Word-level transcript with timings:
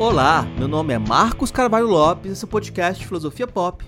Olá, 0.00 0.44
meu 0.58 0.66
nome 0.66 0.94
é 0.94 0.98
Marcos 0.98 1.50
Carvalho 1.50 1.86
Lopes 1.86 2.30
e 2.30 2.32
esse 2.32 2.42
é 2.42 2.48
o 2.48 2.50
podcast 2.50 3.06
Filosofia 3.06 3.46
Pop. 3.46 3.84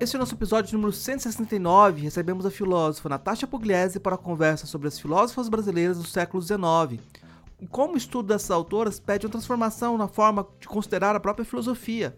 Esse 0.00 0.16
é 0.16 0.18
o 0.18 0.20
nosso 0.20 0.34
episódio 0.34 0.72
número 0.72 0.90
169 0.90 2.00
recebemos 2.00 2.46
a 2.46 2.50
filósofa 2.50 3.10
Natasha 3.10 3.46
Pugliese 3.46 4.00
para 4.00 4.14
a 4.14 4.18
conversa 4.18 4.66
sobre 4.66 4.88
as 4.88 4.98
filósofas 4.98 5.50
brasileiras 5.50 5.98
do 5.98 6.06
século 6.08 6.42
XIX 6.42 7.04
como 7.70 7.92
o 7.92 7.98
estudo 7.98 8.28
dessas 8.28 8.50
autoras 8.50 8.98
pede 8.98 9.26
uma 9.26 9.32
transformação 9.32 9.98
na 9.98 10.08
forma 10.08 10.46
de 10.58 10.66
considerar 10.66 11.14
a 11.14 11.20
própria 11.20 11.44
filosofia. 11.44 12.16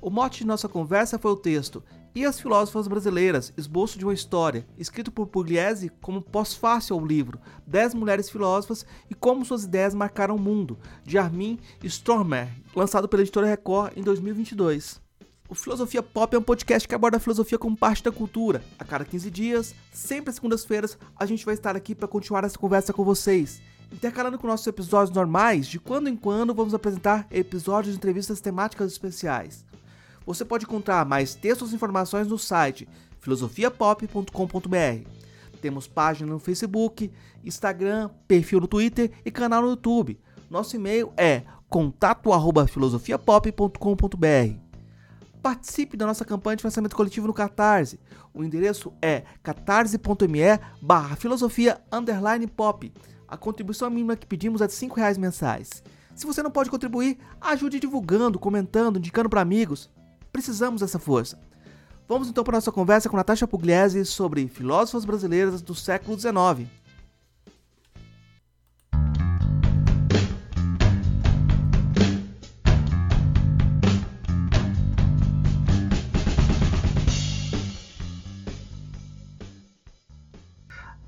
O 0.00 0.08
mote 0.08 0.42
de 0.42 0.46
nossa 0.46 0.68
conversa 0.68 1.18
foi 1.18 1.32
o 1.32 1.36
texto 1.36 1.82
E 2.14 2.26
as 2.26 2.38
Filósofas 2.38 2.86
Brasileiras, 2.86 3.54
Esboço 3.56 3.98
de 3.98 4.04
uma 4.04 4.12
História, 4.12 4.66
escrito 4.76 5.10
por 5.10 5.28
Pugliese 5.28 5.90
como 6.02 6.20
pós-fácil 6.20 6.94
ao 6.94 7.06
livro 7.06 7.40
Dez 7.66 7.94
Mulheres 7.94 8.28
Filósofas 8.28 8.84
e 9.08 9.14
Como 9.14 9.46
Suas 9.46 9.64
Ideias 9.64 9.94
Marcaram 9.94 10.36
o 10.36 10.38
Mundo, 10.38 10.78
de 11.04 11.16
Armin 11.16 11.58
Stormer, 11.82 12.50
lançado 12.76 13.08
pela 13.08 13.22
editora 13.22 13.46
Record 13.46 13.96
em 13.96 14.02
2022. 14.02 15.00
O 15.48 15.54
Filosofia 15.54 16.02
Pop 16.02 16.36
é 16.36 16.38
um 16.38 16.42
podcast 16.42 16.86
que 16.86 16.94
aborda 16.94 17.16
a 17.16 17.20
filosofia 17.20 17.58
como 17.58 17.76
parte 17.76 18.04
da 18.04 18.12
cultura. 18.12 18.62
A 18.78 18.84
cada 18.84 19.06
15 19.06 19.30
dias, 19.30 19.74
sempre 19.90 20.28
às 20.28 20.34
segundas-feiras, 20.34 20.98
a 21.16 21.24
gente 21.24 21.46
vai 21.46 21.54
estar 21.54 21.74
aqui 21.74 21.94
para 21.94 22.08
continuar 22.08 22.44
essa 22.44 22.58
conversa 22.58 22.92
com 22.92 23.04
vocês. 23.04 23.62
Intercalando 23.90 24.38
com 24.38 24.46
nossos 24.46 24.66
episódios 24.66 25.14
normais, 25.16 25.66
de 25.66 25.80
quando 25.80 26.08
em 26.08 26.16
quando 26.16 26.54
vamos 26.54 26.74
apresentar 26.74 27.26
episódios 27.30 27.94
de 27.94 27.98
entrevistas 27.98 28.40
temáticas 28.40 28.92
especiais. 28.92 29.64
Você 30.26 30.44
pode 30.44 30.64
encontrar 30.64 31.04
mais 31.04 31.34
textos 31.34 31.72
e 31.72 31.74
informações 31.74 32.28
no 32.28 32.38
site 32.38 32.88
filosofiapop.com.br. 33.20 35.08
Temos 35.60 35.86
página 35.86 36.32
no 36.32 36.38
Facebook, 36.38 37.10
Instagram, 37.44 38.08
perfil 38.26 38.60
no 38.60 38.66
Twitter 38.66 39.10
e 39.24 39.30
canal 39.30 39.62
no 39.62 39.70
YouTube. 39.70 40.18
Nosso 40.50 40.76
e-mail 40.76 41.12
é 41.16 41.42
contato@filosofiapop.com.br. 41.68 44.56
Participe 45.40 45.96
da 45.96 46.06
nossa 46.06 46.24
campanha 46.24 46.56
de 46.56 46.62
financiamento 46.62 46.94
coletivo 46.94 47.26
no 47.26 47.34
Catarse. 47.34 47.98
O 48.34 48.44
endereço 48.44 48.92
é 49.00 49.22
catarse.me 49.42 50.60
barra 50.80 51.16
filosofia 51.16 51.80
pop. 52.56 52.92
A 53.26 53.36
contribuição 53.36 53.90
mínima 53.90 54.14
que 54.14 54.26
pedimos 54.26 54.60
é 54.60 54.66
de 54.66 54.74
R$ 54.74 54.92
reais 54.94 55.16
mensais. 55.16 55.82
Se 56.14 56.26
você 56.26 56.42
não 56.42 56.50
pode 56.50 56.68
contribuir, 56.70 57.18
ajude 57.40 57.80
divulgando, 57.80 58.38
comentando, 58.38 58.98
indicando 58.98 59.30
para 59.30 59.40
amigos. 59.40 59.90
Precisamos 60.32 60.80
dessa 60.80 60.98
força. 60.98 61.38
Vamos 62.08 62.28
então 62.28 62.42
para 62.42 62.56
nossa 62.56 62.72
conversa 62.72 63.08
com 63.08 63.16
Natasha 63.16 63.46
Pugliese 63.46 64.04
sobre 64.06 64.48
filósofas 64.48 65.04
brasileiras 65.04 65.60
do 65.60 65.74
século 65.74 66.18
XIX. 66.18 66.68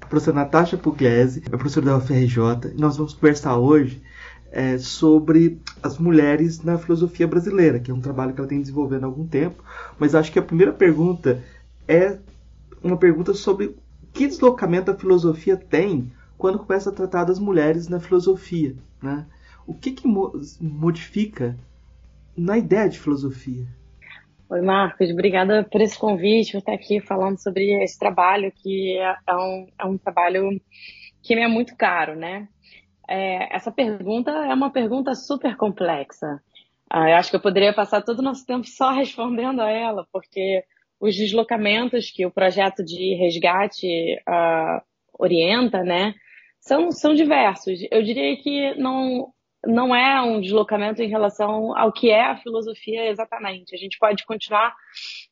Professora 0.08 0.36
Natasha 0.36 0.76
Pugliese 0.76 1.42
é 1.46 1.50
professora 1.50 1.86
da 1.86 1.96
UFRJ 1.96 2.72
e 2.74 2.80
nós 2.80 2.96
vamos 2.96 3.14
conversar 3.14 3.56
hoje 3.56 4.00
é, 4.54 4.78
sobre 4.78 5.60
as 5.82 5.98
mulheres 5.98 6.62
na 6.62 6.78
filosofia 6.78 7.26
brasileira, 7.26 7.80
que 7.80 7.90
é 7.90 7.94
um 7.94 8.00
trabalho 8.00 8.32
que 8.32 8.38
ela 8.40 8.48
tem 8.48 8.60
desenvolvendo 8.60 9.02
há 9.02 9.06
algum 9.06 9.26
tempo. 9.26 9.64
Mas 9.98 10.14
acho 10.14 10.30
que 10.30 10.38
a 10.38 10.42
primeira 10.42 10.72
pergunta 10.72 11.42
é 11.88 12.16
uma 12.80 12.96
pergunta 12.96 13.34
sobre 13.34 13.74
que 14.12 14.28
deslocamento 14.28 14.92
a 14.92 14.94
filosofia 14.94 15.56
tem 15.56 16.12
quando 16.38 16.60
começa 16.60 16.90
a 16.90 16.92
tratar 16.92 17.24
das 17.24 17.40
mulheres 17.40 17.88
na 17.88 17.98
filosofia. 17.98 18.76
Né? 19.02 19.26
O 19.66 19.74
que, 19.74 19.90
que 19.90 20.06
modifica 20.60 21.58
na 22.36 22.56
ideia 22.56 22.88
de 22.88 23.00
filosofia? 23.00 23.66
Oi, 24.48 24.62
Marcos, 24.62 25.10
obrigada 25.10 25.64
por 25.64 25.80
esse 25.80 25.98
convite, 25.98 26.52
por 26.52 26.58
estar 26.58 26.74
aqui 26.74 27.00
falando 27.00 27.38
sobre 27.38 27.82
esse 27.82 27.98
trabalho, 27.98 28.52
que 28.54 28.98
é, 28.98 29.16
é 29.26 29.34
um, 29.34 29.66
é 29.80 29.84
um 29.84 29.98
trabalho 29.98 30.60
que 31.20 31.34
me 31.34 31.42
é 31.42 31.48
muito 31.48 31.74
caro, 31.74 32.14
né? 32.14 32.46
É, 33.08 33.54
essa 33.54 33.70
pergunta 33.70 34.30
é 34.30 34.54
uma 34.54 34.70
pergunta 34.70 35.14
super 35.14 35.56
complexa. 35.56 36.40
Ah, 36.88 37.10
eu 37.10 37.16
acho 37.16 37.30
que 37.30 37.36
eu 37.36 37.40
poderia 37.40 37.72
passar 37.72 38.02
todo 38.02 38.20
o 38.20 38.22
nosso 38.22 38.46
tempo 38.46 38.66
só 38.66 38.92
respondendo 38.94 39.60
a 39.60 39.70
ela, 39.70 40.06
porque 40.12 40.64
os 41.00 41.14
deslocamentos 41.16 42.10
que 42.10 42.24
o 42.24 42.30
projeto 42.30 42.84
de 42.84 43.14
resgate 43.16 44.16
uh, 44.28 44.80
orienta, 45.18 45.82
né, 45.82 46.14
são, 46.60 46.90
são 46.90 47.14
diversos. 47.14 47.80
Eu 47.90 48.02
diria 48.02 48.36
que 48.36 48.74
não, 48.76 49.33
não 49.66 49.94
é 49.94 50.20
um 50.22 50.40
deslocamento 50.40 51.02
em 51.02 51.08
relação 51.08 51.76
ao 51.76 51.92
que 51.92 52.10
é 52.10 52.24
a 52.24 52.36
filosofia 52.36 53.10
exatamente. 53.10 53.74
A 53.74 53.78
gente 53.78 53.98
pode 53.98 54.24
continuar 54.24 54.74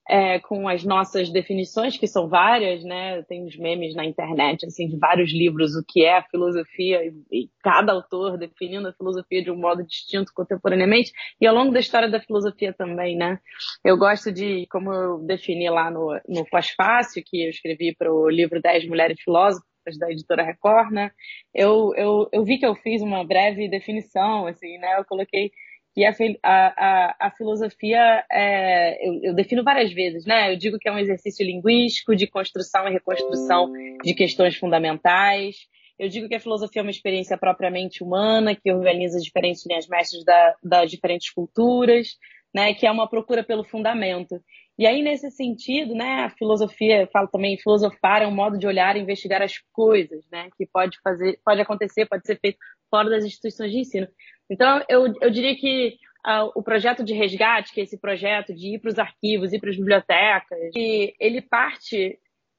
é, 0.09 0.38
com 0.41 0.69
as 0.69 0.84
nossas 0.84 1.31
definições, 1.31 1.97
que 1.97 2.06
são 2.06 2.28
várias, 2.28 2.82
né? 2.84 3.22
Tem 3.22 3.44
uns 3.44 3.56
memes 3.56 3.94
na 3.94 4.04
internet, 4.04 4.66
assim, 4.66 4.88
de 4.88 4.98
vários 4.98 5.32
livros, 5.32 5.75
o 5.76 5.84
que 5.87 6.04
é 6.04 6.19
a 6.19 6.25
filosofia, 6.25 7.04
e, 7.04 7.44
e 7.44 7.50
cada 7.62 7.93
autor 7.93 8.37
definindo 8.37 8.88
a 8.88 8.93
filosofia 8.93 9.43
de 9.43 9.50
um 9.50 9.56
modo 9.56 9.84
distinto 9.84 10.32
contemporaneamente, 10.34 11.12
e 11.41 11.47
ao 11.47 11.54
longo 11.54 11.72
da 11.72 11.81
história 11.81 12.10
da 12.10 12.20
filosofia 12.20 12.72
também, 12.72 13.16
né? 13.16 13.38
Eu 13.84 13.97
gosto 13.97 14.32
de, 14.32 14.66
como 14.70 14.93
eu 14.93 15.19
defini 15.19 15.69
lá 15.70 15.91
no, 15.91 16.19
no 16.28 16.44
Pós-Fácil, 16.47 17.22
que 17.25 17.44
eu 17.44 17.50
escrevi 17.50 17.94
para 17.94 18.12
o 18.12 18.28
livro 18.28 18.60
10 18.60 18.88
Mulheres 18.88 19.20
Filósofas, 19.20 19.72
da 19.98 20.10
editora 20.10 20.43
Record, 20.43 20.91
né? 20.93 21.10
Eu, 21.54 21.93
eu, 21.97 22.28
eu 22.32 22.44
vi 22.44 22.59
que 22.59 22.66
eu 22.66 22.75
fiz 22.75 23.03
uma 23.03 23.25
breve 23.25 23.69
definição, 23.69 24.47
assim, 24.47 24.78
né? 24.78 24.98
Eu 24.98 25.04
coloquei 25.04 25.53
que 25.94 26.04
a, 26.04 26.15
a, 26.43 27.16
a 27.26 27.31
filosofia, 27.32 28.25
é, 28.31 29.06
eu, 29.06 29.20
eu, 29.22 29.34
defino 29.34 29.62
várias 29.62 29.93
vezes, 29.93 30.25
né? 30.25 30.53
Eu 30.53 30.56
digo 30.56 30.78
que 30.78 30.88
é 30.88 30.93
um 30.93 30.98
exercício 30.98 31.44
linguístico 31.44 32.16
de 32.16 32.26
construção 32.26 32.88
e 32.88 32.93
reconstrução 32.93 33.70
de 34.03 34.15
questões 34.15 34.56
fundamentais. 34.56 35.56
Eu 35.99 36.09
digo 36.09 36.28
que 36.28 36.34
a 36.34 36.41
filosofia 36.41 36.81
é 36.81 36.82
uma 36.84 36.91
experiência 36.91 37.37
propriamente 37.37 38.03
humana, 38.03 38.56
que 38.56 38.72
organiza 38.72 39.20
diferentes 39.20 39.66
linhas 39.66 39.87
mestras 39.87 40.25
da, 40.25 40.56
das 40.62 40.91
diferentes 40.91 41.31
culturas, 41.31 42.16
né? 42.54 42.74
Que 42.74 42.86
é 42.86 42.90
uma 42.90 43.08
procura 43.08 43.42
pelo 43.42 43.64
fundamento. 43.64 44.40
E 44.78 44.86
aí, 44.86 45.02
nesse 45.02 45.30
sentido, 45.30 45.94
né, 45.94 46.24
a 46.24 46.30
filosofia, 46.30 47.08
falo 47.12 47.28
também, 47.28 47.58
filosofar 47.58 48.22
é 48.22 48.26
um 48.26 48.34
modo 48.34 48.58
de 48.58 48.66
olhar 48.66 48.96
e 48.96 49.00
investigar 49.00 49.42
as 49.42 49.58
coisas, 49.70 50.24
né, 50.32 50.48
que 50.56 50.66
pode 50.66 50.98
fazer, 51.04 51.38
pode 51.44 51.60
acontecer, 51.60 52.06
pode 52.06 52.26
ser 52.26 52.38
feito 52.40 52.58
fora 52.90 53.10
das 53.10 53.24
instituições 53.24 53.70
de 53.70 53.78
ensino. 53.78 54.08
Então, 54.50 54.82
eu, 54.88 55.12
eu 55.20 55.30
diria 55.30 55.54
que 55.54 55.96
uh, 56.26 56.50
o 56.54 56.62
projeto 56.62 57.04
de 57.04 57.12
resgate, 57.12 57.72
que 57.72 57.80
é 57.80 57.84
esse 57.84 57.98
projeto 57.98 58.54
de 58.54 58.74
ir 58.74 58.78
para 58.80 58.90
os 58.90 58.98
arquivos, 58.98 59.52
ir 59.52 59.60
para 59.60 59.70
as 59.70 59.76
bibliotecas, 59.76 60.58
ele 60.74 61.42
parte 61.42 62.19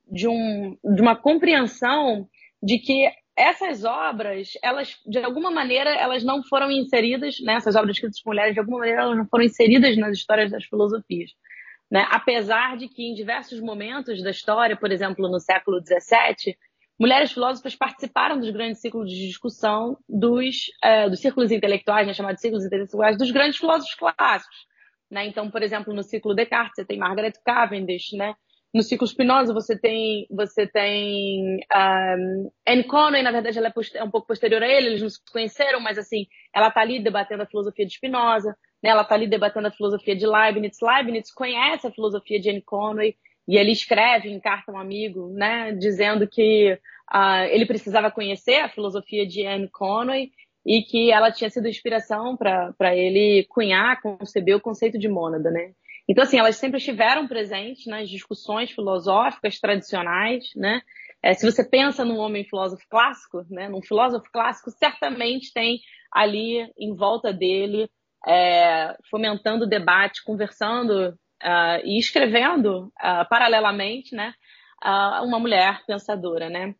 de, 0.09 0.27
um, 0.27 0.77
de 0.83 1.01
uma 1.01 1.15
compreensão 1.15 2.27
de 2.61 2.77
que 2.79 3.09
essas 3.35 3.83
obras, 3.83 4.53
elas, 4.61 4.99
de 5.05 5.17
alguma 5.19 5.49
maneira, 5.49 5.89
elas 5.89 6.23
não 6.23 6.43
foram 6.43 6.69
inseridas, 6.69 7.39
né, 7.39 7.55
essas 7.55 7.75
obras 7.75 7.95
escritas 7.95 8.21
por 8.21 8.29
mulheres, 8.29 8.53
de 8.53 8.59
alguma 8.59 8.79
maneira, 8.79 9.01
elas 9.01 9.17
não 9.17 9.27
foram 9.27 9.43
inseridas 9.43 9.97
nas 9.97 10.17
histórias 10.17 10.51
das 10.51 10.65
filosofias. 10.65 11.31
Né? 11.89 12.05
Apesar 12.09 12.77
de 12.77 12.87
que 12.87 13.03
em 13.03 13.13
diversos 13.13 13.59
momentos 13.59 14.21
da 14.21 14.31
história, 14.31 14.75
por 14.75 14.91
exemplo, 14.91 15.29
no 15.29 15.39
século 15.39 15.79
XVII, 15.79 16.55
mulheres 16.99 17.31
filósofas 17.31 17.75
participaram 17.75 18.39
dos 18.39 18.49
grandes 18.51 18.81
ciclos 18.81 19.09
de 19.09 19.27
discussão 19.27 19.97
dos, 20.07 20.67
uh, 20.83 21.09
dos 21.09 21.19
círculos 21.19 21.51
intelectuais, 21.51 22.05
né, 22.05 22.13
chamados 22.13 22.41
círculos 22.41 22.65
intelectuais, 22.65 23.17
dos 23.17 23.31
grandes 23.31 23.57
filósofos 23.57 23.95
clássicos. 23.95 24.57
Né? 25.09 25.27
Então, 25.27 25.49
por 25.49 25.61
exemplo, 25.61 25.93
no 25.93 26.03
ciclo 26.03 26.33
Descartes, 26.33 26.75
você 26.75 26.85
tem 26.85 26.97
Margaret 26.97 27.33
Cavendish, 27.45 28.13
né? 28.13 28.33
No 28.73 28.81
ciclo 28.81 29.05
Spinoza, 29.05 29.53
você 29.53 29.77
tem, 29.77 30.25
você 30.31 30.65
tem 30.65 31.59
um, 31.75 32.51
Anne 32.67 32.83
Conway, 32.83 33.21
na 33.21 33.31
verdade, 33.31 33.59
ela 33.59 33.67
é, 33.67 33.73
é, 33.97 34.03
um 34.03 34.09
pouco 34.09 34.25
posterior 34.25 34.63
a 34.63 34.67
ele, 34.67 34.87
eles 34.87 35.01
não 35.01 35.09
se 35.09 35.19
conheceram, 35.31 35.79
mas 35.79 35.97
assim, 35.97 36.25
ela 36.53 36.69
está 36.69 36.81
ali 36.81 36.99
debatendo 36.99 37.43
a 37.43 37.45
filosofia 37.45 37.85
de 37.85 37.93
Spinoza. 37.93 38.57
Né? 38.81 38.89
Ela 38.89 39.03
está 39.03 39.13
ali 39.13 39.27
debatendo 39.27 39.67
a 39.67 39.71
filosofia 39.71 40.15
de 40.15 40.25
Leibniz. 40.25 40.77
Leibniz 40.81 41.31
conhece 41.31 41.85
a 41.85 41.91
filosofia 41.91 42.39
de 42.39 42.49
Anne 42.49 42.63
Conway 42.63 43.15
e 43.47 43.57
ele 43.57 43.71
escreve 43.71 44.29
em 44.29 44.39
carta 44.39 44.71
a 44.71 44.75
um 44.75 44.79
amigo, 44.79 45.29
né, 45.33 45.73
dizendo 45.73 46.27
que 46.27 46.73
uh, 47.13 47.43
ele 47.49 47.65
precisava 47.65 48.09
conhecer 48.09 48.55
a 48.55 48.69
filosofia 48.69 49.27
de 49.27 49.45
Anne 49.45 49.69
Conway 49.69 50.31
e 50.65 50.81
que 50.81 51.11
ela 51.11 51.31
tinha 51.31 51.49
sido 51.49 51.67
inspiração 51.67 52.37
para 52.37 52.95
ele 52.95 53.45
cunhar, 53.49 54.01
conceber 54.01 54.55
o 54.55 54.61
conceito 54.61 54.97
de 54.97 55.09
mônada, 55.09 55.51
né? 55.51 55.73
Então, 56.07 56.23
assim, 56.23 56.37
elas 56.37 56.57
sempre 56.57 56.77
estiveram 56.77 57.27
presentes 57.27 57.85
nas 57.85 58.09
discussões 58.09 58.71
filosóficas 58.71 59.59
tradicionais, 59.59 60.45
né? 60.55 60.81
É, 61.21 61.33
se 61.33 61.49
você 61.49 61.63
pensa 61.63 62.03
num 62.03 62.17
homem 62.17 62.43
filósofo 62.43 62.83
clássico, 62.89 63.45
né, 63.49 63.69
num 63.69 63.81
filósofo 63.81 64.29
clássico, 64.29 64.69
certamente 64.71 65.53
tem 65.53 65.79
ali 66.11 66.69
em 66.77 66.93
volta 66.93 67.31
dele 67.31 67.89
é, 68.27 68.93
fomentando 69.09 69.65
debate, 69.65 70.23
conversando 70.23 71.17
uh, 71.43 71.79
e 71.85 71.97
escrevendo 71.97 72.87
uh, 72.87 73.27
paralelamente, 73.29 74.15
né? 74.15 74.33
uma 75.23 75.39
mulher 75.39 75.81
pensadora, 75.87 76.49
né? 76.49 76.75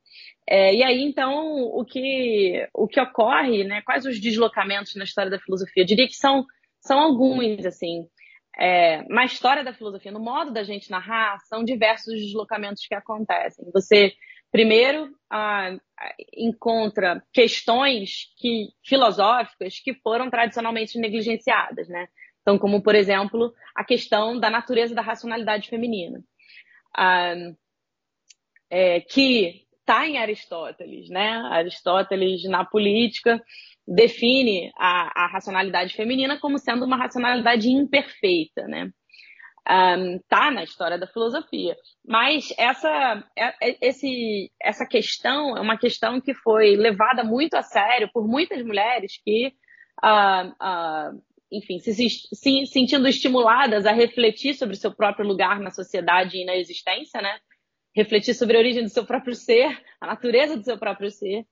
É, 0.45 0.75
e 0.75 0.83
aí, 0.83 1.01
então, 1.03 1.63
o 1.73 1.85
que, 1.85 2.67
o 2.73 2.85
que 2.85 2.99
ocorre, 2.99 3.63
né? 3.63 3.81
Quais 3.81 4.05
os 4.05 4.19
deslocamentos 4.19 4.93
na 4.95 5.05
história 5.05 5.31
da 5.31 5.39
filosofia? 5.39 5.83
Eu 5.83 5.87
diria 5.87 6.05
que 6.05 6.15
são, 6.15 6.45
são 6.81 6.99
alguns, 6.99 7.65
assim. 7.65 8.05
É, 8.57 9.03
na 9.09 9.25
história 9.25 9.63
da 9.63 9.73
filosofia, 9.73 10.11
no 10.11 10.19
modo 10.19 10.51
da 10.51 10.63
gente 10.63 10.91
narrar, 10.91 11.39
são 11.45 11.63
diversos 11.63 12.13
deslocamentos 12.13 12.85
que 12.85 12.93
acontecem. 12.93 13.65
Você, 13.73 14.13
primeiro, 14.51 15.09
ah, 15.29 15.75
encontra 16.35 17.23
questões 17.33 18.31
que, 18.37 18.67
filosóficas 18.85 19.79
que 19.79 19.93
foram 19.95 20.29
tradicionalmente 20.29 20.99
negligenciadas, 20.99 21.87
né? 21.87 22.07
Então, 22.41 22.59
como, 22.59 22.83
por 22.83 22.93
exemplo, 22.93 23.53
a 23.75 23.83
questão 23.83 24.39
da 24.39 24.49
natureza 24.49 24.93
da 24.93 25.01
racionalidade 25.01 25.69
feminina. 25.69 26.21
Ah, 26.95 27.33
é, 28.69 29.01
que 29.01 29.63
está 29.83 30.07
em 30.07 30.17
Aristóteles, 30.17 31.09
né? 31.09 31.29
Aristóteles, 31.51 32.43
na 32.45 32.65
política, 32.65 33.41
define 33.87 34.71
a, 34.77 35.25
a, 35.25 35.27
racionalidade 35.27 35.93
feminina 35.93 36.39
como 36.39 36.57
sendo 36.57 36.85
uma 36.85 36.97
racionalidade 36.97 37.69
imperfeita, 37.69 38.65
né? 38.67 38.89
Um, 39.69 40.19
tá 40.27 40.51
na 40.51 40.63
história 40.63 40.97
da 40.97 41.07
filosofia, 41.07 41.77
mas 42.05 42.53
essa, 42.57 43.23
é, 43.37 43.69
é, 43.69 43.77
esse, 43.81 44.51
essa 44.61 44.85
questão 44.85 45.55
é 45.55 45.61
uma 45.61 45.77
questão 45.77 46.19
que 46.19 46.33
foi 46.33 46.75
levada 46.75 47.23
muito 47.23 47.53
a 47.53 47.61
sério 47.61 48.09
por 48.11 48.27
muitas 48.27 48.61
mulheres 48.61 49.13
que, 49.23 49.53
uh, 50.03 50.49
uh, 50.49 51.23
enfim, 51.49 51.79
se, 51.79 51.93
se, 51.93 52.65
sentindo 52.65 53.07
estimuladas 53.07 53.85
a 53.85 53.93
refletir 53.93 54.53
sobre 54.53 54.75
seu 54.75 54.93
próprio 54.93 55.25
lugar 55.25 55.61
na 55.61 55.71
sociedade 55.71 56.39
e 56.39 56.45
na 56.45 56.57
existência, 56.57 57.21
né? 57.21 57.39
Refletir 57.95 58.33
sobre 58.33 58.57
a 58.57 58.59
origem 58.59 58.83
do 58.83 58.89
seu 58.89 59.05
próprio 59.05 59.35
ser, 59.35 59.81
a 60.01 60.07
natureza 60.07 60.57
do 60.57 60.63
seu 60.63 60.77
próprio 60.77 61.09
ser, 61.11 61.45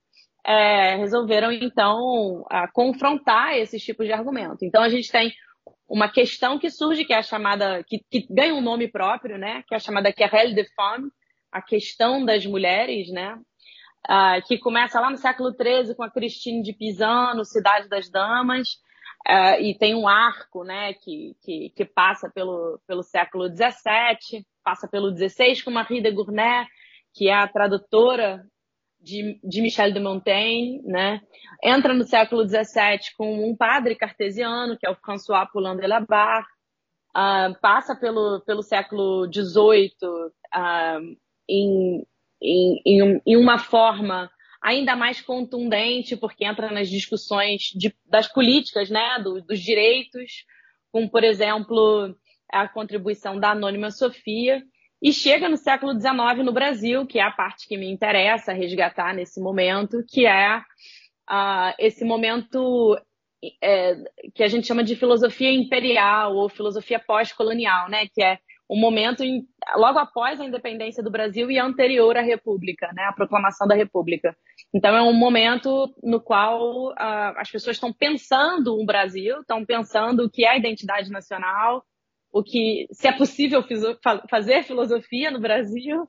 é, 0.46 0.96
resolveram 0.96 1.52
então 1.52 2.44
confrontar 2.74 3.58
esses 3.58 3.84
tipos 3.84 4.08
de 4.08 4.14
argumento. 4.14 4.66
Então 4.66 4.82
a 4.82 4.90
gente 4.90 5.12
tem 5.12 5.32
uma 5.88 6.10
questão 6.10 6.58
que 6.58 6.70
surge 6.70 7.06
que 7.06 7.14
é 7.14 7.18
a 7.18 7.24
chamada 7.24 7.84
que, 7.84 8.00
que 8.10 8.26
ganha 8.30 8.56
um 8.56 8.62
nome 8.62 8.88
próprio, 8.88 9.38
né? 9.38 9.64
Que 9.68 9.76
é 9.76 9.78
a 9.78 9.80
chamada 9.80 10.12
querelle 10.12 10.56
de 10.56 10.66
femme, 10.74 11.12
a 11.52 11.62
questão 11.62 12.26
das 12.26 12.46
mulheres, 12.46 13.12
né? 13.12 13.38
Que 14.48 14.58
começa 14.58 15.00
lá 15.00 15.10
no 15.10 15.18
século 15.18 15.52
XIII 15.52 15.94
com 15.96 16.04
a 16.04 16.10
Christine 16.10 16.64
de 16.64 16.74
Pisano, 16.74 17.46
Cidade 17.46 17.88
das 17.88 18.10
Damas, 18.10 18.70
uh, 19.28 19.62
e 19.62 19.78
tem 19.78 19.94
um 19.94 20.08
arco, 20.08 20.64
né? 20.64 20.94
Que, 20.94 21.36
que, 21.42 21.70
que 21.76 21.86
passa 21.86 22.32
pelo, 22.34 22.82
pelo 22.88 23.04
século 23.04 23.48
XVII 23.48 24.44
passa 24.64 24.88
pelo 24.88 25.12
16 25.12 25.62
com 25.64 25.72
Marie 25.72 26.02
de 26.02 26.12
Gournay, 26.12 26.66
que 27.14 27.30
é 27.30 27.34
a 27.34 27.48
tradutora 27.48 28.46
de, 29.02 29.40
de 29.44 29.62
Michel 29.62 29.92
de 29.92 30.00
Montaigne, 30.00 30.82
né? 30.84 31.22
Entra 31.64 31.94
no 31.94 32.04
século 32.04 32.44
17 32.44 33.16
com 33.18 33.50
um 33.50 33.56
padre 33.56 33.96
cartesiano, 33.96 34.78
que 34.78 34.86
é 34.86 34.90
o 34.90 34.96
François 34.96 35.48
Poulain 35.52 35.76
de 35.76 35.88
la 35.88 36.00
Barre. 36.00 36.46
Uh, 37.10 37.60
passa 37.60 37.94
pelo, 37.94 38.42
pelo 38.46 38.64
século 38.64 39.28
18 39.28 40.06
uh, 40.06 40.32
ah, 40.54 40.98
em, 41.50 42.08
em, 42.42 43.22
em, 43.26 43.36
uma 43.36 43.58
forma 43.58 44.32
ainda 44.62 44.96
mais 44.96 45.20
contundente, 45.20 46.16
porque 46.16 46.46
entra 46.46 46.72
nas 46.72 46.90
discussões 46.90 47.64
de, 47.76 47.94
das 48.06 48.32
políticas, 48.32 48.90
né? 48.90 49.20
Do, 49.22 49.42
dos 49.42 49.60
direitos, 49.60 50.46
como, 50.90 51.10
por 51.10 51.24
exemplo, 51.24 52.16
a 52.52 52.68
contribuição 52.68 53.40
da 53.40 53.52
Anônima 53.52 53.92
Sofia, 53.92 54.62
e 55.02 55.12
chega 55.12 55.50
no 55.50 55.58
século 55.58 55.94
XIX 55.94 56.46
no 56.46 56.54
Brasil, 56.54 57.08
que 57.08 57.18
é 57.18 57.24
a 57.24 57.32
parte 57.32 57.68
que 57.68 57.76
me 57.76 57.90
interessa 57.90 58.54
resgatar 58.54 59.16
nesse 59.16 59.42
momento, 59.42 60.04
que 60.08 60.28
é 60.28 60.58
uh, 60.58 61.74
esse 61.80 62.06
momento 62.06 62.96
é, 63.64 63.96
que 64.36 64.44
a 64.44 64.48
gente 64.48 64.68
chama 64.68 64.84
de 64.84 64.96
filosofia 64.96 65.52
imperial 65.52 66.36
ou 66.36 66.48
filosofia 66.48 67.00
pós-colonial, 67.00 67.90
né? 67.90 68.08
Que 68.14 68.22
é 68.24 68.38
um 68.70 68.80
momento 68.80 69.24
em, 69.24 69.44
logo 69.76 69.98
após 69.98 70.40
a 70.40 70.46
independência 70.46 71.02
do 71.02 71.10
Brasil 71.10 71.50
e 71.50 71.58
anterior 71.58 72.16
à 72.16 72.22
República, 72.22 72.92
né? 72.94 73.04
A 73.06 73.14
proclamação 73.14 73.68
da 73.68 73.74
República. 73.74 74.38
Então 74.72 74.96
é 74.96 75.02
um 75.02 75.14
momento 75.14 75.92
no 76.04 76.22
qual 76.22 76.90
uh, 76.92 77.38
as 77.38 77.50
pessoas 77.50 77.78
estão 77.78 77.92
pensando 77.92 78.80
o 78.80 78.86
Brasil, 78.86 79.42
estão 79.42 79.66
pensando 79.66 80.26
o 80.26 80.30
que 80.30 80.46
é 80.46 80.50
a 80.50 80.58
identidade 80.58 81.10
nacional, 81.10 81.84
o 82.32 82.44
que 82.44 82.88
se 82.92 83.08
é 83.08 83.12
possível 83.12 83.64
fazer 84.30 84.64
filosofia 84.64 85.32
no 85.32 85.40
Brasil. 85.40 86.04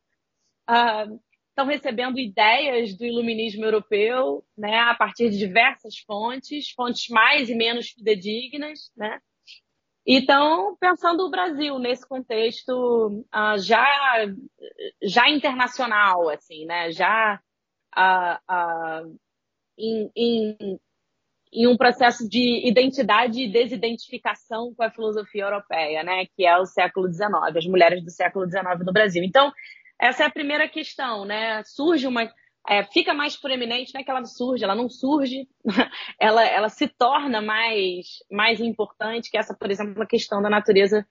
Uh, 0.69 1.21
estão 1.53 1.67
recebendo 1.67 2.19
ideias 2.19 2.97
do 2.97 3.05
iluminismo 3.05 3.65
europeu, 3.65 4.43
né, 4.57 4.79
a 4.79 4.95
partir 4.95 5.29
de 5.29 5.37
diversas 5.37 5.99
fontes, 5.99 6.71
fontes 6.71 7.09
mais 7.09 7.51
e 7.51 7.55
menos 7.55 7.91
fidedignas, 7.91 8.91
né? 8.97 9.21
E 10.05 10.19
estão 10.19 10.77
pensando 10.81 11.25
o 11.25 11.31
Brasil 11.31 11.79
nesse 11.79 12.09
contexto 12.09 13.25
uh, 13.33 13.59
já 13.59 13.87
já 15.03 15.29
internacional, 15.29 16.29
assim, 16.29 16.65
né? 16.65 16.91
Já 16.91 17.39
uh, 17.97 19.19
em, 19.79 20.11
em 20.17 20.81
em 21.53 21.67
um 21.67 21.77
processo 21.77 22.29
de 22.29 22.67
identidade 22.67 23.43
e 23.43 23.53
desidentificação 23.53 24.75
com 24.75 24.83
a 24.83 24.91
filosofia 24.91 25.45
europeia, 25.45 26.03
né, 26.03 26.25
que 26.35 26.47
é 26.47 26.57
o 26.57 26.65
século 26.65 27.13
XIX, 27.13 27.57
as 27.57 27.67
mulheres 27.67 28.03
do 28.03 28.11
século 28.11 28.47
XIX 28.49 28.85
no 28.85 28.93
Brasil. 28.93 29.23
Então, 29.23 29.53
essa 30.01 30.25
é 30.25 30.27
a 30.27 30.31
primeira 30.31 30.69
questão, 30.69 31.25
né? 31.25 31.63
Surge 31.65 32.07
uma 32.07 32.29
é, 32.69 32.85
fica 32.85 33.13
mais 33.13 33.37
proeminente, 33.37 33.93
não 33.93 34.01
é 34.01 34.05
que 34.05 34.11
ela 34.11 34.25
surge, 34.25 34.63
ela 34.63 34.75
não 34.75 34.89
surge, 34.89 35.49
ela, 36.19 36.45
ela 36.45 36.69
se 36.69 36.87
torna 36.87 37.43
mais, 37.43 38.07
mais 38.31 38.61
importante 38.61 39.31
que 39.31 39.37
essa, 39.37 39.55
por 39.55 39.71
exemplo, 39.71 40.01
a 40.01 40.07
questão 40.07 40.41
da 40.41 40.49
natureza 40.49 41.05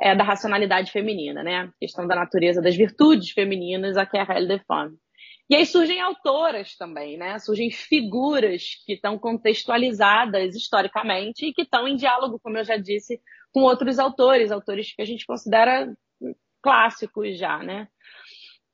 é, 0.00 0.16
da 0.16 0.24
racionalidade 0.24 0.90
feminina, 0.90 1.42
né? 1.42 1.56
A 1.56 1.68
questão 1.78 2.06
da 2.06 2.14
natureza 2.14 2.62
das 2.62 2.74
virtudes 2.74 3.30
femininas, 3.30 3.96
a 3.96 4.06
que 4.06 4.16
é 4.16 4.22
a 4.22 4.36
Helle 4.36 4.48
de 4.48 4.64
Femme. 4.64 4.96
E 5.48 5.54
aí 5.54 5.66
surgem 5.66 6.00
autoras 6.00 6.74
também, 6.76 7.18
né? 7.18 7.38
Surgem 7.38 7.70
figuras 7.70 8.82
que 8.86 8.94
estão 8.94 9.18
contextualizadas 9.18 10.54
historicamente 10.54 11.46
e 11.46 11.52
que 11.52 11.62
estão 11.62 11.86
em 11.86 11.96
diálogo, 11.96 12.40
como 12.42 12.56
eu 12.56 12.64
já 12.64 12.76
disse, 12.76 13.20
com 13.52 13.60
outros 13.60 13.98
autores, 13.98 14.50
autores 14.50 14.94
que 14.94 15.02
a 15.02 15.04
gente 15.04 15.26
considera 15.26 15.92
clássicos 16.62 17.38
já, 17.38 17.58
né? 17.58 17.88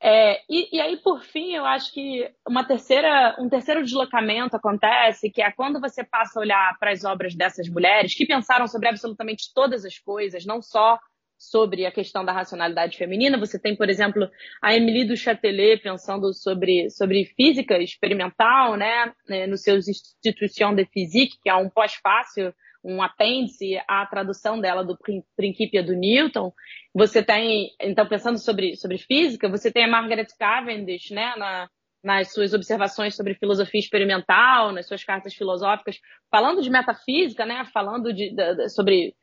É, 0.03 0.41
e, 0.49 0.77
e, 0.77 0.81
aí, 0.81 0.97
por 0.97 1.23
fim, 1.23 1.53
eu 1.53 1.67
acho 1.67 1.93
que 1.93 2.27
uma 2.49 2.65
terceira, 2.65 3.37
um 3.39 3.51
terceiro 3.51 3.85
deslocamento 3.85 4.57
acontece, 4.57 5.31
que 5.31 5.43
é 5.43 5.53
quando 5.53 5.79
você 5.79 6.03
passa 6.03 6.39
a 6.39 6.43
olhar 6.43 6.79
para 6.79 6.91
as 6.91 7.05
obras 7.05 7.35
dessas 7.35 7.69
mulheres 7.69 8.15
que 8.15 8.25
pensaram 8.25 8.67
sobre 8.67 8.89
absolutamente 8.89 9.53
todas 9.55 9.85
as 9.85 9.99
coisas, 9.99 10.47
não 10.47 10.63
só 10.63 10.99
sobre 11.41 11.87
a 11.87 11.91
questão 11.91 12.23
da 12.23 12.33
racionalidade 12.33 12.99
feminina. 12.99 13.39
Você 13.39 13.59
tem, 13.59 13.75
por 13.75 13.89
exemplo, 13.89 14.29
a 14.61 14.77
Emily 14.77 15.07
du 15.07 15.17
Châtelet 15.17 15.83
pensando 15.83 16.35
sobre, 16.35 16.91
sobre 16.91 17.25
física 17.35 17.79
experimental, 17.79 18.77
né, 18.77 19.11
né 19.27 19.47
nos 19.47 19.63
seus 19.63 19.89
Institutions 19.89 20.77
de 20.77 20.85
Physique, 20.85 21.39
que 21.43 21.49
é 21.49 21.55
um 21.55 21.71
pós-fácil, 21.71 22.55
um 22.85 23.03
apêndice 23.03 23.81
à 23.89 24.05
tradução 24.05 24.61
dela 24.61 24.85
do 24.85 24.99
Principia 25.35 25.83
do 25.83 25.95
Newton. 25.95 26.53
Você 26.95 27.23
tem, 27.23 27.71
então, 27.81 28.07
pensando 28.07 28.39
sobre, 28.39 28.77
sobre 28.77 28.99
física, 28.99 29.49
você 29.49 29.73
tem 29.73 29.85
a 29.85 29.89
Margaret 29.89 30.29
Cavendish, 30.39 31.11
né, 31.11 31.35
na, 31.39 31.71
nas 32.05 32.35
suas 32.35 32.53
observações 32.53 33.17
sobre 33.17 33.35
filosofia 33.35 33.81
experimental, 33.81 34.73
nas 34.73 34.87
suas 34.87 35.03
cartas 35.03 35.33
filosóficas, 35.35 35.99
falando 36.31 36.61
de 36.61 36.69
metafísica, 36.69 37.47
né, 37.47 37.65
falando 37.73 38.13
de, 38.13 38.31
de 38.35 38.69
sobre 38.69 39.15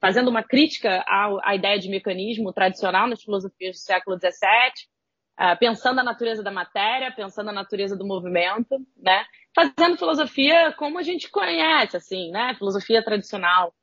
fazendo 0.00 0.28
uma 0.28 0.42
crítica 0.42 1.04
à, 1.06 1.54
ideia 1.54 1.78
de 1.78 1.88
mecanismo 1.88 2.52
tradicional 2.52 3.08
nas 3.08 3.22
filosofias 3.22 3.76
do 3.76 3.80
século 3.80 4.18
XVII, 4.18 5.58
pensando 5.58 6.00
a 6.00 6.04
natureza 6.04 6.42
da 6.42 6.50
matéria, 6.50 7.12
pensando 7.14 7.50
a 7.50 7.52
natureza 7.52 7.96
do 7.96 8.06
movimento, 8.06 8.78
né? 8.96 9.24
Fazendo 9.54 9.98
filosofia 9.98 10.72
como 10.72 10.98
a 10.98 11.02
gente 11.02 11.30
conhece, 11.30 11.96
assim, 11.96 12.30
né? 12.30 12.54
Filosofia 12.54 13.02
tradicional. 13.02 13.74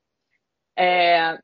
É, 0.78 1.38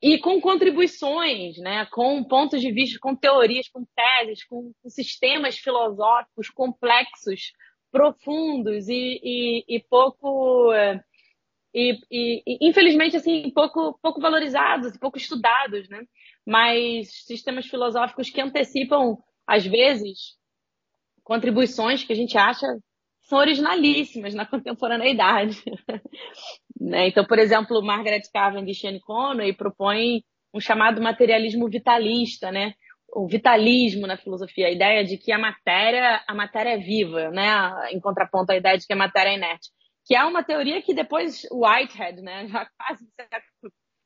e 0.00 0.18
com 0.18 0.40
contribuições, 0.40 1.58
né? 1.58 1.86
Com 1.86 2.22
pontos 2.22 2.60
de 2.60 2.70
vista, 2.70 2.98
com 3.00 3.16
teorias, 3.16 3.68
com 3.68 3.84
teses, 3.96 4.44
com, 4.44 4.72
sistemas 4.86 5.58
filosóficos 5.58 6.48
complexos, 6.50 7.52
profundos 7.90 8.88
e, 8.88 9.20
e, 9.22 9.64
e 9.76 9.80
pouco 9.88 10.72
e, 11.74 11.98
e, 12.10 12.68
infelizmente 12.68 13.16
assim 13.16 13.50
pouco 13.50 13.98
pouco 14.02 14.20
valorizados 14.20 14.94
e 14.94 14.98
pouco 14.98 15.18
estudados, 15.18 15.88
né? 15.88 16.02
Mas 16.46 17.24
sistemas 17.24 17.66
filosóficos 17.66 18.30
que 18.30 18.40
antecipam 18.40 19.16
às 19.46 19.66
vezes 19.66 20.36
contribuições 21.22 22.04
que 22.04 22.12
a 22.12 22.16
gente 22.16 22.36
acha 22.38 22.66
são 23.22 23.38
originalíssimas 23.38 24.34
na 24.34 24.44
contemporaneidade. 24.46 25.62
né? 26.80 27.08
Então, 27.08 27.24
por 27.26 27.38
exemplo, 27.38 27.82
Margaret 27.82 28.22
Cavendish 28.32 28.84
e 28.84 29.00
Conway 29.00 29.52
propõem 29.52 30.24
um 30.54 30.60
chamado 30.60 31.02
materialismo 31.02 31.68
vitalista, 31.68 32.50
né? 32.50 32.72
o 33.12 33.26
vitalismo 33.26 34.06
na 34.06 34.16
filosofia, 34.16 34.66
a 34.66 34.70
ideia 34.70 35.04
de 35.04 35.16
que 35.16 35.32
a 35.32 35.38
matéria, 35.38 36.22
a 36.26 36.34
matéria 36.34 36.70
é 36.70 36.78
viva, 36.78 37.30
né? 37.30 37.48
Em 37.90 38.00
contraponto 38.00 38.52
à 38.52 38.56
ideia 38.56 38.76
de 38.76 38.86
que 38.86 38.92
a 38.92 38.96
matéria 38.96 39.30
é 39.30 39.34
inerte, 39.34 39.70
que 40.08 40.16
é 40.16 40.24
uma 40.24 40.42
teoria 40.42 40.80
que 40.80 40.94
depois 40.94 41.46
Whitehead, 41.52 42.22
né, 42.22 42.48
já 42.48 42.66
quase 42.78 43.06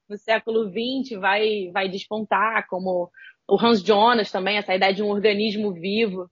no 0.09 0.19
século, 0.19 0.69
XX 0.69 1.19
vai 1.21 1.71
vai 1.73 1.89
despontar, 1.89 2.67
como 2.69 3.09
o 3.49 3.57
Hans 3.59 3.83
Jonas 3.83 4.31
também, 4.31 4.59
essa 4.59 4.75
ideia 4.75 4.93
de 4.93 5.03
um 5.03 5.11
organismo 5.11 5.73
vivo. 5.73 6.29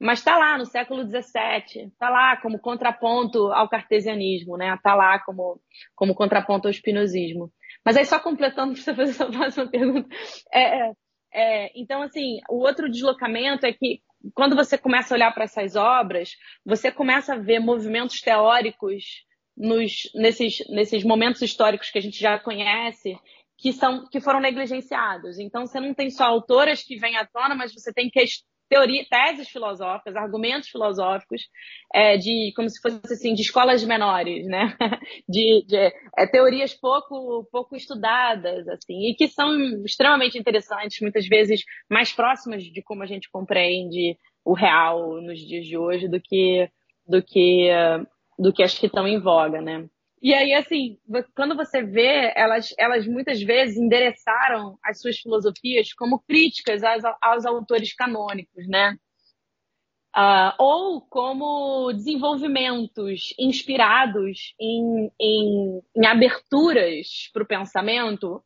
Mas 0.00 0.20
está 0.20 0.38
lá 0.38 0.56
no 0.56 0.64
século 0.64 1.04
XVII, 1.04 1.88
está 1.88 2.08
lá 2.08 2.34
como 2.38 2.58
contraponto 2.58 3.52
ao 3.52 3.68
cartesianismo, 3.68 4.56
né? 4.56 4.74
Está 4.74 4.94
lá 4.94 5.18
como, 5.18 5.60
como 5.94 6.14
contraponto 6.14 6.66
ao 6.66 6.70
espinosismo. 6.70 7.52
Mas 7.84 7.98
aí 7.98 8.06
só 8.06 8.18
completando 8.18 8.72
para 8.72 8.82
você 8.82 8.94
fazer 8.94 9.10
essa 9.10 9.26
próxima 9.26 9.68
pergunta, 9.68 10.08
é, 10.50 10.88
é 10.88 10.92
é, 11.32 11.70
então, 11.78 12.02
assim, 12.02 12.40
o 12.48 12.56
outro 12.56 12.90
deslocamento 12.90 13.64
é 13.64 13.72
que 13.72 14.00
quando 14.34 14.54
você 14.56 14.76
começa 14.76 15.14
a 15.14 15.16
olhar 15.16 15.32
para 15.32 15.44
essas 15.44 15.76
obras, 15.76 16.36
você 16.64 16.90
começa 16.90 17.34
a 17.34 17.38
ver 17.38 17.58
movimentos 17.58 18.20
teóricos 18.20 19.24
nos, 19.56 20.10
nesses, 20.14 20.58
nesses 20.68 21.04
momentos 21.04 21.42
históricos 21.42 21.90
que 21.90 21.98
a 21.98 22.02
gente 22.02 22.18
já 22.18 22.38
conhece, 22.38 23.16
que, 23.56 23.72
são, 23.72 24.08
que 24.08 24.20
foram 24.20 24.40
negligenciados. 24.40 25.38
Então, 25.38 25.66
você 25.66 25.80
não 25.80 25.94
tem 25.94 26.10
só 26.10 26.24
autoras 26.24 26.82
que 26.82 26.96
vêm 26.96 27.16
à 27.16 27.26
tona, 27.26 27.54
mas 27.54 27.72
você 27.72 27.92
tem 27.92 28.10
teoria, 28.70 29.04
teses 29.10 29.48
filosóficas, 29.48 30.14
argumentos 30.14 30.68
filosóficos, 30.68 31.42
é, 31.92 32.16
de 32.16 32.52
como 32.54 32.70
se 32.70 32.80
fosse 32.80 33.12
assim, 33.12 33.34
de 33.34 33.42
escolas 33.42 33.82
menores, 33.82 34.46
né? 34.46 34.76
De, 35.28 35.64
de 35.66 35.76
é, 36.16 36.26
teorias 36.26 36.72
pouco, 36.72 37.46
pouco 37.50 37.76
estudadas, 37.76 38.68
assim, 38.68 39.08
e 39.08 39.14
que 39.14 39.28
são 39.28 39.52
extremamente 39.84 40.38
interessantes, 40.38 41.00
muitas 41.00 41.26
vezes 41.26 41.62
mais 41.88 42.12
próximas 42.12 42.62
de 42.62 42.82
como 42.82 43.02
a 43.02 43.06
gente 43.06 43.28
compreende 43.30 44.16
o 44.44 44.54
real 44.54 45.20
nos 45.20 45.40
dias 45.40 45.66
de 45.66 45.76
hoje 45.76 46.08
do 46.08 46.20
que 46.20 46.70
do 47.06 47.22
que 47.22 47.68
do 48.38 48.52
que 48.52 48.62
as 48.62 48.78
que 48.78 48.86
estão 48.86 49.06
em 49.06 49.18
voga, 49.18 49.60
né? 49.60 49.88
E 50.22 50.34
aí, 50.34 50.52
assim, 50.52 50.98
quando 51.34 51.56
você 51.56 51.82
vê, 51.82 52.32
elas, 52.36 52.74
elas 52.78 53.06
muitas 53.06 53.40
vezes 53.42 53.78
endereçaram 53.78 54.78
as 54.84 55.00
suas 55.00 55.18
filosofias 55.18 55.94
como 55.94 56.20
críticas 56.20 56.82
aos, 56.84 57.02
aos 57.22 57.46
autores 57.46 57.94
canônicos, 57.94 58.68
né? 58.68 58.96
Uh, 60.14 60.52
ou 60.58 61.00
como 61.02 61.92
desenvolvimentos 61.92 63.32
inspirados 63.38 64.54
em, 64.60 65.10
em, 65.20 65.80
em 65.96 66.06
aberturas 66.06 67.30
para 67.32 67.44
o 67.44 67.46
pensamento 67.46 68.42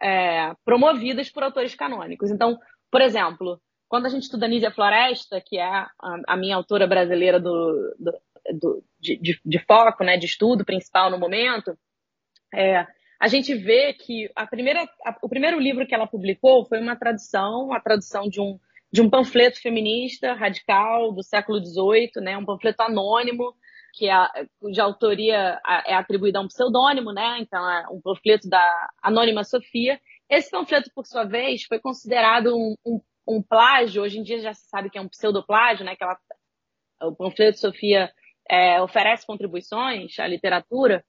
é, 0.00 0.54
promovidas 0.64 1.28
por 1.28 1.42
autores 1.42 1.74
canônicos. 1.74 2.30
Então, 2.30 2.58
por 2.90 3.00
exemplo, 3.00 3.60
quando 3.88 4.06
a 4.06 4.08
gente 4.08 4.22
estuda 4.22 4.46
Nízia 4.46 4.70
Floresta, 4.70 5.42
que 5.44 5.58
é 5.58 5.64
a, 5.64 5.90
a 6.26 6.36
minha 6.36 6.56
autora 6.56 6.86
brasileira 6.86 7.40
do, 7.40 7.94
do, 7.98 8.12
do, 8.52 8.82
de, 9.00 9.16
de, 9.16 9.40
de, 9.44 9.58
foco, 9.60 10.04
né, 10.04 10.16
de 10.16 10.26
estudo 10.26 10.64
principal 10.64 11.10
no 11.10 11.18
momento, 11.18 11.76
é, 12.54 12.86
a 13.20 13.26
gente 13.26 13.54
vê 13.54 13.92
que 13.92 14.30
a 14.34 14.46
primeira, 14.46 14.88
a, 15.04 15.16
o 15.22 15.28
primeiro 15.28 15.58
livro 15.58 15.86
que 15.86 15.94
ela 15.94 16.06
publicou 16.06 16.64
foi 16.66 16.80
uma 16.80 16.96
tradução, 16.96 17.72
a 17.72 17.80
tradução 17.80 18.28
de 18.28 18.40
um, 18.40 18.58
de 18.92 19.02
um 19.02 19.10
panfleto 19.10 19.60
feminista 19.60 20.34
radical 20.34 21.12
do 21.12 21.22
século 21.22 21.58
XVIII, 21.58 22.22
né, 22.22 22.38
um 22.38 22.44
panfleto 22.44 22.82
anônimo, 22.82 23.54
que 23.92 24.08
é 24.08 24.14
de 24.70 24.80
autoria 24.80 25.60
é 25.86 25.94
atribuída 25.94 26.38
a 26.38 26.42
um 26.42 26.48
pseudônimo, 26.48 27.12
né, 27.12 27.38
então 27.40 27.68
é 27.68 27.88
um 27.90 28.00
panfleto 28.00 28.48
da 28.48 28.88
Anônima 29.02 29.42
Sofia. 29.42 30.00
Esse 30.30 30.50
panfleto, 30.50 30.90
por 30.94 31.04
sua 31.06 31.24
vez, 31.24 31.64
foi 31.64 31.80
considerado 31.80 32.54
um, 32.54 32.76
um, 32.86 33.00
um 33.26 33.42
plágio, 33.42 34.02
hoje 34.02 34.18
em 34.18 34.22
dia 34.22 34.40
já 34.40 34.54
se 34.54 34.68
sabe 34.68 34.90
que 34.90 34.98
é 34.98 35.00
um 35.00 35.08
pseudoplágio, 35.08 35.84
né, 35.84 35.96
que 35.96 36.04
ela, 36.04 36.16
o 37.02 37.16
panfleto 37.16 37.58
Sofia 37.58 38.12
é, 38.48 38.80
oferece 38.80 39.26
contribuições 39.26 40.18
à 40.18 40.26
literatura 40.26 41.04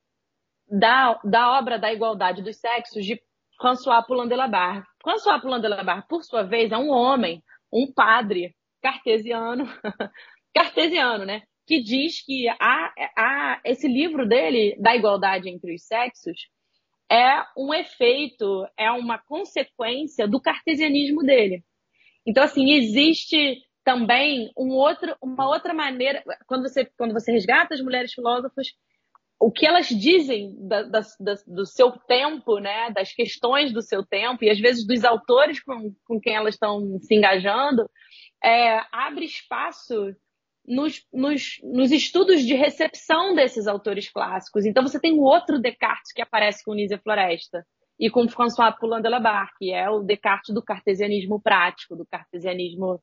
da, 0.67 1.19
da 1.24 1.58
obra 1.58 1.79
da 1.79 1.91
igualdade 1.91 2.41
dos 2.41 2.58
sexos 2.58 3.05
de 3.05 3.22
François 3.60 4.03
Poulain 4.05 4.27
de 4.27 4.36
la 4.36 4.48
Barre. 4.48 4.84
François 5.01 5.39
Poulain 5.39 5.60
de 5.60 5.67
la 5.67 5.84
Barre, 5.84 6.03
por 6.08 6.24
sua 6.24 6.43
vez, 6.43 6.72
é 6.72 6.77
um 6.77 6.89
homem, 6.89 7.43
um 7.72 7.91
padre 7.91 8.55
cartesiano, 8.81 9.65
cartesiano, 10.53 11.25
né? 11.25 11.43
Que 11.67 11.81
diz 11.81 12.25
que 12.25 12.48
a, 12.50 13.62
esse 13.63 13.88
livro 13.88 14.27
dele, 14.27 14.75
da 14.79 14.96
igualdade 14.96 15.50
entre 15.50 15.75
os 15.75 15.84
sexos, 15.84 16.48
é 17.12 17.43
um 17.58 17.74
efeito, 17.74 18.65
é 18.77 18.91
uma 18.91 19.17
consequência 19.17 20.27
do 20.27 20.39
cartesianismo 20.39 21.22
dele. 21.22 21.63
Então, 22.25 22.43
assim, 22.43 22.72
existe 22.72 23.58
também 23.89 24.51
um 24.55 24.69
outro, 24.69 25.17
uma 25.19 25.48
outra 25.48 25.74
maneira, 25.74 26.24
quando 26.46 26.69
você, 26.69 26.86
quando 26.96 27.12
você 27.12 27.31
resgata 27.31 27.74
as 27.74 27.81
mulheres 27.81 28.13
filósofas, 28.13 28.67
o 29.39 29.51
que 29.51 29.65
elas 29.65 29.88
dizem 29.88 30.55
da, 30.60 30.84
da, 30.84 31.01
da, 31.19 31.34
do 31.48 31.65
seu 31.65 31.93
tempo, 31.93 32.60
né, 32.60 32.91
das 32.91 33.12
questões 33.13 33.74
do 33.74 33.81
seu 33.81 34.05
tempo, 34.05 34.43
e 34.43 34.50
às 34.51 34.60
vezes 34.60 34.86
dos 34.86 35.03
autores 35.03 35.60
com, 35.63 35.91
com 36.05 36.19
quem 36.22 36.36
elas 36.36 36.53
estão 36.53 37.00
se 37.00 37.15
engajando, 37.15 37.89
é, 38.43 38.79
abre 38.91 39.25
espaço 39.25 40.15
nos, 40.67 41.03
nos, 41.12 41.58
nos, 41.63 41.91
estudos 41.91 42.43
de 42.43 42.53
recepção 42.53 43.34
desses 43.34 43.65
autores 43.65 44.08
clássicos. 44.08 44.67
Então 44.67 44.84
você 44.84 45.00
tem 45.00 45.13
o 45.13 45.24
outro 45.24 45.60
Descartes 45.60 46.13
que 46.13 46.22
aparece 46.22 46.63
com 46.63 46.75
Nízia 46.75 47.00
Floresta 47.00 47.65
e 48.00 48.08
com 48.08 48.29
François 48.29 48.72
Poulain 48.79 49.01
de 49.01 49.10
la 49.10 49.19
Barre, 49.19 49.50
que 49.58 49.74
é 49.74 49.89
o 49.89 50.03
Descartes 50.03 50.53
do 50.53 50.62
cartesianismo 50.62 51.41
prático, 51.41 51.96
do 51.96 52.05
cartesianismo 52.05 53.01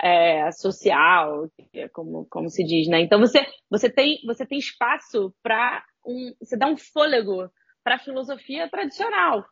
é, 0.00 0.50
social, 0.52 1.48
como, 1.92 2.26
como 2.30 2.48
se 2.50 2.64
diz, 2.64 2.88
né? 2.88 3.00
Então 3.00 3.18
você, 3.18 3.44
você, 3.70 3.90
tem, 3.90 4.18
você 4.26 4.46
tem 4.46 4.58
espaço 4.58 5.34
para 5.42 5.82
um. 6.04 6.32
Você 6.40 6.56
dá 6.56 6.66
um 6.66 6.76
fôlego 6.76 7.48
para 7.82 7.96
a 7.96 7.98
filosofia 7.98 8.68
tradicional, 8.68 9.44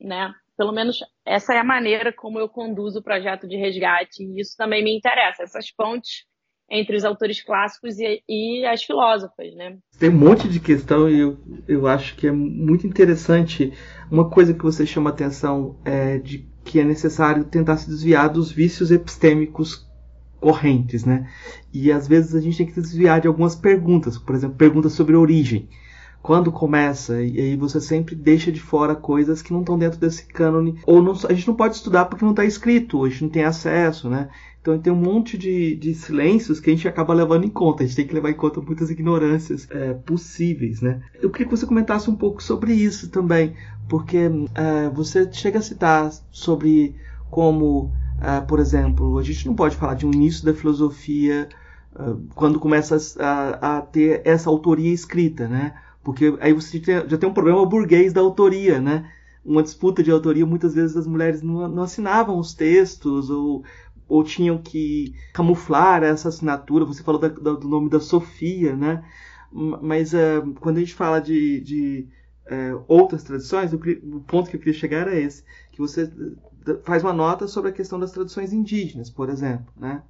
né? 0.00 0.32
Pelo 0.56 0.72
menos 0.72 1.00
essa 1.24 1.54
é 1.54 1.58
a 1.58 1.64
maneira 1.64 2.12
como 2.12 2.38
eu 2.38 2.48
conduzo 2.48 3.00
o 3.00 3.02
projeto 3.02 3.46
de 3.46 3.56
resgate, 3.56 4.22
e 4.22 4.40
isso 4.40 4.56
também 4.56 4.82
me 4.82 4.96
interessa, 4.96 5.42
essas 5.42 5.70
pontes 5.70 6.24
entre 6.68 6.96
os 6.96 7.04
autores 7.04 7.42
clássicos 7.42 7.98
e, 7.98 8.22
e 8.28 8.66
as 8.66 8.82
filósofas, 8.82 9.54
né? 9.54 9.78
Tem 9.98 10.08
um 10.08 10.18
monte 10.18 10.48
de 10.48 10.58
questão 10.58 11.08
e 11.08 11.20
eu, 11.20 11.38
eu 11.68 11.86
acho 11.86 12.16
que 12.16 12.26
é 12.26 12.32
muito 12.32 12.86
interessante. 12.86 13.72
Uma 14.10 14.28
coisa 14.28 14.52
que 14.52 14.64
você 14.64 14.84
chama 14.84 15.10
atenção 15.10 15.80
é 15.84 16.18
de 16.18 16.38
que 16.64 16.80
é 16.80 16.84
necessário 16.84 17.44
tentar 17.44 17.76
se 17.76 17.88
desviar 17.88 18.28
dos 18.28 18.50
vícios 18.50 18.90
epistêmicos 18.90 19.85
correntes, 20.40 21.04
né? 21.04 21.28
E 21.72 21.90
às 21.90 22.06
vezes 22.06 22.34
a 22.34 22.40
gente 22.40 22.58
tem 22.58 22.66
que 22.66 22.80
desviar 22.80 23.20
de 23.20 23.28
algumas 23.28 23.54
perguntas, 23.54 24.18
por 24.18 24.34
exemplo, 24.34 24.56
perguntas 24.56 24.92
sobre 24.92 25.16
origem. 25.16 25.68
Quando 26.22 26.50
começa, 26.50 27.22
e 27.22 27.40
aí 27.40 27.56
você 27.56 27.80
sempre 27.80 28.16
deixa 28.16 28.50
de 28.50 28.60
fora 28.60 28.96
coisas 28.96 29.40
que 29.40 29.52
não 29.52 29.60
estão 29.60 29.78
dentro 29.78 30.00
desse 30.00 30.26
cânone, 30.26 30.80
ou 30.84 31.00
não, 31.00 31.12
a 31.12 31.32
gente 31.32 31.46
não 31.46 31.54
pode 31.54 31.76
estudar 31.76 32.06
porque 32.06 32.24
não 32.24 32.32
está 32.32 32.44
escrito, 32.44 33.04
a 33.04 33.08
gente 33.08 33.22
não 33.22 33.30
tem 33.30 33.44
acesso, 33.44 34.10
né? 34.10 34.28
Então 34.60 34.76
tem 34.80 34.92
um 34.92 34.96
monte 34.96 35.38
de, 35.38 35.76
de 35.76 35.94
silêncios 35.94 36.58
que 36.58 36.68
a 36.68 36.72
gente 36.72 36.88
acaba 36.88 37.14
levando 37.14 37.44
em 37.44 37.48
conta. 37.48 37.84
A 37.84 37.86
gente 37.86 37.94
tem 37.94 38.06
que 38.06 38.14
levar 38.14 38.30
em 38.30 38.34
conta 38.34 38.60
muitas 38.60 38.90
ignorâncias 38.90 39.68
é, 39.70 39.94
possíveis, 39.94 40.80
né? 40.80 41.00
Eu 41.22 41.30
queria 41.30 41.46
que 41.46 41.56
você 41.56 41.64
comentasse 41.64 42.10
um 42.10 42.16
pouco 42.16 42.42
sobre 42.42 42.72
isso 42.72 43.08
também, 43.08 43.54
porque 43.88 44.18
é, 44.56 44.90
você 44.92 45.30
chega 45.32 45.60
a 45.60 45.62
citar 45.62 46.10
sobre 46.32 46.96
como 47.30 47.92
Uh, 48.16 48.46
por 48.46 48.58
exemplo, 48.58 49.18
a 49.18 49.22
gente 49.22 49.46
não 49.46 49.54
pode 49.54 49.76
falar 49.76 49.94
de 49.94 50.06
um 50.06 50.10
início 50.10 50.44
da 50.44 50.54
filosofia 50.54 51.48
uh, 51.94 52.18
quando 52.34 52.58
começa 52.58 52.96
a, 53.20 53.76
a, 53.76 53.80
ter 53.82 54.22
essa 54.24 54.48
autoria 54.48 54.92
escrita, 54.92 55.46
né? 55.46 55.74
Porque 56.02 56.36
aí 56.40 56.52
você 56.52 56.80
já 56.80 57.18
tem 57.18 57.28
um 57.28 57.34
problema 57.34 57.66
burguês 57.66 58.12
da 58.12 58.20
autoria, 58.22 58.80
né? 58.80 59.10
Uma 59.44 59.62
disputa 59.62 60.02
de 60.02 60.10
autoria, 60.10 60.46
muitas 60.46 60.74
vezes 60.74 60.96
as 60.96 61.06
mulheres 61.06 61.42
não, 61.42 61.68
não 61.68 61.82
assinavam 61.82 62.38
os 62.38 62.54
textos 62.54 63.28
ou, 63.28 63.64
ou 64.08 64.24
tinham 64.24 64.58
que 64.58 65.14
camuflar 65.34 66.02
essa 66.02 66.28
assinatura. 66.28 66.84
Você 66.86 67.02
falou 67.02 67.20
da, 67.20 67.28
da, 67.28 67.52
do 67.52 67.68
nome 67.68 67.90
da 67.90 68.00
Sofia, 68.00 68.74
né? 68.74 69.04
Mas 69.52 70.14
uh, 70.14 70.54
quando 70.60 70.78
a 70.78 70.80
gente 70.80 70.94
fala 70.94 71.20
de, 71.20 71.60
de 71.60 72.08
outras 72.86 73.24
tradições, 73.24 73.72
o, 73.72 73.76
o 73.76 74.20
ponto 74.20 74.48
que 74.48 74.54
eu 74.54 74.60
queria 74.60 74.78
chegar 74.78 75.08
é 75.08 75.18
esse, 75.20 75.42
que 75.72 75.80
você 75.80 76.08
faz 76.82 77.02
uma 77.02 77.12
nota 77.12 77.46
sobre 77.46 77.70
a 77.70 77.72
questão 77.72 77.98
das 77.98 78.12
tradições 78.12 78.52
indígenas, 78.52 79.10
por 79.10 79.28
exemplo, 79.28 79.72
né? 79.76 80.02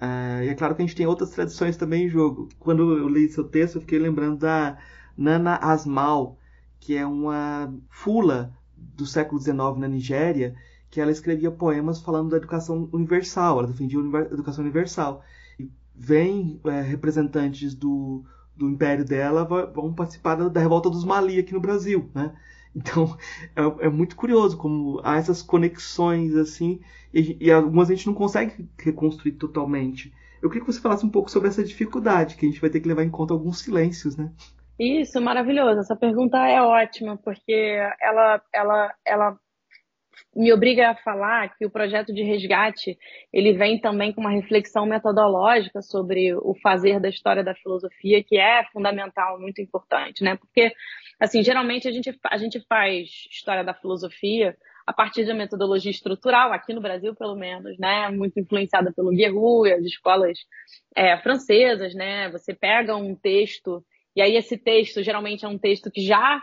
Uh, 0.00 0.44
e 0.44 0.48
é 0.48 0.54
claro 0.54 0.74
que 0.74 0.82
a 0.82 0.86
gente 0.86 0.96
tem 0.96 1.06
outras 1.06 1.30
tradições 1.30 1.76
também 1.76 2.04
em 2.04 2.08
jogo. 2.08 2.48
Quando 2.58 2.98
eu 2.98 3.08
li 3.08 3.28
seu 3.28 3.44
texto, 3.44 3.76
eu 3.76 3.80
fiquei 3.80 3.98
lembrando 3.98 4.38
da 4.38 4.78
Nana 5.16 5.56
Asmal, 5.56 6.38
que 6.78 6.96
é 6.96 7.06
uma 7.06 7.72
fula 7.88 8.52
do 8.76 9.06
século 9.06 9.40
XIX 9.40 9.78
na 9.78 9.88
Nigéria, 9.88 10.54
que 10.90 11.00
ela 11.00 11.10
escrevia 11.10 11.50
poemas 11.50 12.00
falando 12.00 12.30
da 12.30 12.36
educação 12.36 12.88
universal, 12.92 13.58
ela 13.58 13.68
defendia 13.68 13.98
a 13.98 14.34
educação 14.34 14.62
universal. 14.62 15.24
E 15.58 15.70
vem 15.94 16.60
é, 16.64 16.82
representantes 16.82 17.74
do, 17.74 18.22
do 18.54 18.68
império 18.68 19.04
dela 19.04 19.44
vão 19.44 19.94
participar 19.94 20.34
da, 20.36 20.48
da 20.48 20.60
revolta 20.60 20.90
dos 20.90 21.04
Mali 21.04 21.38
aqui 21.38 21.54
no 21.54 21.60
Brasil, 21.60 22.10
né? 22.14 22.34
Então 22.76 23.16
é, 23.56 23.86
é 23.86 23.88
muito 23.88 24.14
curioso 24.14 24.58
como 24.58 25.00
há 25.02 25.16
essas 25.16 25.40
conexões 25.40 26.34
assim 26.36 26.80
e, 27.12 27.36
e, 27.40 27.50
algumas 27.50 27.88
a 27.88 27.94
gente 27.94 28.06
não 28.06 28.14
consegue 28.14 28.68
reconstruir 28.78 29.32
totalmente. 29.32 30.12
Eu 30.42 30.50
queria 30.50 30.64
que 30.64 30.70
você 30.70 30.80
falasse 30.80 31.06
um 31.06 31.10
pouco 31.10 31.30
sobre 31.30 31.48
essa 31.48 31.64
dificuldade, 31.64 32.36
que 32.36 32.44
a 32.44 32.48
gente 32.48 32.60
vai 32.60 32.68
ter 32.68 32.80
que 32.80 32.88
levar 32.88 33.02
em 33.02 33.10
conta 33.10 33.32
alguns 33.32 33.60
silêncios, 33.60 34.18
né? 34.18 34.30
Isso, 34.78 35.18
maravilhoso. 35.22 35.80
Essa 35.80 35.96
pergunta 35.96 36.36
é 36.46 36.60
ótima, 36.60 37.16
porque 37.16 37.78
ela, 38.02 38.42
ela, 38.52 38.94
ela 39.06 39.38
me 40.34 40.52
obriga 40.52 40.90
a 40.90 40.96
falar 40.96 41.56
que 41.56 41.64
o 41.64 41.70
projeto 41.70 42.12
de 42.12 42.22
resgate 42.22 42.98
ele 43.32 43.54
vem 43.54 43.80
também 43.80 44.12
com 44.12 44.20
uma 44.20 44.30
reflexão 44.30 44.84
metodológica 44.84 45.80
sobre 45.80 46.34
o 46.34 46.54
fazer 46.62 47.00
da 47.00 47.08
história 47.08 47.42
da 47.42 47.54
filosofia, 47.54 48.22
que 48.22 48.36
é 48.36 48.64
fundamental, 48.72 49.40
muito 49.40 49.62
importante, 49.62 50.22
né? 50.22 50.36
Porque, 50.36 50.72
assim, 51.20 51.42
geralmente 51.42 51.88
a 51.88 51.92
gente, 51.92 52.18
a 52.24 52.36
gente 52.36 52.60
faz 52.68 53.08
história 53.30 53.64
da 53.64 53.74
filosofia 53.74 54.56
a 54.86 54.92
partir 54.92 55.24
da 55.24 55.34
metodologia 55.34 55.90
estrutural, 55.90 56.52
aqui 56.52 56.72
no 56.72 56.80
Brasil, 56.80 57.14
pelo 57.14 57.34
menos, 57.34 57.76
né? 57.78 58.08
Muito 58.10 58.38
influenciada 58.38 58.92
pelo 58.92 59.10
Guerrero 59.10 59.66
e 59.66 59.72
as 59.72 59.84
escolas 59.84 60.38
é, 60.94 61.18
francesas, 61.18 61.92
né? 61.94 62.30
Você 62.30 62.54
pega 62.54 62.96
um 62.96 63.16
texto, 63.16 63.84
e 64.14 64.22
aí 64.22 64.36
esse 64.36 64.56
texto 64.56 65.02
geralmente 65.02 65.44
é 65.44 65.48
um 65.48 65.58
texto 65.58 65.90
que 65.90 66.00
já 66.00 66.40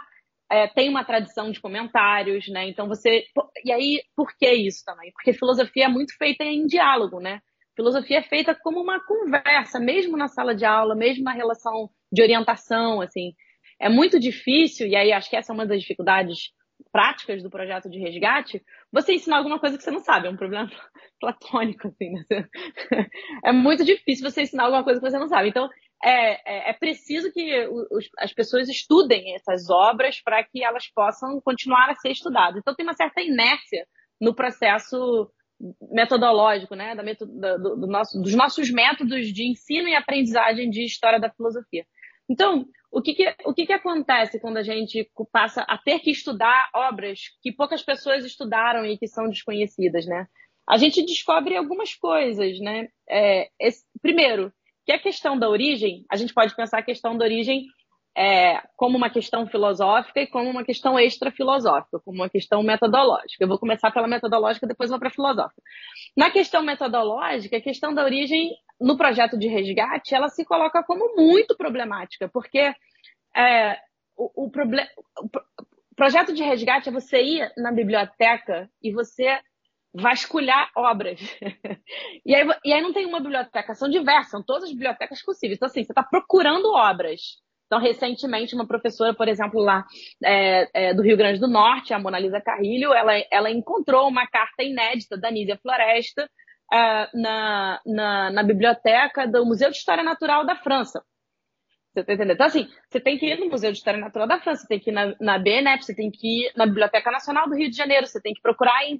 é, 0.51 0.67
tem 0.67 0.89
uma 0.89 1.05
tradição 1.05 1.51
de 1.51 1.59
comentários, 1.61 2.47
né? 2.49 2.67
Então 2.67 2.87
você. 2.87 3.25
E 3.63 3.71
aí, 3.71 4.03
por 4.15 4.35
que 4.37 4.51
isso 4.51 4.83
também? 4.85 5.11
Porque 5.13 5.33
filosofia 5.33 5.85
é 5.85 5.87
muito 5.87 6.15
feita 6.17 6.43
em 6.43 6.67
diálogo, 6.67 7.19
né? 7.19 7.39
Filosofia 7.75 8.19
é 8.19 8.23
feita 8.23 8.53
como 8.53 8.79
uma 8.79 8.99
conversa, 9.03 9.79
mesmo 9.79 10.15
na 10.15 10.27
sala 10.27 10.53
de 10.53 10.65
aula, 10.65 10.95
mesmo 10.95 11.23
na 11.23 11.31
relação 11.31 11.89
de 12.11 12.21
orientação, 12.21 13.01
assim. 13.01 13.33
É 13.83 13.89
muito 13.89 14.17
difícil, 14.17 14.87
e 14.87 14.95
aí 14.95 15.11
acho 15.11 15.29
que 15.29 15.35
essa 15.35 15.51
é 15.51 15.53
uma 15.53 15.65
das 15.65 15.81
dificuldades 15.81 16.53
práticas 16.89 17.43
do 17.43 17.49
projeto 17.49 17.89
de 17.89 17.99
resgate, 17.99 18.63
você 18.89 19.13
ensinar 19.13 19.37
alguma 19.37 19.59
coisa 19.59 19.77
que 19.77 19.83
você 19.83 19.91
não 19.91 19.99
sabe. 19.99 20.27
É 20.27 20.29
um 20.29 20.37
problema 20.37 20.69
platônico, 21.19 21.89
assim, 21.89 22.13
né? 22.13 22.47
É 23.43 23.51
muito 23.51 23.83
difícil 23.83 24.29
você 24.29 24.43
ensinar 24.43 24.63
alguma 24.63 24.85
coisa 24.85 25.01
que 25.01 25.09
você 25.09 25.19
não 25.19 25.27
sabe. 25.27 25.49
Então, 25.49 25.67
é, 26.01 26.69
é, 26.69 26.69
é 26.69 26.73
preciso 26.73 27.29
que 27.33 27.67
os, 27.91 28.09
as 28.19 28.31
pessoas 28.31 28.69
estudem 28.69 29.35
essas 29.35 29.69
obras 29.69 30.21
para 30.21 30.41
que 30.45 30.63
elas 30.63 30.87
possam 30.95 31.41
continuar 31.41 31.89
a 31.89 31.95
ser 31.95 32.11
estudadas. 32.11 32.59
Então, 32.59 32.73
tem 32.73 32.85
uma 32.85 32.95
certa 32.95 33.21
inércia 33.21 33.85
no 34.21 34.33
processo 34.33 35.29
metodológico, 35.91 36.73
né, 36.73 36.95
da 36.95 37.03
metodo, 37.03 37.31
do, 37.33 37.75
do 37.81 37.87
nosso, 37.87 38.21
dos 38.21 38.33
nossos 38.33 38.71
métodos 38.71 39.27
de 39.27 39.49
ensino 39.49 39.89
e 39.89 39.95
aprendizagem 39.95 40.69
de 40.69 40.85
história 40.85 41.19
da 41.19 41.29
filosofia. 41.29 41.85
Então, 42.29 42.65
o 42.93 43.01
que, 43.01 43.15
que, 43.15 43.35
o 43.43 43.53
que, 43.53 43.65
que 43.65 43.73
acontece 43.73 44.39
quando 44.39 44.57
a 44.57 44.63
gente 44.63 45.09
passa 45.31 45.63
a 45.63 45.79
ter 45.79 45.99
que 45.99 46.11
estudar 46.11 46.69
obras 46.75 47.21
que 47.41 47.51
poucas 47.51 47.81
pessoas 47.81 48.23
estudaram 48.23 48.85
e 48.85 48.97
que 48.99 49.07
são 49.07 49.27
desconhecidas, 49.27 50.05
né? 50.05 50.27
A 50.69 50.77
gente 50.77 51.03
descobre 51.03 51.57
algumas 51.57 51.95
coisas, 51.95 52.59
né? 52.59 52.87
É, 53.09 53.49
esse, 53.59 53.83
primeiro, 53.99 54.53
que 54.85 54.91
a 54.91 54.99
questão 54.99 55.37
da 55.37 55.49
origem, 55.49 56.05
a 56.09 56.15
gente 56.15 56.35
pode 56.35 56.55
pensar 56.55 56.77
a 56.77 56.83
questão 56.83 57.17
da 57.17 57.25
origem 57.25 57.65
é, 58.15 58.61
como 58.75 58.97
uma 58.97 59.09
questão 59.09 59.47
filosófica 59.47 60.21
e 60.21 60.27
como 60.27 60.49
uma 60.49 60.63
questão 60.63 60.99
extra-filosófica, 60.99 61.99
como 61.99 62.17
uma 62.19 62.29
questão 62.29 62.61
metodológica. 62.61 63.43
Eu 63.43 63.47
vou 63.47 63.57
começar 63.57 63.91
pela 63.91 64.07
metodológica, 64.07 64.67
depois 64.67 64.89
vou 64.89 64.99
para 64.99 65.07
a 65.07 65.11
filosófica. 65.11 65.61
Na 66.15 66.29
questão 66.29 66.61
metodológica, 66.61 67.57
a 67.57 67.61
questão 67.61 67.93
da 67.93 68.03
origem 68.03 68.51
no 68.79 68.97
projeto 68.97 69.37
de 69.37 69.47
resgate, 69.47 70.13
ela 70.13 70.29
se 70.29 70.45
coloca 70.45 70.83
como 70.83 71.15
muito 71.15 71.57
problemática, 71.57 72.29
porque 72.31 72.73
é, 73.35 73.79
o, 74.15 74.45
o, 74.45 74.51
proble 74.51 74.83
o 75.19 75.95
projeto 75.95 76.33
de 76.33 76.43
resgate 76.43 76.89
é 76.89 76.91
você 76.91 77.21
ir 77.21 77.51
na 77.57 77.71
biblioteca 77.71 78.69
e 78.81 78.91
você 78.91 79.39
vasculhar 79.93 80.69
obras. 80.75 81.19
e, 82.25 82.35
aí, 82.35 82.47
e 82.63 82.73
aí 82.73 82.81
não 82.81 82.93
tem 82.93 83.05
uma 83.05 83.19
biblioteca, 83.19 83.73
são 83.75 83.89
diversas, 83.89 84.31
são 84.31 84.43
todas 84.43 84.65
as 84.65 84.71
bibliotecas 84.71 85.21
possíveis. 85.23 85.57
Então, 85.57 85.67
assim, 85.67 85.83
você 85.83 85.91
está 85.91 86.03
procurando 86.03 86.71
obras. 86.73 87.41
Então, 87.65 87.79
recentemente, 87.79 88.55
uma 88.55 88.67
professora, 88.67 89.13
por 89.13 89.27
exemplo, 89.27 89.59
lá 89.59 89.85
é, 90.23 90.69
é, 90.73 90.93
do 90.93 91.01
Rio 91.01 91.17
Grande 91.17 91.39
do 91.39 91.47
Norte, 91.47 91.93
a 91.93 91.99
Mona 91.99 92.19
Lisa 92.19 92.39
Carrilho, 92.39 92.93
ela, 92.93 93.13
ela 93.31 93.49
encontrou 93.49 94.07
uma 94.07 94.27
carta 94.27 94.63
inédita 94.63 95.17
da 95.17 95.31
Nízia 95.31 95.57
Floresta 95.61 96.29
uh, 96.71 97.19
na, 97.19 97.81
na, 97.85 98.31
na 98.31 98.43
biblioteca 98.43 99.27
do 99.27 99.45
Museu 99.45 99.71
de 99.71 99.77
História 99.77 100.03
Natural 100.03 100.45
da 100.45 100.55
França. 100.55 101.03
Você 101.93 102.03
tá 102.03 102.13
entendendo? 102.13 102.33
Então, 102.33 102.47
assim, 102.47 102.67
você 102.89 102.99
tem 102.99 103.19
que 103.19 103.27
ir 103.27 103.39
no 103.39 103.49
Museu 103.49 103.71
de 103.71 103.77
História 103.77 103.99
Natural 103.99 104.27
da 104.27 104.39
França, 104.39 104.63
você 104.63 104.67
tem 104.67 104.79
que 104.79 104.89
ir 104.89 104.93
na, 104.93 105.15
na 105.19 105.37
BNEP, 105.37 105.85
você 105.85 105.95
tem 105.95 106.09
que 106.09 106.47
ir 106.47 106.51
na 106.55 106.65
Biblioteca 106.65 107.11
Nacional 107.11 107.47
do 107.47 107.55
Rio 107.55 107.69
de 107.69 107.77
Janeiro, 107.77 108.07
você 108.07 108.19
tem 108.19 108.33
que 108.33 108.41
procurar 108.41 108.83
em, 108.83 108.99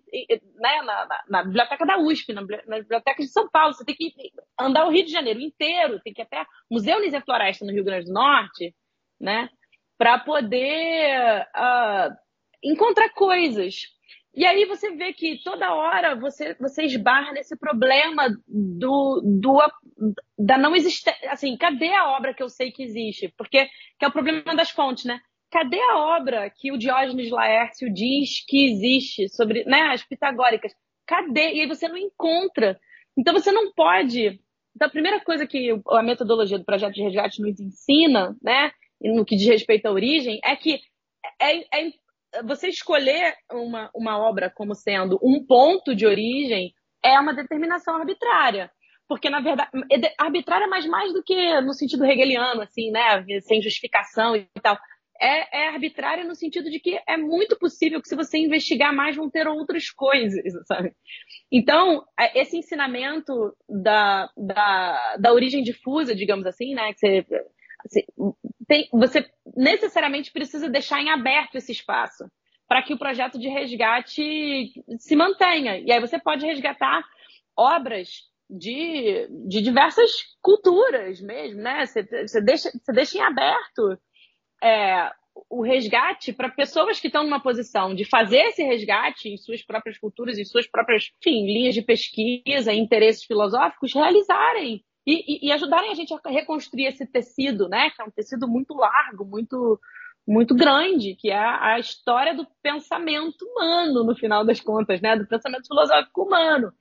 né, 0.56 0.82
na, 0.84 1.06
na, 1.08 1.24
na, 1.28 1.44
Biblioteca 1.44 1.86
da 1.88 1.98
USP, 1.98 2.34
na, 2.34 2.42
na, 2.42 2.80
Biblioteca 2.80 3.24
de 3.24 3.30
São 3.30 3.50
Paulo, 3.50 3.74
você 3.74 3.84
tem 3.84 3.96
que 3.96 4.14
andar 4.60 4.86
o 4.86 4.92
Rio 4.92 5.06
de 5.06 5.12
Janeiro 5.12 5.40
inteiro, 5.40 6.00
tem 6.02 6.14
que 6.14 6.22
ir 6.22 6.24
até 6.24 6.46
Museu 6.70 7.02
Nise 7.02 7.20
Floresta 7.22 7.66
no 7.66 7.72
Rio 7.72 7.84
Grande 7.84 8.06
do 8.06 8.14
Norte, 8.14 8.76
né, 9.20 9.50
para 9.98 10.20
poder 10.20 11.48
uh, 11.56 12.16
encontrar 12.64 13.10
coisas. 13.10 13.88
E 14.36 14.46
aí 14.46 14.66
você 14.66 14.92
vê 14.92 15.14
que 15.14 15.42
toda 15.44 15.74
hora 15.74 16.16
você, 16.16 16.56
você 16.60 16.84
esbarra 16.84 17.32
nesse 17.32 17.58
problema 17.58 18.30
do, 18.48 19.22
do 19.24 19.60
da 20.38 20.58
não 20.58 20.76
existência. 20.76 21.32
Assim, 21.32 21.56
cadê 21.58 21.94
a 21.94 22.12
obra 22.12 22.34
que 22.34 22.44
eu 22.44 22.50
sei 22.50 22.72
que 22.72 22.84
existe? 22.84 23.34
Porque 23.38 23.66
que 24.00 24.06
é 24.06 24.08
o 24.08 24.12
problema 24.12 24.56
das 24.56 24.70
fontes, 24.70 25.06
né? 25.06 25.20
Cadê 25.52 25.80
a 25.80 25.98
obra 25.98 26.50
que 26.50 26.72
o 26.72 26.78
Diógenes 26.78 27.30
Laércio 27.30 27.94
diz 27.94 28.44
que 28.48 28.66
existe 28.66 29.30
sobre 29.30 29.64
né, 29.66 29.92
as 29.94 30.04
pitagóricas? 30.04 30.74
Cadê? 31.06 31.54
E 31.54 31.62
aí 31.62 31.68
você 31.68 31.88
não 31.88 31.98
encontra. 31.98 32.80
Então 33.18 33.34
você 33.34 33.52
não 33.52 33.72
pode. 33.74 34.40
Então 34.76 34.88
a 34.88 34.92
primeira 34.92 35.20
coisa 35.20 35.46
que 35.46 35.70
a 35.90 36.02
metodologia 36.02 36.58
do 36.58 36.66
projeto 36.66 36.96
de 36.96 37.04
resgate 37.04 37.42
nos 37.42 37.60
ensina, 37.60 38.36
né, 38.42 38.72
no 39.00 39.24
que 39.24 39.36
diz 39.36 39.48
respeito 39.48 39.86
à 39.86 39.92
origem, 39.92 40.40
é 40.44 40.56
que 40.56 40.80
é, 41.40 41.60
é 41.80 41.92
você 42.44 42.68
escolher 42.70 43.36
uma, 43.52 43.92
uma 43.94 44.18
obra 44.18 44.50
como 44.50 44.74
sendo 44.74 45.20
um 45.22 45.46
ponto 45.46 45.94
de 45.94 46.08
origem 46.08 46.74
é 47.04 47.20
uma 47.20 47.34
determinação 47.34 47.98
arbitrária. 47.98 48.72
Porque, 49.14 49.30
na 49.30 49.42
verdade, 49.42 49.70
arbitrária, 50.18 50.68
mas 50.68 50.88
mais 50.88 51.14
do 51.14 51.22
que 51.22 51.62
no 51.62 51.72
sentido 51.74 52.04
hegeliano, 52.04 52.62
assim, 52.62 52.90
né? 52.90 53.24
Sem 53.42 53.62
justificação 53.62 54.36
e 54.36 54.48
tal. 54.62 54.76
É, 55.22 55.66
é 55.66 55.68
arbitrária 55.70 56.24
no 56.24 56.34
sentido 56.34 56.70
de 56.72 56.80
que 56.80 57.00
é 57.08 57.16
muito 57.16 57.58
possível 57.60 58.02
que, 58.02 58.08
se 58.08 58.16
você 58.16 58.40
investigar 58.40 58.94
mais, 58.94 59.16
vão 59.16 59.30
ter 59.30 59.48
outras 59.48 59.92
coisas, 59.92 60.42
sabe? 60.66 60.94
Então, 61.52 62.04
é, 62.20 62.42
esse 62.42 62.58
ensinamento 62.58 63.56
da, 63.70 64.30
da, 64.36 65.18
da 65.18 65.32
origem 65.32 65.62
difusa, 65.62 66.16
digamos 66.16 66.48
assim, 66.48 66.74
né? 66.74 66.92
Que 66.94 67.00
você 67.00 67.46
Assim, 67.86 68.02
tem, 68.66 68.88
você 68.94 69.30
necessariamente 69.58 70.32
precisa 70.32 70.70
deixar 70.70 71.02
em 71.02 71.10
aberto 71.10 71.56
esse 71.56 71.72
espaço 71.72 72.24
para 72.66 72.82
que 72.82 72.94
o 72.94 72.98
projeto 72.98 73.38
de 73.38 73.50
resgate 73.50 74.72
se 74.98 75.16
mantenha. 75.16 75.78
E 75.80 75.92
aí 75.92 76.00
você 76.00 76.18
pode 76.18 76.46
resgatar 76.46 77.04
obras 77.58 78.33
de, 78.58 79.28
de 79.48 79.62
diversas 79.62 80.12
culturas 80.42 81.20
mesmo, 81.20 81.62
né? 81.62 81.86
Você, 81.86 82.04
você, 82.04 82.42
deixa, 82.42 82.72
você 82.72 82.94
deixa 82.94 83.18
em 83.18 83.22
aberto 83.22 83.98
é, 84.64 85.12
o 85.50 85.64
resgate 85.64 86.32
para 86.32 86.50
pessoas 86.50 87.00
que 87.00 87.08
estão 87.08 87.24
numa 87.24 87.42
posição 87.42 87.96
de 87.96 88.06
fazer 88.06 88.42
esse 88.48 88.64
resgate 88.64 89.30
em 89.30 89.38
suas 89.38 89.64
próprias 89.64 89.98
culturas, 89.98 90.38
em 90.38 90.46
suas 90.46 90.68
próprias 90.68 91.12
enfim, 91.20 91.46
linhas 91.46 91.74
de 91.74 91.82
pesquisa, 91.82 92.74
interesses 92.74 93.24
filosóficos, 93.24 93.94
realizarem 93.94 94.84
e, 95.06 95.48
e, 95.48 95.52
ajudarem 95.52 95.92
a 95.92 95.96
gente 95.96 96.14
a 96.14 96.30
reconstruir 96.30 96.86
esse 96.86 97.06
tecido, 97.06 97.68
né? 97.68 97.90
Que 97.90 98.02
é 98.02 98.06
um 98.06 98.12
tecido 98.12 98.48
muito 98.48 98.74
largo, 98.74 99.26
muito 99.26 99.80
muito 100.26 100.56
grande, 100.56 101.16
que 101.16 101.30
é 101.30 101.38
a 101.38 101.78
história 101.78 102.34
do 102.34 102.48
pensamento 102.62 103.44
humano, 103.44 104.06
no 104.06 104.16
final 104.16 104.46
das 104.46 104.62
contas, 104.62 105.02
né? 105.02 105.18
Do 105.18 105.28
pensamento 105.28 105.68
filosófico 105.68 106.24
humano. 106.24 106.72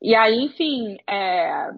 E 0.00 0.14
aí, 0.14 0.34
enfim, 0.36 0.96
é, 1.08 1.70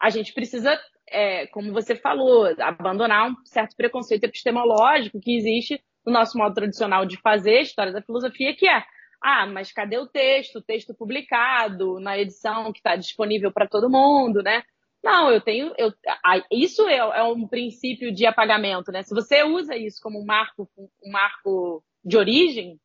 a 0.00 0.10
gente 0.10 0.32
precisa, 0.32 0.78
é, 1.08 1.46
como 1.48 1.72
você 1.72 1.96
falou, 1.96 2.46
abandonar 2.60 3.30
um 3.30 3.34
certo 3.44 3.76
preconceito 3.76 4.24
epistemológico 4.24 5.20
que 5.20 5.36
existe 5.36 5.82
no 6.04 6.12
nosso 6.12 6.38
modo 6.38 6.54
tradicional 6.54 7.04
de 7.04 7.20
fazer 7.20 7.60
história 7.60 7.92
da 7.92 8.02
filosofia, 8.02 8.54
que 8.54 8.68
é 8.68 8.84
ah, 9.20 9.46
mas 9.46 9.72
cadê 9.72 9.98
o 9.98 10.06
texto, 10.06 10.56
o 10.56 10.62
texto 10.62 10.94
publicado 10.94 11.98
na 11.98 12.18
edição 12.18 12.72
que 12.72 12.78
está 12.78 12.94
disponível 12.96 13.50
para 13.50 13.66
todo 13.66 13.90
mundo, 13.90 14.42
né? 14.42 14.62
Não, 15.02 15.30
eu 15.30 15.40
tenho. 15.40 15.72
Eu, 15.78 15.92
isso 16.50 16.86
é, 16.88 16.96
é, 16.96 17.22
um 17.22 17.46
princípio 17.46 18.12
de 18.12 18.26
apagamento, 18.26 18.92
né? 18.92 19.02
Se 19.02 19.14
você 19.14 19.42
usa 19.42 19.76
isso 19.76 20.00
como 20.02 20.20
um 20.20 20.24
marco, 20.24 20.68
um 20.76 21.10
marco 21.10 21.82
de 22.04 22.16
origem, 22.16 22.80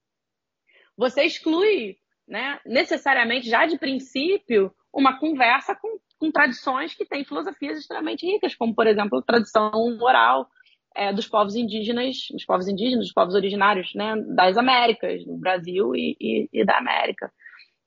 você 0.97 1.23
exclui, 1.23 1.97
né, 2.31 2.61
necessariamente, 2.65 3.49
já 3.49 3.65
de 3.65 3.77
princípio, 3.77 4.71
uma 4.93 5.19
conversa 5.19 5.75
com, 5.75 5.99
com 6.17 6.31
tradições 6.31 6.95
que 6.95 7.05
têm 7.05 7.25
filosofias 7.25 7.77
extremamente 7.77 8.25
ricas, 8.25 8.55
como, 8.55 8.73
por 8.73 8.87
exemplo, 8.87 9.19
a 9.19 9.21
tradição 9.21 9.69
oral 10.01 10.47
é, 10.95 11.11
dos 11.11 11.27
povos 11.27 11.55
indígenas, 11.55 12.15
dos 12.31 12.45
povos 12.45 12.69
indígenas, 12.69 13.05
dos 13.05 13.13
povos 13.13 13.35
originários 13.35 13.93
né, 13.93 14.15
das 14.33 14.57
Américas, 14.57 15.25
do 15.25 15.37
Brasil 15.37 15.93
e, 15.93 16.15
e, 16.21 16.49
e 16.53 16.65
da 16.65 16.77
América. 16.77 17.29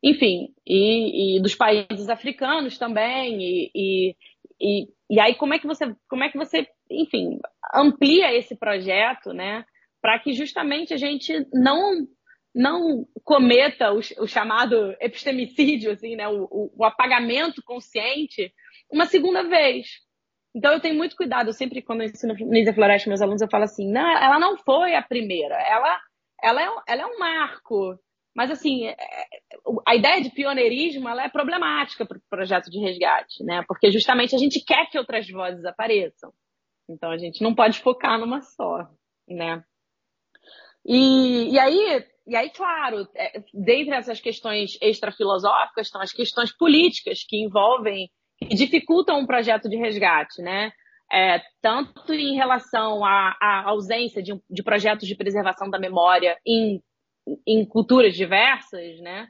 Enfim, 0.03 0.49
e, 0.67 1.39
e, 1.39 1.41
dos 1.41 1.55
países 1.55 2.11
africanos 2.11 2.77
também, 2.77 3.41
e, 3.41 4.15
e, 4.61 4.89
e 5.09 5.21
aí 5.21 5.35
como 5.37 5.55
é 5.55 5.59
que 5.59 5.67
você, 5.67 5.97
como 6.07 6.23
é 6.23 6.29
que 6.29 6.37
você, 6.37 6.69
enfim, 6.91 7.39
amplia 7.75 8.37
esse 8.37 8.55
projeto, 8.55 9.33
né, 9.33 9.65
para 10.03 10.19
que 10.19 10.35
justamente 10.35 10.93
a 10.93 10.99
gente 10.99 11.33
não 11.51 12.07
não 12.55 13.05
cometa 13.25 13.93
o, 13.93 13.99
o 13.99 14.27
chamado 14.27 14.95
epistemicídio, 15.01 15.91
assim, 15.91 16.15
né, 16.15 16.29
o, 16.29 16.71
o, 16.77 16.85
apagamento 16.85 17.63
consciente, 17.65 18.53
uma 18.91 19.07
segunda 19.07 19.43
vez. 19.43 19.89
Então 20.55 20.73
eu 20.73 20.81
tenho 20.81 20.95
muito 20.95 21.17
cuidado, 21.17 21.49
eu 21.49 21.53
sempre 21.53 21.83
quando 21.83 22.03
eu 22.03 22.07
ensino 22.07 22.35
Nízia 22.35 22.73
Floresta 22.73 23.09
meus 23.09 23.21
alunos, 23.21 23.43
eu 23.43 23.51
falo 23.51 23.65
assim, 23.65 23.91
não, 23.91 24.09
ela 24.09 24.39
não 24.39 24.57
foi 24.59 24.95
a 24.95 25.03
primeira, 25.03 25.57
ela, 25.57 26.01
ela, 26.41 26.63
é, 26.63 26.69
ela 26.87 27.03
é 27.03 27.07
um 27.07 27.19
marco. 27.19 27.99
Mas 28.37 28.51
assim, 28.51 28.87
é, 28.87 28.97
a 29.87 29.95
ideia 29.97 30.23
de 30.23 30.31
pioneirismo 30.31 31.09
ela 31.09 31.25
é 31.25 31.29
problemática 31.29 32.07
para 32.07 32.19
o 32.19 32.23
projeto 32.31 32.71
de 32.71 32.79
resgate, 32.79 33.45
né? 33.45 33.65
Porque 33.67 33.91
justamente 33.91 34.35
a 34.35 34.39
gente 34.39 34.65
quer 34.65 34.87
que 34.91 34.99
outras 34.99 35.29
vozes 35.29 35.65
apareçam. 35.65 36.33
Então 36.89 37.11
a 37.11 37.17
gente 37.17 37.43
não 37.43 37.55
pode 37.55 37.81
focar 37.81 38.19
numa 38.19 38.41
só, 38.41 38.89
né? 39.29 39.65
E, 40.85 41.53
e 41.53 41.59
aí, 41.59 42.05
e 42.27 42.35
aí, 42.35 42.51
claro, 42.51 43.07
é, 43.15 43.43
dentre 43.53 43.95
essas 43.95 44.21
questões 44.21 44.79
extrafilosóficas 44.81 45.87
estão 45.87 46.01
as 46.01 46.13
questões 46.13 46.57
políticas 46.57 47.23
que 47.23 47.37
envolvem 47.37 48.09
que 48.39 48.55
dificultam 48.55 49.21
um 49.21 49.27
projeto 49.27 49.69
de 49.69 49.77
resgate, 49.77 50.43
né? 50.43 50.73
É, 51.13 51.41
tanto 51.61 52.13
em 52.13 52.35
relação 52.35 53.05
à, 53.05 53.37
à 53.41 53.69
ausência 53.69 54.23
de, 54.23 54.33
de, 54.51 54.63
projetos 54.63 55.07
de 55.07 55.15
preservação 55.15 55.69
da 55.69 55.79
memória 55.79 56.37
em, 56.47 56.83
em 57.47 57.65
culturas 57.65 58.15
diversas, 58.15 58.99
né? 59.01 59.29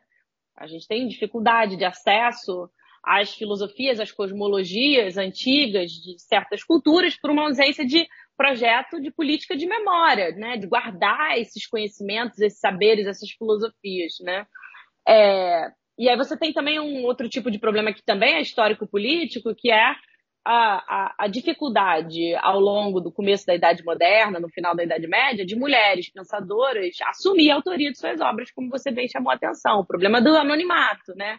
A 0.56 0.66
gente 0.66 0.86
tem 0.86 1.08
dificuldade 1.08 1.76
de 1.76 1.84
acesso 1.84 2.70
às 3.06 3.34
filosofias, 3.34 4.00
às 4.00 4.12
cosmologias 4.12 5.16
antigas 5.16 5.90
de 5.90 6.18
certas 6.18 6.62
culturas 6.62 7.16
por 7.16 7.30
uma 7.30 7.44
ausência 7.44 7.84
de 7.84 8.06
projeto 8.36 9.00
de 9.00 9.10
política 9.10 9.56
de 9.56 9.66
memória, 9.66 10.32
né? 10.32 10.56
De 10.56 10.66
guardar 10.66 11.38
esses 11.38 11.66
conhecimentos, 11.66 12.38
esses 12.40 12.58
saberes, 12.58 13.06
essas 13.06 13.30
filosofias, 13.30 14.14
né? 14.20 14.46
É, 15.06 15.70
e 15.98 16.08
aí 16.08 16.16
você 16.16 16.36
tem 16.36 16.52
também 16.52 16.80
um 16.80 17.04
outro 17.04 17.28
tipo 17.28 17.50
de 17.50 17.58
problema 17.58 17.92
que 17.92 18.02
também 18.02 18.34
é 18.34 18.40
histórico-político, 18.40 19.54
que 19.54 19.70
é 19.70 19.80
a, 19.80 19.96
a, 20.46 21.14
a, 21.20 21.26
dificuldade 21.26 22.34
ao 22.36 22.60
longo 22.60 23.00
do 23.00 23.10
começo 23.10 23.46
da 23.46 23.54
Idade 23.54 23.82
Moderna, 23.82 24.38
no 24.38 24.48
final 24.50 24.74
da 24.74 24.84
Idade 24.84 25.06
Média, 25.06 25.46
de 25.46 25.56
mulheres 25.56 26.10
pensadoras 26.10 26.96
assumir 27.08 27.50
a 27.50 27.54
autoria 27.54 27.90
de 27.90 27.98
suas 27.98 28.20
obras, 28.20 28.50
como 28.50 28.68
você 28.68 28.90
bem 28.90 29.08
chamou 29.08 29.30
a 29.30 29.36
atenção, 29.36 29.80
o 29.80 29.86
problema 29.86 30.20
do 30.20 30.36
anonimato, 30.36 31.14
né? 31.14 31.38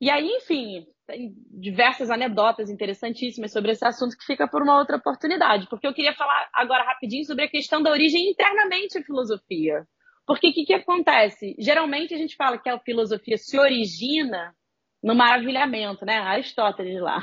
E 0.00 0.10
aí, 0.10 0.26
enfim, 0.26 0.86
tem 1.06 1.34
diversas 1.50 2.10
anedotas 2.10 2.70
interessantíssimas 2.70 3.52
sobre 3.52 3.72
esse 3.72 3.84
assunto 3.84 4.16
que 4.16 4.24
fica 4.24 4.48
por 4.48 4.62
uma 4.62 4.78
outra 4.78 4.96
oportunidade, 4.96 5.68
porque 5.68 5.86
eu 5.86 5.94
queria 5.94 6.14
falar 6.14 6.48
agora 6.52 6.84
rapidinho 6.84 7.24
sobre 7.24 7.44
a 7.44 7.48
questão 7.48 7.82
da 7.82 7.90
origem 7.90 8.30
internamente 8.30 8.98
à 8.98 9.02
filosofia. 9.02 9.86
Porque 10.26 10.48
o 10.48 10.52
que, 10.52 10.64
que 10.64 10.74
acontece? 10.74 11.54
Geralmente 11.58 12.14
a 12.14 12.18
gente 12.18 12.34
fala 12.36 12.58
que 12.58 12.68
a 12.68 12.78
filosofia 12.78 13.36
se 13.36 13.58
origina 13.58 14.54
no 15.02 15.14
maravilhamento, 15.14 16.06
né? 16.06 16.16
Aristóteles 16.16 17.00
lá. 17.00 17.20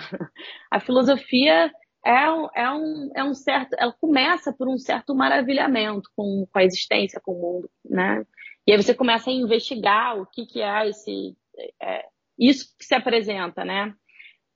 A 0.69 0.79
filosofia 0.79 1.71
é 2.05 2.11
é 2.55 2.71
um, 2.71 3.11
é 3.15 3.23
um 3.23 3.33
certo. 3.33 3.75
Ela 3.77 3.93
começa 3.93 4.53
por 4.53 4.67
um 4.67 4.77
certo 4.77 5.15
maravilhamento 5.15 6.09
com, 6.15 6.47
com 6.51 6.59
a 6.59 6.63
existência, 6.63 7.19
com 7.23 7.33
o 7.33 7.41
mundo, 7.41 7.69
né? 7.83 8.23
E 8.67 8.71
aí 8.71 8.81
você 8.81 8.93
começa 8.93 9.29
a 9.29 9.33
investigar 9.33 10.19
o 10.19 10.25
que, 10.25 10.45
que 10.45 10.61
é 10.61 10.87
esse. 10.87 11.35
É, 11.81 12.05
isso 12.41 12.75
que 12.77 12.85
se 12.85 12.95
apresenta, 12.95 13.63
né? 13.63 13.93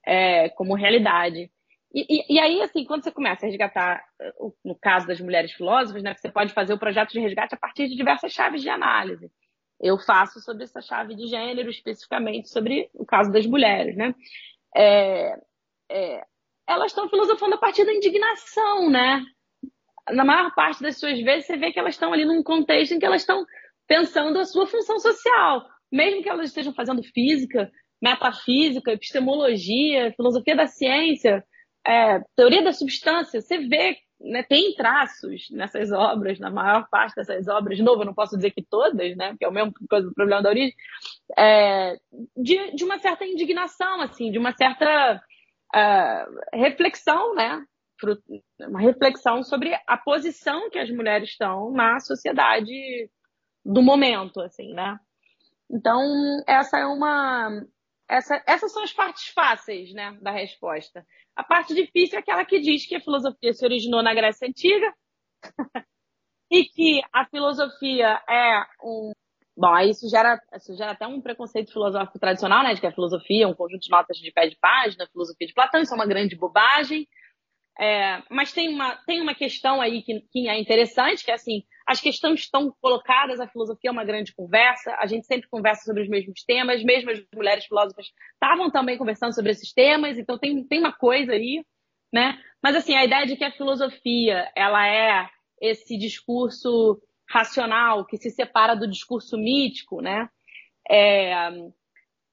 É, 0.06 0.50
como 0.50 0.76
realidade. 0.76 1.52
E, 1.94 2.06
e, 2.10 2.36
e, 2.36 2.40
aí, 2.40 2.62
assim, 2.62 2.84
quando 2.84 3.04
você 3.04 3.12
começa 3.12 3.46
a 3.46 3.50
resgatar, 3.50 4.04
no 4.64 4.76
caso 4.76 5.08
das 5.08 5.22
mulheres 5.22 5.54
filósofas, 5.54 6.04
né, 6.04 6.14
você 6.14 6.30
pode 6.30 6.52
fazer 6.52 6.74
o 6.74 6.80
projeto 6.80 7.12
de 7.12 7.22
resgate 7.22 7.56
a 7.56 7.58
partir 7.58 7.88
de 7.88 7.96
diversas 7.96 8.34
chaves 8.34 8.62
de 8.62 8.70
análise. 8.70 9.32
Eu 9.80 9.98
faço 9.98 10.42
sobre 10.42 10.64
essa 10.64 10.82
chave 10.82 11.16
de 11.16 11.28
gênero, 11.28 11.70
especificamente 11.70 12.50
sobre 12.50 12.90
o 12.94 13.06
caso 13.06 13.32
das 13.32 13.46
mulheres, 13.46 13.96
né? 13.96 14.14
É, 14.76 15.38
é, 15.90 16.26
elas 16.68 16.92
estão 16.92 17.08
filosofando 17.08 17.56
a 17.56 17.60
partir 17.60 17.86
da 17.86 17.94
indignação, 17.94 18.90
né? 18.90 19.24
Na 20.10 20.26
maior 20.26 20.54
parte 20.54 20.82
das 20.82 20.98
suas 20.98 21.20
vezes, 21.22 21.46
você 21.46 21.56
vê 21.56 21.72
que 21.72 21.80
elas 21.80 21.94
estão 21.94 22.12
ali 22.12 22.26
num 22.26 22.44
contexto 22.44 22.94
em 22.94 23.00
que 23.00 23.06
elas 23.06 23.22
estão 23.22 23.46
pensando 23.88 24.40
a 24.40 24.46
sua 24.46 24.68
função 24.68 25.00
social. 25.00 25.66
Mesmo 25.92 26.22
que 26.24 26.30
elas 26.30 26.48
estejam 26.48 26.74
fazendo 26.74 27.04
física, 27.04 27.72
metafísica, 28.02 28.92
epistemologia, 28.92 30.14
filosofia 30.16 30.56
da 30.56 30.68
ciência, 30.68 31.44
é, 31.86 32.20
teoria 32.36 32.64
da 32.64 32.74
substância, 32.74 33.42
você 33.42 33.60
vê, 33.60 33.98
né, 34.20 34.44
tem 34.44 34.74
traços 34.76 35.48
nessas 35.52 35.92
obras, 35.92 36.40
na 36.40 36.50
maior 36.50 36.88
parte 36.90 37.16
dessas 37.16 37.48
obras, 37.48 37.78
de 37.78 37.84
novo, 37.84 38.02
eu 38.02 38.06
não 38.06 38.14
posso 38.14 38.36
dizer 38.36 38.52
que 38.52 38.64
todas, 38.64 39.16
né, 39.16 39.36
que 39.38 39.46
é 39.46 39.48
o 39.48 39.52
mesmo 39.52 39.74
coisa 39.90 40.08
do 40.08 40.14
problema 40.14 40.42
da 40.42 40.50
origem, 40.50 40.74
é, 41.38 41.96
de, 42.36 42.72
de 42.76 42.84
uma 42.84 42.98
certa 42.98 43.26
indignação, 43.26 44.02
assim, 44.02 44.32
de 44.32 44.40
uma 44.40 44.52
certa 44.52 45.22
uh, 45.76 46.58
reflexão, 46.58 47.36
né, 47.36 47.64
uma 48.62 48.82
reflexão 48.82 49.44
sobre 49.44 49.74
a 49.88 49.98
posição 49.98 50.70
que 50.70 50.80
as 50.80 50.90
mulheres 50.90 51.30
estão 51.30 51.72
na 51.72 52.00
sociedade 52.00 53.10
do 53.64 53.82
momento, 53.82 54.42
assim, 54.42 54.74
né. 54.74 55.00
Então, 55.70 56.02
essa 56.48 56.78
é 56.78 56.86
uma, 56.86 57.50
essa, 58.10 58.42
essas 58.48 58.72
são 58.72 58.84
as 58.84 58.94
partes 58.94 59.28
fáceis 59.30 59.92
né, 59.94 60.18
da 60.22 60.32
resposta. 60.32 61.06
A 61.36 61.44
parte 61.44 61.74
difícil 61.74 62.18
é 62.18 62.22
aquela 62.22 62.46
que 62.46 62.60
diz 62.60 62.88
que 62.88 62.96
a 62.96 63.02
filosofia 63.02 63.54
se 63.54 63.66
originou 63.66 64.04
na 64.04 64.14
Grécia 64.14 64.48
Antiga 64.48 64.94
e 66.52 66.64
que 66.66 67.02
a 67.12 67.26
filosofia 67.26 68.22
é 68.30 68.64
um. 68.84 69.12
Bom, 69.58 69.78
isso 69.80 70.08
gera, 70.10 70.40
isso 70.54 70.76
gera 70.76 70.92
até 70.92 71.08
um 71.08 71.22
preconceito 71.22 71.72
filosófico 71.72 72.20
tradicional, 72.20 72.62
né? 72.62 72.74
De 72.74 72.82
que 72.82 72.88
a 72.88 72.94
filosofia 72.94 73.46
é 73.46 73.48
um 73.48 73.56
conjunto 73.56 73.82
de 73.82 73.90
notas 73.90 74.18
de 74.18 74.32
pé 74.32 74.48
de 74.48 74.58
página, 74.58 75.08
filosofia 75.08 75.48
de 75.48 75.54
Platão, 75.54 75.82
isso 75.82 75.94
é 75.94 75.96
uma 75.96 76.06
grande 76.06 76.36
bobagem. 76.36 77.08
É, 77.80 78.22
mas 78.30 78.54
tem 78.54 78.70
uma, 78.70 78.96
tem 79.06 79.22
uma 79.22 79.34
questão 79.34 79.82
aí 79.82 80.02
que, 80.02 80.22
que 80.32 80.48
é 80.48 80.60
interessante, 80.60 81.24
que 81.24 81.32
é 81.32 81.34
assim, 81.34 81.64
as 81.86 82.02
questões 82.02 82.42
estão 82.42 82.74
colocadas, 82.82 83.40
a 83.40 83.48
filosofia 83.48 83.90
é 83.90 83.92
uma 83.92 84.04
grande 84.04 84.34
conversa, 84.34 84.96
a 85.00 85.06
gente 85.06 85.28
sempre 85.28 85.48
conversa 85.48 85.84
sobre 85.84 86.02
os 86.02 86.10
mesmos 86.10 86.44
temas, 86.44 86.84
mesmo 86.84 87.12
as 87.12 87.22
mulheres 87.34 87.66
filósofas 87.66 88.08
estavam 88.34 88.72
também 88.72 88.98
conversando 88.98 89.34
sobre 89.34 89.52
esses 89.52 89.72
temas, 89.72 90.18
então 90.18 90.38
tem, 90.38 90.64
tem 90.66 90.80
uma 90.80 90.94
coisa 90.94 91.34
aí, 91.34 91.64
né? 92.12 92.42
Mas 92.62 92.76
assim, 92.76 92.96
a 92.96 93.06
ideia 93.06 93.26
de 93.28 93.36
que 93.36 93.44
a 93.44 93.52
filosofia, 93.52 94.52
ela 94.56 94.88
é 94.88 95.30
esse 95.62 95.98
discurso 95.98 97.00
racional 97.30 98.06
que 98.06 98.18
se 98.18 98.32
separa 98.32 98.76
do 98.76 98.88
discurso 98.88 99.38
mítico, 99.38 100.02
né? 100.02 100.28
É, 100.90 101.50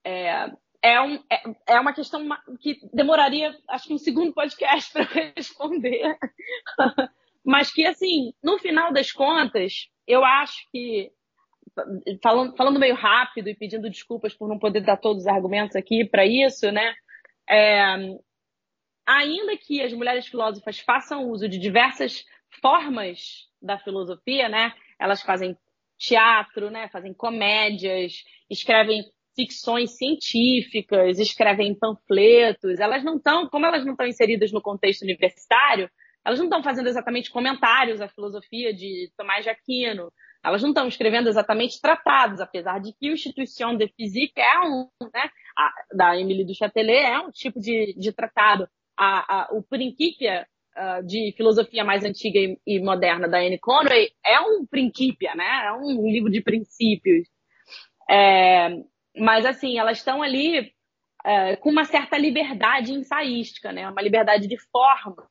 é, 0.04 0.52
é, 0.82 1.00
um, 1.00 1.14
é, 1.30 1.42
é 1.74 1.80
uma 1.80 1.92
questão 1.92 2.26
que 2.60 2.78
demoraria, 2.92 3.54
acho 3.68 3.88
que 3.88 3.94
um 3.94 3.98
segundo 3.98 4.32
podcast 4.32 4.92
para 4.92 5.04
responder. 5.36 6.16
Mas 7.44 7.72
que, 7.72 7.84
assim, 7.84 8.32
no 8.42 8.58
final 8.58 8.92
das 8.92 9.10
contas, 9.10 9.88
eu 10.06 10.24
acho 10.24 10.58
que, 10.70 11.10
falando, 12.22 12.56
falando 12.56 12.78
meio 12.78 12.94
rápido 12.94 13.48
e 13.48 13.56
pedindo 13.56 13.90
desculpas 13.90 14.34
por 14.34 14.48
não 14.48 14.58
poder 14.58 14.80
dar 14.80 14.96
todos 14.96 15.22
os 15.22 15.28
argumentos 15.28 15.76
aqui 15.76 16.04
para 16.04 16.24
isso, 16.24 16.70
né? 16.70 16.94
É, 17.48 17.96
ainda 19.06 19.56
que 19.56 19.82
as 19.82 19.92
mulheres 19.92 20.26
filósofas 20.26 20.78
façam 20.78 21.28
uso 21.28 21.48
de 21.48 21.58
diversas 21.58 22.24
formas 22.60 23.48
da 23.60 23.78
filosofia, 23.78 24.48
né? 24.48 24.72
Elas 25.00 25.22
fazem 25.22 25.56
teatro, 25.98 26.70
né? 26.70 26.88
Fazem 26.88 27.12
comédias, 27.12 28.24
escrevem 28.50 29.02
ficções 29.34 29.96
científicas, 29.96 31.18
escrevem 31.18 31.74
panfletos. 31.74 32.78
Elas 32.78 33.02
não 33.02 33.16
estão, 33.16 33.48
como 33.48 33.66
elas 33.66 33.84
não 33.84 33.92
estão 33.92 34.06
inseridas 34.06 34.52
no 34.52 34.60
contexto 34.60 35.02
universitário, 35.02 35.90
elas 36.24 36.38
não 36.38 36.46
estão 36.46 36.62
fazendo 36.62 36.88
exatamente 36.88 37.30
comentários 37.30 38.00
à 38.00 38.08
filosofia 38.08 38.72
de 38.72 39.10
Tomás 39.16 39.44
de 39.44 39.50
Aquino, 39.50 40.12
elas 40.44 40.62
não 40.62 40.70
estão 40.70 40.88
escrevendo 40.88 41.28
exatamente 41.28 41.80
tratados, 41.80 42.40
apesar 42.40 42.80
de 42.80 42.92
que 42.92 43.10
o 43.10 43.12
Institution 43.12 43.76
de 43.76 43.88
Physique 43.88 44.40
é 44.40 44.60
um, 44.60 44.88
né, 45.14 45.30
a, 45.56 45.72
da 45.94 46.18
Emily 46.18 46.44
du 46.44 46.54
Châtelet 46.54 47.04
é 47.04 47.18
um 47.20 47.30
tipo 47.30 47.60
de, 47.60 47.94
de 47.96 48.12
tratado. 48.12 48.68
A, 48.96 49.42
a, 49.42 49.48
o 49.52 49.62
Principia 49.62 50.46
uh, 50.76 51.06
de 51.06 51.32
filosofia 51.36 51.84
mais 51.84 52.04
antiga 52.04 52.38
e, 52.38 52.58
e, 52.66 52.80
moderna 52.80 53.28
da 53.28 53.38
Anne 53.38 53.58
Conway 53.58 54.10
é 54.24 54.40
um 54.40 54.66
Principia, 54.66 55.34
né, 55.34 55.66
é 55.66 55.72
um 55.72 56.08
livro 56.08 56.30
de 56.30 56.40
princípios. 56.40 57.28
É, 58.10 58.68
mas, 59.16 59.46
assim, 59.46 59.78
elas 59.78 59.98
estão 59.98 60.22
ali 60.22 60.72
é, 61.24 61.54
com 61.56 61.70
uma 61.70 61.84
certa 61.84 62.18
liberdade 62.18 62.92
ensaística, 62.92 63.70
né, 63.70 63.88
uma 63.88 64.02
liberdade 64.02 64.48
de 64.48 64.58
forma, 64.58 65.24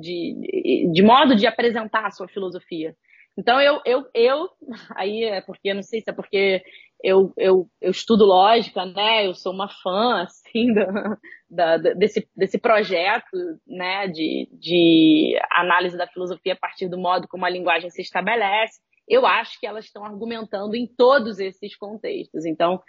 de, 0.00 0.90
de 0.92 1.02
modo 1.02 1.34
de 1.34 1.46
apresentar 1.46 2.06
a 2.06 2.10
sua 2.10 2.28
filosofia. 2.28 2.94
Então 3.36 3.60
eu, 3.60 3.80
eu, 3.84 4.04
eu 4.14 4.48
aí 4.96 5.24
é 5.24 5.40
porque 5.40 5.74
não 5.74 5.82
sei 5.82 6.00
se 6.00 6.10
é 6.10 6.12
porque 6.12 6.62
eu, 7.02 7.32
eu, 7.36 7.68
eu 7.80 7.90
estudo 7.90 8.24
lógica, 8.24 8.86
né? 8.86 9.26
Eu 9.26 9.34
sou 9.34 9.52
uma 9.52 9.68
fã 9.68 10.22
assim 10.24 10.72
da, 10.72 11.18
da, 11.50 11.76
desse, 11.94 12.28
desse 12.34 12.58
projeto, 12.58 13.36
né? 13.66 14.08
De, 14.08 14.48
de 14.52 15.38
análise 15.50 15.96
da 15.96 16.06
filosofia 16.06 16.54
a 16.54 16.58
partir 16.58 16.88
do 16.88 16.98
modo 16.98 17.28
como 17.28 17.44
a 17.44 17.50
linguagem 17.50 17.90
se 17.90 18.00
estabelece. 18.00 18.80
Eu 19.06 19.26
acho 19.26 19.60
que 19.60 19.66
elas 19.66 19.84
estão 19.84 20.02
argumentando 20.02 20.74
em 20.74 20.86
todos 20.86 21.38
esses 21.38 21.76
contextos. 21.76 22.46
Então, 22.46 22.80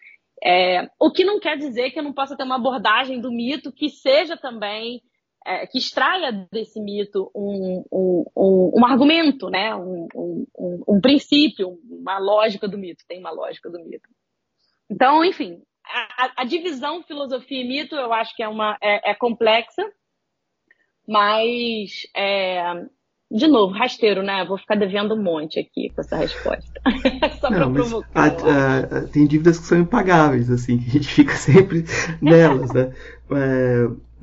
é, 0.42 0.88
o 0.98 1.12
que 1.12 1.26
não 1.26 1.40
quer 1.42 1.58
dizer 1.58 1.92
que 1.92 2.00
eu 2.00 2.04
não 2.04 2.14
possa 2.14 2.38
ter 2.38 2.44
uma 2.44 2.56
abordagem 2.56 3.20
do 3.20 3.32
mito 3.32 3.72
que 3.72 3.90
seja 3.90 4.38
também 4.38 5.02
é, 5.46 5.68
que 5.68 5.78
extraia 5.78 6.32
desse 6.52 6.82
mito 6.82 7.30
um, 7.36 7.84
um, 7.92 8.26
um, 8.36 8.72
um 8.80 8.86
argumento, 8.86 9.50
né? 9.50 9.76
Um, 9.76 10.08
um, 10.88 11.00
princípio, 11.00 11.80
uma 11.88 12.18
lógica 12.18 12.68
do 12.68 12.78
mito. 12.78 13.04
Tem 13.08 13.20
uma 13.20 13.32
lógica 13.32 13.70
do 13.70 13.80
mito. 13.80 14.10
Então, 14.90 15.24
enfim, 15.24 15.62
a, 15.86 16.42
a 16.42 16.46
divisão 16.46 17.04
filosofia 17.04 17.62
e 17.62 17.68
mito 17.68 17.96
eu 17.96 18.12
acho 18.12 18.36
que 18.36 18.42
é, 18.42 18.48
uma, 18.48 18.78
é, 18.82 19.12
é 19.12 19.14
complexa, 19.14 19.84
mas 21.08 21.92
é, 22.16 22.88
de 23.32 23.48
novo, 23.48 23.74
rasteiro, 23.74 24.24
né? 24.24 24.46
Vou 24.46 24.58
ficar 24.58 24.76
devendo 24.76 25.16
um 25.16 25.22
monte 25.22 25.60
aqui 25.60 25.90
com 25.94 26.02
essa 26.02 26.16
resposta. 26.16 26.82
Só 27.40 27.50
Não, 27.50 27.74
provocar. 27.74 28.32
A, 28.32 28.78
a, 28.80 29.08
tem 29.08 29.28
dívidas 29.28 29.60
que 29.60 29.66
são 29.66 29.80
impagáveis, 29.80 30.50
assim, 30.50 30.78
que 30.78 30.90
a 30.90 30.92
gente 30.94 31.08
fica 31.08 31.34
sempre 31.38 31.86
nelas, 32.22 32.72
né? 32.72 32.94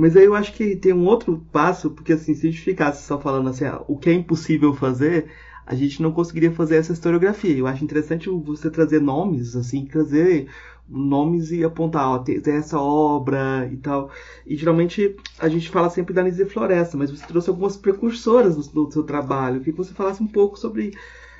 Mas 0.02 0.16
aí 0.16 0.24
eu 0.24 0.34
acho 0.34 0.52
que 0.54 0.74
tem 0.74 0.92
um 0.92 1.06
outro 1.06 1.46
passo, 1.52 1.88
porque 1.88 2.12
assim, 2.12 2.34
se 2.34 2.48
a 2.48 2.50
gente 2.50 2.60
ficasse 2.60 3.06
só 3.06 3.20
falando 3.20 3.48
assim, 3.48 3.66
ah, 3.66 3.84
o 3.86 3.96
que 3.96 4.10
é 4.10 4.12
impossível 4.12 4.74
fazer, 4.74 5.30
a 5.64 5.76
gente 5.76 6.02
não 6.02 6.10
conseguiria 6.10 6.50
fazer 6.50 6.74
essa 6.74 6.92
historiografia. 6.92 7.56
Eu 7.56 7.68
acho 7.68 7.84
interessante 7.84 8.28
você 8.28 8.68
trazer 8.68 9.00
nomes, 9.00 9.54
assim, 9.54 9.84
trazer 9.86 10.48
nomes 10.88 11.52
e 11.52 11.62
apontar, 11.62 12.08
ó, 12.08 12.18
tem, 12.18 12.42
essa 12.46 12.80
obra 12.80 13.70
e 13.72 13.76
tal. 13.76 14.10
E 14.44 14.56
geralmente 14.56 15.14
a 15.38 15.48
gente 15.48 15.70
fala 15.70 15.88
sempre 15.88 16.12
da 16.12 16.24
Nise 16.24 16.46
Floresta, 16.46 16.96
mas 16.96 17.08
você 17.08 17.24
trouxe 17.24 17.48
algumas 17.48 17.76
precursoras 17.76 18.56
do, 18.56 18.86
do 18.86 18.92
seu 18.92 19.04
trabalho. 19.04 19.58
Eu 19.58 19.60
queria 19.60 19.74
que 19.74 19.84
você 19.84 19.94
falasse 19.94 20.20
um 20.20 20.26
pouco 20.26 20.58
sobre 20.58 20.94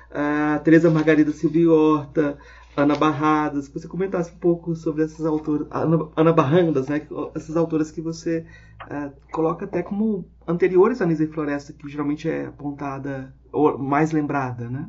a 0.08 0.58
uh, 0.60 0.62
Teresa 0.62 0.88
Margarida 0.88 1.32
Silvia 1.32 1.68
Horta, 1.68 2.38
Ana 2.76 2.96
Barradas, 2.96 3.68
que 3.68 3.74
você 3.74 3.86
comentasse 3.86 4.32
um 4.32 4.38
pouco 4.38 4.74
sobre 4.74 5.04
essas 5.04 5.26
autoras, 5.26 5.68
Ana, 5.70 6.10
Ana 6.16 6.32
Barrandas, 6.32 6.88
né? 6.88 7.06
Essas 7.34 7.56
autoras 7.56 7.90
que 7.90 8.00
você 8.00 8.46
uh, 8.84 9.12
coloca 9.30 9.66
até 9.66 9.82
como 9.82 10.26
anteriores 10.46 11.02
à 11.02 11.06
Nise 11.06 11.26
Floresta, 11.26 11.72
que 11.72 11.88
geralmente 11.88 12.28
é 12.28 12.46
apontada 12.46 13.34
ou 13.52 13.76
mais 13.76 14.10
lembrada, 14.12 14.70
né? 14.70 14.88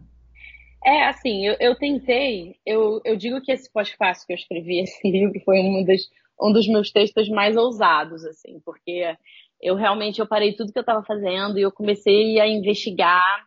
É, 0.85 1.07
assim, 1.07 1.45
eu, 1.45 1.55
eu 1.59 1.75
tentei, 1.75 2.55
eu, 2.65 3.01
eu 3.05 3.15
digo 3.15 3.41
que 3.41 3.51
esse 3.51 3.71
pós-fácil 3.71 4.27
que 4.27 4.33
eu 4.33 4.37
escrevi, 4.37 4.79
esse 4.83 5.09
livro, 5.09 5.37
foi 5.43 5.59
um 5.59 5.83
dos, 5.83 6.09
um 6.41 6.53
dos 6.53 6.67
meus 6.67 6.91
textos 6.91 7.29
mais 7.29 7.57
ousados, 7.57 8.23
assim, 8.25 8.61
porque 8.65 9.15
eu 9.61 9.75
realmente 9.75 10.19
eu 10.19 10.27
parei 10.27 10.53
tudo 10.53 10.71
que 10.71 10.79
eu 10.79 10.83
estava 10.83 11.03
fazendo 11.03 11.57
e 11.57 11.61
eu 11.61 11.71
comecei 11.71 12.39
a 12.39 12.47
investigar 12.47 13.43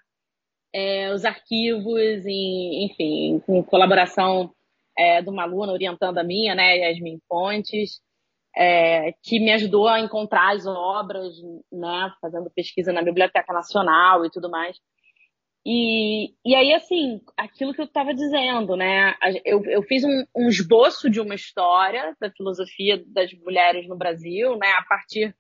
é, 0.77 1.11
os 1.15 1.25
arquivos, 1.25 2.27
enfim, 2.27 3.41
com 3.47 3.65
colaboração 3.65 4.53
é, 4.97 5.23
de 5.23 5.31
uma 5.31 5.45
aluna 5.45 5.73
orientando 5.73 6.19
a 6.19 6.23
minha, 6.23 6.55
né, 6.55 6.77
Yasmin 6.77 7.19
Pontes, 7.27 7.99
é, 8.55 9.15
que 9.23 9.41
me 9.41 9.53
ajudou 9.53 9.89
a 9.89 10.01
encontrar 10.01 10.55
as 10.55 10.67
obras, 10.67 11.33
né, 11.73 12.12
fazendo 12.21 12.51
pesquisa 12.55 12.93
na 12.93 13.01
Biblioteca 13.01 13.55
Nacional 13.55 14.27
e 14.27 14.31
tudo 14.31 14.51
mais. 14.51 14.77
E, 15.65 16.35
e 16.45 16.55
aí, 16.55 16.75
assim, 16.75 17.23
aquilo 17.39 17.73
que 17.73 17.81
eu 17.81 17.87
estava 17.87 18.15
dizendo, 18.15 18.77
né? 18.77 19.17
Eu, 19.45 19.65
eu 19.65 19.83
fiz 19.83 20.05
um, 20.05 20.25
um, 20.37 20.49
esboço 20.49 21.11
de 21.11 21.21
uma 21.21 21.35
história 21.35 22.15
da 22.21 22.31
filosofia 22.31 23.03
das 23.09 23.33
mulheres 23.33 23.89
no 23.89 23.97
Brasil, 23.97 24.57
né? 24.57 24.69
A 24.79 24.83
partir. 24.85 25.35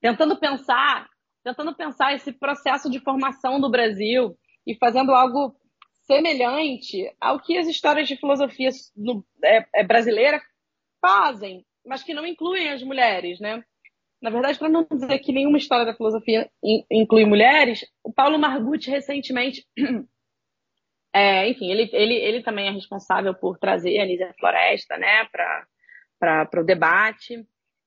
tentando 0.00 0.38
pensar, 0.38 1.08
tentando 1.42 1.74
pensar 1.74 2.14
esse 2.14 2.32
processo 2.32 2.88
de 2.88 3.00
formação 3.00 3.60
do 3.60 3.68
Brasil 3.68 4.36
e 4.66 4.74
fazendo 4.76 5.12
algo 5.12 5.54
semelhante 6.06 7.12
ao 7.20 7.40
que 7.40 7.56
as 7.56 7.66
histórias 7.66 8.08
de 8.08 8.16
filosofia 8.16 8.70
no, 8.96 9.24
é, 9.42 9.66
é, 9.74 9.84
brasileira 9.84 10.40
fazem, 11.00 11.64
mas 11.84 12.02
que 12.02 12.14
não 12.14 12.26
incluem 12.26 12.68
as 12.68 12.82
mulheres, 12.82 13.40
né? 13.40 13.62
Na 14.20 14.30
verdade, 14.30 14.58
para 14.58 14.68
não 14.68 14.86
dizer 14.90 15.18
que 15.18 15.32
nenhuma 15.32 15.58
história 15.58 15.84
da 15.84 15.94
filosofia 15.94 16.50
inclui 16.90 17.26
mulheres, 17.26 17.84
o 18.02 18.12
Paulo 18.12 18.38
Margutti 18.38 18.90
recentemente, 18.90 19.66
é, 21.12 21.48
enfim, 21.48 21.70
ele, 21.70 21.90
ele, 21.92 22.14
ele 22.14 22.42
também 22.42 22.66
é 22.66 22.70
responsável 22.70 23.34
por 23.34 23.58
trazer 23.58 23.98
a 23.98 24.06
Nízia 24.06 24.34
Floresta, 24.38 24.96
né, 24.96 25.28
para 26.18 26.60
o 26.60 26.64
debate, 26.64 27.46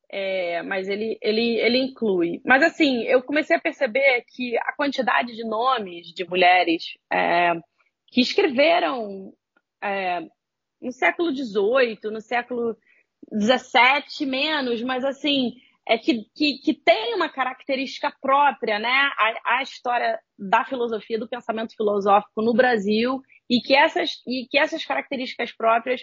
é, 0.10 0.62
mas 0.64 0.88
ele, 0.88 1.18
ele, 1.22 1.58
ele 1.58 1.78
inclui. 1.80 2.42
Mas 2.46 2.64
assim, 2.64 3.04
eu 3.04 3.22
comecei 3.22 3.56
a 3.56 3.62
perceber 3.62 4.24
que 4.28 4.58
a 4.58 4.74
quantidade 4.74 5.36
de 5.36 5.44
nomes 5.44 6.08
de 6.14 6.28
mulheres 6.28 6.98
é, 7.12 7.54
que 8.08 8.22
escreveram 8.22 9.34
é, 9.84 10.22
no 10.82 10.92
século 10.92 11.36
XVIII, 11.36 12.12
no 12.12 12.22
século 12.22 12.78
XVII 13.34 14.26
menos, 14.26 14.82
mas 14.82 15.04
assim 15.04 15.54
é 15.90 15.98
que, 15.98 16.26
que, 16.36 16.58
que 16.60 16.74
tem 16.74 17.16
uma 17.16 17.30
característica 17.30 18.14
própria, 18.22 18.78
né? 18.78 19.10
A, 19.18 19.60
a, 19.60 19.64
história 19.64 20.20
da 20.38 20.66
filosofia, 20.66 21.18
do 21.18 21.30
pensamento 21.30 21.74
filosófico 21.76 22.42
no 22.42 22.54
Brasil, 22.54 23.22
e 23.50 23.62
que 23.62 23.74
essas, 23.74 24.22
e 24.28 24.46
que 24.50 24.58
essas 24.58 24.84
características 24.84 25.54
próprias 25.54 26.02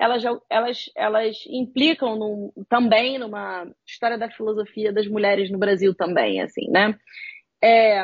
elas, 0.00 0.24
elas, 0.48 0.90
elas 0.96 1.36
implicam 1.46 2.16
num, 2.16 2.52
também 2.70 3.18
numa 3.18 3.70
história 3.86 4.16
da 4.16 4.30
filosofia 4.30 4.90
das 4.90 5.06
mulheres 5.06 5.50
no 5.50 5.58
Brasil 5.58 5.94
também, 5.94 6.40
assim, 6.40 6.70
né? 6.70 6.98
É, 7.62 8.00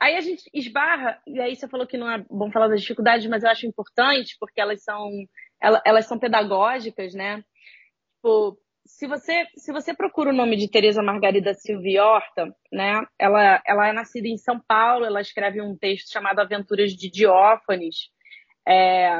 aí 0.00 0.16
a 0.16 0.20
gente 0.20 0.48
esbarra, 0.54 1.20
e 1.26 1.40
aí 1.40 1.56
você 1.56 1.66
falou 1.66 1.84
que 1.84 1.98
não 1.98 2.08
é 2.08 2.24
bom 2.30 2.52
falar 2.52 2.68
das 2.68 2.80
dificuldades, 2.80 3.26
mas 3.26 3.42
eu 3.42 3.50
acho 3.50 3.66
importante, 3.66 4.36
porque 4.38 4.60
elas 4.60 4.84
são, 4.84 5.10
elas, 5.60 6.06
são 6.06 6.16
pedagógicas, 6.16 7.12
né? 7.12 7.42
Tipo, 8.14 8.56
se 8.86 9.08
você, 9.08 9.48
se 9.56 9.72
você 9.72 9.92
procura 9.92 10.30
o 10.30 10.36
nome 10.36 10.56
de 10.56 10.70
Teresa 10.70 11.02
Margarida 11.02 11.54
Silvia 11.54 12.04
Horta, 12.04 12.54
né, 12.70 13.04
ela, 13.18 13.60
ela 13.66 13.88
é 13.88 13.92
nascida 13.92 14.28
em 14.28 14.38
São 14.38 14.60
Paulo, 14.60 15.04
ela 15.04 15.20
escreve 15.20 15.60
um 15.60 15.76
texto 15.76 16.12
chamado 16.12 16.38
Aventuras 16.38 16.92
de 16.92 17.10
Diófanes, 17.10 18.10
é, 18.64 19.10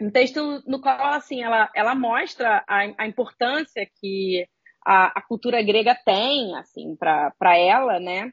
um 0.00 0.10
texto 0.10 0.62
no 0.66 0.80
qual, 0.80 1.14
assim, 1.14 1.42
ela, 1.42 1.70
ela 1.74 1.94
mostra 1.94 2.64
a, 2.66 2.80
a 2.98 3.06
importância 3.06 3.86
que 4.00 4.46
a, 4.84 5.18
a, 5.18 5.22
cultura 5.22 5.62
grega 5.62 5.94
tem, 6.04 6.56
assim, 6.56 6.96
para 6.96 7.58
ela, 7.58 8.00
né, 8.00 8.32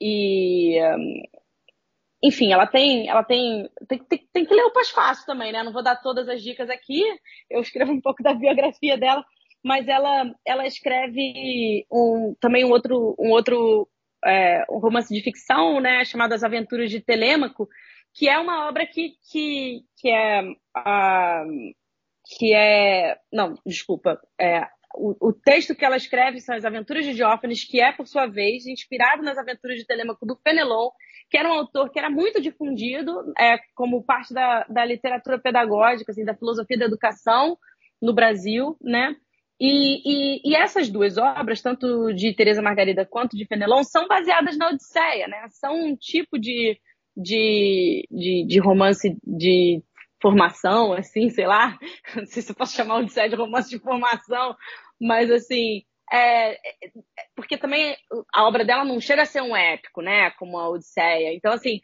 e 0.00 0.78
um, 0.80 1.22
enfim, 2.22 2.52
ela 2.52 2.66
tem, 2.66 3.08
ela 3.08 3.22
tem, 3.22 3.68
tem, 3.88 3.98
tem, 4.04 4.28
tem 4.32 4.44
que 4.44 4.54
ler 4.54 4.64
o 4.64 4.72
pós-fácil 4.72 5.24
também, 5.24 5.52
né? 5.52 5.62
Não 5.62 5.72
vou 5.72 5.82
dar 5.82 5.96
todas 5.96 6.28
as 6.28 6.42
dicas 6.42 6.68
aqui, 6.68 7.02
eu 7.48 7.60
escrevo 7.60 7.92
um 7.92 8.00
pouco 8.00 8.22
da 8.22 8.34
biografia 8.34 8.98
dela, 8.98 9.24
mas 9.62 9.86
ela, 9.88 10.32
ela 10.44 10.66
escreve 10.66 11.86
um, 11.90 12.34
também 12.40 12.64
um 12.64 12.70
outro, 12.70 13.14
um 13.18 13.30
outro 13.30 13.88
é, 14.24 14.64
um 14.68 14.78
romance 14.78 15.14
de 15.14 15.22
ficção, 15.22 15.80
né? 15.80 16.04
Chamado 16.04 16.32
As 16.32 16.42
Aventuras 16.42 16.90
de 16.90 17.00
Telêmaco, 17.00 17.68
que 18.18 18.28
é 18.28 18.36
uma 18.36 18.68
obra 18.68 18.84
que, 18.84 19.12
que, 19.30 19.84
que 19.96 20.10
é 20.10 20.42
uh, 20.42 21.74
que 22.36 22.52
é 22.52 23.16
não, 23.32 23.54
desculpa, 23.64 24.20
é, 24.38 24.66
o, 24.96 25.28
o, 25.28 25.32
texto 25.32 25.74
que 25.74 25.84
ela 25.84 25.96
escreve 25.96 26.40
são 26.40 26.56
As 26.56 26.64
Aventuras 26.64 27.04
de 27.04 27.14
Diófanes, 27.14 27.62
que 27.62 27.80
é, 27.80 27.92
por 27.92 28.08
sua 28.08 28.26
vez, 28.26 28.66
inspirado 28.66 29.22
nas 29.22 29.38
Aventuras 29.38 29.78
de 29.78 29.86
Telêmaco 29.86 30.26
do 30.26 30.36
Fenelon, 30.36 30.90
que 31.30 31.38
era 31.38 31.48
um 31.48 31.52
autor 31.52 31.90
que 31.90 31.98
era 31.98 32.10
muito 32.10 32.40
difundido 32.40 33.32
é, 33.38 33.58
como 33.76 34.02
parte 34.02 34.34
da, 34.34 34.64
da 34.64 34.84
literatura 34.84 35.38
pedagógica, 35.38 36.10
assim, 36.10 36.24
da 36.24 36.34
filosofia 36.34 36.76
da 36.76 36.86
educação 36.86 37.56
no 38.02 38.12
Brasil, 38.12 38.76
né? 38.82 39.14
E, 39.60 40.02
e, 40.04 40.50
e, 40.50 40.56
essas 40.56 40.88
duas 40.88 41.18
obras, 41.18 41.62
tanto 41.62 42.12
de 42.12 42.32
Teresa 42.32 42.62
Margarida 42.62 43.06
quanto 43.06 43.36
de 43.36 43.46
Fenelon, 43.46 43.84
são 43.84 44.08
baseadas 44.08 44.56
na 44.56 44.68
Odisseia, 44.68 45.28
né? 45.28 45.46
São 45.50 45.74
um 45.74 45.96
tipo 45.96 46.38
de, 46.38 46.78
de, 47.18 48.06
de, 48.10 48.46
de 48.46 48.60
romance 48.60 49.18
de 49.24 49.82
formação, 50.22 50.92
assim, 50.92 51.28
sei 51.30 51.46
lá, 51.46 51.76
não 52.16 52.26
sei 52.26 52.42
se 52.42 52.52
eu 52.52 52.56
posso 52.56 52.76
chamar 52.76 52.98
Odisseia 52.98 53.28
de 53.28 53.34
romance 53.34 53.68
de 53.68 53.78
formação, 53.78 54.56
mas 55.00 55.30
assim, 55.30 55.82
é, 56.12 56.52
é, 56.52 56.58
porque 57.34 57.58
também 57.58 57.96
a 58.32 58.46
obra 58.46 58.64
dela 58.64 58.84
não 58.84 59.00
chega 59.00 59.22
a 59.22 59.26
ser 59.26 59.42
um 59.42 59.56
épico, 59.56 60.00
né? 60.00 60.30
Como 60.32 60.58
a 60.58 60.68
Odisseia. 60.68 61.34
Então, 61.34 61.52
assim, 61.52 61.80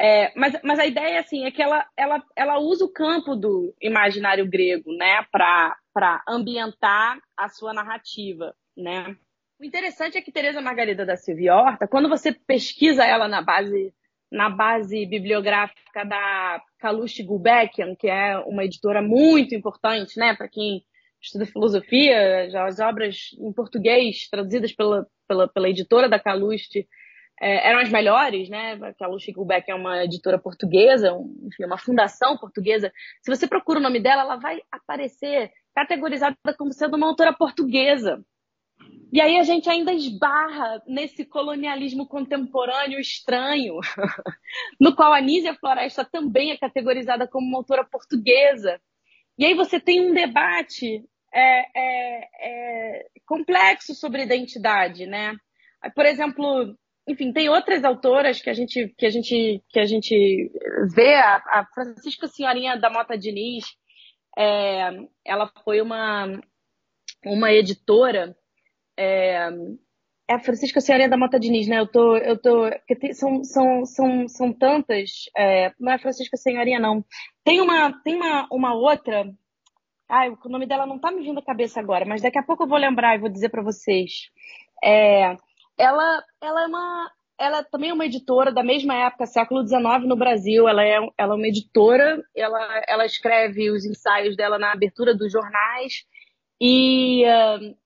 é, 0.00 0.32
mas, 0.36 0.58
mas 0.64 0.78
a 0.78 0.86
ideia 0.86 1.20
assim, 1.20 1.44
é 1.44 1.50
que 1.50 1.62
ela, 1.62 1.86
ela, 1.96 2.22
ela 2.34 2.58
usa 2.58 2.84
o 2.84 2.92
campo 2.92 3.36
do 3.36 3.74
imaginário 3.80 4.48
grego 4.48 4.92
né, 4.96 5.24
para 5.30 6.22
ambientar 6.26 7.18
a 7.36 7.48
sua 7.48 7.72
narrativa. 7.72 8.54
Né? 8.76 9.16
O 9.60 9.64
interessante 9.64 10.16
é 10.16 10.22
que 10.22 10.32
Teresa 10.32 10.60
Margarida 10.60 11.04
da 11.04 11.16
Silva 11.16 11.54
Horta, 11.54 11.88
quando 11.88 12.08
você 12.08 12.32
pesquisa 12.32 13.04
ela 13.04 13.28
na 13.28 13.42
base 13.42 13.92
na 14.30 14.50
base 14.50 15.06
bibliográfica 15.06 16.04
da 16.04 16.62
Kalush 16.78 17.20
Gulbenkian, 17.22 17.94
que 17.94 18.08
é 18.08 18.38
uma 18.38 18.64
editora 18.64 19.00
muito 19.00 19.54
importante, 19.54 20.18
né, 20.18 20.34
para 20.34 20.48
quem 20.48 20.82
estuda 21.20 21.46
filosofia, 21.46 22.48
as 22.64 22.78
obras 22.78 23.30
em 23.40 23.52
português 23.52 24.28
traduzidas 24.30 24.72
pela, 24.72 25.06
pela, 25.26 25.48
pela 25.48 25.68
editora 25.68 26.08
da 26.08 26.18
Kalush 26.18 26.68
é, 27.40 27.68
eram 27.68 27.80
as 27.80 27.88
melhores, 27.88 28.48
né? 28.48 28.78
A 28.82 28.94
Kalush 28.94 29.30
Gulbenkian 29.32 29.74
é 29.74 29.76
uma 29.76 30.04
editora 30.04 30.38
portuguesa, 30.38 31.12
um, 31.12 31.46
enfim, 31.46 31.64
uma 31.64 31.78
fundação 31.78 32.36
portuguesa. 32.36 32.92
Se 33.22 33.34
você 33.34 33.46
procura 33.46 33.78
o 33.78 33.82
nome 33.82 34.00
dela, 34.00 34.22
ela 34.22 34.36
vai 34.36 34.60
aparecer 34.70 35.50
categorizada 35.74 36.36
como 36.56 36.72
sendo 36.72 36.96
uma 36.96 37.06
autora 37.06 37.32
portuguesa. 37.32 38.20
E 39.10 39.20
aí 39.20 39.38
a 39.38 39.42
gente 39.42 39.68
ainda 39.70 39.92
esbarra 39.92 40.82
nesse 40.86 41.24
colonialismo 41.24 42.06
contemporâneo 42.06 43.00
estranho, 43.00 43.80
no 44.78 44.94
qual 44.94 45.12
a 45.12 45.20
Nízia 45.20 45.54
Floresta 45.54 46.04
também 46.04 46.50
é 46.50 46.58
categorizada 46.58 47.26
como 47.26 47.46
uma 47.46 47.58
autora 47.58 47.84
portuguesa. 47.84 48.78
E 49.38 49.46
aí 49.46 49.54
você 49.54 49.80
tem 49.80 50.10
um 50.10 50.12
debate 50.12 51.04
é, 51.32 51.60
é, 51.74 52.28
é, 52.40 53.06
complexo 53.26 53.94
sobre 53.94 54.24
identidade, 54.24 55.06
né? 55.06 55.34
Por 55.94 56.04
exemplo, 56.04 56.76
enfim, 57.08 57.32
tem 57.32 57.48
outras 57.48 57.84
autoras 57.84 58.42
que 58.42 58.50
a 58.50 58.54
gente 58.54 58.92
que 58.98 59.06
a 59.06 59.10
gente 59.10 59.62
que 59.70 59.78
a 59.78 59.86
gente 59.86 60.50
vê 60.94 61.14
a, 61.14 61.36
a 61.36 61.66
Francisca 61.72 62.26
Senhorinha 62.26 62.76
da 62.76 62.90
Mota 62.90 63.16
Diniz, 63.16 63.64
é, 64.36 64.90
ela 65.24 65.50
foi 65.64 65.80
uma 65.80 66.26
uma 67.24 67.52
editora 67.52 68.36
é, 68.98 69.48
é 70.28 70.34
a 70.34 70.40
Francisca 70.40 70.80
Senhorinha 70.80 71.08
da 71.08 71.16
Mota 71.16 71.38
Diniz, 71.38 71.68
né? 71.68 71.78
Eu 71.78 71.86
tô, 71.86 72.16
eu 72.16 72.36
tô, 72.36 72.64
são, 73.14 73.44
são, 73.44 73.86
são, 73.86 74.28
são 74.28 74.52
tantas, 74.52 75.24
é, 75.36 75.72
não 75.78 75.92
é 75.92 75.98
Francisca 75.98 76.36
Senhorinha, 76.36 76.80
não. 76.80 77.04
Tem 77.44 77.60
uma, 77.60 77.92
tem 78.02 78.16
uma, 78.16 78.46
uma 78.50 78.74
outra, 78.74 79.32
ai, 80.08 80.30
o 80.30 80.48
nome 80.48 80.66
dela 80.66 80.84
não 80.84 80.98
tá 80.98 81.10
me 81.10 81.22
vindo 81.22 81.38
à 81.38 81.42
cabeça 81.42 81.80
agora, 81.80 82.04
mas 82.04 82.20
daqui 82.20 82.38
a 82.38 82.42
pouco 82.42 82.64
eu 82.64 82.68
vou 82.68 82.78
lembrar 82.78 83.14
e 83.14 83.20
vou 83.20 83.30
dizer 83.30 83.48
para 83.48 83.62
vocês. 83.62 84.30
É, 84.82 85.36
ela, 85.78 86.24
ela 86.40 86.62
é 86.64 86.66
uma, 86.66 87.12
ela 87.38 87.62
também 87.62 87.90
é 87.90 87.94
uma 87.94 88.04
editora 88.04 88.52
da 88.52 88.64
mesma 88.64 88.94
época, 88.94 89.24
século 89.24 89.66
XIX 89.66 90.06
no 90.06 90.16
Brasil. 90.16 90.68
Ela 90.68 90.84
é, 90.84 90.96
ela 91.16 91.34
é 91.34 91.36
uma 91.36 91.46
editora, 91.46 92.22
ela, 92.36 92.82
ela 92.88 93.06
escreve 93.06 93.70
os 93.70 93.84
ensaios 93.84 94.36
dela 94.36 94.58
na 94.58 94.72
abertura 94.72 95.14
dos 95.14 95.32
jornais 95.32 96.04
e 96.60 97.24
uh, 97.24 97.76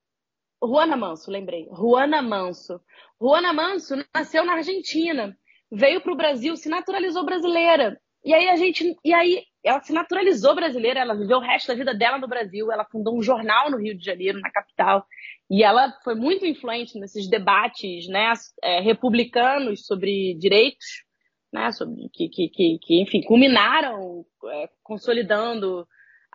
Juana 0.62 0.96
Manso, 0.96 1.30
lembrei. 1.30 1.68
Juana 1.72 2.22
Manso. 2.22 2.80
Juana 3.20 3.52
Manso 3.52 3.94
nasceu 4.14 4.44
na 4.44 4.54
Argentina, 4.54 5.36
veio 5.70 6.00
para 6.00 6.12
o 6.12 6.16
Brasil, 6.16 6.56
se 6.56 6.68
naturalizou 6.68 7.24
brasileira. 7.24 8.00
E 8.24 8.32
aí 8.32 8.48
a 8.48 8.56
gente, 8.56 8.96
e 9.04 9.12
aí 9.12 9.42
ela 9.64 9.80
se 9.82 9.92
naturalizou 9.92 10.54
brasileira, 10.54 11.00
ela 11.00 11.14
viveu 11.14 11.38
o 11.38 11.40
resto 11.40 11.68
da 11.68 11.74
vida 11.74 11.94
dela 11.94 12.18
no 12.18 12.28
Brasil, 12.28 12.70
ela 12.70 12.84
fundou 12.84 13.16
um 13.16 13.22
jornal 13.22 13.70
no 13.70 13.78
Rio 13.78 13.96
de 13.96 14.04
Janeiro, 14.04 14.40
na 14.40 14.50
capital, 14.50 15.04
e 15.50 15.62
ela 15.62 15.92
foi 16.04 16.14
muito 16.14 16.46
influente 16.46 16.98
nesses 16.98 17.28
debates, 17.28 18.08
né, 18.08 18.32
é, 18.62 18.80
republicanos 18.80 19.84
sobre 19.86 20.34
direitos, 20.34 21.04
né, 21.52 21.70
sobre 21.72 22.08
que, 22.12 22.28
que, 22.28 22.48
que, 22.48 22.78
que 22.80 23.02
enfim, 23.02 23.22
culminaram 23.22 24.24
é, 24.50 24.68
consolidando 24.82 25.86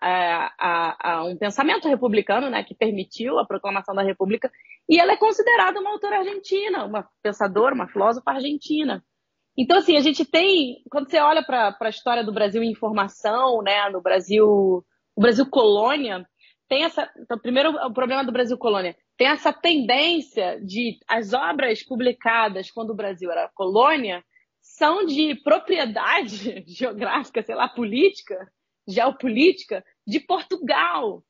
a, 0.02 1.20
a, 1.20 1.24
um 1.26 1.38
pensamento 1.38 1.88
republicano, 1.88 2.50
né, 2.50 2.64
que 2.64 2.76
permitiu 2.76 3.40
a 3.40 3.46
proclamação 3.46 3.96
da 3.96 4.04
República, 4.04 4.52
e 4.90 5.00
ela 5.00 5.14
é 5.14 5.18
considerada 5.18 5.80
uma 5.80 5.92
autora 5.92 6.20
argentina, 6.20 6.86
uma 6.86 7.08
pensadora, 7.22 7.74
uma 7.74 7.88
filósofa 7.88 8.32
argentina. 8.32 9.04
Então, 9.58 9.78
assim, 9.78 9.98
a 9.98 10.02
gente 10.02 10.24
tem, 10.24 10.84
quando 10.92 11.10
você 11.10 11.20
olha 11.20 11.44
para 11.44 11.76
a 11.80 11.90
história 11.90 12.24
do 12.24 12.32
Brasil 12.32 12.62
em 12.62 12.76
formação, 12.76 13.62
né, 13.62 13.90
no 13.90 14.02
Brasil, 14.02 14.48
o 15.16 15.22
Brasil 15.22 15.50
colônia, 15.50 16.26
tem 16.70 16.84
essa, 16.84 17.10
então, 17.18 17.40
primeiro 17.40 17.72
o 17.72 17.94
problema 17.94 18.24
do 18.24 18.32
Brasil 18.32 18.58
colônia, 18.58 18.96
tem 19.18 19.28
essa 19.28 19.52
tendência 19.52 20.60
de 20.64 21.00
as 21.08 21.34
obras 21.34 21.82
publicadas 21.84 22.70
quando 22.70 22.92
o 22.92 22.96
Brasil 22.96 23.32
era 23.32 23.50
colônia 23.56 24.24
são 24.62 25.06
de 25.06 25.34
propriedade 25.44 26.64
geográfica, 26.68 27.42
sei 27.42 27.56
lá, 27.56 27.68
política, 27.68 28.36
geopolítica 28.88 29.84
de 30.06 30.20
Portugal. 30.20 31.24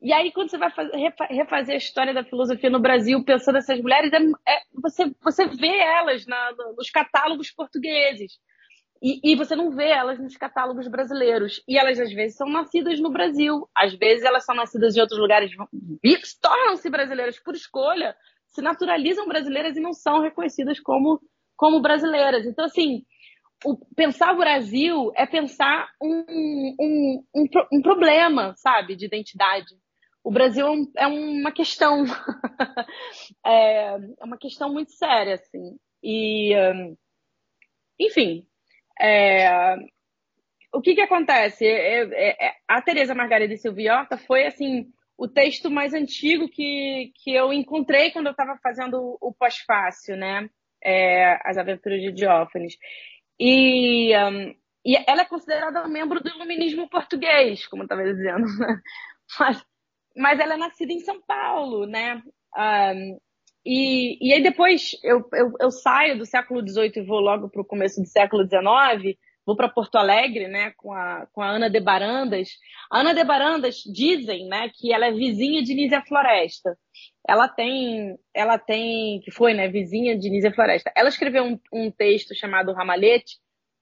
E 0.00 0.12
aí, 0.12 0.30
quando 0.30 0.48
você 0.50 0.58
vai 0.58 0.70
fazer, 0.70 0.96
refazer 1.28 1.74
a 1.74 1.78
história 1.78 2.14
da 2.14 2.22
filosofia 2.22 2.70
no 2.70 2.78
Brasil, 2.78 3.24
pensando 3.24 3.56
nessas 3.56 3.80
mulheres, 3.80 4.12
é, 4.12 4.18
é, 4.48 4.60
você, 4.80 5.12
você 5.20 5.46
vê 5.48 5.76
elas 5.76 6.24
na, 6.24 6.52
nos 6.76 6.88
catálogos 6.88 7.50
portugueses. 7.50 8.38
E, 9.02 9.32
e, 9.32 9.36
você 9.36 9.54
não 9.54 9.70
vê 9.70 9.88
elas 9.90 10.18
nos 10.18 10.36
catálogos 10.36 10.88
brasileiros. 10.88 11.62
E 11.68 11.76
elas, 11.76 11.98
às 11.98 12.12
vezes, 12.12 12.36
são 12.36 12.48
nascidas 12.48 13.00
no 13.00 13.10
Brasil. 13.10 13.68
Às 13.76 13.94
vezes, 13.94 14.24
elas 14.24 14.44
são 14.44 14.54
nascidas 14.54 14.96
em 14.96 15.00
outros 15.00 15.18
lugares, 15.18 15.52
tornam-se 16.40 16.90
brasileiras 16.90 17.38
por 17.38 17.54
escolha, 17.54 18.16
se 18.48 18.62
naturalizam 18.62 19.26
brasileiras 19.28 19.76
e 19.76 19.80
não 19.80 19.92
são 19.92 20.20
reconhecidas 20.20 20.80
como, 20.80 21.20
como 21.56 21.80
brasileiras. 21.80 22.44
Então, 22.46 22.64
assim, 22.64 23.04
o, 23.64 23.76
pensar 23.94 24.34
o 24.34 24.38
Brasil 24.38 25.12
é 25.16 25.26
pensar 25.26 25.88
um, 26.00 26.74
um, 26.78 27.24
um, 27.34 27.48
um, 27.72 27.82
problema, 27.82 28.54
sabe, 28.56 28.94
de 28.94 29.06
identidade. 29.06 29.74
O 30.22 30.30
Brasil 30.30 30.66
é, 30.66 30.70
um, 30.70 30.92
é 30.96 31.06
uma 31.06 31.52
questão, 31.52 32.04
é, 33.44 33.94
é, 33.94 34.24
uma 34.24 34.38
questão 34.38 34.72
muito 34.72 34.92
séria, 34.92 35.34
assim. 35.34 35.76
E, 36.02 36.52
enfim, 37.98 38.46
é, 39.00 39.76
o 40.72 40.80
que 40.80 40.94
que 40.94 41.00
acontece? 41.00 41.66
É, 41.66 42.02
é, 42.02 42.46
é 42.46 42.54
a 42.68 42.80
Teresa 42.80 43.14
Margarida 43.14 43.56
Silviota 43.56 44.16
foi, 44.16 44.46
assim, 44.46 44.86
o 45.16 45.26
texto 45.26 45.68
mais 45.68 45.94
antigo 45.94 46.48
que, 46.48 47.12
que 47.16 47.34
eu 47.34 47.52
encontrei 47.52 48.12
quando 48.12 48.26
eu 48.26 48.32
estava 48.32 48.56
fazendo 48.62 49.18
o 49.20 49.32
pós-fácil, 49.32 50.16
né? 50.16 50.48
As 51.42 51.58
Aventuras 51.58 52.00
de 52.00 52.12
Diófanes. 52.12 52.76
E, 53.40 54.16
um, 54.16 54.54
e 54.84 54.96
ela 55.06 55.22
é 55.22 55.24
considerada 55.24 55.86
membro 55.86 56.20
do 56.20 56.28
iluminismo 56.28 56.88
português, 56.88 57.66
como 57.66 57.82
eu 57.82 57.86
estava 57.86 58.04
dizendo. 58.04 58.46
Né? 58.58 58.80
Mas, 59.38 59.64
mas 60.16 60.40
ela 60.40 60.54
é 60.54 60.56
nascida 60.56 60.90
em 60.90 61.00
São 61.00 61.20
Paulo, 61.20 61.86
né? 61.86 62.22
Um, 62.56 63.18
e, 63.64 64.26
e 64.26 64.32
aí 64.32 64.42
depois 64.42 64.98
eu, 65.02 65.28
eu, 65.34 65.52
eu, 65.60 65.70
saio 65.70 66.16
do 66.16 66.24
século 66.24 66.66
XVIII 66.66 66.92
e 66.96 67.02
vou 67.02 67.20
logo 67.20 67.50
para 67.50 67.60
o 67.60 67.66
começo 67.66 68.00
do 68.00 68.08
século 68.08 68.44
XIX, 68.44 69.18
vou 69.48 69.56
para 69.56 69.66
Porto 69.66 69.96
Alegre, 69.96 70.46
né, 70.46 70.72
com 70.76 70.92
a, 70.92 71.26
com 71.32 71.40
a 71.40 71.48
Ana 71.48 71.70
de 71.70 71.80
Barandas. 71.80 72.50
A 72.92 73.00
Ana 73.00 73.14
de 73.14 73.24
Barandas 73.24 73.76
dizem, 73.76 74.46
né, 74.46 74.70
que 74.74 74.92
ela 74.92 75.06
é 75.06 75.10
vizinha 75.10 75.62
de 75.62 75.72
Nízia 75.72 76.02
Floresta. 76.06 76.76
Ela 77.26 77.48
tem, 77.48 78.18
ela 78.34 78.58
tem, 78.58 79.20
que 79.20 79.30
foi, 79.30 79.54
né, 79.54 79.66
vizinha 79.66 80.18
de 80.18 80.28
Nízia 80.28 80.52
Floresta. 80.52 80.92
Ela 80.94 81.08
escreveu 81.08 81.44
um, 81.44 81.58
um 81.72 81.90
texto 81.90 82.34
chamado 82.34 82.74
Ramalhete, 82.74 83.38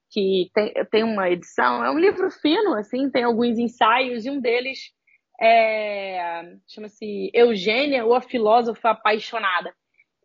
que 0.09 0.49
tem, 0.53 0.73
tem 0.89 1.03
uma 1.03 1.29
edição, 1.29 1.83
é 1.83 1.91
um 1.91 1.99
livro 1.99 2.31
fino, 2.31 2.73
assim, 2.75 3.11
tem 3.11 3.23
alguns 3.25 3.59
ensaios 3.59 4.25
e 4.25 4.29
um 4.29 4.39
deles 4.39 4.93
é, 5.41 6.43
chama-se 6.65 7.29
Eugênia 7.33 8.05
ou 8.05 8.15
a 8.15 8.21
filósofa 8.21 8.91
apaixonada. 8.91 9.73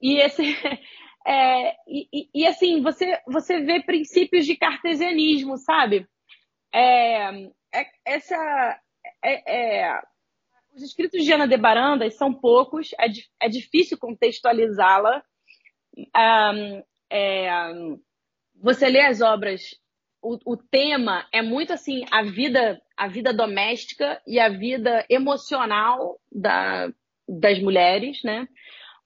E 0.01 0.19
esse 0.19 0.45
é, 1.27 1.75
e, 1.87 2.29
e, 2.35 2.47
assim 2.47 2.83
você 2.83 3.21
você 3.27 3.61
vê 3.61 3.83
princípios 3.83 4.45
de 4.45 4.57
cartesianismo, 4.57 5.57
sabe? 5.57 6.07
É, 6.75 7.45
é, 7.75 7.87
essa 8.05 8.81
é, 9.25 9.85
é, 9.85 10.03
os 10.75 10.83
escritos 10.83 11.25
de 11.25 11.33
Ana 11.33 11.47
de 11.47 11.57
Barandas 11.57 12.17
são 12.17 12.33
poucos, 12.33 12.93
é, 12.99 13.07
é 13.41 13.49
difícil 13.49 13.99
contextualizá-la. 13.99 15.23
É, 17.11 17.73
você 18.55 18.89
lê 18.89 19.03
as 19.03 19.21
obras, 19.21 19.63
o, 20.23 20.39
o 20.47 20.57
tema 20.57 21.27
é 21.33 21.43
muito 21.43 21.73
assim 21.73 22.05
a 22.11 22.23
vida 22.23 22.81
a 22.97 23.09
vida 23.09 23.35
doméstica 23.35 24.23
e 24.27 24.39
a 24.39 24.49
vida 24.49 25.05
emocional 25.11 26.21
da, 26.31 26.89
das 27.29 27.61
mulheres, 27.61 28.23
né? 28.23 28.47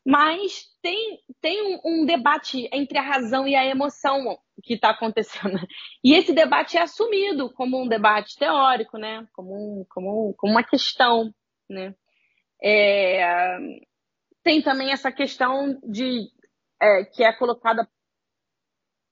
Mas 0.05 0.67
tem, 0.87 1.19
tem 1.41 1.63
um, 1.63 1.81
um 1.85 2.07
debate 2.07 2.69
entre 2.73 2.97
a 2.97 3.03
razão 3.03 3.49
e 3.49 3.57
a 3.57 3.67
emoção 3.67 4.39
que 4.63 4.75
está 4.75 4.91
acontecendo. 4.91 5.59
E 6.05 6.15
esse 6.15 6.33
debate 6.33 6.77
é 6.77 6.83
assumido 6.83 7.53
como 7.53 7.83
um 7.83 7.89
debate 7.89 8.37
teórico, 8.37 8.97
né? 8.97 9.27
Como, 9.33 9.81
um, 9.81 9.85
como, 9.89 10.33
como 10.35 10.53
uma 10.53 10.63
questão, 10.63 11.35
né? 11.69 11.93
É, 12.63 13.59
tem 14.45 14.63
também 14.63 14.93
essa 14.93 15.11
questão 15.11 15.77
de 15.83 16.29
é, 16.81 17.05
que 17.05 17.25
é 17.25 17.33
colocada 17.33 17.89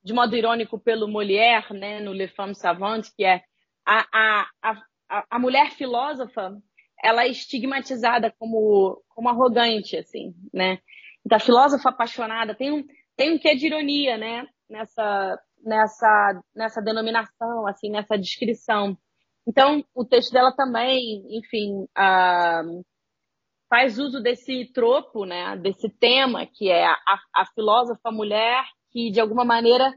de 0.05 0.13
modo 0.13 0.37
irônico 0.37 0.79
pelo 0.79 1.09
Molière, 1.09 1.73
né, 1.73 1.99
no 1.99 2.13
Le 2.13 2.29
Femme 2.29 2.55
Savante, 2.55 3.11
que 3.17 3.25
é 3.25 3.43
a, 3.85 4.07
a, 4.13 4.47
a, 4.63 5.27
a 5.29 5.39
mulher 5.41 5.73
filósofa 5.73 6.57
ela 7.03 7.25
é 7.25 7.29
estigmatizada 7.29 8.33
como, 8.39 9.03
como 9.09 9.29
arrogante, 9.29 9.97
assim, 9.97 10.35
né? 10.53 10.79
Então, 11.25 11.37
a 11.37 11.41
filósofa 11.41 11.89
apaixonada 11.89 12.55
tem 12.55 12.73
um, 12.73 12.85
tem 13.17 13.33
um 13.33 13.39
quê 13.39 13.55
de 13.55 13.67
ironia, 13.67 14.17
né? 14.17 14.47
Nessa, 14.69 15.39
nessa, 15.63 16.43
nessa 16.55 16.83
denominação, 16.83 17.67
assim, 17.67 17.91
nessa 17.91 18.19
descrição. 18.19 18.97
Então, 19.47 19.85
o 19.95 20.05
texto 20.05 20.33
dela 20.33 20.53
também, 20.57 21.23
enfim, 21.31 21.83
uh, 21.83 22.85
faz 23.69 23.99
uso 23.99 24.23
desse 24.23 24.71
tropo, 24.73 25.25
né? 25.25 25.57
Desse 25.57 25.89
tema, 25.99 26.47
que 26.47 26.71
é 26.71 26.87
a, 26.87 27.19
a 27.35 27.47
filósofa 27.55 28.11
mulher 28.11 28.65
que, 28.91 29.11
de 29.11 29.21
alguma 29.21 29.45
maneira, 29.45 29.93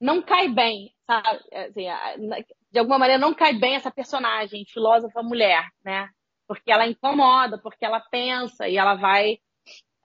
não 0.00 0.22
cai 0.22 0.48
bem, 0.48 0.94
sabe? 1.06 1.40
Assim, 1.52 1.86
de 2.70 2.78
alguma 2.78 2.98
maneira, 2.98 3.20
não 3.20 3.34
cai 3.34 3.54
bem 3.54 3.74
essa 3.74 3.90
personagem, 3.90 4.64
filósofa 4.66 5.22
mulher, 5.22 5.66
né? 5.84 6.08
Porque 6.46 6.70
ela 6.70 6.86
incomoda, 6.86 7.58
porque 7.60 7.84
ela 7.84 8.00
pensa 8.00 8.68
e 8.68 8.76
ela 8.76 8.94
vai, 8.94 9.38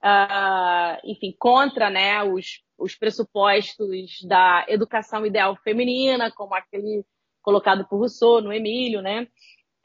uh, 0.03 0.99
enfim, 1.03 1.33
contra, 1.39 1.89
né, 1.89 2.23
os, 2.23 2.61
os 2.77 2.95
pressupostos 2.95 4.21
da 4.27 4.65
educação 4.67 5.25
ideal 5.25 5.55
feminina, 5.63 6.31
como 6.31 6.53
aquele 6.53 7.05
colocado 7.41 7.87
por 7.87 7.99
Rousseau 7.99 8.41
no 8.41 8.51
Emílio, 8.51 9.01
né? 9.01 9.27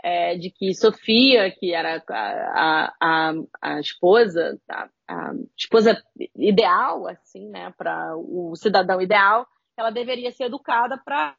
É, 0.00 0.36
de 0.36 0.48
que 0.52 0.72
Sofia, 0.74 1.50
que 1.50 1.74
era 1.74 2.00
a, 2.08 2.94
a, 3.00 3.32
a 3.60 3.80
esposa, 3.80 4.56
a, 4.70 4.88
a 5.08 5.32
esposa 5.56 6.00
ideal, 6.36 7.08
assim, 7.08 7.48
né, 7.48 7.74
para 7.76 8.16
o 8.16 8.54
cidadão 8.54 9.02
ideal, 9.02 9.44
ela 9.76 9.90
deveria 9.90 10.30
ser 10.30 10.44
educada 10.44 11.02
para 11.04 11.36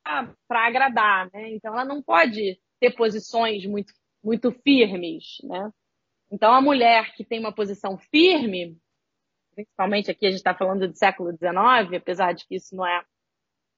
agradar, 0.49 1.30
né? 1.34 1.51
Então 1.51 1.73
ela 1.73 1.86
não 1.86 2.01
pode 2.01 2.59
ter 2.82 2.91
posições 2.91 3.65
muito, 3.65 3.93
muito 4.21 4.51
firmes, 4.51 5.38
né? 5.43 5.71
Então 6.32 6.53
a 6.53 6.61
mulher 6.61 7.13
que 7.15 7.23
tem 7.23 7.39
uma 7.39 7.51
posição 7.51 7.97
firme, 7.97 8.77
principalmente 9.55 10.11
aqui 10.11 10.25
a 10.25 10.30
gente 10.30 10.39
está 10.39 10.53
falando 10.53 10.88
do 10.88 10.95
século 10.95 11.32
XIX, 11.32 11.97
apesar 11.97 12.34
de 12.34 12.45
que 12.47 12.55
isso 12.55 12.75
não 12.75 12.86
é 12.86 13.03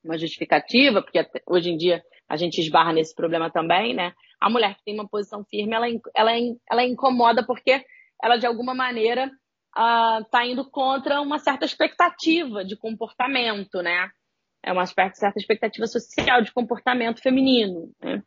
uma 0.03 0.17
justificativa, 0.17 1.01
porque 1.01 1.25
hoje 1.47 1.71
em 1.71 1.77
dia 1.77 2.03
a 2.27 2.35
gente 2.35 2.59
esbarra 2.59 2.93
nesse 2.93 3.13
problema 3.13 3.51
também, 3.51 3.93
né? 3.93 4.13
A 4.39 4.49
mulher 4.49 4.75
que 4.75 4.83
tem 4.83 4.93
uma 4.93 5.07
posição 5.07 5.45
firme, 5.45 5.75
ela, 5.75 5.87
ela, 6.15 6.31
ela 6.69 6.83
incomoda 6.83 7.45
porque 7.45 7.85
ela 8.21 8.37
de 8.37 8.45
alguma 8.45 8.73
maneira 8.73 9.31
está 9.69 10.39
uh, 10.39 10.45
indo 10.45 10.69
contra 10.69 11.21
uma 11.21 11.39
certa 11.39 11.65
expectativa 11.65 12.65
de 12.65 12.75
comportamento, 12.75 13.81
né? 13.81 14.09
é 14.63 14.71
uma 14.71 14.85
certa 14.85 15.33
expectativa 15.37 15.87
social 15.87 16.41
de 16.41 16.51
comportamento 16.51 17.21
feminino. 17.21 17.91
Né? 18.01 18.21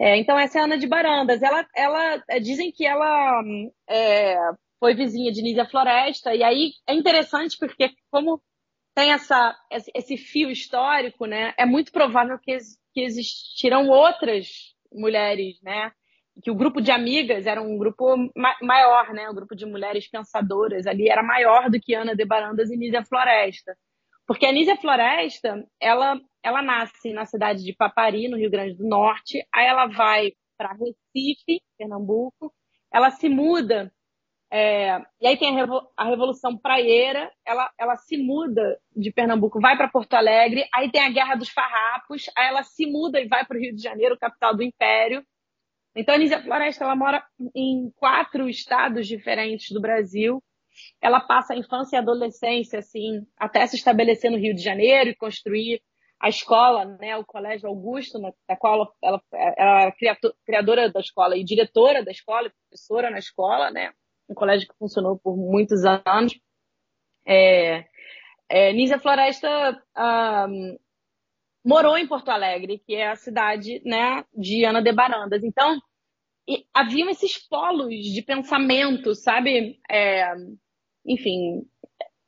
É, 0.00 0.16
então, 0.16 0.38
essa 0.38 0.58
é 0.58 0.60
a 0.62 0.64
Ana 0.64 0.78
de 0.78 0.86
Barandas. 0.86 1.42
Ela, 1.42 1.66
ela 1.74 2.22
é, 2.28 2.38
dizem 2.38 2.70
que 2.70 2.86
ela 2.86 3.42
é, 3.88 4.36
foi 4.78 4.94
vizinha 4.94 5.32
de 5.32 5.42
Nízia 5.42 5.66
Floresta, 5.66 6.34
e 6.34 6.42
aí 6.42 6.72
é 6.86 6.94
interessante 6.94 7.56
porque, 7.58 7.90
como 8.10 8.40
tem 8.94 9.12
essa, 9.12 9.56
esse 9.94 10.16
fio 10.16 10.50
histórico, 10.50 11.26
né, 11.26 11.54
é 11.56 11.64
muito 11.64 11.92
provável 11.92 12.38
que, 12.38 12.56
que 12.92 13.00
existiram 13.00 13.88
outras 13.88 14.74
mulheres, 14.92 15.60
né, 15.62 15.92
que 16.42 16.50
o 16.50 16.54
grupo 16.54 16.80
de 16.80 16.90
amigas 16.90 17.46
era 17.46 17.60
um 17.60 17.76
grupo 17.78 18.16
ma 18.36 18.56
maior, 18.62 19.12
né, 19.12 19.28
o 19.28 19.34
grupo 19.34 19.54
de 19.54 19.66
mulheres 19.66 20.08
pensadoras 20.08 20.86
ali 20.86 21.08
era 21.08 21.22
maior 21.22 21.70
do 21.70 21.80
que 21.80 21.94
Ana 21.94 22.14
de 22.14 22.24
Barandas 22.24 22.70
e 22.70 22.76
Nízia 22.76 23.04
Floresta. 23.04 23.76
Porque 24.28 24.44
a 24.44 24.52
Nízia 24.52 24.76
Floresta, 24.76 25.66
ela, 25.80 26.20
ela 26.42 26.60
nasce 26.60 27.14
na 27.14 27.24
cidade 27.24 27.64
de 27.64 27.74
Papari, 27.74 28.28
no 28.28 28.36
Rio 28.36 28.50
Grande 28.50 28.74
do 28.74 28.86
Norte, 28.86 29.42
aí 29.52 29.66
ela 29.66 29.86
vai 29.86 30.32
para 30.54 30.74
Recife, 30.74 31.62
Pernambuco, 31.78 32.52
ela 32.92 33.10
se 33.10 33.26
muda, 33.26 33.90
é, 34.52 34.98
e 35.18 35.26
aí 35.26 35.38
tem 35.38 35.58
a, 35.96 36.04
Revolução 36.04 36.58
Praieira, 36.58 37.32
ela, 37.46 37.70
ela 37.78 37.96
se 37.96 38.18
muda 38.18 38.78
de 38.94 39.10
Pernambuco, 39.10 39.62
vai 39.62 39.78
para 39.78 39.88
Porto 39.88 40.12
Alegre, 40.12 40.68
aí 40.74 40.90
tem 40.90 41.00
a 41.00 41.10
Guerra 41.10 41.34
dos 41.34 41.48
Farrapos, 41.48 42.30
aí 42.36 42.48
ela 42.48 42.62
se 42.62 42.84
muda 42.84 43.18
e 43.18 43.28
vai 43.28 43.46
para 43.46 43.56
o 43.56 43.60
Rio 43.60 43.74
de 43.74 43.82
Janeiro, 43.82 44.18
capital 44.18 44.54
do 44.54 44.62
Império. 44.62 45.24
Então 45.96 46.14
a 46.14 46.18
Nízia 46.18 46.42
Floresta, 46.42 46.84
ela 46.84 46.94
mora 46.94 47.24
em 47.54 47.90
quatro 47.96 48.46
estados 48.46 49.06
diferentes 49.06 49.70
do 49.70 49.80
Brasil, 49.80 50.42
ela 51.00 51.20
passa 51.20 51.54
a 51.54 51.56
infância 51.56 51.96
e 51.96 51.98
a 51.98 52.02
adolescência, 52.02 52.78
assim, 52.78 53.26
até 53.36 53.66
se 53.66 53.76
estabelecer 53.76 54.30
no 54.30 54.38
Rio 54.38 54.54
de 54.54 54.62
Janeiro 54.62 55.10
e 55.10 55.16
construir 55.16 55.82
a 56.20 56.28
escola, 56.28 56.84
né, 56.84 57.16
o 57.16 57.24
Colégio 57.24 57.68
Augusto, 57.68 58.18
da 58.48 58.56
qual 58.56 58.92
ela, 59.02 59.22
ela 59.32 59.82
era 59.82 59.96
criadora 60.44 60.90
da 60.90 61.00
escola 61.00 61.36
e 61.36 61.44
diretora 61.44 62.04
da 62.04 62.10
escola, 62.10 62.50
professora 62.68 63.10
na 63.10 63.18
escola, 63.18 63.70
né, 63.70 63.92
um 64.28 64.34
colégio 64.34 64.68
que 64.68 64.78
funcionou 64.78 65.18
por 65.18 65.36
muitos 65.36 65.84
anos. 65.84 66.38
É, 67.26 67.84
é, 68.48 68.72
Nízia 68.72 68.98
Floresta 68.98 69.80
um, 70.48 70.78
morou 71.64 71.96
em 71.96 72.06
Porto 72.06 72.30
Alegre, 72.30 72.82
que 72.84 72.94
é 72.94 73.08
a 73.08 73.16
cidade 73.16 73.80
né, 73.84 74.24
de 74.34 74.64
Ana 74.64 74.82
de 74.82 74.92
Barandas. 74.92 75.44
Então, 75.44 75.78
haviam 76.72 77.08
esses 77.10 77.38
polos 77.48 77.94
de 77.94 78.22
pensamento, 78.22 79.14
sabe? 79.14 79.78
É, 79.90 80.32
enfim, 81.08 81.62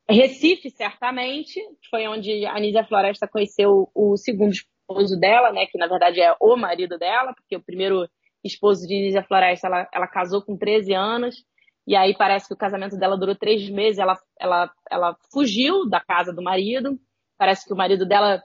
Recife, 0.09 0.69
certamente, 0.71 1.59
foi 1.89 2.07
onde 2.07 2.45
a 2.45 2.55
Anísia 2.57 2.83
Floresta 2.83 3.27
conheceu 3.27 3.89
o 3.95 4.17
segundo 4.17 4.51
esposo 4.51 5.17
dela, 5.19 5.53
né, 5.53 5.67
que 5.67 5.77
na 5.77 5.87
verdade 5.87 6.19
é 6.19 6.35
o 6.39 6.57
marido 6.57 6.97
dela, 6.97 7.33
porque 7.33 7.55
o 7.55 7.63
primeiro 7.63 8.09
esposo 8.43 8.87
de 8.87 8.95
Anísia 8.95 9.23
Floresta, 9.23 9.67
ela, 9.67 9.87
ela 9.93 10.07
casou 10.07 10.41
com 10.41 10.57
13 10.57 10.93
anos, 10.93 11.45
e 11.87 11.95
aí 11.95 12.15
parece 12.17 12.47
que 12.47 12.53
o 12.53 12.57
casamento 12.57 12.97
dela 12.97 13.17
durou 13.17 13.35
três 13.35 13.69
meses, 13.69 13.99
ela, 13.99 14.17
ela, 14.39 14.71
ela 14.89 15.17
fugiu 15.31 15.87
da 15.87 15.99
casa 15.99 16.33
do 16.33 16.41
marido, 16.41 16.99
parece 17.37 17.65
que 17.65 17.73
o 17.73 17.77
marido 17.77 18.05
dela 18.05 18.41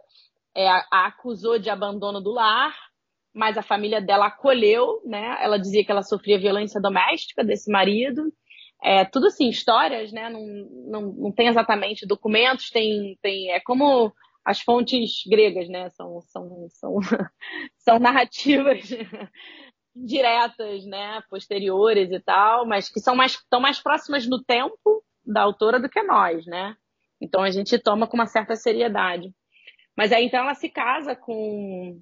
é, 0.54 0.68
a 0.68 1.06
acusou 1.06 1.58
de 1.58 1.68
abandono 1.68 2.20
do 2.20 2.30
lar, 2.30 2.74
mas 3.34 3.58
a 3.58 3.62
família 3.62 4.00
dela 4.00 4.26
acolheu, 4.26 5.02
né, 5.04 5.38
ela 5.40 5.58
dizia 5.58 5.84
que 5.84 5.90
ela 5.90 6.02
sofria 6.02 6.38
violência 6.38 6.80
doméstica 6.80 7.44
desse 7.44 7.70
marido, 7.70 8.22
é, 8.82 9.04
tudo 9.04 9.26
assim, 9.26 9.48
histórias, 9.48 10.12
né? 10.12 10.28
Não, 10.28 10.46
não, 10.86 11.02
não 11.12 11.32
tem 11.32 11.48
exatamente 11.48 12.06
documentos, 12.06 12.70
tem, 12.70 13.18
tem. 13.22 13.50
É 13.50 13.60
como 13.60 14.12
as 14.44 14.60
fontes 14.60 15.22
gregas, 15.28 15.68
né? 15.68 15.88
São, 15.90 16.20
são, 16.22 16.68
são, 16.70 16.98
são 17.78 17.98
narrativas 17.98 18.88
diretas, 19.94 20.84
né? 20.86 21.22
Posteriores 21.28 22.10
e 22.12 22.20
tal, 22.20 22.66
mas 22.66 22.88
que 22.88 23.00
são 23.00 23.16
mais, 23.16 23.32
estão 23.32 23.60
mais 23.60 23.80
próximas 23.80 24.26
no 24.26 24.42
tempo 24.42 25.02
da 25.24 25.42
autora 25.42 25.80
do 25.80 25.88
que 25.88 26.02
nós, 26.02 26.46
né? 26.46 26.76
Então 27.20 27.42
a 27.42 27.50
gente 27.50 27.78
toma 27.78 28.06
com 28.06 28.16
uma 28.16 28.26
certa 28.26 28.54
seriedade. 28.54 29.34
Mas 29.96 30.12
aí 30.12 30.26
então 30.26 30.40
ela 30.40 30.54
se 30.54 30.68
casa 30.68 31.16
com 31.16 32.00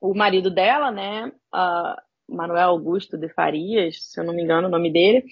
o 0.00 0.14
marido 0.14 0.50
dela, 0.50 0.90
né? 0.90 1.30
Uh, 1.54 2.34
Manuel 2.34 2.70
Augusto 2.70 3.18
de 3.18 3.28
Farias, 3.28 4.02
se 4.10 4.18
eu 4.18 4.24
não 4.24 4.34
me 4.34 4.42
engano 4.42 4.66
o 4.66 4.70
nome 4.70 4.90
dele, 4.90 5.24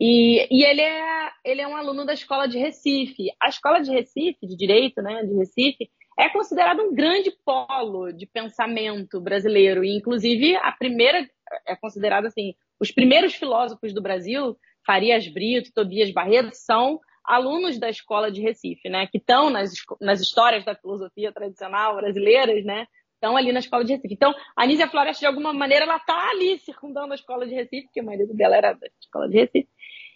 e, 0.00 0.48
e 0.50 0.64
ele, 0.64 0.80
é, 0.80 1.30
ele 1.44 1.60
é 1.60 1.68
um 1.68 1.76
aluno 1.76 2.06
da 2.06 2.14
escola 2.14 2.48
de 2.48 2.58
Recife. 2.58 3.28
A 3.40 3.48
escola 3.48 3.80
de 3.80 3.90
Recife, 3.90 4.46
de 4.46 4.56
Direito, 4.56 5.02
né, 5.02 5.22
de 5.24 5.36
Recife, 5.36 5.90
é 6.18 6.30
considerado 6.30 6.80
um 6.80 6.94
grande 6.94 7.30
polo 7.44 8.10
de 8.10 8.26
pensamento 8.26 9.20
brasileiro. 9.20 9.84
E, 9.84 9.94
inclusive, 9.96 10.56
a 10.56 10.72
primeira, 10.72 11.28
é 11.66 11.76
considerado 11.76 12.26
assim, 12.26 12.54
os 12.80 12.90
primeiros 12.90 13.34
filósofos 13.34 13.92
do 13.92 14.00
Brasil, 14.00 14.56
Farias 14.86 15.28
Brito, 15.28 15.70
Tobias 15.74 16.10
Barreto, 16.10 16.54
são 16.54 16.98
alunos 17.22 17.78
da 17.78 17.90
escola 17.90 18.30
de 18.30 18.40
Recife, 18.40 18.88
né, 18.88 19.06
que 19.06 19.18
estão 19.18 19.50
nas, 19.50 19.70
nas 20.00 20.20
histórias 20.20 20.64
da 20.64 20.74
filosofia 20.74 21.30
tradicional 21.30 21.96
brasileiras, 21.96 22.64
né, 22.64 22.86
estão 23.14 23.36
ali 23.36 23.52
na 23.52 23.60
escola 23.60 23.84
de 23.84 23.92
Recife. 23.92 24.14
Então, 24.14 24.34
a 24.56 24.62
Anísia 24.62 24.88
Floresta, 24.88 25.20
de 25.20 25.26
alguma 25.26 25.52
maneira, 25.52 25.84
ela 25.84 25.96
está 25.96 26.30
ali 26.30 26.58
circundando 26.58 27.12
a 27.12 27.16
escola 27.16 27.46
de 27.46 27.54
Recife, 27.54 27.84
porque 27.84 28.00
o 28.00 28.04
marido 28.04 28.34
dela 28.34 28.56
era 28.56 28.72
da 28.72 28.86
escola 28.98 29.28
de 29.28 29.36
Recife. 29.40 29.68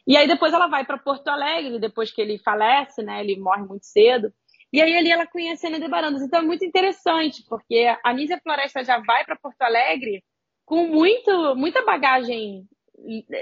E 0.07 0.17
aí 0.17 0.27
depois 0.27 0.53
ela 0.53 0.67
vai 0.67 0.85
para 0.85 0.99
Porto 0.99 1.29
Alegre, 1.29 1.79
depois 1.79 2.11
que 2.11 2.21
ele 2.21 2.39
falece, 2.39 3.03
né? 3.03 3.21
Ele 3.21 3.39
morre 3.39 3.63
muito 3.63 3.87
cedo. 3.87 4.33
E 4.73 4.83
aí 4.83 4.97
ali 4.97 5.11
ela 5.11 5.27
conhece 5.27 5.67
Ana 5.67 5.81
de 5.81 5.89
Barandas. 5.89 6.23
Então 6.23 6.41
é 6.41 6.43
muito 6.43 6.65
interessante, 6.65 7.45
porque 7.49 7.87
a 8.03 8.11
Anísia 8.11 8.41
Floresta 8.43 8.85
já 8.85 8.99
vai 8.99 9.25
para 9.25 9.37
Porto 9.37 9.63
Alegre 9.63 10.23
com 10.65 10.87
muito, 10.89 11.55
muita 11.55 11.85
bagagem 11.85 12.67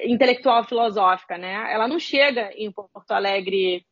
intelectual 0.05 0.65
filosófica, 0.65 1.39
né? 1.39 1.73
Ela 1.73 1.89
não 1.89 1.99
chega 1.99 2.51
em 2.55 2.71
Porto 2.71 3.13
Alegre 3.13 3.85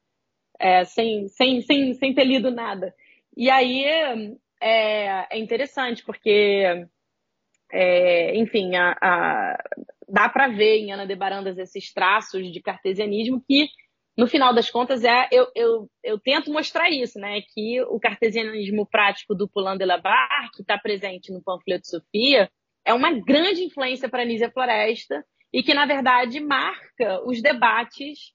é, 0.59 0.85
sem, 0.85 1.29
sem, 1.29 1.63
sem, 1.63 1.95
sem 1.95 2.15
ter 2.15 2.25
lido 2.25 2.51
nada. 2.51 2.95
E 3.37 3.49
aí 3.49 3.85
é, 4.61 5.27
é 5.31 5.39
interessante, 5.39 6.05
porque, 6.05 6.87
é, 7.73 8.37
enfim, 8.37 8.77
a, 8.77 8.97
a, 9.01 9.65
dá 10.11 10.29
para 10.29 10.49
ver 10.49 10.79
em 10.79 10.93
Ana 10.93 11.07
de 11.07 11.15
Barandas 11.15 11.59
esses 11.59 11.93
traços 11.93 12.51
de 12.53 12.61
cartesianismo 12.61 13.43
que, 13.47 13.69
no 14.17 14.27
final 14.27 14.53
das 14.55 14.71
contas, 14.71 15.05
é 15.05 15.29
eu, 15.31 15.47
eu, 15.55 15.91
eu 16.03 16.19
tento 16.19 16.53
mostrar 16.53 16.91
isso, 16.91 17.19
né? 17.19 17.41
Que 17.55 17.81
o 17.83 17.99
cartesianismo 17.99 18.87
prático 18.87 19.35
do 19.35 19.49
Poulain 19.49 19.79
de 19.79 19.85
Labarre, 19.85 20.51
que 20.55 20.63
está 20.63 20.79
presente 20.79 21.33
no 21.33 21.43
panfleto 21.43 21.87
Sofia, 21.87 22.51
é 22.85 22.93
uma 22.93 23.13
grande 23.13 23.63
influência 23.63 24.09
para 24.09 24.25
Nízia 24.25 24.51
Floresta 24.51 25.25
e 25.53 25.63
que, 25.63 25.75
na 25.75 25.87
verdade, 25.87 26.41
marca 26.41 27.23
os 27.25 27.41
debates 27.41 28.33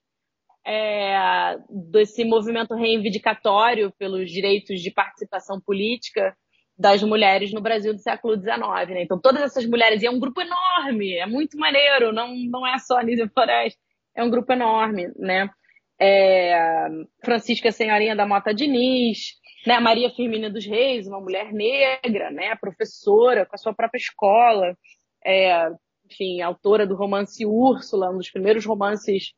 é, 0.66 1.56
desse 1.68 2.24
movimento 2.24 2.74
reivindicatório 2.74 3.92
pelos 3.98 4.30
direitos 4.30 4.80
de 4.80 4.90
participação 4.90 5.60
política 5.60 6.36
das 6.78 7.02
mulheres 7.02 7.52
no 7.52 7.60
Brasil 7.60 7.94
do 7.94 8.00
século 8.00 8.34
XIX. 8.34 8.88
Né? 8.88 9.02
Então, 9.02 9.18
todas 9.18 9.42
essas 9.42 9.64
mulheres, 9.66 10.02
e 10.02 10.06
é 10.06 10.10
um 10.10 10.20
grupo 10.20 10.40
enorme, 10.40 11.14
é 11.14 11.26
muito 11.26 11.58
maneiro, 11.58 12.12
não, 12.12 12.34
não 12.34 12.66
é 12.66 12.78
só 12.78 12.98
a 12.98 13.02
Nízia 13.02 13.30
Floresta, 13.32 13.80
é 14.14 14.22
um 14.22 14.30
grupo 14.30 14.52
enorme, 14.52 15.12
né? 15.16 15.48
É, 15.98 16.88
Francisca 17.24 17.72
Senhorinha 17.72 18.14
da 18.14 18.26
Mota 18.26 18.52
Diniz, 18.52 19.34
né? 19.66 19.78
Maria 19.78 20.10
Firmina 20.10 20.50
dos 20.50 20.66
Reis, 20.66 21.06
uma 21.06 21.20
mulher 21.20 21.52
negra, 21.52 22.30
né? 22.30 22.54
Professora 22.56 23.46
com 23.46 23.54
a 23.54 23.58
sua 23.58 23.74
própria 23.74 23.98
escola, 23.98 24.76
é, 25.24 25.70
enfim, 26.10 26.40
autora 26.40 26.86
do 26.86 26.94
romance 26.94 27.44
Úrsula, 27.44 28.10
um 28.10 28.18
dos 28.18 28.30
primeiros 28.30 28.64
romances 28.64 29.34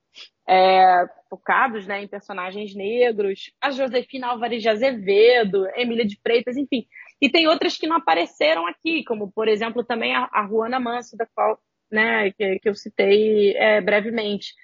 é, 0.49 1.05
focados 1.29 1.87
né, 1.87 2.03
em 2.03 2.09
personagens 2.09 2.75
negros, 2.75 3.51
a 3.61 3.71
Josefina 3.71 4.29
Álvares 4.29 4.63
de 4.63 4.69
Azevedo, 4.69 5.67
Emília 5.75 6.07
de 6.07 6.19
Freitas, 6.23 6.57
enfim. 6.57 6.87
E 7.21 7.29
tem 7.29 7.49
outras 7.49 7.77
que 7.77 7.87
não 7.87 7.97
apareceram 7.97 8.67
aqui, 8.67 9.05
como, 9.05 9.31
por 9.31 9.49
exemplo, 9.49 9.85
também 9.85 10.15
a, 10.15 10.29
a 10.33 10.47
Juana 10.47 10.79
Manso, 10.79 11.17
da 11.17 11.27
qual 11.27 11.59
né, 11.91 12.31
que, 12.33 12.59
que 12.61 12.69
eu 12.69 12.75
citei 12.75 13.57
é, 13.57 13.81
brevemente. 13.81 14.55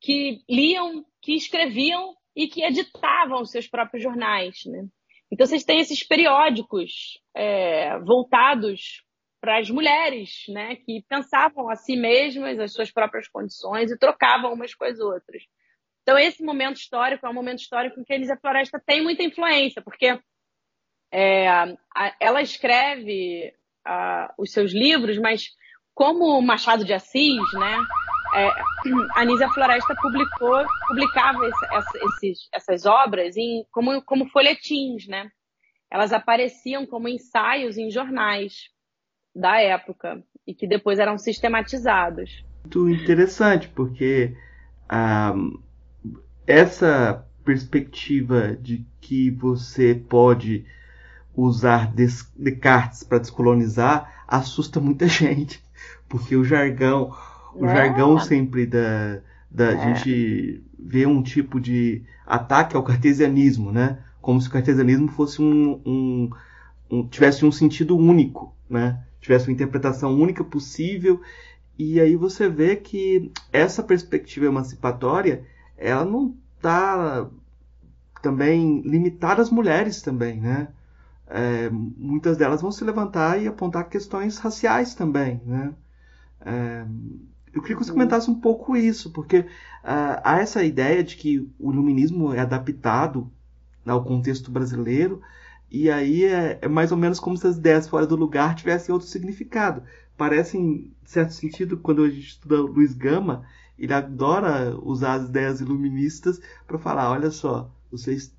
que 0.00 0.42
liam, 0.48 1.04
que 1.20 1.34
escreviam 1.34 2.14
e 2.34 2.48
que 2.48 2.62
editavam 2.62 3.44
seus 3.44 3.66
próprios 3.66 4.02
jornais, 4.02 4.64
né? 4.66 4.86
Então 5.30 5.46
vocês 5.46 5.64
têm 5.64 5.80
esses 5.80 6.02
periódicos 6.02 7.20
é, 7.34 7.98
voltados 8.00 9.04
para 9.40 9.58
as 9.58 9.70
mulheres, 9.70 10.44
né, 10.48 10.76
que 10.76 11.02
pensavam 11.08 11.70
a 11.70 11.76
si 11.76 11.96
mesmas, 11.96 12.58
as 12.58 12.72
suas 12.72 12.90
próprias 12.90 13.26
condições 13.26 13.90
e 13.90 13.98
trocavam 13.98 14.52
umas 14.52 14.74
com 14.74 14.84
as 14.84 14.98
outras. 14.98 15.42
Então 16.02 16.18
esse 16.18 16.42
momento 16.42 16.76
histórico 16.76 17.24
é 17.24 17.30
um 17.30 17.34
momento 17.34 17.60
histórico 17.60 17.98
em 17.98 18.04
que 18.04 18.12
a 18.12 18.16
Elisa 18.16 18.36
Floresta 18.36 18.82
tem 18.84 19.02
muita 19.02 19.22
influência, 19.22 19.80
porque 19.80 20.18
é, 21.12 21.46
ela 22.20 22.42
escreve 22.42 23.54
os 24.36 24.52
seus 24.52 24.72
livros, 24.72 25.18
mas 25.18 25.48
como 25.94 26.40
Machado 26.42 26.84
de 26.84 26.92
Assis, 26.92 27.52
né? 27.54 27.78
É, 28.34 28.48
a 29.16 29.20
Anísia 29.20 29.48
Floresta 29.50 29.94
publicou, 30.00 30.64
publicava 30.88 31.46
esse, 31.46 32.04
esses, 32.04 32.48
essas 32.52 32.86
obras 32.86 33.36
em, 33.36 33.64
como, 33.70 34.02
como 34.02 34.28
folhetins, 34.28 35.06
né? 35.06 35.30
Elas 35.90 36.12
apareciam 36.12 36.86
como 36.86 37.08
ensaios 37.08 37.76
em 37.76 37.90
jornais 37.90 38.70
da 39.34 39.60
época 39.60 40.22
e 40.46 40.54
que 40.54 40.66
depois 40.66 40.98
eram 40.98 41.18
sistematizados. 41.18 42.44
Muito 42.62 42.88
interessante, 42.90 43.68
porque 43.68 44.36
ah, 44.88 45.34
essa 46.46 47.26
perspectiva 47.44 48.56
de 48.56 48.86
que 49.00 49.30
você 49.30 49.94
pode 49.94 50.64
usar 51.34 51.92
Descartes 51.92 53.02
para 53.02 53.18
descolonizar 53.18 54.24
assusta 54.26 54.80
muita 54.80 55.06
gente, 55.08 55.62
porque 56.08 56.36
o 56.36 56.44
jargão, 56.44 57.16
o 57.54 57.66
é. 57.66 57.74
jargão 57.74 58.18
sempre 58.18 58.66
da, 58.66 59.20
da 59.50 59.72
é. 59.72 59.78
gente 59.94 60.62
vê 60.78 61.06
um 61.06 61.22
tipo 61.22 61.60
de 61.60 62.02
ataque 62.26 62.76
ao 62.76 62.82
cartesianismo, 62.82 63.72
né? 63.72 63.98
Como 64.20 64.40
se 64.40 64.48
o 64.48 64.50
cartesianismo 64.50 65.08
fosse 65.08 65.40
um, 65.40 65.80
um, 65.84 66.30
um 66.90 67.08
tivesse 67.08 67.44
um 67.44 67.52
sentido 67.52 67.96
único, 67.96 68.54
né? 68.68 69.02
Tivesse 69.20 69.48
uma 69.48 69.54
interpretação 69.54 70.14
única 70.14 70.44
possível. 70.44 71.20
E 71.78 72.00
aí 72.00 72.16
você 72.16 72.48
vê 72.48 72.76
que 72.76 73.32
essa 73.52 73.82
perspectiva 73.82 74.46
emancipatória, 74.46 75.44
ela 75.76 76.04
não 76.04 76.34
está 76.56 77.26
também 78.22 78.82
limitada 78.82 79.40
às 79.40 79.50
mulheres 79.50 80.02
também, 80.02 80.40
né? 80.40 80.68
é, 81.30 81.70
muitas 81.70 82.36
delas 82.36 82.60
vão 82.60 82.72
se 82.72 82.84
levantar 82.84 83.40
e 83.40 83.46
apontar 83.46 83.88
questões 83.88 84.36
raciais 84.38 84.94
também, 84.94 85.40
né? 85.46 85.72
É, 86.40 86.84
eu 87.52 87.60
queria 87.60 87.76
que 87.76 87.84
você 87.84 87.92
comentasse 87.92 88.30
um 88.30 88.40
pouco 88.40 88.76
isso, 88.76 89.10
porque 89.10 89.40
uh, 89.40 90.20
há 90.22 90.38
essa 90.40 90.62
ideia 90.62 91.02
de 91.02 91.16
que 91.16 91.38
o 91.58 91.72
iluminismo 91.72 92.32
é 92.32 92.40
adaptado 92.40 93.30
ao 93.84 94.04
contexto 94.04 94.50
brasileiro, 94.50 95.20
e 95.70 95.90
aí 95.90 96.24
é, 96.24 96.58
é, 96.62 96.68
mais 96.68 96.92
ou 96.92 96.98
menos 96.98 97.18
como 97.20 97.36
se 97.36 97.46
as 97.46 97.56
ideias 97.56 97.88
fora 97.88 98.06
do 98.06 98.16
lugar 98.16 98.54
tivessem 98.54 98.92
outro 98.92 99.08
significado. 99.08 99.82
Parece, 100.16 100.58
em 100.58 100.92
certo 101.04 101.32
sentido, 101.32 101.76
quando 101.76 102.02
a 102.02 102.10
gente 102.10 102.28
estuda 102.28 102.60
Luiz 102.60 102.92
Gama, 102.92 103.44
ele 103.78 103.94
adora 103.94 104.76
usar 104.82 105.14
as 105.14 105.28
ideias 105.28 105.60
iluministas 105.60 106.40
para 106.66 106.78
falar: 106.78 107.10
olha 107.10 107.30
só, 107.30 107.72
vocês 107.90 108.34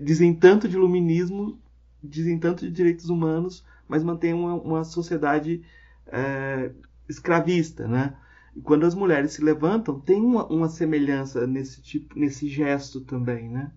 dizem 0.00 0.32
tanto 0.34 0.68
de 0.68 0.76
iluminismo, 0.76 1.58
dizem 2.02 2.38
tanto 2.38 2.64
de 2.64 2.70
direitos 2.70 3.08
humanos, 3.08 3.64
mas 3.88 4.04
mantêm 4.04 4.32
uma, 4.32 4.54
uma 4.54 4.84
sociedade 4.84 5.62
é, 6.06 6.70
escravista, 7.08 7.86
né? 7.86 8.16
E 8.54 8.60
quando 8.60 8.86
as 8.86 8.94
mulheres 8.94 9.32
se 9.32 9.44
levantam, 9.44 10.00
tem 10.00 10.16
uma, 10.16 10.46
uma, 10.46 10.68
semelhança 10.68 11.46
nesse 11.46 11.82
tipo, 11.82 12.18
nesse 12.18 12.48
gesto 12.48 13.04
também, 13.04 13.50
né? 13.50 13.70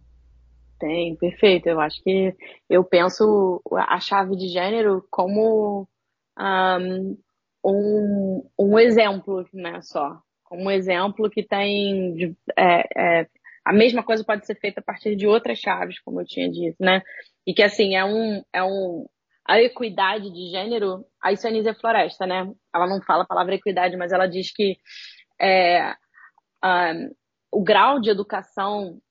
Tem, 0.79 1.15
perfeito. 1.17 1.67
Eu 1.67 1.81
acho 1.81 2.01
que 2.01 2.33
eu 2.69 2.83
penso 2.83 3.61
a 3.73 3.99
chave 3.99 4.37
de 4.37 4.47
gênero 4.47 5.05
como 5.11 5.87
um, 7.65 8.49
um 8.57 8.79
exemplo, 8.79 9.45
né, 9.53 9.81
só. 9.81 10.21
Como 10.45 10.63
um 10.63 10.71
exemplo 10.71 11.29
que 11.29 11.43
tem 11.43 12.35
é, 12.57 13.19
é, 13.21 13.27
a 13.65 13.73
mesma 13.73 14.01
coisa 14.01 14.23
pode 14.23 14.45
ser 14.45 14.55
feita 14.55 14.79
a 14.79 14.83
partir 14.83 15.15
de 15.15 15.27
outras 15.27 15.59
chaves, 15.59 15.99
como 15.99 16.21
eu 16.21 16.25
tinha 16.25 16.49
dito, 16.49 16.77
né? 16.79 17.03
E 17.45 17.53
que 17.53 17.61
assim, 17.61 17.95
é 17.95 18.03
um, 18.03 18.41
é 18.53 18.63
um 18.63 19.05
a 19.49 19.59
equidade 19.59 20.29
de 20.29 20.51
gênero, 20.51 21.03
a 21.19 21.31
isso 21.31 21.47
Anísia 21.47 21.73
Floresta, 21.73 22.27
né? 22.27 22.53
Ela 22.73 22.85
não 22.85 23.01
fala 23.01 23.23
a 23.23 23.27
palavra 23.27 23.55
equidade, 23.55 23.97
mas 23.97 24.11
ela 24.11 24.27
diz 24.27 24.53
que 24.53 24.77
é, 25.41 25.95
um, 26.63 27.11
o 27.51 27.63
grau 27.63 27.99
de 27.99 28.11
educação 28.11 29.01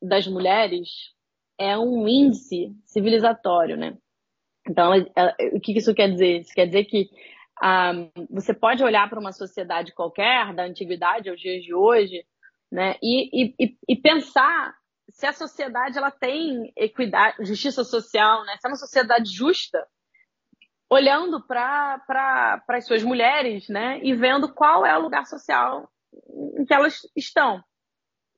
das 0.00 0.28
mulheres 0.28 0.88
é 1.58 1.76
um 1.76 2.06
índice 2.06 2.72
civilizatório, 2.84 3.76
né? 3.76 3.98
Então, 4.64 4.92
o 5.52 5.60
que 5.60 5.76
isso 5.76 5.92
quer 5.92 6.08
dizer? 6.08 6.42
Isso 6.42 6.54
quer 6.54 6.66
dizer 6.66 6.84
que 6.84 7.10
um, 7.60 8.26
você 8.30 8.54
pode 8.54 8.84
olhar 8.84 9.10
para 9.10 9.18
uma 9.18 9.32
sociedade 9.32 9.92
qualquer, 9.92 10.54
da 10.54 10.62
antiguidade 10.62 11.28
aos 11.28 11.40
dias 11.40 11.64
de 11.64 11.74
hoje, 11.74 12.24
né? 12.70 12.94
E, 13.02 13.52
e, 13.58 13.76
e 13.88 13.96
pensar 13.96 14.72
se 15.10 15.26
a 15.26 15.32
sociedade 15.32 15.98
ela 15.98 16.10
tem 16.10 16.72
equidade, 16.76 17.44
justiça 17.44 17.84
social, 17.84 18.44
né? 18.44 18.56
Se 18.58 18.66
é 18.66 18.70
uma 18.70 18.76
sociedade 18.76 19.30
justa, 19.30 19.86
olhando 20.90 21.44
para 21.46 22.62
as 22.68 22.86
suas 22.86 23.02
mulheres, 23.02 23.68
né? 23.68 24.00
E 24.02 24.14
vendo 24.14 24.52
qual 24.52 24.84
é 24.84 24.96
o 24.96 25.02
lugar 25.02 25.26
social 25.26 25.90
em 26.56 26.64
que 26.64 26.72
elas 26.74 27.00
estão. 27.16 27.62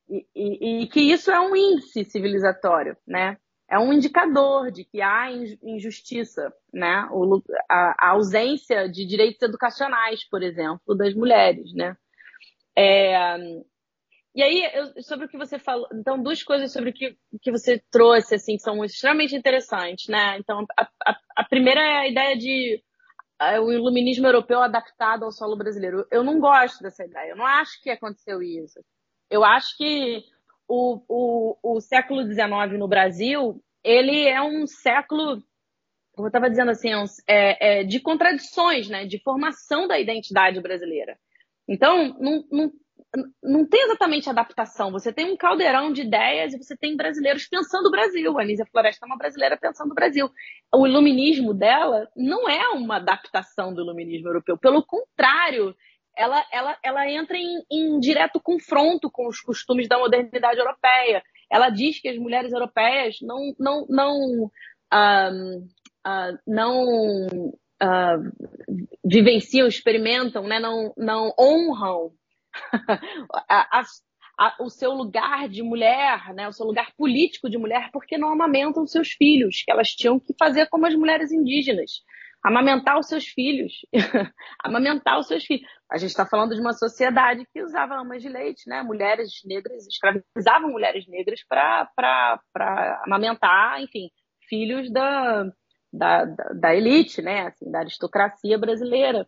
E, 0.09 0.25
e, 0.35 0.83
e, 0.83 0.87
que 0.87 1.01
isso 1.01 1.29
é 1.31 1.39
um 1.39 1.55
índice 1.55 2.05
civilizatório, 2.05 2.95
né? 3.05 3.37
É 3.69 3.77
um 3.77 3.91
indicador 3.91 4.71
de 4.71 4.85
que 4.85 5.01
há 5.01 5.29
injustiça, 5.61 6.53
né? 6.73 7.07
O, 7.11 7.43
a, 7.69 7.95
a 7.99 8.09
ausência 8.11 8.87
de 8.87 9.05
direitos 9.05 9.41
educacionais, 9.41 10.23
por 10.29 10.41
exemplo, 10.41 10.95
das 10.95 11.13
mulheres, 11.13 11.73
né? 11.73 11.97
É, 12.75 13.37
e 14.37 14.43
aí, 14.43 14.71
eu, 14.71 15.01
sobre 15.01 15.25
o 15.25 15.29
que 15.29 15.37
você 15.37 15.57
falou, 15.57 15.87
então, 15.91 16.21
duas 16.21 16.43
coisas 16.43 16.71
sobre 16.71 16.91
o 16.91 16.93
que, 16.93 17.17
que 17.41 17.51
você 17.51 17.81
trouxe, 17.89 18.35
assim, 18.35 18.55
que 18.55 18.61
são 18.61 18.85
extremamente 18.85 19.35
interessantes, 19.35 20.07
né? 20.07 20.37
Então, 20.37 20.63
a, 20.77 20.87
a, 21.07 21.17
a 21.37 21.43
primeira 21.43 21.81
é 21.81 21.97
a 21.97 22.07
ideia 22.07 22.37
de 22.37 22.79
é, 23.41 23.59
o 23.59 23.71
iluminismo 23.71 24.27
europeu 24.27 24.61
adaptado 24.61 25.25
ao 25.25 25.31
solo 25.31 25.57
brasileiro. 25.57 26.05
Eu 26.11 26.23
não 26.23 26.39
gosto 26.39 26.83
dessa 26.83 27.03
ideia. 27.03 27.31
Eu 27.31 27.35
não 27.35 27.47
acho 27.47 27.81
que 27.81 27.89
aconteceu 27.89 28.43
isso. 28.43 28.79
Eu 29.27 29.43
acho 29.43 29.75
que 29.75 30.23
o, 30.67 31.01
o, 31.07 31.57
o 31.63 31.81
século 31.81 32.21
XIX 32.21 32.77
no 32.77 32.87
Brasil 32.87 33.59
ele 33.83 34.27
é 34.27 34.39
um 34.39 34.67
século, 34.67 35.41
como 36.13 36.27
eu 36.27 36.29
estava 36.29 36.47
dizendo 36.47 36.69
assim, 36.69 36.89
é, 37.25 37.79
é, 37.79 37.83
de 37.83 37.99
contradições, 37.99 38.87
né? 38.87 39.03
de 39.03 39.19
formação 39.23 39.87
da 39.87 39.99
identidade 39.99 40.61
brasileira. 40.61 41.17
Então, 41.67 42.15
não, 42.19 42.45
não, 42.51 42.71
não 43.43 43.67
tem 43.67 43.83
exatamente 43.83 44.29
adaptação. 44.29 44.91
Você 44.91 45.11
tem 45.11 45.31
um 45.31 45.37
caldeirão 45.37 45.91
de 45.91 46.01
ideias 46.01 46.53
e 46.53 46.57
você 46.57 46.75
tem 46.75 46.95
brasileiros 46.95 47.47
pensando 47.47 47.87
o 47.87 47.91
Brasil. 47.91 48.37
A 48.37 48.41
Anísia 48.41 48.65
Floresta 48.65 49.05
é 49.05 49.07
uma 49.07 49.17
brasileira 49.17 49.57
pensando 49.57 49.91
o 49.91 49.95
Brasil. 49.95 50.29
O 50.73 50.87
iluminismo 50.87 51.53
dela 51.53 52.07
não 52.15 52.49
é 52.49 52.69
uma 52.69 52.97
adaptação 52.97 53.73
do 53.73 53.81
iluminismo 53.81 54.29
europeu. 54.29 54.57
Pelo 54.57 54.83
contrário, 54.85 55.75
ela, 56.15 56.43
ela, 56.51 56.77
ela 56.83 57.09
entra 57.09 57.37
em, 57.37 57.63
em 57.71 57.99
direto 57.99 58.39
confronto 58.41 59.09
com 59.09 59.27
os 59.27 59.39
costumes 59.39 59.87
da 59.87 59.99
modernidade 59.99 60.59
europeia. 60.59 61.23
Ela 61.49 61.69
diz 61.69 62.01
que 62.01 62.09
as 62.09 62.17
mulheres 62.17 62.51
europeias 62.51 63.17
não, 63.21 63.53
não, 63.59 63.85
não, 63.87 64.43
uh, 64.93 65.57
uh, 66.05 66.39
não 66.45 66.83
uh, 67.81 68.87
vivenciam, 69.05 69.67
experimentam, 69.67 70.43
né? 70.43 70.59
não, 70.59 70.93
não 70.97 71.33
honram 71.39 72.11
a, 73.49 73.81
a, 74.37 74.55
o 74.59 74.69
seu 74.69 74.91
lugar 74.91 75.49
de 75.49 75.63
mulher, 75.63 76.33
né, 76.33 76.47
o 76.47 76.53
seu 76.53 76.65
lugar 76.65 76.91
político 76.95 77.49
de 77.49 77.57
mulher, 77.57 77.89
porque 77.91 78.17
não 78.17 78.31
amamentam 78.31 78.85
seus 78.85 79.09
filhos, 79.09 79.63
que 79.63 79.71
elas 79.71 79.89
tinham 79.89 80.19
que 80.19 80.33
fazer 80.37 80.67
como 80.67 80.85
as 80.85 80.95
mulheres 80.95 81.31
indígenas. 81.31 82.03
Amamentar 82.43 82.99
os 82.99 83.07
seus 83.07 83.25
filhos. 83.25 83.73
amamentar 84.63 85.19
os 85.19 85.27
seus 85.27 85.43
filhos. 85.43 85.67
A 85.91 85.97
gente 85.97 86.11
está 86.11 86.25
falando 86.25 86.53
de 86.53 86.61
uma 86.61 86.73
sociedade 86.73 87.45
que 87.51 87.63
usava 87.63 87.95
amas 87.95 88.21
de 88.21 88.29
leite, 88.29 88.69
né? 88.69 88.83
Mulheres 88.83 89.41
negras 89.43 89.87
escravizavam 89.87 90.69
mulheres 90.69 91.07
negras 91.07 91.41
para 91.47 92.39
amamentar, 93.03 93.81
enfim, 93.81 94.09
filhos 94.47 94.91
da, 94.91 95.45
da, 95.91 96.25
da, 96.25 96.75
elite, 96.75 97.21
né? 97.21 97.47
Assim, 97.47 97.71
da 97.71 97.79
aristocracia 97.79 98.57
brasileira. 98.57 99.27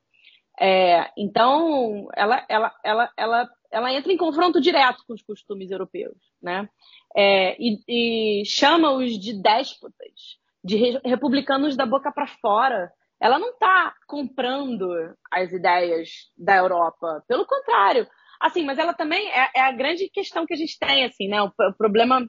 É, 0.60 1.10
então, 1.18 2.10
ela, 2.16 2.46
ela, 2.50 2.76
ela, 2.84 3.14
ela, 3.16 3.50
ela 3.72 3.94
entra 3.94 4.12
em 4.12 4.18
confronto 4.18 4.60
direto 4.60 5.04
com 5.08 5.14
os 5.14 5.22
costumes 5.22 5.72
europeus, 5.72 6.18
né? 6.42 6.68
É, 7.16 7.56
e, 7.58 8.42
e 8.42 8.46
chama-os 8.46 9.18
de 9.18 9.42
déspotas, 9.42 10.38
de 10.64 11.00
republicanos 11.06 11.78
da 11.78 11.86
boca 11.86 12.12
para 12.12 12.28
fora. 12.28 12.92
Ela 13.22 13.40
não 13.40 13.52
está 13.52 13.96
comprando 14.06 14.90
as 15.32 15.52
ideias 15.54 16.10
da 16.38 16.58
Europa, 16.58 17.24
pelo 17.28 17.46
contrário. 17.46 18.06
Assim, 18.40 18.66
mas 18.66 18.78
ela 18.78 18.94
também 18.94 19.30
é, 19.30 19.50
é 19.56 19.62
a 19.62 19.72
grande 19.72 20.10
questão 20.10 20.46
que 20.46 20.54
a 20.54 20.58
gente 20.58 20.78
tem, 20.78 21.06
assim, 21.06 21.30
né? 21.30 21.42
O, 21.42 21.48
o 21.48 21.74
problema, 21.78 22.28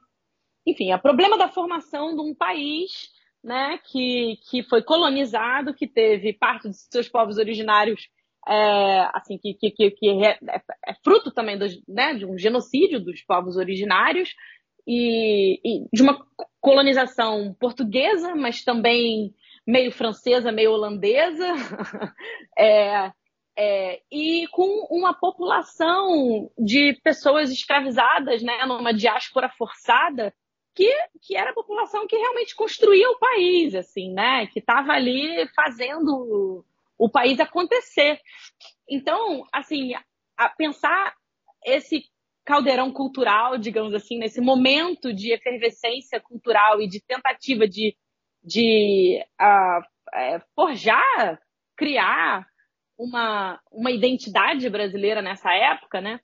enfim, 0.65 0.93
é 0.93 0.97
o 0.97 1.03
problema 1.03 1.37
da 1.37 1.49
formação 1.49 2.15
de 2.15 2.21
um 2.23 2.35
país 2.35 3.11
né, 3.43 3.79
que, 3.85 4.39
que 4.49 4.63
foi 4.65 4.83
colonizado, 4.83 5.75
que 5.75 5.87
teve 5.87 6.33
parte 6.33 6.69
dos 6.69 6.87
seus 6.91 7.09
povos 7.09 7.39
originários 7.39 8.09
é, 8.47 9.09
assim, 9.13 9.39
que, 9.39 9.55
que, 9.55 9.71
que, 9.71 9.91
que 9.91 10.25
é, 10.25 10.39
é, 10.49 10.95
fruto 11.05 11.31
também 11.31 11.59
né, 11.89 12.15
de 12.15 12.27
um 12.27 12.39
genocídio 12.39 13.01
dos 13.01 13.23
povos 13.23 13.57
originários 13.57 14.35
e, 14.87 15.61
e, 15.65 15.87
de 15.93 16.03
uma 16.03 16.25
colonização 16.61 17.55
portuguesa, 17.59 18.35
mas 18.35 18.65
também 18.65 19.35
meio 19.67 19.93
francesa, 19.93 20.51
meio 20.51 20.73
holandesa, 20.73 21.47
é, 22.59 23.13
é, 23.57 24.01
e 24.11 24.47
com 24.49 24.87
uma 24.91 25.13
população 25.13 26.51
de 26.59 26.99
pessoas 27.05 27.51
escravizadas, 27.51 28.43
né, 28.43 28.65
numa 28.65 28.93
diáspora 28.93 29.49
forçada, 29.51 30.35
que, 30.75 30.91
que 31.23 31.37
era 31.37 31.51
a 31.51 31.55
população 31.55 32.07
que 32.07 32.17
realmente 32.17 32.55
construía 32.55 33.11
o 33.11 33.19
país, 33.19 33.75
assim, 33.75 34.13
né, 34.13 34.47
que 34.47 34.61
estava 34.61 34.93
ali 34.93 35.47
fazendo 35.55 36.65
o 37.01 37.09
país 37.09 37.41
acontecer. 37.41 38.21
Então, 38.87 39.43
assim, 39.51 39.93
pensar 40.59 41.15
esse 41.65 42.05
caldeirão 42.45 42.93
cultural, 42.93 43.57
digamos 43.57 43.95
assim, 43.95 44.19
nesse 44.19 44.41
momento 44.41 45.13
de 45.13 45.33
efervescência 45.33 46.21
cultural 46.21 46.81
e 46.81 46.87
de 46.87 47.01
tentativa 47.01 47.67
de, 47.67 47.97
de 48.45 49.25
uh, 49.41 50.41
forjar, 50.55 51.41
criar 51.75 52.47
uma, 52.99 53.59
uma 53.73 53.91
identidade 53.91 54.69
brasileira 54.69 55.23
nessa 55.23 55.55
época, 55.55 56.03
né? 56.03 56.21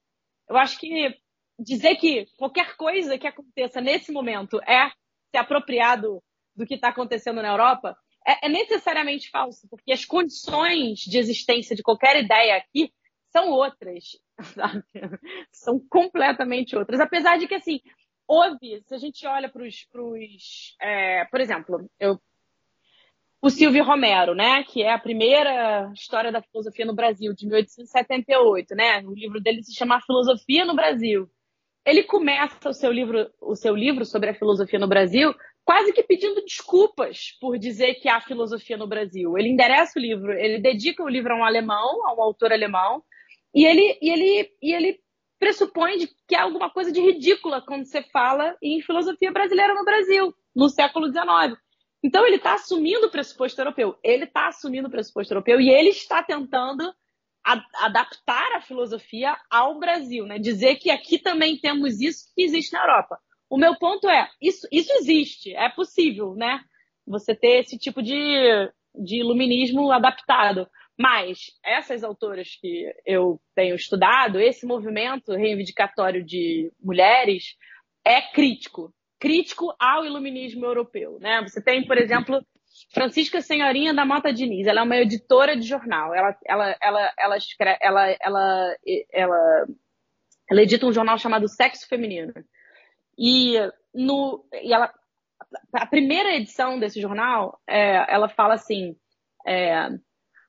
Eu 0.47 0.59
acho 0.59 0.79
que 0.79 1.17
dizer 1.59 1.97
que 1.97 2.27
qualquer 2.37 2.77
coisa 2.77 3.17
que 3.17 3.27
aconteça 3.27 3.81
nesse 3.81 4.13
momento 4.13 4.61
é 4.63 4.91
se 5.31 5.39
apropriar 5.39 5.99
do, 5.99 6.23
do 6.55 6.67
que 6.67 6.75
está 6.75 6.89
acontecendo 6.89 7.41
na 7.41 7.49
Europa 7.49 7.97
é, 8.27 8.47
é 8.47 8.49
necessariamente 8.49 9.31
falso, 9.31 9.69
porque 9.69 9.93
as 9.93 10.05
condições 10.05 10.99
de 11.01 11.17
existência 11.19 11.77
de 11.77 11.83
qualquer 11.83 12.23
ideia 12.23 12.57
aqui 12.57 12.93
são 13.31 13.51
outras, 13.51 14.19
sabe? 14.55 14.83
São 15.53 15.79
completamente 15.89 16.77
outras. 16.77 16.99
Apesar 17.01 17.39
de 17.39 17.47
que, 17.47 17.55
assim, 17.55 17.81
houve, 18.27 18.83
se 18.87 18.95
a 18.95 18.99
gente 18.99 19.27
olha 19.27 19.49
para 19.49 19.63
os. 19.63 19.87
É, 20.81 21.25
por 21.27 21.41
exemplo, 21.41 21.89
eu, 22.01 22.21
o 23.41 23.49
Silvio 23.49 23.85
Romero, 23.85 24.35
né, 24.35 24.65
que 24.65 24.83
é 24.83 24.93
a 24.93 24.99
primeira 24.99 25.93
história 25.95 26.33
da 26.33 26.43
filosofia 26.43 26.85
no 26.85 26.95
Brasil, 26.95 27.33
de 27.33 27.47
1878, 27.47 28.75
né? 28.75 29.01
O 29.07 29.15
livro 29.15 29.41
dele 29.41 29.63
se 29.63 29.75
chama 29.75 30.01
Filosofia 30.01 30.65
no 30.65 30.75
Brasil. 30.75 31.31
Ele 31.85 32.03
começa 32.03 32.69
o 32.69 32.73
seu 32.73 32.91
livro, 32.91 33.31
o 33.41 33.55
seu 33.55 33.77
livro 33.77 34.05
sobre 34.05 34.31
a 34.31 34.35
filosofia 34.35 34.79
no 34.79 34.89
Brasil 34.89 35.33
quase 35.67 35.93
que 35.93 36.03
pedindo 36.05 36.45
desculpas 36.45 37.37
por 37.41 37.59
dizer 37.59 37.95
que 37.97 38.09
há 38.09 38.21
filosofia 38.21 38.77
no 38.77 38.87
Brasil. 38.87 39.37
Ele 39.37 39.49
endereça 39.49 39.99
o 39.99 40.01
livro, 40.01 40.33
ele 40.33 40.61
dedica 40.61 41.03
o 41.03 41.09
livro 41.09 41.35
a 41.35 41.37
um 41.37 41.45
alemão, 41.45 42.07
a 42.07 42.15
um 42.15 42.23
autor 42.23 42.53
alemão, 42.53 43.03
e 43.53 43.67
ele, 43.67 43.99
e 44.01 44.09
ele, 44.09 44.51
e 44.63 44.73
ele 44.73 45.01
pressupõe 45.41 45.99
de 45.99 46.09
que 46.29 46.37
há 46.37 46.45
alguma 46.45 46.71
coisa 46.71 46.93
de 46.93 47.01
ridícula 47.01 47.61
quando 47.61 47.85
você 47.85 48.01
fala 48.01 48.57
em 48.63 48.81
filosofia 48.81 49.33
brasileira 49.33 49.75
no 49.75 49.85
Brasil, 49.85 50.33
no 50.55 50.69
século 50.69 51.09
XIX. 51.09 51.61
Então 52.01 52.25
ele 52.25 52.37
está 52.37 52.55
assumindo 52.55 53.09
o 53.09 53.11
pressuposto 53.11 53.61
europeu, 53.61 53.99
ele 54.05 54.23
está 54.23 54.47
assumindo 54.47 54.87
o 54.87 54.91
pressuposto 54.91 55.35
europeu 55.35 55.61
e 55.61 55.69
ele 55.69 55.89
está 55.89 56.23
tentando 56.23 56.95
adaptar 57.75 58.53
a 58.55 58.61
filosofia 58.61 59.37
ao 59.51 59.81
Brasil, 59.81 60.27
né? 60.27 60.39
dizer 60.39 60.77
que 60.77 60.91
aqui 60.91 61.19
também 61.19 61.59
temos 61.59 62.01
isso 62.01 62.33
que 62.35 62.43
existe 62.43 62.73
na 62.73 62.83
Europa. 62.83 63.19
O 63.49 63.57
meu 63.57 63.77
ponto 63.77 64.09
é, 64.09 64.29
isso, 64.41 64.67
isso 64.73 64.93
existe, 64.95 65.55
é 65.55 65.69
possível, 65.69 66.35
né? 66.35 66.61
Você 67.07 67.35
ter 67.35 67.61
esse 67.61 67.79
tipo 67.79 68.03
de, 68.03 68.15
de 68.95 69.21
iluminismo 69.21 69.91
adaptado. 69.93 70.69
Mas 70.99 71.53
essas 71.65 72.03
autoras 72.03 72.57
que 72.61 72.91
eu 73.05 73.39
tenho 73.55 73.77
estudado, 73.77 74.41
esse 74.41 74.65
movimento 74.67 75.33
reivindicatório 75.33 76.25
de 76.25 76.73
mulheres 76.83 77.55
é 78.05 78.23
crítico, 78.23 78.95
crítico 79.21 79.75
ao 79.79 80.05
iluminismo 80.05 80.65
europeu, 80.65 81.19
né? 81.21 81.43
Você 81.43 81.63
tem, 81.63 81.87
por 81.87 81.99
exemplo, 81.99 82.41
Francisca 82.93 83.41
Senhorinha 83.41 83.93
da 83.93 84.07
Mota 84.07 84.33
Diniz, 84.33 84.67
ela 84.67 84.81
é 84.81 84.85
uma 84.85 84.97
editora 84.97 85.57
de 85.57 85.67
jornal, 85.67 86.15
ela, 86.15 86.37
ela, 86.47 86.77
ela, 86.81 87.13
ela, 87.19 87.37
escreve, 87.37 87.79
ela, 87.83 88.17
ela, 88.21 88.77
ela, 89.13 89.67
ela 90.51 90.63
edita 90.63 90.87
um 90.87 90.93
jornal 90.93 91.19
chamado 91.19 91.49
Sexo 91.49 91.87
Feminino. 91.89 92.33
E, 93.19 93.55
no, 93.95 94.47
e 94.53 94.73
ela, 94.73 94.93
a 95.73 95.87
primeira 95.87 96.35
edição 96.35 96.79
desse 96.79 97.01
jornal, 97.01 97.61
é, 97.67 98.13
ela 98.13 98.29
fala 98.29 98.55
assim: 98.55 98.97
é, 99.47 99.89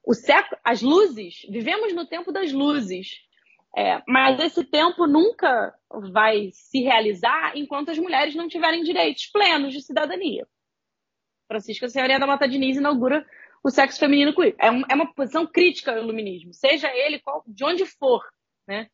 o 0.05 0.13
século, 0.13 0.59
as 0.63 0.82
luzes, 0.82 1.45
vivemos 1.49 1.93
no 1.93 2.05
tempo 2.05 2.32
das 2.32 2.51
luzes, 2.51 3.22
é, 3.76 4.01
mas 4.07 4.39
esse 4.39 4.63
tempo 4.63 5.05
nunca 5.05 5.74
vai 6.11 6.49
se 6.51 6.82
realizar 6.82 7.57
enquanto 7.57 7.89
as 7.89 7.97
mulheres 7.97 8.36
não 8.36 8.47
tiverem 8.47 8.84
direitos 8.84 9.28
plenos 9.28 9.74
de 9.74 9.82
cidadania. 9.82 10.47
Francisca 11.47 11.88
Senhoria 11.88 12.20
da 12.20 12.28
Mata 12.28 12.47
Diniz 12.47 12.78
inaugura 12.78 13.26
o 13.63 13.70
sexo 13.70 13.99
feminino 13.99 14.34
queer. 14.34 14.55
É, 14.59 14.72
um, 14.72 14.84
é 14.89 14.95
uma 14.95 15.13
posição 15.13 15.45
crítica 15.45 15.91
ao 15.91 15.99
iluminismo, 15.99 16.53
seja 16.53 16.89
ele 16.93 17.20
qual, 17.20 17.43
de 17.47 17.63
onde 17.63 17.86
for. 17.86 18.22
Né? 18.68 18.88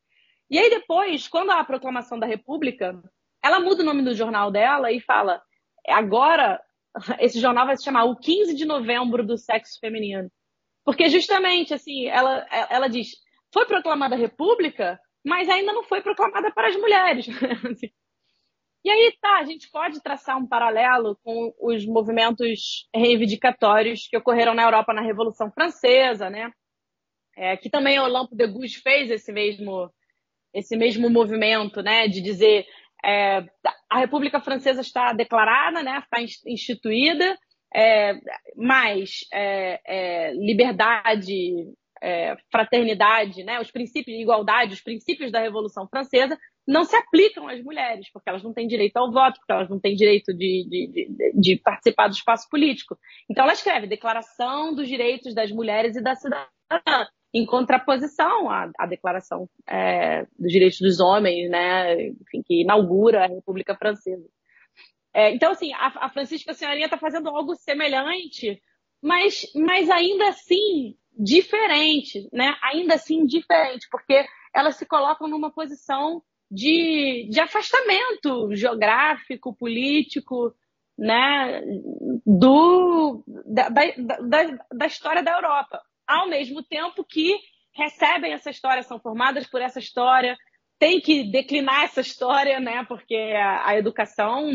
E 0.50 0.60
aí 0.60 0.70
depois, 0.70 1.28
quando 1.28 1.52
há 1.52 1.60
a 1.60 1.66
proclamação 1.66 2.20
da 2.20 2.28
República, 2.28 3.02
ela 3.44 3.60
muda 3.60 3.84
o 3.84 3.86
nome 3.86 4.04
do 4.04 4.16
jornal 4.16 4.50
dela 4.50 4.92
e 4.92 5.00
fala: 5.02 5.42
agora 5.88 6.62
esse 7.20 7.40
jornal 7.40 7.66
vai 7.66 7.78
se 7.78 7.84
chamar 7.84 8.06
o 8.06 8.16
15 8.16 8.56
de 8.56 8.66
novembro 8.66 9.26
do 9.26 9.38
sexo 9.38 9.80
feminino. 9.80 10.32
Porque 10.86 11.10
justamente 11.10 11.74
assim, 11.74 12.08
ela, 12.08 12.46
ela 12.70 12.88
diz: 12.88 13.12
foi 13.54 13.66
proclamada 13.66 14.16
a 14.16 14.18
República, 14.18 15.00
mas 15.26 15.50
ainda 15.50 15.74
não 15.74 15.84
foi 15.84 16.02
proclamada 16.02 16.52
para 16.52 16.70
as 16.70 16.76
mulheres. 16.76 17.28
E 18.86 18.90
aí, 18.90 19.18
tá, 19.22 19.40
a 19.40 19.46
gente 19.46 19.72
pode 19.72 20.02
traçar 20.02 20.38
um 20.38 20.46
paralelo 20.46 21.18
com 21.24 21.54
os 21.62 21.86
movimentos 21.86 22.86
reivindicatórios 22.94 24.10
que 24.10 24.18
ocorreram 24.18 24.54
na 24.54 24.64
Europa 24.64 24.94
na 24.94 25.02
Revolução 25.02 25.50
Francesa, 25.50 26.30
né? 26.30 26.52
É, 27.36 27.56
que 27.56 27.70
também 27.70 27.98
o 27.98 28.28
de 28.28 28.46
Gouges 28.46 28.76
fez 28.76 29.10
esse 29.10 29.32
mesmo, 29.32 29.90
esse 30.54 30.76
mesmo 30.76 31.10
movimento, 31.10 31.82
né? 31.82 32.10
De 32.10 32.22
dizer 32.22 32.68
é, 33.04 33.46
a 33.90 34.00
República 34.00 34.40
Francesa 34.40 34.82
está 34.82 35.14
declarada, 35.14 35.84
né? 35.84 36.00
Está 36.00 36.22
instituída, 36.48 37.38
é, 37.76 38.14
mas 38.56 39.26
é, 39.34 39.82
é, 39.86 40.34
liberdade, 40.34 41.74
é, 42.02 42.36
fraternidade, 42.52 43.44
né? 43.44 43.60
Os 43.60 43.72
princípios 43.72 44.16
de 44.16 44.24
igualdade, 44.24 44.74
os 44.74 44.82
princípios 44.82 45.32
da 45.32 45.40
Revolução 45.40 45.88
Francesa 45.88 46.38
não 46.66 46.86
se 46.86 46.96
aplicam 46.96 47.48
às 47.48 47.62
mulheres, 47.62 48.10
porque 48.12 48.30
elas 48.30 48.44
não 48.44 48.54
têm 48.54 48.68
direito 48.68 48.96
ao 48.98 49.12
voto, 49.12 49.38
porque 49.40 49.52
elas 49.52 49.70
não 49.70 49.80
têm 49.80 49.96
direito 49.96 50.34
de, 50.34 50.66
de, 50.70 50.88
de, 50.88 51.34
de 51.34 51.56
participar 51.58 52.08
do 52.08 52.14
espaço 52.14 52.48
político. 52.50 52.98
Então 53.30 53.44
ela 53.44 53.54
escreve 53.54 53.86
Declaração 53.86 54.74
dos 54.74 54.88
Direitos 54.88 55.36
das 55.36 55.52
Mulheres 55.52 55.96
e 55.98 56.02
da 56.02 56.16
Cidadã, 56.16 56.48
em 57.34 57.46
contraposição 57.46 58.50
à, 58.50 58.70
à 58.78 58.86
Declaração 58.86 59.50
é, 59.68 60.26
dos 60.38 60.52
Direitos 60.52 60.80
dos 60.80 61.00
Homens, 61.00 61.50
né, 61.50 62.10
enfim, 62.10 62.44
que 62.46 62.62
inaugura 62.62 63.24
a 63.24 63.28
República 63.28 63.76
Francesa. 63.76 64.28
É, 65.14 65.34
então, 65.34 65.52
assim, 65.52 65.74
a, 65.74 66.06
a 66.06 66.10
Francisca 66.10 66.54
Senhorinha 66.54 66.86
está 66.86 66.98
fazendo 66.98 67.30
algo 67.30 67.56
semelhante, 67.56 68.62
mas, 69.02 69.46
mas 69.56 69.90
ainda 69.90 70.30
assim 70.30 70.96
diferente, 71.16 72.28
né? 72.34 72.56
Ainda 72.64 72.96
assim 72.96 73.26
diferente, 73.26 73.88
porque 73.92 74.26
elas 74.54 74.76
se 74.76 74.86
colocam 74.86 75.28
numa 75.28 75.52
posição 75.52 76.24
de, 76.50 77.28
de 77.30 77.40
afastamento 77.40 78.56
geográfico, 78.56 79.56
político, 79.56 80.54
né, 80.98 81.62
do, 82.26 83.24
da, 83.46 83.70
da, 83.70 84.60
da 84.72 84.86
história 84.86 85.24
da 85.24 85.34
Europa. 85.34 85.82
Ao 86.08 86.28
mesmo 86.28 86.64
tempo 86.64 87.04
que 87.04 87.38
recebem 87.76 88.34
essa 88.34 88.50
história, 88.50 88.84
são 88.84 89.00
formadas 89.00 89.48
por 89.48 89.62
essa 89.62 89.80
história, 89.80 90.38
tem 90.78 91.00
que 91.00 91.24
declinar 91.24 91.84
essa 91.84 92.02
história, 92.02 92.60
né, 92.60 92.84
porque 92.86 93.16
a, 93.16 93.70
a 93.70 93.78
educação 93.78 94.50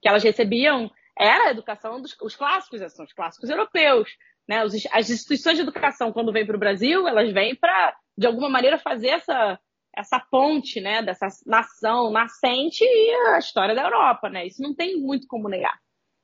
que 0.00 0.08
elas 0.08 0.22
recebiam 0.22 0.90
era 1.18 1.48
a 1.48 1.50
educação 1.50 2.00
dos 2.00 2.16
os 2.20 2.36
clássicos, 2.36 2.80
são 2.92 3.04
os 3.04 3.12
clássicos 3.12 3.48
europeus. 3.50 4.10
Né? 4.48 4.62
As 4.92 5.10
instituições 5.10 5.56
de 5.56 5.62
educação, 5.62 6.12
quando 6.12 6.32
vêm 6.32 6.46
para 6.46 6.56
o 6.56 6.60
Brasil, 6.60 7.08
elas 7.08 7.32
vêm 7.32 7.54
para, 7.54 7.96
de 8.16 8.26
alguma 8.26 8.48
maneira, 8.48 8.78
fazer 8.78 9.08
essa, 9.08 9.58
essa 9.96 10.20
ponte, 10.20 10.80
né, 10.80 11.02
dessa 11.02 11.28
nação 11.46 12.10
nascente 12.10 12.84
e 12.84 13.14
a 13.34 13.38
história 13.38 13.74
da 13.74 13.84
Europa, 13.84 14.28
né? 14.28 14.46
Isso 14.46 14.62
não 14.62 14.74
tem 14.74 15.00
muito 15.00 15.26
como 15.26 15.48
negar. 15.48 15.78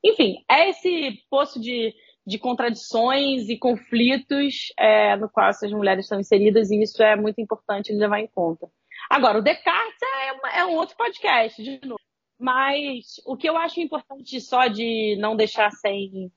Enfim, 0.05 0.45
é 0.51 0.71
esse 0.71 1.23
poço 1.31 1.61
de, 1.61 1.95
de 2.27 2.39
contradições 2.39 3.49
e 3.49 3.59
conflitos 3.59 4.73
é, 4.79 5.17
no 5.17 5.29
qual 5.29 5.49
essas 5.49 5.73
mulheres 5.73 6.05
estão 6.05 6.21
inseridas 6.21 6.71
e 6.71 6.83
isso 6.83 7.03
é 7.03 7.17
muito 7.17 7.41
importante 7.41 7.93
levar 7.93 8.21
em 8.21 8.29
conta. 8.29 8.69
Agora, 9.09 9.39
o 9.39 9.43
Descartes 9.43 9.99
é, 10.03 10.61
é 10.61 10.67
um 10.67 10.75
outro 10.75 10.97
podcast, 10.97 11.63
de 11.63 11.81
novo. 11.85 12.01
Mas 12.39 13.21
o 13.27 13.37
que 13.37 13.49
eu 13.49 13.57
acho 13.57 13.81
importante 13.81 14.41
só 14.41 14.67
de 14.67 15.17
não 15.19 15.37
deixar 15.37 15.71
sem 15.73 16.33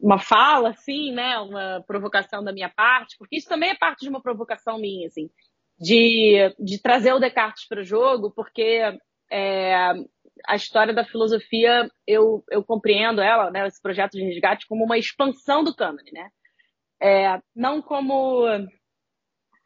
uma 0.00 0.18
fala, 0.18 0.70
assim, 0.70 1.12
né, 1.12 1.38
uma 1.38 1.84
provocação 1.86 2.42
da 2.42 2.52
minha 2.52 2.70
parte, 2.70 3.16
porque 3.18 3.36
isso 3.36 3.48
também 3.48 3.70
é 3.70 3.74
parte 3.74 4.00
de 4.00 4.08
uma 4.08 4.22
provocação 4.22 4.78
minha, 4.78 5.06
assim, 5.06 5.28
de, 5.78 6.54
de 6.58 6.80
trazer 6.80 7.12
o 7.12 7.18
Descartes 7.18 7.66
para 7.68 7.80
o 7.80 7.84
jogo, 7.84 8.30
porque 8.30 8.80
é, 9.30 9.92
a 10.46 10.56
história 10.56 10.92
da 10.94 11.04
filosofia, 11.04 11.90
eu, 12.06 12.44
eu 12.50 12.62
compreendo 12.64 13.20
ela, 13.20 13.50
né, 13.50 13.66
esse 13.66 13.80
projeto 13.80 14.12
de 14.12 14.24
resgate, 14.24 14.66
como 14.66 14.84
uma 14.84 14.98
expansão 14.98 15.62
do 15.64 15.74
cânone, 15.74 16.10
né? 16.12 16.28
É, 17.02 17.40
não 17.54 17.80
como 17.80 18.46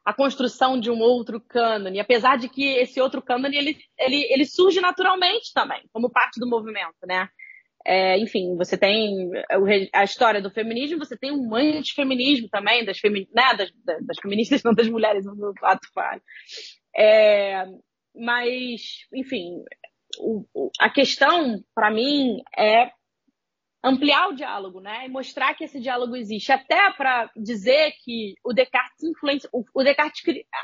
a 0.05 0.13
construção 0.13 0.79
de 0.79 0.91
um 0.91 1.01
outro 1.01 1.41
cânone, 1.41 1.99
apesar 1.99 2.37
de 2.37 2.49
que 2.49 2.65
esse 2.65 3.01
outro 3.01 3.23
cânone 3.23 3.57
ele, 3.57 3.79
ele, 3.99 4.27
ele 4.31 4.45
surge 4.45 4.81
naturalmente 4.81 5.53
também, 5.55 5.83
como 5.93 6.11
parte 6.11 6.39
do 6.39 6.49
movimento, 6.49 6.97
né? 7.07 7.29
É, 7.87 8.19
enfim, 8.19 8.57
você 8.57 8.79
tem 8.79 9.31
a 9.93 10.05
história 10.05 10.41
do 10.41 10.51
feminismo, 10.51 10.99
você 10.99 11.19
tem 11.19 11.31
um 11.31 11.55
antifeminismo 11.55 12.49
também, 12.49 12.83
das, 12.85 12.99
femi 12.99 13.29
né, 13.35 13.55
das, 13.55 13.71
das 13.85 14.17
feministas, 14.23 14.63
não 14.65 14.75
das 14.75 14.89
mulheres, 14.89 15.27
no 15.27 15.53
fato 15.61 15.87
falho. 15.93 16.23
É, 16.97 17.67
mas, 18.15 18.81
enfim, 19.13 19.63
o, 20.19 20.71
a 20.81 20.91
questão, 20.91 21.63
para 21.75 21.91
mim, 21.91 22.43
é 22.57 22.91
ampliar 23.83 24.29
o 24.29 24.35
diálogo, 24.35 24.81
né? 24.81 25.07
E 25.07 25.09
mostrar 25.09 25.55
que 25.55 25.65
esse 25.65 25.79
diálogo 25.79 26.17
existe. 26.17 26.51
Até 26.51 26.91
para 26.93 27.31
dizer 27.37 27.93
que 28.03 28.35
o 28.43 28.53
Descartes 28.53 29.03
influencia. 29.03 29.49
O, 29.53 29.63
o 29.75 29.85
Descartes 29.85 30.23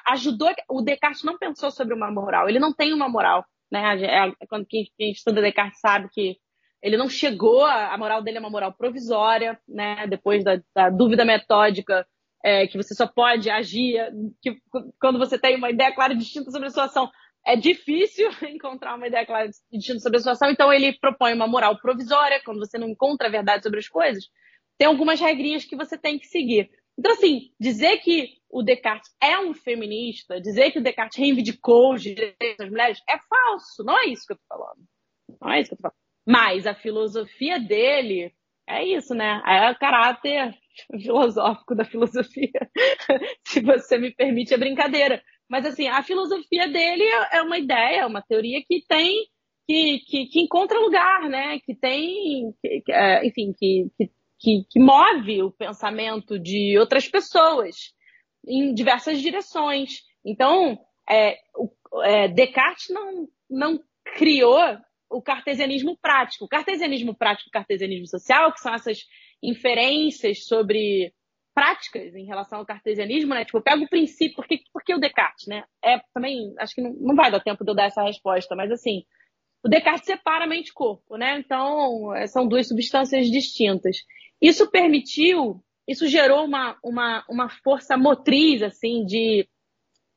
ajudou. 0.09 0.51
O 0.68 0.80
Descartes 0.80 1.22
não 1.22 1.38
pensou 1.38 1.70
sobre 1.70 1.94
uma 1.94 2.11
moral. 2.11 2.48
Ele 2.48 2.59
não 2.59 2.72
tem 2.72 2.92
uma 2.94 3.09
moral. 3.09 3.44
Né? 3.70 3.82
Quando 4.48 4.66
quem, 4.66 4.90
quem 4.96 5.12
estuda 5.12 5.42
Descartes 5.42 5.80
sabe 5.80 6.09
que 6.11 6.36
ele 6.82 6.96
não 6.96 7.11
chegou, 7.11 7.64
a 7.64 7.96
moral 7.98 8.22
dele 8.22 8.38
é 8.38 8.40
uma 8.40 8.48
moral 8.48 8.72
provisória, 8.72 9.61
né? 9.68 10.07
Depois 10.07 10.42
da, 10.42 10.59
da 10.74 10.88
dúvida 10.88 11.26
metódica, 11.26 12.07
é, 12.42 12.66
que 12.66 12.78
você 12.78 12.94
só 12.94 13.07
pode 13.07 13.51
agir 13.51 14.01
que, 14.40 14.57
quando 14.98 15.18
você 15.18 15.38
tem 15.38 15.57
uma 15.57 15.70
ideia 15.70 15.94
clara 15.94 16.14
e 16.14 16.16
distinta 16.16 16.51
sobre 16.51 16.68
a 16.68 16.70
situação. 16.70 17.11
É 17.47 17.57
difícil 17.57 18.28
encontrar 18.49 18.95
uma 18.95 19.07
ideia 19.07 19.26
clara 19.26 19.51
e 19.72 19.78
distinta 19.78 20.01
sobre 20.01 20.16
a 20.18 20.20
situação, 20.20 20.51
então 20.51 20.72
ele 20.72 20.93
propõe 20.99 21.32
uma 21.32 21.47
moral 21.47 21.78
provisória, 21.80 22.43
quando 22.45 22.59
você 22.59 22.78
não 22.78 22.88
encontra 22.88 23.28
a 23.28 23.30
verdade 23.30 23.62
sobre 23.62 23.78
as 23.78 23.88
coisas, 23.88 24.28
tem 24.78 24.86
algumas 24.86 25.20
regrinhas 25.20 25.64
que 25.64 25.76
você 25.76 25.99
tem 25.99 26.18
que 26.18 26.26
seguir. 26.26 26.70
Então, 26.99 27.12
assim, 27.12 27.51
dizer 27.59 27.99
que 27.99 28.28
o 28.51 28.62
Descartes 28.62 29.11
é 29.22 29.38
um 29.38 29.55
feminista, 29.55 30.41
dizer 30.41 30.70
que 30.70 30.78
o 30.78 30.82
Descartes 30.82 31.18
reivindicou 31.18 31.95
os 31.95 32.03
direitos 32.03 32.57
das 32.59 32.68
mulheres, 32.68 33.01
é 33.09 33.18
falso. 33.18 33.84
Não 33.84 33.99
é 33.99 34.07
isso 34.07 34.26
que 34.26 34.32
eu 34.32 34.36
tô 34.36 34.43
falando. 34.49 34.82
Não 35.41 35.51
é 35.51 35.61
isso 35.61 35.68
que 35.70 35.74
eu 35.74 35.78
tô 35.78 35.82
falando. 35.82 35.97
Mas 36.26 36.66
a 36.66 36.74
filosofia 36.74 37.59
dele 37.59 38.34
é 38.68 38.84
isso, 38.84 39.14
né? 39.14 39.43
É 39.47 39.70
o 39.70 39.78
caráter 39.78 40.55
filosófico 41.01 41.74
da 41.74 41.84
filosofia. 41.84 42.70
Se 43.47 43.61
você 43.61 43.99
me 43.99 44.14
permite 44.14 44.55
a 44.55 44.59
brincadeira. 44.59 45.22
Mas 45.51 45.66
assim, 45.66 45.88
a 45.88 46.01
filosofia 46.03 46.68
dele 46.68 47.03
é, 47.03 47.38
é 47.38 47.42
uma 47.42 47.59
ideia, 47.59 48.03
é 48.03 48.07
uma 48.07 48.22
teoria 48.22 48.62
que 48.66 48.84
tem 48.88 49.26
que, 49.66 49.98
que, 50.07 50.26
que 50.26 50.40
encontra 50.40 50.78
lugar, 50.78 51.28
né? 51.28 51.61
Que 51.61 51.74
tem, 51.74 52.53
que, 52.61 52.92
é, 52.92 53.26
enfim, 53.26 53.53
que, 53.57 53.88
que, 54.38 54.64
que 54.68 54.80
move 54.80 55.42
o 55.42 55.53
pensamento 55.53 56.38
de 56.38 56.76
outras 56.78 57.09
pessoas 57.09 57.92
em 58.46 58.74
diversas 58.74 59.20
direções. 59.20 60.03
Então, 60.24 60.78
é, 61.09 61.36
o, 61.55 61.70
é, 62.03 62.28
Descartes 62.28 62.88
não, 62.88 63.28
não 63.48 63.80
criou 64.16 64.61
o 65.09 65.22
cartesianismo 65.22 65.96
prático. 66.01 66.44
O 66.44 66.48
cartesianismo 66.48 67.14
prático 67.14 67.48
e 67.48 67.51
o 67.51 67.53
cartesianismo 67.53 68.07
social, 68.07 68.53
que 68.53 68.61
são 68.61 68.74
essas 68.74 69.05
inferências 69.42 70.46
sobre 70.46 71.12
práticas 71.61 72.14
em 72.14 72.24
relação 72.24 72.58
ao 72.58 72.64
cartesianismo, 72.64 73.34
né? 73.34 73.44
Tipo, 73.44 73.58
eu 73.58 73.62
pego 73.62 73.84
o 73.84 73.88
princípio, 73.88 74.34
por 74.34 74.46
que, 74.46 74.62
por 74.72 74.82
que 74.82 74.94
o 74.94 74.98
Descartes, 74.98 75.46
né? 75.46 75.62
É, 75.84 76.00
também, 76.14 76.54
acho 76.58 76.74
que 76.74 76.80
não, 76.80 76.94
não 76.94 77.14
vai 77.14 77.30
dar 77.30 77.38
tempo 77.38 77.62
de 77.62 77.70
eu 77.70 77.74
dar 77.74 77.84
essa 77.84 78.02
resposta, 78.02 78.56
mas 78.56 78.70
assim, 78.70 79.04
o 79.62 79.68
Descartes 79.68 80.06
separa 80.06 80.46
mente 80.46 80.68
e 80.68 80.72
corpo, 80.72 81.18
né? 81.18 81.38
Então, 81.38 82.14
é, 82.14 82.26
são 82.26 82.48
duas 82.48 82.66
substâncias 82.66 83.30
distintas. 83.30 83.98
Isso 84.40 84.70
permitiu, 84.70 85.62
isso 85.86 86.08
gerou 86.08 86.46
uma, 86.46 86.78
uma, 86.82 87.22
uma 87.28 87.50
força 87.50 87.94
motriz, 87.94 88.62
assim, 88.62 89.04
de 89.04 89.46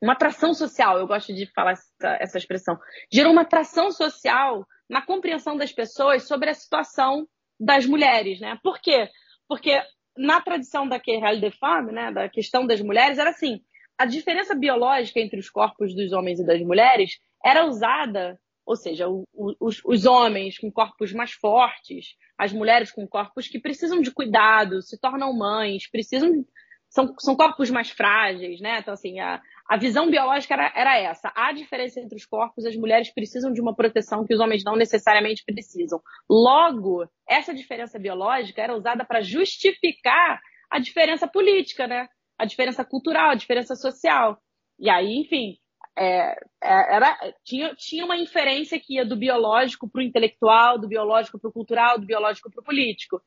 uma 0.02 0.14
atração 0.14 0.54
social, 0.54 0.96
eu 0.96 1.06
gosto 1.06 1.34
de 1.34 1.44
falar 1.52 1.72
essa, 1.72 2.16
essa 2.20 2.38
expressão, 2.38 2.78
gerou 3.12 3.32
uma 3.32 3.42
atração 3.42 3.90
social 3.90 4.66
na 4.88 5.02
compreensão 5.02 5.58
das 5.58 5.72
pessoas 5.72 6.26
sobre 6.26 6.48
a 6.48 6.54
situação 6.54 7.28
das 7.60 7.84
mulheres, 7.84 8.40
né? 8.40 8.58
Por 8.62 8.80
quê? 8.80 9.10
Porque 9.46 9.78
na 10.16 10.40
tradição 10.40 10.88
da 10.88 11.00
Querelle 11.00 11.40
de 11.40 11.50
Femme, 11.50 11.92
né, 11.92 12.12
da 12.12 12.28
questão 12.28 12.66
das 12.66 12.80
mulheres, 12.80 13.18
era 13.18 13.30
assim, 13.30 13.60
a 13.98 14.06
diferença 14.06 14.54
biológica 14.54 15.20
entre 15.20 15.38
os 15.38 15.50
corpos 15.50 15.94
dos 15.94 16.12
homens 16.12 16.40
e 16.40 16.46
das 16.46 16.60
mulheres 16.60 17.18
era 17.44 17.66
usada, 17.66 18.38
ou 18.66 18.76
seja, 18.76 19.08
o, 19.08 19.24
o, 19.32 19.54
os, 19.60 19.80
os 19.84 20.06
homens 20.06 20.58
com 20.58 20.70
corpos 20.70 21.12
mais 21.12 21.32
fortes, 21.32 22.16
as 22.38 22.52
mulheres 22.52 22.90
com 22.90 23.06
corpos 23.06 23.46
que 23.48 23.60
precisam 23.60 24.00
de 24.00 24.10
cuidado, 24.10 24.82
se 24.82 24.98
tornam 24.98 25.36
mães, 25.36 25.88
precisam 25.90 26.44
são, 26.88 27.12
são 27.18 27.34
corpos 27.34 27.70
mais 27.70 27.90
frágeis, 27.90 28.60
né? 28.60 28.78
Então, 28.78 28.94
assim, 28.94 29.18
a, 29.18 29.42
a 29.66 29.76
visão 29.76 30.10
biológica 30.10 30.54
era, 30.54 30.72
era 30.74 30.98
essa. 30.98 31.32
Há 31.34 31.52
diferença 31.52 32.00
entre 32.00 32.16
os 32.16 32.26
corpos, 32.26 32.66
as 32.66 32.76
mulheres 32.76 33.10
precisam 33.12 33.52
de 33.52 33.60
uma 33.60 33.74
proteção 33.74 34.24
que 34.24 34.34
os 34.34 34.40
homens 34.40 34.62
não 34.62 34.76
necessariamente 34.76 35.42
precisam. 35.44 36.00
Logo, 36.28 37.08
essa 37.28 37.54
diferença 37.54 37.98
biológica 37.98 38.60
era 38.60 38.76
usada 38.76 39.04
para 39.04 39.22
justificar 39.22 40.40
a 40.70 40.78
diferença 40.78 41.26
política, 41.26 41.86
né? 41.86 42.08
A 42.38 42.44
diferença 42.44 42.84
cultural, 42.84 43.30
a 43.30 43.34
diferença 43.34 43.74
social. 43.74 44.38
E 44.78 44.90
aí, 44.90 45.20
enfim, 45.20 45.56
é, 45.96 46.32
é, 46.62 46.96
era, 46.96 47.16
tinha, 47.44 47.74
tinha 47.74 48.04
uma 48.04 48.16
inferência 48.16 48.78
que 48.78 48.94
ia 48.94 49.04
do 49.04 49.16
biológico 49.16 49.88
para 49.88 50.00
o 50.00 50.04
intelectual, 50.04 50.78
do 50.78 50.88
biológico 50.88 51.38
para 51.38 51.48
o 51.48 51.52
cultural, 51.52 51.98
do 51.98 52.06
biológico 52.06 52.50
para 52.50 52.60
o 52.60 52.64
político. 52.64 53.22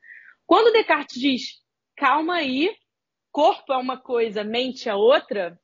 Quando 0.46 0.72
Descartes 0.72 1.20
diz, 1.20 1.42
calma 1.96 2.36
aí, 2.36 2.70
corpo 3.32 3.72
é 3.72 3.76
uma 3.76 3.98
coisa, 3.98 4.44
mente 4.44 4.88
é 4.88 4.94
outra, 4.94 5.58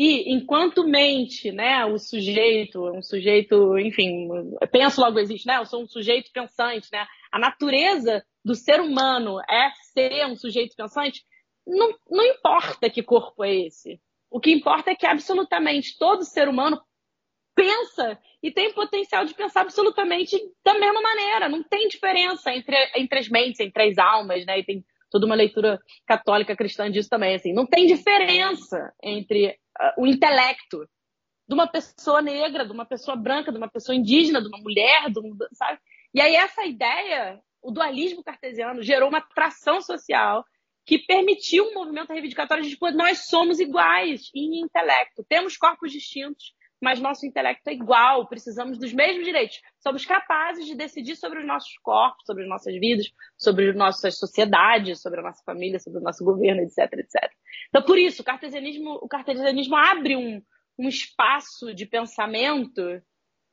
e 0.00 0.32
enquanto 0.32 0.86
mente, 0.86 1.50
né, 1.50 1.84
o 1.84 1.98
sujeito, 1.98 2.88
um 2.88 3.02
sujeito, 3.02 3.76
enfim, 3.80 4.28
penso 4.70 5.00
logo 5.00 5.18
existe, 5.18 5.44
né? 5.44 5.58
Eu 5.58 5.66
sou 5.66 5.82
um 5.82 5.88
sujeito 5.88 6.30
pensante, 6.32 6.86
né? 6.92 7.04
A 7.32 7.38
natureza 7.40 8.24
do 8.44 8.54
ser 8.54 8.80
humano 8.80 9.40
é 9.50 9.72
ser 9.92 10.24
um 10.26 10.36
sujeito 10.36 10.76
pensante. 10.76 11.24
Não, 11.66 11.92
não 12.08 12.24
importa 12.24 12.88
que 12.88 13.02
corpo 13.02 13.42
é 13.42 13.52
esse. 13.52 14.00
O 14.30 14.38
que 14.38 14.52
importa 14.52 14.92
é 14.92 14.94
que 14.94 15.04
absolutamente 15.04 15.98
todo 15.98 16.22
ser 16.22 16.48
humano 16.48 16.80
pensa 17.56 18.16
e 18.40 18.52
tem 18.52 18.72
potencial 18.72 19.24
de 19.24 19.34
pensar 19.34 19.62
absolutamente 19.62 20.38
da 20.64 20.78
mesma 20.78 21.02
maneira. 21.02 21.48
Não 21.48 21.64
tem 21.64 21.88
diferença 21.88 22.52
entre, 22.52 22.76
entre 22.94 23.18
as 23.18 23.28
mentes, 23.28 23.58
entre 23.58 23.82
as 23.82 23.98
almas, 23.98 24.46
né? 24.46 24.60
E 24.60 24.64
tem 24.64 24.84
toda 25.10 25.26
uma 25.26 25.34
leitura 25.34 25.80
católica 26.06 26.54
cristã 26.54 26.88
disso 26.88 27.08
também. 27.08 27.34
Assim, 27.34 27.52
não 27.52 27.66
tem 27.66 27.84
diferença 27.84 28.92
entre 29.02 29.58
o 29.96 30.06
intelecto 30.06 30.88
de 31.48 31.54
uma 31.54 31.66
pessoa 31.66 32.20
negra, 32.20 32.66
de 32.66 32.72
uma 32.72 32.84
pessoa 32.84 33.16
branca, 33.16 33.50
de 33.50 33.58
uma 33.58 33.68
pessoa 33.70 33.96
indígena, 33.96 34.40
de 34.42 34.48
uma 34.48 34.58
mulher, 34.58 35.10
de 35.10 35.18
um, 35.18 35.36
sabe? 35.52 35.78
E 36.12 36.20
aí 36.20 36.36
essa 36.36 36.64
ideia, 36.64 37.40
o 37.62 37.70
dualismo 37.70 38.22
cartesiano, 38.22 38.82
gerou 38.82 39.08
uma 39.08 39.18
atração 39.18 39.80
social 39.80 40.44
que 40.84 40.98
permitiu 40.98 41.64
um 41.64 41.74
movimento 41.74 42.12
reivindicatório 42.12 42.64
de 42.64 42.70
tipo, 42.70 42.90
nós 42.92 43.26
somos 43.26 43.60
iguais 43.60 44.30
em 44.34 44.60
intelecto, 44.60 45.24
temos 45.28 45.56
corpos 45.56 45.92
distintos, 45.92 46.54
mas 46.80 47.00
nosso 47.00 47.26
intelecto 47.26 47.68
é 47.68 47.72
igual, 47.72 48.28
precisamos 48.28 48.78
dos 48.78 48.92
mesmos 48.92 49.24
direitos. 49.24 49.60
Somos 49.80 50.06
capazes 50.06 50.66
de 50.66 50.74
decidir 50.74 51.16
sobre 51.16 51.40
os 51.40 51.46
nossos 51.46 51.76
corpos, 51.78 52.24
sobre 52.24 52.44
as 52.44 52.48
nossas 52.48 52.74
vidas, 52.78 53.06
sobre 53.36 53.70
as 53.70 53.76
nossas 53.76 54.16
sociedades, 54.16 55.00
sobre 55.00 55.20
a 55.20 55.22
nossa 55.22 55.42
família, 55.44 55.80
sobre 55.80 55.98
o 55.98 56.02
nosso 56.02 56.24
governo, 56.24 56.62
etc, 56.62 56.92
etc. 56.92 57.32
Então, 57.68 57.82
por 57.82 57.98
isso, 57.98 58.22
o 58.22 58.24
cartesianismo, 58.24 58.98
o 59.02 59.08
cartesianismo 59.08 59.76
abre 59.76 60.16
um, 60.16 60.40
um 60.78 60.88
espaço 60.88 61.74
de 61.74 61.84
pensamento. 61.84 62.82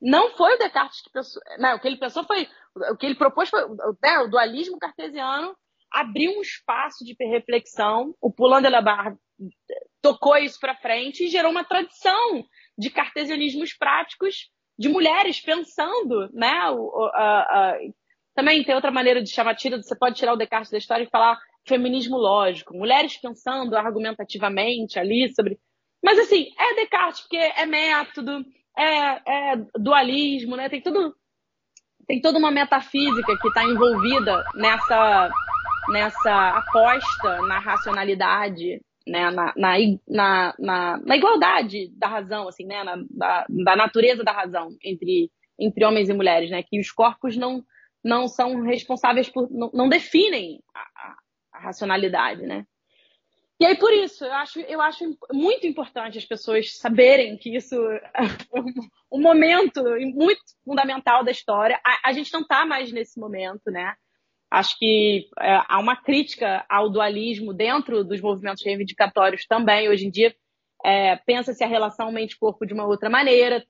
Não 0.01 0.35
foi 0.35 0.55
o 0.55 0.57
Descartes 0.57 1.01
que 1.01 1.11
pensou. 1.11 1.41
Não, 1.57 1.75
o 1.75 1.79
que 1.79 1.87
ele 1.87 1.97
pensou 1.97 2.23
foi. 2.25 2.47
O 2.91 2.97
que 2.97 3.05
ele 3.05 3.15
propôs 3.15 3.49
foi. 3.49 3.61
Né, 4.03 4.19
o 4.19 4.27
dualismo 4.27 4.77
cartesiano 4.77 5.55
abriu 5.91 6.31
um 6.37 6.41
espaço 6.41 7.03
de 7.03 7.15
reflexão. 7.25 8.13
O 8.21 8.31
Poulain 8.31 8.61
de 8.61 8.69
la 8.69 8.81
Barre 8.81 9.15
tocou 10.01 10.37
isso 10.37 10.59
para 10.59 10.75
frente 10.75 11.23
e 11.23 11.29
gerou 11.29 11.51
uma 11.51 11.63
tradição 11.63 12.45
de 12.77 12.89
cartesianismos 12.89 13.73
práticos 13.73 14.49
de 14.77 14.89
mulheres 14.89 15.39
pensando, 15.41 16.29
né? 16.33 16.69
O, 16.71 17.09
a, 17.13 17.39
a, 17.39 17.77
também 18.35 18.63
tem 18.63 18.75
outra 18.75 18.91
maneira 18.91 19.23
de 19.23 19.29
chamar 19.29 19.55
tira, 19.55 19.81
você 19.81 19.95
pode 19.97 20.15
tirar 20.15 20.33
o 20.33 20.37
Descartes 20.37 20.71
da 20.71 20.77
história 20.77 21.03
e 21.03 21.09
falar 21.09 21.39
feminismo 21.67 22.17
lógico, 22.17 22.77
mulheres 22.77 23.17
pensando 23.17 23.75
argumentativamente 23.75 24.99
ali 24.99 25.33
sobre. 25.33 25.57
Mas 26.03 26.19
assim, 26.19 26.49
é 26.59 26.75
Descartes, 26.75 27.21
porque 27.21 27.37
é 27.37 27.65
método, 27.65 28.43
é, 28.77 29.53
é 29.53 29.55
dualismo, 29.79 30.55
né? 30.55 30.69
Tem 30.69 30.81
tudo. 30.81 31.15
Tem 32.07 32.21
toda 32.21 32.37
uma 32.37 32.51
metafísica 32.51 33.35
que 33.41 33.47
está 33.47 33.63
envolvida 33.63 34.45
nessa, 34.53 35.29
nessa 35.89 36.49
aposta 36.49 37.41
na 37.47 37.57
racionalidade 37.57 38.79
né, 39.07 39.29
na, 39.29 39.53
na, 39.55 40.55
na, 40.57 40.97
na, 41.05 41.15
igualdade 41.15 41.89
da 41.95 42.07
razão, 42.07 42.47
assim, 42.47 42.65
né, 42.65 42.83
na, 42.83 42.97
da, 43.09 43.45
da, 43.47 43.75
natureza 43.75 44.23
da 44.23 44.31
razão 44.31 44.75
entre, 44.83 45.31
entre 45.59 45.85
homens 45.85 46.09
e 46.09 46.13
mulheres, 46.13 46.49
né, 46.49 46.63
que 46.63 46.79
os 46.79 46.91
corpos 46.91 47.37
não, 47.37 47.63
não 48.03 48.27
são 48.27 48.61
responsáveis 48.63 49.29
por, 49.29 49.49
não, 49.51 49.69
não 49.73 49.89
definem 49.89 50.61
a, 50.73 50.79
a, 51.53 51.59
racionalidade, 51.59 52.41
né. 52.43 52.65
E 53.57 53.65
aí, 53.65 53.77
por 53.77 53.93
isso, 53.93 54.25
eu 54.25 54.33
acho, 54.33 54.59
eu 54.59 54.81
acho 54.81 55.17
muito 55.31 55.65
importante 55.65 56.17
as 56.17 56.25
pessoas 56.25 56.77
saberem 56.77 57.37
que 57.37 57.55
isso 57.55 57.75
é 57.89 58.01
um 59.09 59.21
momento 59.21 59.81
muito 60.13 60.41
fundamental 60.65 61.23
da 61.23 61.31
história. 61.31 61.79
A, 61.85 62.09
a 62.09 62.11
gente 62.11 62.33
não 62.33 62.41
está 62.41 62.65
mais 62.65 62.91
nesse 62.91 63.17
momento, 63.17 63.71
né? 63.71 63.95
Acho 64.55 64.79
que 64.79 65.27
é, 65.37 65.61
há 65.67 65.77
uma 65.79 65.97
crítica 65.97 66.65
ao 66.69 66.89
dualismo 66.89 67.53
dentro 67.53 68.05
dos 68.05 68.21
movimentos 68.21 68.63
reivindicatórios 68.63 69.45
também. 69.45 69.89
Hoje 69.89 70.07
em 70.07 70.09
dia, 70.09 70.33
é, 70.85 71.17
pensa-se 71.17 71.61
a 71.61 71.67
relação 71.67 72.09
mente-corpo 72.09 72.65
de 72.65 72.73
uma 72.73 72.85
outra 72.85 73.09
maneira. 73.09 73.65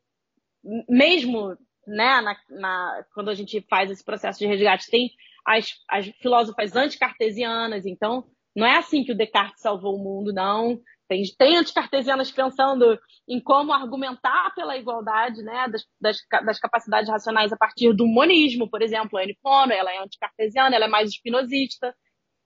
Mesmo 0.88 1.58
né, 1.88 2.22
na, 2.22 2.38
na, 2.52 3.06
quando 3.16 3.30
a 3.30 3.34
gente 3.34 3.66
faz 3.68 3.90
esse 3.90 4.06
processo 4.06 4.38
de 4.38 4.46
resgate, 4.46 4.92
tem 4.92 5.10
as, 5.44 5.74
as 5.90 6.06
filósofas 6.22 6.76
anticartesianas, 6.76 7.88
então 7.88 8.24
não 8.56 8.68
é 8.68 8.78
assim 8.78 9.04
que 9.04 9.12
o 9.12 9.18
Descartes 9.18 9.62
salvou 9.62 9.96
o 9.96 10.04
mundo, 10.04 10.32
não. 10.32 10.80
Tem, 11.08 11.24
tem 11.38 11.58
anticartesianas 11.58 12.32
pensando 12.32 13.00
em 13.28 13.40
como 13.40 13.72
argumentar 13.72 14.54
pela 14.56 14.78
igualdade 14.78 15.44
né, 15.44 15.68
das, 15.68 15.84
das, 16.02 16.18
das, 16.46 16.60
capacidades 16.60 17.10
racionais 17.10 17.54
a 17.54 17.58
partir 17.58 17.94
do 17.94 18.08
monismo, 18.08 18.70
por 18.70 18.82
exemplo. 18.82 19.18
A 19.18 19.22
Anne 19.22 19.38
Pono, 19.42 19.72
ela 19.72 19.94
é 19.94 20.00
anticartesiana, 20.00 20.76
ela 20.76 20.86
é 20.86 20.90
mais 20.90 21.10
espinosista. 21.10 21.96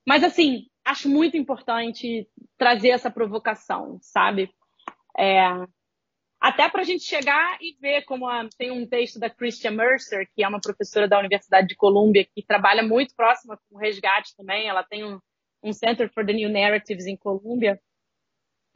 Mas, 0.05 0.23
assim, 0.23 0.65
acho 0.85 1.07
muito 1.07 1.37
importante 1.37 2.27
trazer 2.57 2.89
essa 2.89 3.09
provocação, 3.09 3.97
sabe? 4.01 4.49
É, 5.17 5.41
até 6.39 6.69
para 6.69 6.81
a 6.81 6.85
gente 6.85 7.03
chegar 7.03 7.57
e 7.61 7.77
ver 7.79 8.03
como 8.03 8.27
a, 8.27 8.47
tem 8.57 8.71
um 8.71 8.87
texto 8.87 9.19
da 9.19 9.29
Christian 9.29 9.71
Mercer, 9.71 10.27
que 10.33 10.43
é 10.43 10.47
uma 10.47 10.59
professora 10.61 11.07
da 11.07 11.19
Universidade 11.19 11.67
de 11.67 11.75
Columbia, 11.75 12.25
que 12.25 12.43
trabalha 12.45 12.83
muito 12.83 13.15
próxima 13.15 13.59
com 13.69 13.77
resgate 13.77 14.35
também. 14.35 14.67
Ela 14.67 14.83
tem 14.83 15.05
um, 15.05 15.19
um 15.63 15.71
Center 15.71 16.11
for 16.13 16.25
the 16.25 16.33
New 16.33 16.49
Narratives 16.49 17.05
em 17.05 17.15
Columbia 17.15 17.79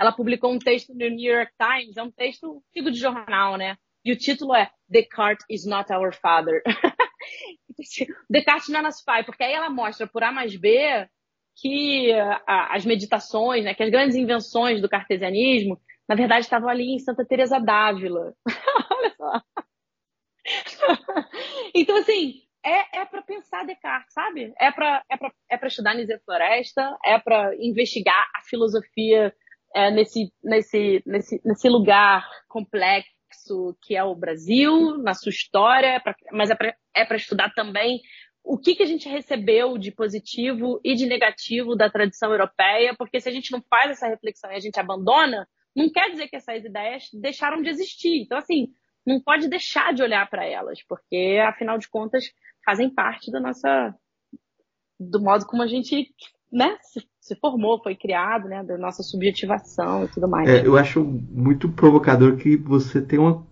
ela 0.04 0.12
publicou 0.12 0.52
um 0.52 0.60
texto 0.60 0.94
no 0.94 1.10
New 1.10 1.34
York 1.34 1.52
Times, 1.58 1.98
é 1.98 2.04
um 2.04 2.12
texto 2.12 2.62
antigo 2.70 2.92
de 2.92 3.00
jornal, 3.00 3.58
né? 3.58 3.78
E 4.06 4.12
o 4.12 4.18
título 4.18 4.54
é 4.54 4.70
Descartes 4.88 5.46
is 5.50 5.66
not 5.66 5.92
our 5.92 6.14
father. 6.14 6.62
Descartes 8.30 8.70
não 8.70 8.80
é 8.80 8.84
nosso 8.84 9.04
pai, 9.06 9.24
porque 9.24 9.44
aí 9.44 9.54
ela 9.54 9.70
mostra 9.70 10.06
por 10.06 10.24
A 10.24 10.32
mais 10.32 10.56
B 10.56 11.08
que 11.56 12.12
a, 12.12 12.76
as 12.76 12.86
meditações, 12.86 13.64
né, 13.64 13.74
que 13.74 13.84
as 13.84 13.90
grandes 13.90 14.16
invenções 14.16 14.82
do 14.82 14.90
cartesianismo, 14.90 15.80
na 16.08 16.16
verdade, 16.16 16.42
estavam 16.42 16.68
ali 16.68 16.94
em 16.96 17.00
Santa 17.00 17.26
Teresa 17.26 17.60
d'Ávila. 17.60 18.34
Olha 18.92 19.14
só. 19.16 19.42
então, 21.74 21.96
assim, 21.98 22.42
é, 22.66 23.00
é 23.00 23.06
para 23.06 23.22
pensar 23.22 23.66
Descartes, 23.66 24.14
sabe? 24.14 24.54
É 24.60 24.72
para 24.72 25.04
é 25.10 25.16
é 25.50 25.68
estudar 25.68 25.94
Nise 25.94 26.20
Floresta, 26.26 26.98
é 27.06 27.20
para 27.20 27.56
investigar 27.58 28.30
a 28.36 28.42
filosofia 28.42 29.34
é, 29.74 29.92
nesse, 29.92 30.32
nesse, 30.44 31.02
nesse, 31.06 31.42
nesse 31.44 31.70
lugar 31.70 32.28
complexo 32.48 33.78
que 33.82 33.96
é 33.96 34.04
o 34.04 34.16
Brasil, 34.16 34.98
na 35.00 35.14
sua 35.14 35.32
história, 35.32 36.00
pra, 36.00 36.16
mas 36.32 36.50
é 36.50 36.56
para 36.56 36.76
é 36.96 37.16
estudar 37.16 37.52
também 37.54 38.00
o 38.44 38.58
que, 38.58 38.76
que 38.76 38.84
a 38.84 38.86
gente 38.86 39.08
recebeu 39.08 39.78
de 39.78 39.92
positivo 39.92 40.80
e 40.84 40.96
de 40.96 41.06
negativo 41.06 41.76
da 41.76 41.90
tradição 41.90 42.32
europeia, 42.32 42.94
porque 42.98 43.20
se 43.20 43.30
a 43.30 43.32
gente 43.32 43.52
não 43.52 43.62
faz 43.70 43.92
essa 43.92 44.08
reflexão 44.08 44.52
e 44.52 44.56
a 44.56 44.60
gente 44.60 44.80
abandona, 44.80 45.48
não 45.76 45.90
quer 45.90 46.12
dizer 46.12 46.28
que 46.28 46.36
essas 46.36 46.64
ideias 46.64 47.06
deixaram 47.14 47.62
de 47.62 47.70
existir. 47.70 48.22
Então, 48.22 48.38
assim, 48.38 48.68
não 49.06 49.22
pode 49.22 49.48
deixar 49.48 49.94
de 49.94 50.04
olhar 50.04 50.30
para 50.30 50.46
elas, 50.46 50.80
porque, 50.88 51.40
afinal 51.48 51.78
de 51.78 51.90
contas, 51.90 52.26
fazem 52.66 52.94
parte 52.94 53.32
da 53.32 53.40
nossa 53.40 53.96
do 55.00 55.22
modo 55.22 55.46
como 55.46 55.64
a 55.64 55.68
gente 55.68 56.14
né, 56.54 56.78
se, 56.82 57.02
se, 57.20 57.36
formou, 57.36 57.82
foi 57.82 57.96
criado, 57.96 58.48
né, 58.48 58.64
da 58.64 58.78
nossa 58.78 59.02
subjetivação 59.02 60.06
e 60.06 60.08
tudo 60.08 60.28
mais. 60.28 60.48
É, 60.48 60.66
eu 60.66 60.78
acho 60.78 61.04
muito 61.04 61.68
provocador 61.68 62.36
que 62.38 62.56
você 62.56 63.02
tem 63.02 63.18
uma, 63.18 63.44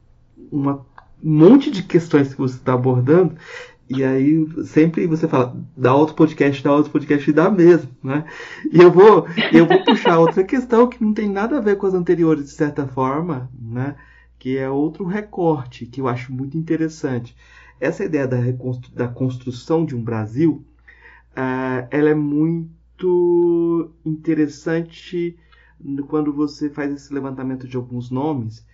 uma 0.51 0.85
um 1.23 1.37
monte 1.37 1.69
de 1.69 1.83
questões 1.83 2.33
que 2.33 2.39
você 2.39 2.55
está 2.55 2.73
abordando 2.73 3.35
e 3.89 4.03
aí 4.03 4.47
sempre 4.65 5.05
você 5.05 5.27
fala, 5.27 5.55
dá 5.75 5.93
outro 5.93 6.15
podcast, 6.15 6.63
dá 6.63 6.73
outro 6.73 6.91
podcast 6.91 7.29
e 7.29 7.33
dá 7.33 7.49
mesmo, 7.49 7.91
né? 8.01 8.23
E 8.71 8.79
eu 8.79 8.89
vou, 8.89 9.27
eu 9.51 9.67
vou 9.67 9.83
puxar 9.83 10.17
outra 10.17 10.43
questão 10.43 10.87
que 10.87 11.03
não 11.03 11.13
tem 11.13 11.29
nada 11.29 11.57
a 11.57 11.61
ver 11.61 11.75
com 11.75 11.87
as 11.87 11.93
anteriores 11.93 12.45
de 12.45 12.51
certa 12.51 12.87
forma, 12.87 13.51
né? 13.59 13.95
Que 14.39 14.57
é 14.57 14.69
outro 14.69 15.03
recorte 15.03 15.85
que 15.85 15.99
eu 15.99 16.07
acho 16.07 16.31
muito 16.31 16.57
interessante. 16.57 17.35
Essa 17.81 18.05
ideia 18.05 18.27
da, 18.27 18.37
da 18.93 19.07
construção 19.09 19.83
de 19.85 19.93
um 19.93 20.01
Brasil, 20.01 20.65
uh, 21.31 21.85
ela 21.91 22.09
é 22.09 22.15
muito 22.15 22.80
muito 23.01 23.91
interessante 24.05 25.37
quando 26.07 26.31
você 26.31 26.69
faz 26.69 26.93
esse 26.93 27.13
levantamento 27.13 27.67
de 27.67 27.75
alguns 27.75 28.11
nomes 28.11 28.65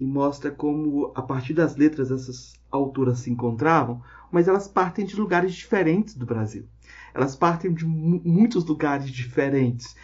e 0.00 0.04
mostra 0.04 0.50
como, 0.50 1.12
a 1.14 1.22
partir 1.22 1.54
das 1.54 1.76
letras, 1.76 2.10
essas 2.10 2.54
autoras 2.70 3.20
se 3.20 3.30
encontravam, 3.30 4.02
mas 4.30 4.48
elas 4.48 4.66
partem 4.66 5.06
de 5.06 5.16
lugares 5.16 5.54
diferentes 5.54 6.14
do 6.14 6.26
Brasil. 6.26 6.66
Elas 7.14 7.36
partem 7.36 7.72
de 7.72 7.86
muitos 7.86 8.64
lugares 8.64 9.08
diferentes. 9.10 9.96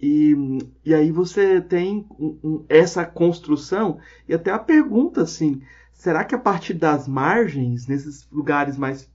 E, 0.00 0.36
e 0.84 0.94
aí 0.94 1.10
você 1.10 1.60
tem 1.60 2.06
um, 2.18 2.38
um, 2.44 2.64
essa 2.68 3.04
construção 3.04 3.98
e 4.28 4.34
até 4.34 4.50
a 4.50 4.58
pergunta 4.58 5.22
assim, 5.22 5.62
será 5.92 6.24
que 6.24 6.34
a 6.34 6.38
partir 6.38 6.74
das 6.74 7.08
margens, 7.08 7.86
nesses 7.86 8.28
lugares 8.30 8.76
mais 8.76 9.10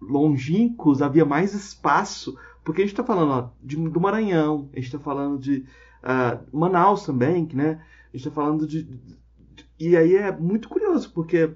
longínquos, 0.00 1.00
havia 1.00 1.24
mais 1.24 1.54
espaço? 1.54 2.36
Porque 2.64 2.80
a 2.80 2.84
gente 2.84 2.94
está 2.94 3.04
falando 3.04 3.30
ó, 3.30 3.50
de, 3.62 3.76
do 3.76 4.00
Maranhão, 4.00 4.70
a 4.72 4.76
gente 4.76 4.86
está 4.86 4.98
falando 4.98 5.38
de 5.38 5.66
uh, 6.02 6.58
Manaus 6.58 7.04
também, 7.04 7.48
né? 7.52 7.80
A 8.12 8.16
gente 8.16 8.26
está 8.26 8.30
falando 8.30 8.66
de, 8.66 8.84
de, 8.84 9.18
E 9.78 9.96
aí 9.96 10.16
é 10.16 10.32
muito 10.32 10.68
curioso, 10.68 11.12
porque 11.12 11.50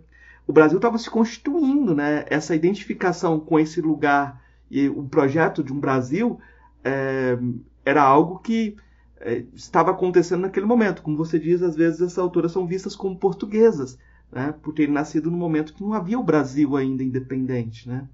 o 0.47 0.53
Brasil 0.53 0.77
estava 0.77 0.99
se 0.99 1.11
constituindo, 1.11 1.95
né? 1.95 2.25
Essa 2.29 2.55
identificação 2.55 3.41
com 3.41 3.59
esse 3.59 3.81
lugar 3.81 4.43
e 4.71 4.89
o 4.89 5.05
projeto 5.05 5.65
de 5.65 5.73
um 5.73 5.81
Brasil 5.81 6.39
é, 6.85 7.39
era 7.85 8.03
algo 8.03 8.39
que 8.39 8.77
é, 9.21 9.45
estava 9.55 9.91
acontecendo 9.91 10.43
naquele 10.43 10.67
momento. 10.67 11.03
Como 11.03 11.17
você 11.17 11.39
diz, 11.39 11.63
às 11.63 11.75
vezes 11.75 12.01
essas 12.01 12.19
autoras 12.19 12.53
são 12.53 12.67
vistas 12.67 12.95
como 12.95 13.19
portuguesas, 13.19 13.99
né? 14.31 14.55
por 14.63 14.75
terem 14.75 14.93
nascido 14.93 15.31
no 15.31 15.37
momento 15.37 15.75
que 15.75 15.83
não 15.83 15.95
havia 15.95 16.19
o 16.19 16.25
Brasil 16.25 16.77
ainda 16.77 17.03
independente. 17.03 17.89
Né? 17.89 18.09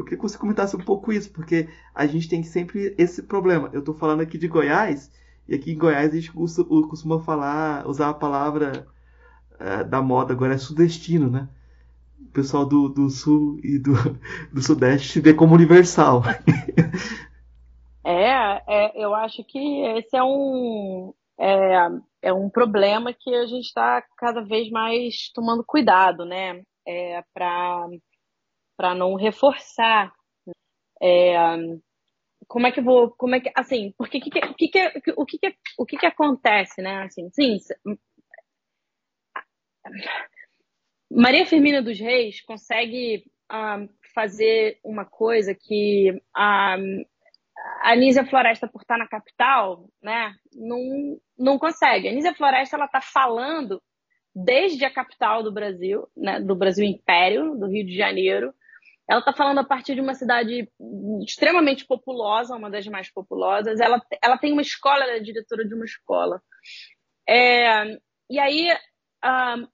Eu 0.00 0.04
queria 0.04 0.18
que 0.18 0.22
você 0.22 0.38
comentasse 0.38 0.74
um 0.74 0.80
pouco 0.80 1.12
isso, 1.12 1.30
porque 1.30 1.68
a 1.94 2.06
gente 2.06 2.28
tem 2.28 2.42
sempre 2.42 2.94
esse 2.96 3.22
problema. 3.22 3.68
Eu 3.72 3.80
estou 3.80 3.94
falando 3.94 4.22
aqui 4.22 4.38
de 4.38 4.48
Goiás, 4.48 5.10
e 5.46 5.54
aqui 5.54 5.72
em 5.72 5.78
Goiás 5.78 6.12
a 6.12 6.16
gente 6.16 6.32
costuma 6.32 7.20
falar, 7.20 7.86
usar 7.86 8.08
a 8.08 8.14
palavra 8.14 8.86
é, 9.58 9.84
da 9.84 10.00
moda 10.00 10.32
agora 10.32 10.54
é 10.54 10.58
sudestino, 10.58 11.28
né? 11.28 11.48
O 12.18 12.32
pessoal 12.32 12.64
do, 12.64 12.88
do 12.88 13.10
sul 13.10 13.60
e 13.62 13.78
do, 13.78 13.92
do 14.50 14.62
sudeste 14.62 15.12
se 15.12 15.20
vê 15.20 15.34
como 15.34 15.54
universal. 15.54 16.22
É, 18.02 18.62
é, 18.66 19.04
eu 19.04 19.14
acho 19.14 19.44
que 19.44 19.82
esse 19.98 20.16
é 20.16 20.24
um, 20.24 21.12
é, 21.38 21.86
é 22.22 22.32
um 22.32 22.48
problema 22.48 23.12
que 23.12 23.32
a 23.34 23.44
gente 23.44 23.66
está 23.66 24.02
cada 24.16 24.40
vez 24.40 24.70
mais 24.70 25.30
tomando 25.34 25.62
cuidado, 25.62 26.24
né? 26.24 26.62
É, 26.88 27.22
para 27.34 27.86
não 28.94 29.14
reforçar. 29.14 30.12
É, 31.02 31.34
como 32.46 32.66
é 32.66 32.72
que 32.72 32.80
vou, 32.80 33.10
como 33.10 33.34
é 33.34 33.40
que, 33.40 33.50
assim, 33.54 33.94
porque 33.96 34.20
que, 34.20 34.30
que, 34.30 34.68
que, 34.68 35.12
o 35.16 35.24
que, 35.24 35.38
que, 35.38 35.56
o 35.78 35.86
que, 35.86 35.96
que 35.96 36.06
acontece, 36.06 36.82
né? 36.82 37.04
Assim, 37.04 37.30
sim, 37.30 37.58
Maria 41.10 41.46
Firmina 41.46 41.82
dos 41.82 41.98
Reis 41.98 42.40
consegue 42.42 43.24
um, 43.52 43.88
fazer 44.14 44.78
uma 44.84 45.04
coisa 45.04 45.54
que 45.54 46.20
a 46.34 46.76
Anísia 47.82 48.24
Floresta, 48.24 48.68
por 48.68 48.82
estar 48.82 48.98
na 48.98 49.08
capital, 49.08 49.88
né, 50.02 50.34
não, 50.52 51.18
não 51.38 51.58
consegue. 51.58 52.08
A 52.08 52.10
Anísia 52.10 52.34
Floresta 52.34 52.76
ela 52.76 52.86
está 52.86 53.00
falando 53.00 53.82
desde 54.34 54.84
a 54.84 54.92
capital 54.92 55.42
do 55.42 55.52
Brasil, 55.52 56.06
né, 56.16 56.40
do 56.40 56.54
Brasil 56.54 56.84
Império, 56.84 57.56
do 57.56 57.66
Rio 57.66 57.84
de 57.84 57.96
Janeiro. 57.96 58.52
Ela 59.10 59.18
está 59.18 59.32
falando 59.32 59.58
a 59.58 59.64
partir 59.64 59.96
de 59.96 60.00
uma 60.00 60.14
cidade 60.14 60.70
extremamente 61.26 61.84
populosa, 61.84 62.54
uma 62.54 62.70
das 62.70 62.86
mais 62.86 63.10
populosas. 63.12 63.80
Ela, 63.80 64.00
ela 64.22 64.38
tem 64.38 64.52
uma 64.52 64.62
escola, 64.62 65.02
ela 65.02 65.14
é 65.14 65.20
diretora 65.20 65.66
de 65.66 65.74
uma 65.74 65.84
escola. 65.84 66.40
É, 67.28 67.98
e 68.30 68.38
aí, 68.38 68.68
um, 69.24 69.66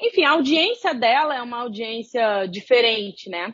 enfim, 0.00 0.24
a 0.24 0.30
audiência 0.30 0.94
dela 0.94 1.34
é 1.34 1.42
uma 1.42 1.62
audiência 1.62 2.46
diferente, 2.46 3.28
né? 3.28 3.52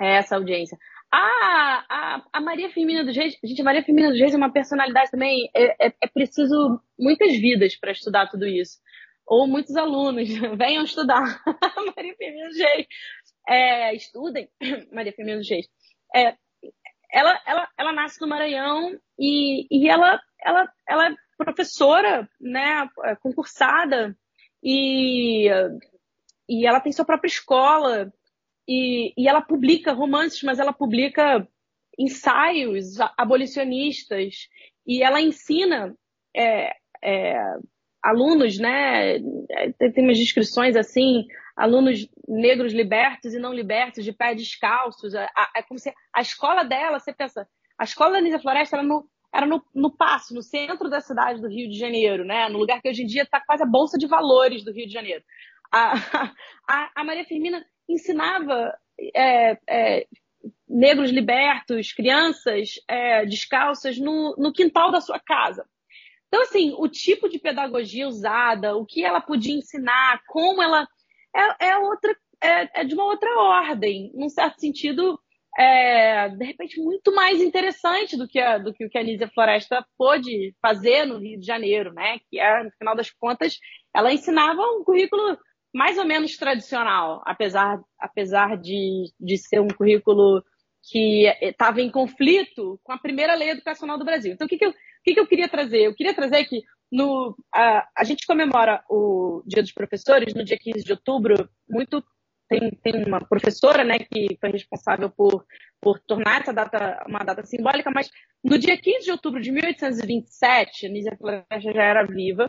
É 0.00 0.16
essa 0.16 0.36
audiência. 0.36 0.78
A, 1.12 1.84
a, 1.88 2.26
a 2.32 2.40
Maria 2.40 2.70
Firmina 2.70 3.04
dos 3.04 3.16
Reis, 3.16 3.36
gente, 3.42 3.60
a 3.60 3.64
Maria 3.64 3.82
Firmina 3.82 4.10
dos 4.10 4.18
Reis 4.18 4.34
é 4.34 4.36
uma 4.36 4.52
personalidade 4.52 5.10
também, 5.10 5.50
é, 5.54 5.88
é, 5.88 5.94
é 6.02 6.06
preciso 6.06 6.80
muitas 6.96 7.32
vidas 7.36 7.76
para 7.76 7.92
estudar 7.92 8.28
tudo 8.28 8.46
isso. 8.46 8.78
Ou 9.26 9.46
muitos 9.46 9.76
alunos, 9.76 10.28
venham 10.58 10.84
estudar 10.84 11.22
Maria 11.96 12.14
Firmina 12.16 12.48
dos 12.48 12.58
Reis. 12.58 12.86
É, 13.48 13.94
estudem 13.94 14.48
Maria 14.92 15.12
Firmina 15.12 15.38
dos 15.38 15.48
Reis. 15.48 15.68
É, 16.14 16.36
ela, 17.12 17.40
ela, 17.46 17.68
ela 17.78 17.92
nasce 17.92 18.20
no 18.20 18.26
Maranhão 18.26 18.98
e, 19.18 19.66
e 19.70 19.88
ela, 19.88 20.20
ela, 20.42 20.72
ela 20.88 21.10
é 21.10 21.14
professora, 21.36 22.28
né, 22.40 22.88
é 23.04 23.16
concursada, 23.16 24.16
e, 24.62 25.48
e 26.48 26.66
ela 26.66 26.80
tem 26.80 26.92
sua 26.92 27.04
própria 27.04 27.28
escola. 27.28 28.12
E, 28.66 29.12
e 29.16 29.28
ela 29.28 29.42
publica 29.42 29.92
romances, 29.92 30.42
mas 30.42 30.58
ela 30.58 30.72
publica 30.72 31.46
ensaios 31.98 32.98
abolicionistas 33.16 34.48
e 34.86 35.02
ela 35.02 35.20
ensina 35.20 35.94
é, 36.34 36.74
é, 37.02 37.38
alunos, 38.02 38.58
né? 38.58 39.18
Tem, 39.78 39.92
tem 39.92 40.04
umas 40.04 40.18
descrições 40.18 40.76
assim, 40.76 41.26
alunos 41.56 42.08
negros 42.26 42.72
libertos 42.72 43.34
e 43.34 43.38
não 43.38 43.52
libertos, 43.52 44.04
de 44.04 44.12
pé 44.12 44.34
descalços. 44.34 45.14
É, 45.14 45.28
como 45.68 45.78
se 45.78 45.92
a 46.12 46.20
escola 46.20 46.64
dela, 46.64 46.98
você 46.98 47.12
pensa, 47.12 47.48
a 47.78 47.84
escola 47.84 48.12
da 48.12 48.20
Nisa 48.20 48.40
Floresta 48.40 48.76
era 48.76 48.82
no, 48.82 49.08
era 49.32 49.46
no, 49.46 49.64
no 49.74 49.90
Passo, 49.90 50.34
no 50.34 50.42
centro 50.42 50.88
da 50.88 51.00
cidade 51.00 51.40
do 51.40 51.48
Rio 51.48 51.68
de 51.68 51.78
Janeiro, 51.78 52.24
né? 52.24 52.48
No 52.48 52.58
lugar 52.58 52.80
que 52.80 52.88
hoje 52.88 53.02
em 53.02 53.06
dia 53.06 53.22
está 53.22 53.40
quase 53.40 53.62
a 53.62 53.66
Bolsa 53.66 53.98
de 53.98 54.06
Valores 54.06 54.64
do 54.64 54.72
Rio 54.72 54.86
de 54.86 54.92
Janeiro. 54.92 55.22
A, 55.72 55.94
a, 56.68 56.90
a 56.94 57.04
Maria 57.04 57.24
Firmina 57.24 57.64
ensinava 57.88 58.76
é, 59.14 59.58
é, 59.68 60.06
negros 60.68 61.10
libertos, 61.10 61.92
crianças 61.92 62.74
é, 62.88 63.24
descalças 63.26 63.98
no, 63.98 64.34
no 64.36 64.52
quintal 64.52 64.90
da 64.90 65.00
sua 65.00 65.18
casa. 65.18 65.66
Então, 66.28 66.42
assim, 66.42 66.74
o 66.76 66.88
tipo 66.88 67.28
de 67.28 67.38
pedagogia 67.38 68.08
usada, 68.08 68.74
o 68.74 68.84
que 68.84 69.04
ela 69.04 69.20
podia 69.20 69.54
ensinar, 69.54 70.20
como 70.26 70.60
ela 70.60 70.88
é, 71.34 71.68
é 71.68 71.78
outra, 71.78 72.16
é, 72.42 72.80
é, 72.80 72.84
de 72.84 72.94
uma 72.94 73.04
outra 73.04 73.30
ordem, 73.38 74.10
num 74.14 74.28
certo 74.28 74.60
sentido, 74.60 75.18
é, 75.58 76.28
de 76.30 76.44
repente, 76.44 76.80
muito 76.80 77.14
mais 77.14 77.40
interessante 77.40 78.16
do 78.16 78.26
que, 78.26 78.38
a, 78.38 78.58
do 78.58 78.72
que 78.72 78.84
o 78.84 78.90
que 78.90 78.98
a 78.98 79.02
Nízia 79.02 79.30
Floresta 79.32 79.84
pôde 79.96 80.54
fazer 80.60 81.04
no 81.06 81.18
Rio 81.18 81.38
de 81.38 81.46
Janeiro, 81.46 81.92
né? 81.92 82.18
Que 82.30 82.40
é, 82.40 82.64
no 82.64 82.70
final 82.72 82.96
das 82.96 83.10
contas, 83.10 83.58
ela 83.94 84.12
ensinava 84.12 84.60
um 84.62 84.82
currículo 84.84 85.38
mais 85.72 85.98
ou 85.98 86.04
menos 86.04 86.36
tradicional, 86.36 87.22
apesar, 87.26 87.80
apesar 87.98 88.56
de, 88.56 89.12
de 89.18 89.38
ser 89.38 89.60
um 89.60 89.68
currículo 89.68 90.42
que 90.90 91.26
estava 91.40 91.80
em 91.80 91.90
conflito 91.90 92.78
com 92.82 92.92
a 92.92 92.98
primeira 92.98 93.34
lei 93.34 93.50
educacional 93.50 93.98
do 93.98 94.04
Brasil. 94.04 94.32
Então, 94.32 94.46
o 94.46 94.48
que, 94.48 94.58
que, 94.58 94.64
eu, 94.64 94.70
o 94.70 94.74
que, 95.02 95.14
que 95.14 95.20
eu 95.20 95.26
queria 95.26 95.48
trazer? 95.48 95.82
Eu 95.82 95.94
queria 95.94 96.14
trazer 96.14 96.44
que 96.44 96.62
no, 96.94 97.36
a, 97.52 97.88
a 97.96 98.04
gente 98.04 98.26
comemora 98.26 98.84
o 98.88 99.42
Dia 99.46 99.62
dos 99.62 99.72
Professores 99.72 100.32
no 100.34 100.44
dia 100.44 100.58
15 100.58 100.84
de 100.84 100.92
outubro, 100.92 101.48
muito 101.68 102.02
tem, 102.48 102.70
tem 102.82 103.04
uma 103.04 103.20
professora 103.20 103.82
né, 103.82 103.98
que 103.98 104.36
foi 104.38 104.50
responsável 104.50 105.10
por, 105.10 105.44
por 105.80 105.98
tornar 106.00 106.42
essa 106.42 106.52
data 106.52 107.04
uma 107.08 107.20
data 107.20 107.44
simbólica, 107.44 107.90
mas 107.90 108.10
no 108.42 108.58
dia 108.58 108.76
15 108.76 109.04
de 109.04 109.10
outubro 109.10 109.40
de 109.40 109.50
1827, 109.50 110.88
Nízia 110.88 111.16
Floresta 111.16 111.72
já 111.72 111.82
era 111.82 112.06
viva 112.06 112.48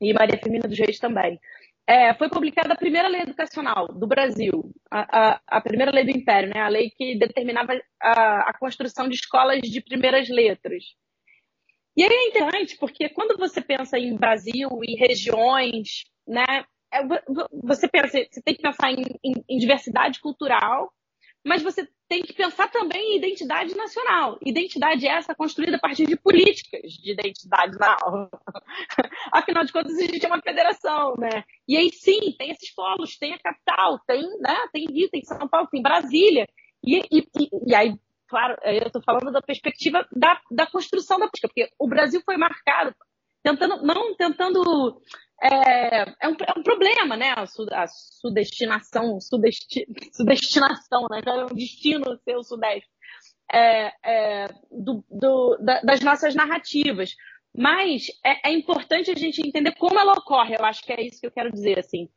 e 0.00 0.12
Maria 0.12 0.38
Firmina 0.38 0.68
dos 0.68 0.78
Reis 0.78 0.98
também 0.98 1.40
é, 1.88 2.12
foi 2.12 2.28
publicada 2.28 2.74
a 2.74 2.76
primeira 2.76 3.08
lei 3.08 3.22
educacional 3.22 3.88
do 3.88 4.06
Brasil, 4.06 4.70
a, 4.90 5.30
a, 5.30 5.40
a, 5.46 5.60
primeira 5.62 5.90
lei 5.90 6.04
do 6.04 6.10
Império, 6.10 6.50
né? 6.54 6.60
a 6.60 6.68
lei 6.68 6.90
que 6.90 7.18
determinava 7.18 7.80
a, 7.98 8.50
a 8.50 8.58
construção 8.58 9.08
de 9.08 9.14
escolas 9.14 9.62
de 9.62 9.80
primeiras 9.80 10.28
letras. 10.28 10.84
E 11.98 12.04
aí 12.04 12.12
é 12.12 12.28
interessante, 12.28 12.76
porque 12.78 13.08
quando 13.08 13.36
você 13.36 13.60
pensa 13.60 13.98
em 13.98 14.14
Brasil 14.14 14.68
e 14.84 14.94
regiões, 14.94 16.04
né, 16.24 16.64
é, 16.94 17.00
você 17.64 17.88
pensa, 17.88 18.24
você 18.30 18.40
tem 18.40 18.54
que 18.54 18.62
pensar 18.62 18.92
em, 18.92 19.02
em, 19.24 19.32
em 19.48 19.58
diversidade 19.58 20.20
cultural, 20.20 20.92
mas 21.44 21.60
você 21.60 21.88
tem 22.08 22.22
que 22.22 22.32
pensar 22.32 22.70
também 22.70 23.02
em 23.02 23.16
identidade 23.16 23.74
nacional. 23.76 24.38
Identidade 24.46 25.08
essa 25.08 25.34
construída 25.34 25.76
a 25.76 25.80
partir 25.80 26.06
de 26.06 26.16
políticas 26.16 26.92
de 26.92 27.10
identidade 27.10 27.76
nacional. 27.76 28.30
Afinal 29.32 29.64
de 29.64 29.72
contas, 29.72 29.98
a 29.98 30.02
gente 30.02 30.24
é 30.24 30.28
uma 30.28 30.40
federação, 30.40 31.16
né? 31.18 31.42
E 31.66 31.76
aí 31.76 31.90
sim, 31.90 32.32
tem 32.38 32.52
esses 32.52 32.72
polos, 32.72 33.18
tem 33.18 33.34
a 33.34 33.40
capital, 33.40 33.98
tem, 34.06 34.22
né, 34.38 34.56
tem 34.72 34.86
Rio, 34.86 35.10
tem 35.10 35.24
São 35.24 35.48
Paulo, 35.48 35.66
tem 35.68 35.82
Brasília. 35.82 36.46
E, 36.80 37.00
e, 37.10 37.18
e, 37.40 37.48
e 37.66 37.74
aí, 37.74 37.92
claro, 38.28 38.56
eu 38.62 38.86
estou 38.86 39.02
falando 39.02 39.32
da 39.32 39.42
perspectiva 39.42 40.06
da, 40.12 40.40
da 40.50 40.66
construção 40.66 41.18
da 41.18 41.26
política, 41.26 41.48
porque 41.48 41.70
o 41.78 41.88
Brasil 41.88 42.20
foi 42.24 42.36
marcado 42.36 42.94
tentando, 43.42 43.82
não 43.82 44.14
tentando 44.14 45.00
é, 45.42 46.02
é, 46.20 46.28
um, 46.28 46.32
é 46.32 46.58
um 46.58 46.62
problema, 46.62 47.16
né? 47.16 47.32
A, 47.36 47.46
su, 47.46 47.66
a 47.72 47.86
sudestinação, 47.86 49.20
sudesti, 49.20 49.86
sudestinação, 50.12 51.06
né? 51.10 51.20
É 51.24 51.44
um 51.44 51.54
destino 51.54 52.18
ser 52.24 52.36
o 52.36 52.42
Sudeste. 52.42 52.88
É, 53.50 53.92
é, 54.04 54.48
do, 54.70 55.02
do, 55.08 55.56
da, 55.58 55.80
das 55.80 56.00
nossas 56.00 56.34
narrativas. 56.34 57.14
Mas 57.56 58.08
é, 58.24 58.50
é, 58.50 58.52
importante 58.52 59.10
a 59.10 59.14
gente 59.14 59.40
entender 59.40 59.72
como 59.76 59.98
ela 59.98 60.12
ocorre. 60.12 60.54
Eu 60.54 60.64
acho 60.64 60.82
que 60.82 60.92
é 60.92 61.00
isso 61.00 61.20
que 61.20 61.26
eu 61.26 61.30
quero 61.30 61.50
dizer. 61.50 61.78
Assim. 61.78 62.08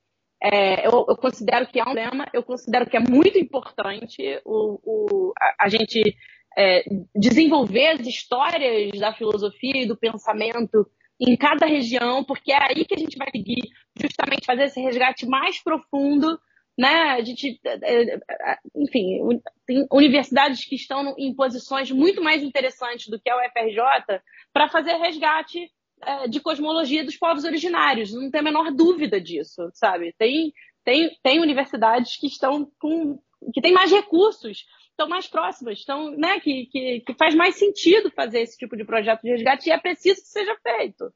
É, 0.43 0.87
eu, 0.87 1.05
eu, 1.07 1.15
considero 1.17 1.67
que 1.67 1.79
é 1.79 1.83
um 1.83 1.93
problema, 1.93 2.25
eu 2.33 2.41
considero 2.41 2.89
que 2.89 2.97
é 2.97 2.99
muito 2.99 3.37
importante 3.37 4.41
o, 4.43 4.79
o 4.83 5.33
a, 5.39 5.65
a, 5.65 5.69
gente 5.69 6.15
é, 6.57 6.83
desenvolver 7.15 7.89
as 7.89 8.07
histórias 8.07 8.99
da 8.99 9.13
filosofia 9.13 9.83
e 9.83 9.85
do 9.85 9.95
pensamento 9.95 10.89
em 11.19 11.37
cada 11.37 11.67
região, 11.67 12.23
porque 12.23 12.51
é 12.51 12.57
aí 12.57 12.83
que 12.85 12.95
a 12.95 12.97
gente 12.97 13.15
vai 13.17 13.27
conseguir 13.27 13.69
justamente 13.95 14.43
fazer 14.43 14.63
esse 14.63 14.81
resgate 14.81 15.27
mais 15.27 15.61
profundo, 15.61 16.39
né? 16.75 17.11
A 17.11 17.21
gente, 17.21 17.59
é, 17.63 18.15
é, 18.15 18.57
enfim, 18.75 19.19
tem 19.67 19.85
universidades 19.91 20.65
que 20.65 20.73
estão 20.73 21.13
em 21.19 21.35
posições 21.35 21.91
muito 21.91 22.23
mais 22.23 22.41
interessantes 22.41 23.07
do 23.09 23.19
que 23.19 23.29
a 23.29 23.37
UFRJ 23.37 24.19
para 24.51 24.67
fazer 24.69 24.93
resgate 24.93 25.69
é, 26.05 26.27
de 26.27 26.39
cosmologia 26.39 27.03
dos 27.03 27.17
povos 27.17 27.43
originários. 27.43 28.13
Não 28.13 28.29
tem 28.29 28.41
a 28.41 28.43
menor 28.43 28.71
dúvida 28.71 29.19
disso, 29.19 29.69
sabe? 29.73 30.13
Tem, 30.17 30.53
tem, 30.83 31.17
tem 31.23 31.39
universidades 31.39 32.17
que 32.17 32.27
estão 32.27 32.69
com 32.79 33.19
que 33.53 33.61
têm 33.61 33.73
mais 33.73 33.91
recursos 33.91 34.65
estão 35.01 35.07
mais 35.07 35.27
próximas, 35.27 35.79
estão, 35.79 36.11
né, 36.11 36.39
que, 36.39 36.67
que, 36.67 36.99
que, 37.01 37.13
faz 37.15 37.33
mais 37.33 37.55
sentido 37.55 38.11
fazer 38.11 38.41
esse 38.41 38.57
tipo 38.57 38.77
de 38.77 38.85
projeto 38.85 39.21
de 39.21 39.31
resgate 39.31 39.69
e 39.69 39.71
é 39.71 39.79
preciso 39.79 40.21
que 40.21 40.27
seja 40.27 40.55
feito. 40.61 41.11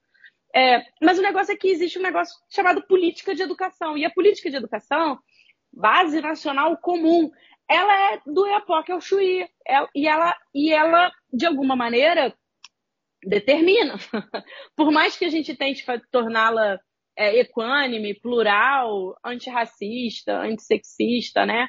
É, 0.56 0.82
mas 1.02 1.20
o 1.20 1.22
negócio 1.22 1.54
é 1.54 1.58
que 1.58 1.68
existe 1.68 2.00
um 2.00 2.02
negócio 2.02 2.34
chamado 2.50 2.82
política 2.88 3.36
de 3.36 3.44
educação. 3.44 3.98
E 3.98 4.06
a 4.06 4.10
política 4.10 4.50
de 4.50 4.56
educação, 4.56 5.20
base 5.72 6.22
nacional 6.22 6.78
comum, 6.78 7.30
ela 7.70 8.14
é 8.14 8.22
do 8.26 8.48
EAPOC 8.48 8.92
ao 8.92 9.02
Chuí. 9.02 9.46
e, 9.94 10.08
ela, 10.08 10.38
e 10.54 10.72
ela, 10.72 11.12
de 11.32 11.46
alguma 11.46 11.76
maneira, 11.76 12.34
determina. 13.26 13.96
Por 14.76 14.92
mais 14.92 15.18
que 15.18 15.26
a 15.26 15.30
gente 15.30 15.56
tente 15.56 15.86
torná-la 16.12 16.80
é, 17.16 17.40
equânime, 17.40 18.20
plural, 18.20 19.18
antirracista, 19.24 20.38
antissexista, 20.40 21.46
né? 21.46 21.68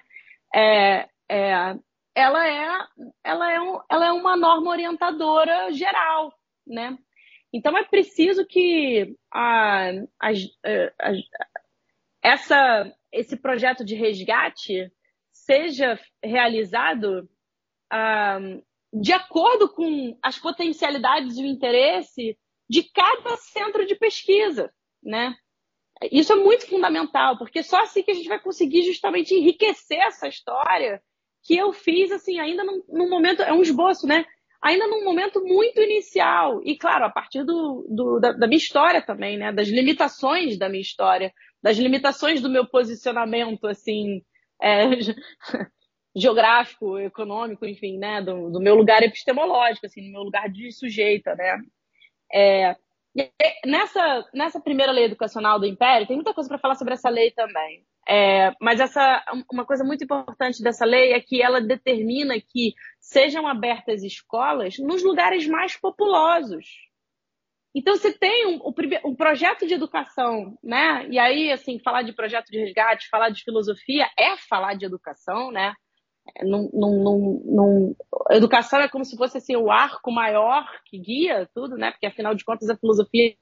É, 0.55 1.09
é, 1.29 1.77
ela 2.15 2.49
é, 2.49 2.87
ela 3.23 3.53
é, 3.53 3.61
um, 3.61 3.81
ela 3.91 4.07
é 4.07 4.13
uma 4.13 4.37
norma 4.37 4.71
orientadora 4.71 5.73
geral, 5.73 6.33
né? 6.67 6.97
Então 7.53 7.77
é 7.77 7.85
preciso 7.85 8.45
que 8.47 9.17
a, 9.33 9.91
a, 10.21 10.29
a, 10.31 11.13
essa, 12.23 12.93
esse 13.13 13.37
projeto 13.37 13.85
de 13.85 13.95
resgate 13.95 14.91
seja 15.33 15.99
realizado 16.23 17.29
ah, 17.91 18.39
de 18.93 19.13
acordo 19.13 19.69
com 19.69 20.17
as 20.23 20.39
potencialidades 20.39 21.37
e 21.37 21.43
o 21.43 21.47
interesse 21.47 22.37
de 22.69 22.83
cada 22.83 23.37
centro 23.37 23.87
de 23.87 23.95
pesquisa, 23.95 24.73
né? 25.03 25.35
Isso 26.11 26.33
é 26.33 26.37
muito 26.37 26.67
fundamental, 26.69 27.39
porque 27.39 27.63
só 27.63 27.83
assim 27.83 28.03
que 28.03 28.11
a 28.11 28.15
gente 28.15 28.29
vai 28.29 28.41
conseguir 28.41 28.83
justamente 28.83 29.35
enriquecer 29.35 29.99
essa 29.99 30.29
história 30.29 31.03
que 31.43 31.57
eu 31.57 31.73
fiz, 31.73 32.11
assim, 32.11 32.39
ainda 32.39 32.65
num, 32.65 32.83
num, 32.89 33.09
momento, 33.09 33.41
é 33.41 33.53
um 33.53 33.63
esboço, 33.63 34.07
né? 34.07 34.25
Ainda 34.61 34.87
num 34.89 35.05
momento 35.05 35.43
muito 35.45 35.81
inicial. 35.81 36.61
E, 36.65 36.77
claro, 36.77 37.05
a 37.05 37.11
partir 37.11 37.45
do, 37.45 37.87
do 37.89 38.19
da, 38.19 38.33
da, 38.33 38.47
minha 38.49 38.59
história 38.59 39.01
também, 39.01 39.39
né? 39.39 39.53
Das 39.53 39.69
limitações 39.69 40.59
da 40.59 40.69
minha 40.69 40.83
história, 40.83 41.33
das 41.63 41.79
limitações 41.79 42.41
do 42.41 42.51
meu 42.51 42.67
posicionamento, 42.67 43.67
assim, 43.67 44.23
é, 44.61 44.85
geográfico, 46.17 46.99
econômico, 46.99 47.67
enfim, 47.67 47.99
né? 47.99 48.23
Do, 48.23 48.51
do, 48.51 48.59
meu 48.59 48.75
lugar 48.75 49.03
epistemológico, 49.03 49.85
assim, 49.85 50.03
do 50.07 50.13
meu 50.13 50.23
lugar 50.23 50.49
de 50.49 50.73
sujeita, 50.73 51.35
né? 51.35 51.61
É, 52.33 52.77
nessa, 53.67 54.27
nessa 54.33 54.61
primeira 54.61 54.93
lei 54.93 55.05
educacional 55.05 55.61
do 55.61 55.67
Império, 55.67 56.07
tem 56.07 56.17
muita 56.17 56.33
coisa 56.33 56.49
para 56.49 56.59
falar 56.59 56.75
sobre 56.75 56.95
essa 56.95 57.11
lei 57.11 57.31
também. 57.33 57.85
É, 58.09 58.53
mas 58.61 58.81
essa, 58.81 59.23
uma 59.53 59.67
coisa 59.67 59.85
muito 59.85 60.05
importante 60.05 60.63
dessa 60.63 60.87
lei 60.87 61.13
é 61.13 61.21
que 61.21 61.43
ela 61.43 61.61
determina 61.61 62.41
que 62.41 62.73
sejam 63.01 63.47
abertas 63.47 64.03
escolas 64.03 64.79
nos 64.79 65.03
lugares 65.03 65.47
mais 65.47 65.77
populosos. 65.77 66.67
Então, 67.75 67.95
se 67.97 68.11
tem 68.13 68.47
um, 68.47 68.73
um, 69.05 69.15
projeto 69.15 69.67
de 69.67 69.75
educação, 69.75 70.57
né? 70.65 71.07
E 71.11 71.19
aí, 71.19 71.53
assim, 71.53 71.79
falar 71.79 72.03
de 72.03 72.15
projeto 72.15 72.47
de 72.47 72.59
resgate, 72.59 73.09
falar 73.11 73.29
de 73.29 73.43
filosofia 73.43 74.09
é 74.19 74.35
falar 74.39 74.75
de 74.75 74.87
educação, 74.87 75.51
né? 75.51 75.75
Num, 76.43 76.71
num, 76.73 77.43
num, 77.45 77.97
educação 78.31 78.81
é 78.81 78.89
como 78.89 79.05
se 79.05 79.17
fosse 79.17 79.39
assim, 79.39 79.57
o 79.57 79.71
arco 79.71 80.11
maior 80.11 80.67
que 80.85 80.99
guia 80.99 81.49
tudo, 81.55 81.77
né? 81.77 81.91
Porque 81.91 82.07
afinal 82.07 82.35
de 82.35 82.45
contas 82.45 82.69
a 82.69 82.77
filosofia 82.77 83.35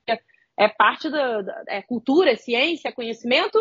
é 0.58 0.68
parte 0.68 1.10
da, 1.10 1.42
da 1.42 1.64
é 1.66 1.82
cultura, 1.82 2.30
é 2.30 2.36
ciência, 2.36 2.88
é 2.88 2.92
conhecimento 2.92 3.58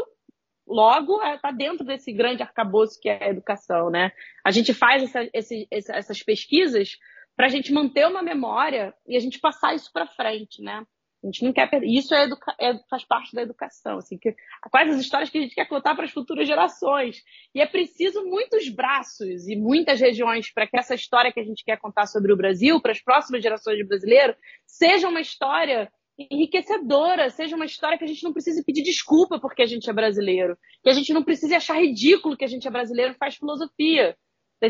Logo, 0.65 1.17
está 1.17 1.29
é, 1.29 1.37
tá 1.37 1.51
dentro 1.51 1.85
desse 1.85 2.11
grande 2.13 2.41
arcabouço 2.41 2.99
que 2.99 3.09
é 3.09 3.25
a 3.25 3.29
educação, 3.29 3.89
né? 3.89 4.11
A 4.43 4.51
gente 4.51 4.73
faz 4.73 5.03
essa, 5.03 5.29
esse, 5.33 5.67
essas 5.69 6.23
pesquisas 6.23 6.97
para 7.35 7.47
a 7.47 7.49
gente 7.49 7.73
manter 7.73 8.07
uma 8.07 8.21
memória 8.21 8.93
e 9.05 9.17
a 9.17 9.19
gente 9.19 9.39
passar 9.39 9.75
isso 9.75 9.91
para 9.91 10.07
frente, 10.07 10.61
né? 10.61 10.85
A 11.23 11.27
gente 11.27 11.45
não 11.45 11.53
quer 11.53 11.69
perder. 11.69 11.87
Isso 11.87 12.13
é, 12.13 12.25
educa... 12.25 12.53
é 12.59 12.77
faz 12.89 13.05
parte 13.05 13.33
da 13.33 13.41
educação, 13.41 13.97
assim, 13.97 14.17
que 14.17 14.35
quais 14.69 14.91
as 14.91 14.99
histórias 14.99 15.29
que 15.29 15.37
a 15.37 15.41
gente 15.41 15.55
quer 15.55 15.67
contar 15.67 15.95
para 15.95 16.03
as 16.03 16.11
futuras 16.11 16.45
gerações. 16.45 17.23
E 17.55 17.61
é 17.61 17.65
preciso 17.65 18.25
muitos 18.25 18.67
braços 18.67 19.47
e 19.47 19.55
muitas 19.55 19.99
regiões 19.99 20.51
para 20.51 20.67
que 20.67 20.77
essa 20.77 20.93
história 20.93 21.31
que 21.31 21.39
a 21.39 21.43
gente 21.43 21.63
quer 21.63 21.77
contar 21.77 22.07
sobre 22.07 22.33
o 22.33 22.37
Brasil, 22.37 22.81
para 22.81 22.91
as 22.91 23.01
próximas 23.01 23.41
gerações 23.41 23.77
de 23.77 23.85
brasileiros, 23.85 24.35
seja 24.65 25.07
uma 25.07 25.21
história 25.21 25.89
enriquecedora, 26.17 27.29
seja 27.29 27.55
uma 27.55 27.65
história 27.65 27.97
que 27.97 28.03
a 28.03 28.07
gente 28.07 28.23
não 28.23 28.33
precise 28.33 28.63
pedir 28.63 28.83
desculpa 28.83 29.39
porque 29.39 29.63
a 29.63 29.65
gente 29.65 29.89
é 29.89 29.93
brasileiro, 29.93 30.57
que 30.83 30.89
a 30.89 30.93
gente 30.93 31.13
não 31.13 31.23
precise 31.23 31.55
achar 31.55 31.81
ridículo 31.81 32.37
que 32.37 32.45
a 32.45 32.47
gente 32.47 32.67
é 32.67 32.71
brasileiro 32.71 33.15
faz 33.15 33.35
filosofia. 33.35 34.15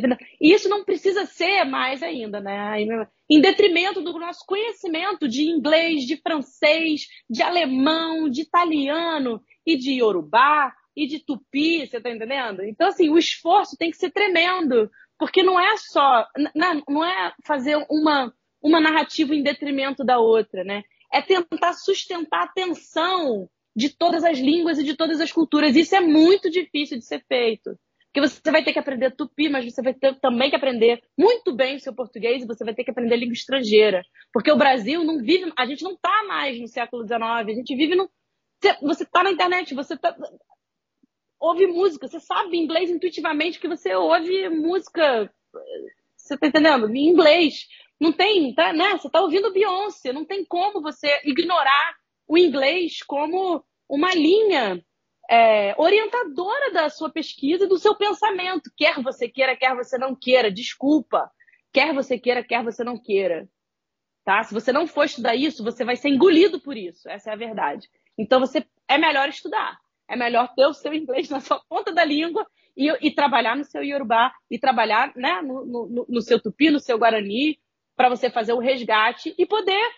Tá 0.01 0.17
e 0.41 0.53
isso 0.53 0.69
não 0.69 0.83
precisa 0.83 1.25
ser 1.25 1.63
mais 1.65 2.01
ainda, 2.01 2.39
né? 2.39 2.85
Em 3.29 3.41
detrimento 3.41 4.01
do 4.01 4.17
nosso 4.19 4.45
conhecimento 4.45 5.27
de 5.27 5.43
inglês, 5.43 6.03
de 6.03 6.17
francês, 6.17 7.07
de 7.29 7.41
alemão, 7.41 8.29
de 8.29 8.41
italiano 8.41 9.41
e 9.65 9.77
de 9.77 9.93
yorubá 9.93 10.73
e 10.95 11.07
de 11.07 11.19
tupi, 11.19 11.85
você 11.85 11.99
tá 11.99 12.09
entendendo? 12.09 12.63
Então, 12.63 12.87
assim, 12.87 13.09
o 13.09 13.17
esforço 13.17 13.77
tem 13.77 13.89
que 13.89 13.97
ser 13.97 14.11
tremendo, 14.11 14.89
porque 15.17 15.41
não 15.41 15.59
é 15.59 15.75
só, 15.77 16.27
não 16.87 17.03
é 17.03 17.33
fazer 17.43 17.77
uma, 17.89 18.33
uma 18.61 18.79
narrativa 18.79 19.33
em 19.33 19.41
detrimento 19.41 20.03
da 20.03 20.19
outra, 20.19 20.63
né? 20.63 20.83
é 21.13 21.21
tentar 21.21 21.73
sustentar 21.73 22.45
a 22.45 22.47
tensão 22.47 23.47
de 23.75 23.89
todas 23.89 24.23
as 24.23 24.39
línguas 24.39 24.79
e 24.79 24.83
de 24.83 24.95
todas 24.95 25.21
as 25.21 25.31
culturas. 25.31 25.75
Isso 25.75 25.95
é 25.95 26.01
muito 26.01 26.49
difícil 26.49 26.97
de 26.97 27.05
ser 27.05 27.23
feito. 27.27 27.77
Porque 28.14 28.30
você 28.30 28.51
vai 28.51 28.64
ter 28.64 28.72
que 28.72 28.78
aprender 28.78 29.09
tupi, 29.16 29.49
mas 29.49 29.66
você 29.66 29.82
vai 29.82 29.91
ter 29.91 30.20
também 30.20 30.47
que 30.47 30.55
aprender 30.55 31.01
muito 31.18 31.51
bem 31.51 31.78
o 31.78 31.80
seu 31.80 31.95
português 31.95 32.43
e 32.43 32.45
você 32.45 32.64
vai 32.64 32.76
ter 32.76 32.84
que 32.84 32.91
aprender 32.91 33.16
língua 33.16 33.34
estrangeira. 33.34 34.03
Porque 34.32 34.51
o 34.51 34.55
Brasil 34.55 35.03
não 35.03 35.18
vive, 35.18 35.51
a 35.57 35.66
gente 35.66 35.84
não 35.84 35.93
está 35.93 36.24
mais 36.28 36.59
no 36.61 36.68
século 36.68 37.01
XIX, 37.01 37.24
a 37.24 37.43
gente 37.53 37.76
vive 37.76 37.95
no. 37.95 38.07
Você 38.84 39.03
está 39.03 39.24
na 39.24 39.32
internet, 39.32 39.74
você 39.74 39.97
tá, 39.97 40.16
ouve 41.39 41.66
música, 41.66 42.07
você 42.07 42.20
sabe 42.20 42.55
inglês 42.55 42.91
intuitivamente 42.91 43.59
que 43.59 43.68
você 43.68 43.95
ouve 43.95 44.47
música, 44.47 45.34
você 46.16 46.36
está 46.36 46.45
entendendo? 46.45 46.88
Em 46.95 47.09
inglês. 47.09 47.68
Não 47.99 48.11
tem, 48.11 48.53
tá, 48.53 48.72
né? 48.74 48.91
Você 48.91 49.07
está 49.07 49.22
ouvindo 49.22 49.51
Beyoncé, 49.51 50.14
não 50.14 50.24
tem 50.24 50.45
como 50.45 50.84
você 50.84 51.20
ignorar 51.26 51.95
o 52.28 52.38
inglês 52.38 53.01
como 53.01 53.66
uma 53.89 54.14
linha 54.14 54.86
é, 55.30 55.74
orientadora 55.78 56.71
da 56.71 56.89
sua 56.89 57.09
pesquisa 57.09 57.66
e 57.66 57.67
do 57.67 57.78
seu 57.78 57.95
pensamento. 57.95 58.71
Quer 58.75 59.01
você 59.01 59.28
queira, 59.28 59.55
quer 59.55 59.75
você 59.75 59.97
não 59.97 60.16
queira, 60.16 60.51
desculpa. 60.51 61.29
Quer 61.71 61.93
você 61.93 62.20
queira, 62.20 62.43
quer 62.43 62.63
você 62.63 62.83
não 62.83 62.97
queira. 63.01 63.47
Tá? 64.24 64.43
Se 64.43 64.54
você 64.54 64.71
não 64.71 64.87
for 64.87 65.05
estudar 65.05 65.36
isso, 65.36 65.63
você 65.63 65.83
vai 65.83 65.95
ser 65.95 66.09
engolido 66.09 66.59
por 66.62 66.78
isso. 66.78 67.09
Essa 67.09 67.32
é 67.32 67.33
a 67.33 67.37
verdade. 67.37 67.89
Então 68.17 68.39
você 68.39 68.66
é 68.87 68.97
melhor 68.97 69.28
estudar. 69.29 69.78
É 70.08 70.16
melhor 70.16 70.54
ter 70.55 70.66
o 70.66 70.74
seu 70.74 70.93
inglês 70.95 71.29
na 71.29 71.39
sua 71.39 71.62
ponta 71.67 71.91
da 71.91 72.04
língua 72.04 72.45
e, 72.75 72.89
e 73.08 73.12
trabalhar 73.12 73.55
no 73.55 73.63
seu 73.63 73.83
Yorubá 73.83 74.33
e 74.50 74.59
trabalhar 74.59 75.12
né, 75.16 75.41
no, 75.41 75.66
no, 75.66 76.05
no 76.08 76.21
seu 76.21 76.41
Tupi, 76.41 76.70
no 76.70 76.79
seu 76.79 76.97
Guarani, 76.97 77.59
para 77.95 78.09
você 78.09 78.29
fazer 78.29 78.54
o 78.54 78.59
resgate 78.59 79.33
e 79.37 79.45
poder 79.45 79.91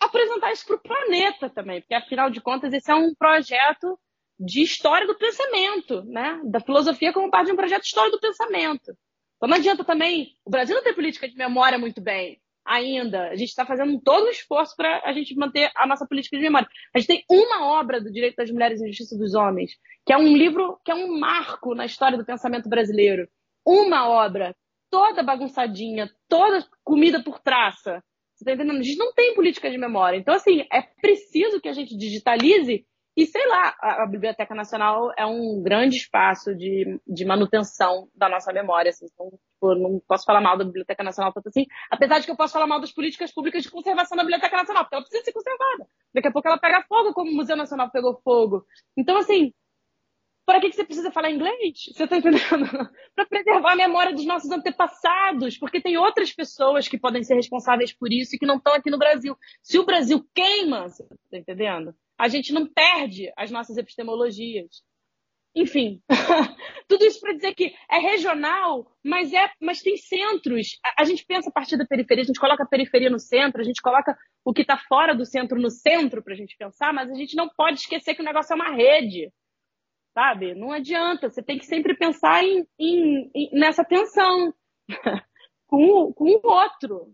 apresentar 0.00 0.52
isso 0.52 0.66
para 0.66 0.76
o 0.76 0.80
planeta 0.82 1.48
também, 1.48 1.80
porque 1.80 1.94
afinal 1.94 2.28
de 2.28 2.40
contas 2.40 2.72
esse 2.72 2.90
é 2.90 2.94
um 2.94 3.14
projeto 3.14 3.98
de 4.44 4.62
história 4.62 5.06
do 5.06 5.16
pensamento, 5.16 6.02
né? 6.04 6.40
Da 6.44 6.60
filosofia 6.60 7.12
como 7.12 7.30
parte 7.30 7.46
de 7.46 7.52
um 7.52 7.56
projeto 7.56 7.82
de 7.82 7.88
história 7.88 8.10
do 8.10 8.20
pensamento. 8.20 8.96
Então 9.36 9.48
não 9.48 9.56
adianta 9.56 9.84
também, 9.84 10.36
o 10.44 10.50
Brasil 10.50 10.74
não 10.74 10.82
tem 10.82 10.94
política 10.94 11.28
de 11.28 11.36
memória 11.36 11.78
muito 11.78 12.00
bem 12.00 12.40
ainda. 12.64 13.28
A 13.28 13.36
gente 13.36 13.48
está 13.48 13.66
fazendo 13.66 14.00
todo 14.00 14.26
um 14.26 14.30
esforço 14.30 14.74
para 14.76 15.02
a 15.04 15.12
gente 15.12 15.34
manter 15.34 15.70
a 15.74 15.86
nossa 15.86 16.06
política 16.06 16.36
de 16.36 16.42
memória. 16.42 16.68
A 16.94 16.98
gente 16.98 17.08
tem 17.08 17.24
uma 17.28 17.66
obra 17.66 18.00
do 18.00 18.12
Direito 18.12 18.36
das 18.36 18.50
Mulheres 18.50 18.80
e 18.80 18.86
Justiça 18.88 19.16
dos 19.16 19.34
Homens, 19.34 19.72
que 20.06 20.12
é 20.12 20.16
um 20.16 20.36
livro 20.36 20.78
que 20.84 20.90
é 20.90 20.94
um 20.94 21.18
marco 21.18 21.74
na 21.74 21.84
história 21.84 22.16
do 22.16 22.24
pensamento 22.24 22.68
brasileiro. 22.68 23.28
Uma 23.66 24.08
obra 24.08 24.54
toda 24.90 25.22
bagunçadinha, 25.22 26.10
toda 26.28 26.66
comida 26.84 27.22
por 27.22 27.40
traça. 27.40 28.02
Você 28.34 28.44
tá 28.44 28.52
entendendo? 28.52 28.80
A 28.80 28.82
gente 28.82 28.98
não 28.98 29.12
tem 29.12 29.34
política 29.34 29.70
de 29.70 29.78
memória. 29.78 30.18
Então, 30.18 30.34
assim, 30.34 30.66
é 30.72 30.82
preciso 30.82 31.60
que 31.60 31.68
a 31.68 31.72
gente 31.72 31.96
digitalize 31.96 32.84
e, 33.14 33.26
sei 33.26 33.46
lá, 33.46 33.76
a, 33.78 34.06
Biblioteca 34.06 34.54
Nacional 34.54 35.12
é 35.18 35.26
um 35.26 35.62
grande 35.62 35.96
espaço 35.96 36.54
de, 36.54 36.98
de 37.06 37.24
manutenção 37.26 38.08
da 38.14 38.26
nossa 38.26 38.52
memória. 38.52 38.88
Assim. 38.88 39.06
Então, 39.12 39.30
tipo, 39.30 39.74
não 39.74 40.00
posso 40.08 40.24
falar 40.24 40.40
mal 40.40 40.56
da 40.56 40.64
Biblioteca 40.64 41.04
Nacional 41.04 41.32
tanto 41.32 41.48
assim, 41.48 41.66
apesar 41.90 42.20
de 42.20 42.24
que 42.24 42.32
eu 42.32 42.36
posso 42.36 42.54
falar 42.54 42.66
mal 42.66 42.80
das 42.80 42.92
políticas 42.92 43.30
públicas 43.30 43.62
de 43.62 43.70
conservação 43.70 44.16
da 44.16 44.22
Biblioteca 44.22 44.56
Nacional, 44.56 44.84
porque 44.84 44.94
ela 44.94 45.04
precisa 45.04 45.24
ser 45.24 45.32
conservada. 45.32 45.86
Daqui 46.14 46.28
a 46.28 46.32
pouco 46.32 46.48
ela 46.48 46.58
pega 46.58 46.82
fogo, 46.88 47.12
como 47.12 47.30
o 47.30 47.34
Museu 47.34 47.56
Nacional 47.56 47.90
pegou 47.90 48.18
fogo. 48.24 48.64
Então, 48.96 49.18
assim, 49.18 49.52
para 50.46 50.60
que 50.60 50.72
você 50.72 50.84
precisa 50.84 51.12
falar 51.12 51.30
inglês? 51.30 51.84
Você 51.92 52.04
está 52.04 52.16
entendendo? 52.16 52.40
para 53.14 53.26
preservar 53.26 53.72
a 53.72 53.76
memória 53.76 54.14
dos 54.14 54.24
nossos 54.24 54.50
antepassados, 54.50 55.58
porque 55.58 55.80
tem 55.80 55.98
outras 55.98 56.32
pessoas 56.32 56.88
que 56.88 56.98
podem 56.98 57.22
ser 57.22 57.34
responsáveis 57.34 57.92
por 57.92 58.10
isso 58.10 58.34
e 58.34 58.38
que 58.38 58.46
não 58.46 58.56
estão 58.56 58.74
aqui 58.74 58.90
no 58.90 58.98
Brasil. 58.98 59.36
Se 59.62 59.78
o 59.78 59.84
Brasil 59.84 60.26
queima, 60.34 60.88
você 60.88 61.02
está 61.02 61.38
entendendo? 61.38 61.94
A 62.22 62.28
gente 62.28 62.52
não 62.52 62.68
perde 62.68 63.32
as 63.36 63.50
nossas 63.50 63.76
epistemologias. 63.76 64.80
Enfim, 65.56 66.00
tudo 66.86 67.04
isso 67.04 67.18
para 67.18 67.32
dizer 67.32 67.52
que 67.52 67.74
é 67.90 67.98
regional, 67.98 68.96
mas 69.04 69.32
é, 69.32 69.50
mas 69.60 69.82
tem 69.82 69.96
centros. 69.96 70.78
A, 70.96 71.02
gente 71.02 71.26
pensa 71.26 71.50
a 71.50 71.52
partir 71.52 71.76
da 71.76 71.84
periferia, 71.84 72.22
a 72.22 72.26
gente 72.26 72.38
coloca 72.38 72.62
a 72.62 72.68
periferia 72.68 73.10
no 73.10 73.18
centro, 73.18 73.60
a 73.60 73.64
gente 73.64 73.82
coloca 73.82 74.16
o 74.44 74.52
que 74.52 74.62
está 74.62 74.78
fora 74.78 75.16
do 75.16 75.26
centro 75.26 75.60
no 75.60 75.68
centro 75.68 76.22
para 76.22 76.32
a 76.32 76.36
gente 76.36 76.56
pensar, 76.56 76.92
mas 76.92 77.10
a 77.10 77.14
gente 77.14 77.34
não 77.34 77.48
pode 77.48 77.80
esquecer 77.80 78.14
que 78.14 78.22
o 78.22 78.24
negócio 78.24 78.52
é 78.52 78.54
uma 78.54 78.70
rede, 78.70 79.28
sabe? 80.14 80.54
Não 80.54 80.70
adianta. 80.70 81.28
Você 81.28 81.42
tem 81.42 81.58
que 81.58 81.66
sempre 81.66 81.96
pensar 81.96 82.44
em, 82.44 82.64
em, 82.78 83.32
em 83.34 83.50
nessa 83.58 83.84
tensão 83.84 84.54
com, 85.66 86.12
com 86.12 86.24
o 86.24 86.40
outro, 86.44 87.12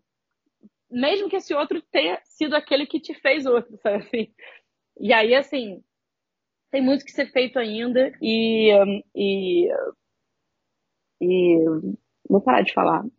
mesmo 0.90 1.30
que 1.30 1.36
esse 1.36 1.54
outro 1.54 1.80
tenha 1.90 2.20
sido 2.24 2.54
aquele 2.54 2.86
que 2.86 3.00
te 3.00 3.14
fez 3.14 3.46
outro, 3.46 3.74
sabe 3.78 3.96
assim? 3.96 4.34
E 5.00 5.12
aí, 5.12 5.34
assim, 5.34 5.80
tem 6.70 6.82
muito 6.82 7.04
que 7.04 7.12
ser 7.12 7.30
feito 7.30 7.58
ainda 7.58 8.12
e, 8.20 8.72
e, 9.14 9.68
e 11.20 11.64
vou 12.28 12.40
parar 12.40 12.62
de 12.62 12.72
falar. 12.72 13.04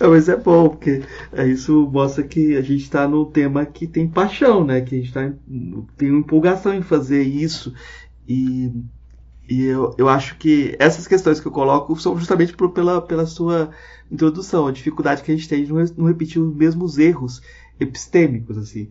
Não, 0.00 0.10
mas 0.10 0.28
é 0.30 0.36
bom, 0.36 0.70
porque 0.70 1.02
é, 1.32 1.46
isso 1.46 1.86
mostra 1.92 2.22
que 2.24 2.56
a 2.56 2.62
gente 2.62 2.82
está 2.82 3.06
no 3.06 3.26
tema 3.26 3.66
que 3.66 3.86
tem 3.86 4.08
paixão, 4.08 4.64
né? 4.64 4.80
Que 4.80 4.94
a 4.94 4.98
gente 4.98 5.12
tá, 5.12 5.30
tem 5.96 6.08
empolgação 6.08 6.72
em 6.72 6.80
fazer 6.80 7.22
isso. 7.22 7.74
E, 8.26 8.72
e 9.46 9.64
eu, 9.64 9.94
eu 9.98 10.08
acho 10.08 10.38
que 10.38 10.74
essas 10.78 11.06
questões 11.06 11.38
que 11.38 11.46
eu 11.46 11.52
coloco 11.52 11.94
são 11.96 12.16
justamente 12.16 12.54
por, 12.56 12.70
pela, 12.70 13.02
pela 13.02 13.26
sua 13.26 13.70
introdução, 14.10 14.66
a 14.66 14.72
dificuldade 14.72 15.22
que 15.22 15.30
a 15.30 15.36
gente 15.36 15.48
tem 15.48 15.64
de 15.64 15.72
não 15.72 16.06
repetir 16.06 16.40
os 16.40 16.54
mesmos 16.56 16.96
erros 16.96 17.42
epistêmicos, 17.78 18.56
assim 18.56 18.88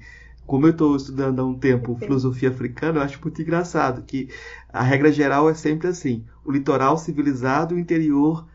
como 0.50 0.66
eu 0.66 0.72
estou 0.72 0.96
estudando 0.96 1.40
há 1.40 1.46
um 1.46 1.54
tempo 1.54 1.96
filosofia 1.96 2.50
africana, 2.50 2.98
eu 2.98 3.04
acho 3.04 3.22
muito 3.22 3.40
engraçado 3.40 4.02
que 4.02 4.30
a 4.74 4.82
regra 4.82 5.12
geral 5.12 5.48
é 5.48 5.54
sempre 5.54 5.88
assim: 5.88 6.26
o 6.44 6.52
litoral 6.52 6.98
civilizado, 6.98 7.76
o 7.76 7.80
interior 7.80 8.48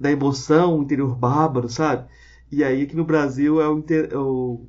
da 0.00 0.10
emoção, 0.10 0.78
o 0.78 0.82
interior 0.82 1.14
bárbaro, 1.14 1.68
sabe? 1.68 2.08
E 2.50 2.64
aí 2.64 2.82
aqui 2.84 2.96
no 2.96 3.04
Brasil 3.04 3.60
é 3.60 3.68
o, 3.68 3.76
inter... 3.78 4.16
o... 4.18 4.66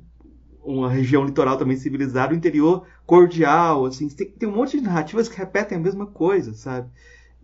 uma 0.62 0.90
região 0.90 1.24
litoral 1.24 1.56
também 1.56 1.78
civilizada, 1.78 2.34
o 2.34 2.36
interior 2.36 2.86
cordial, 3.06 3.86
assim, 3.86 4.06
tem, 4.10 4.30
tem 4.30 4.46
um 4.46 4.54
monte 4.54 4.76
de 4.76 4.84
narrativas 4.84 5.30
que 5.30 5.38
repetem 5.38 5.78
a 5.78 5.80
mesma 5.80 6.06
coisa, 6.06 6.52
sabe? 6.52 6.90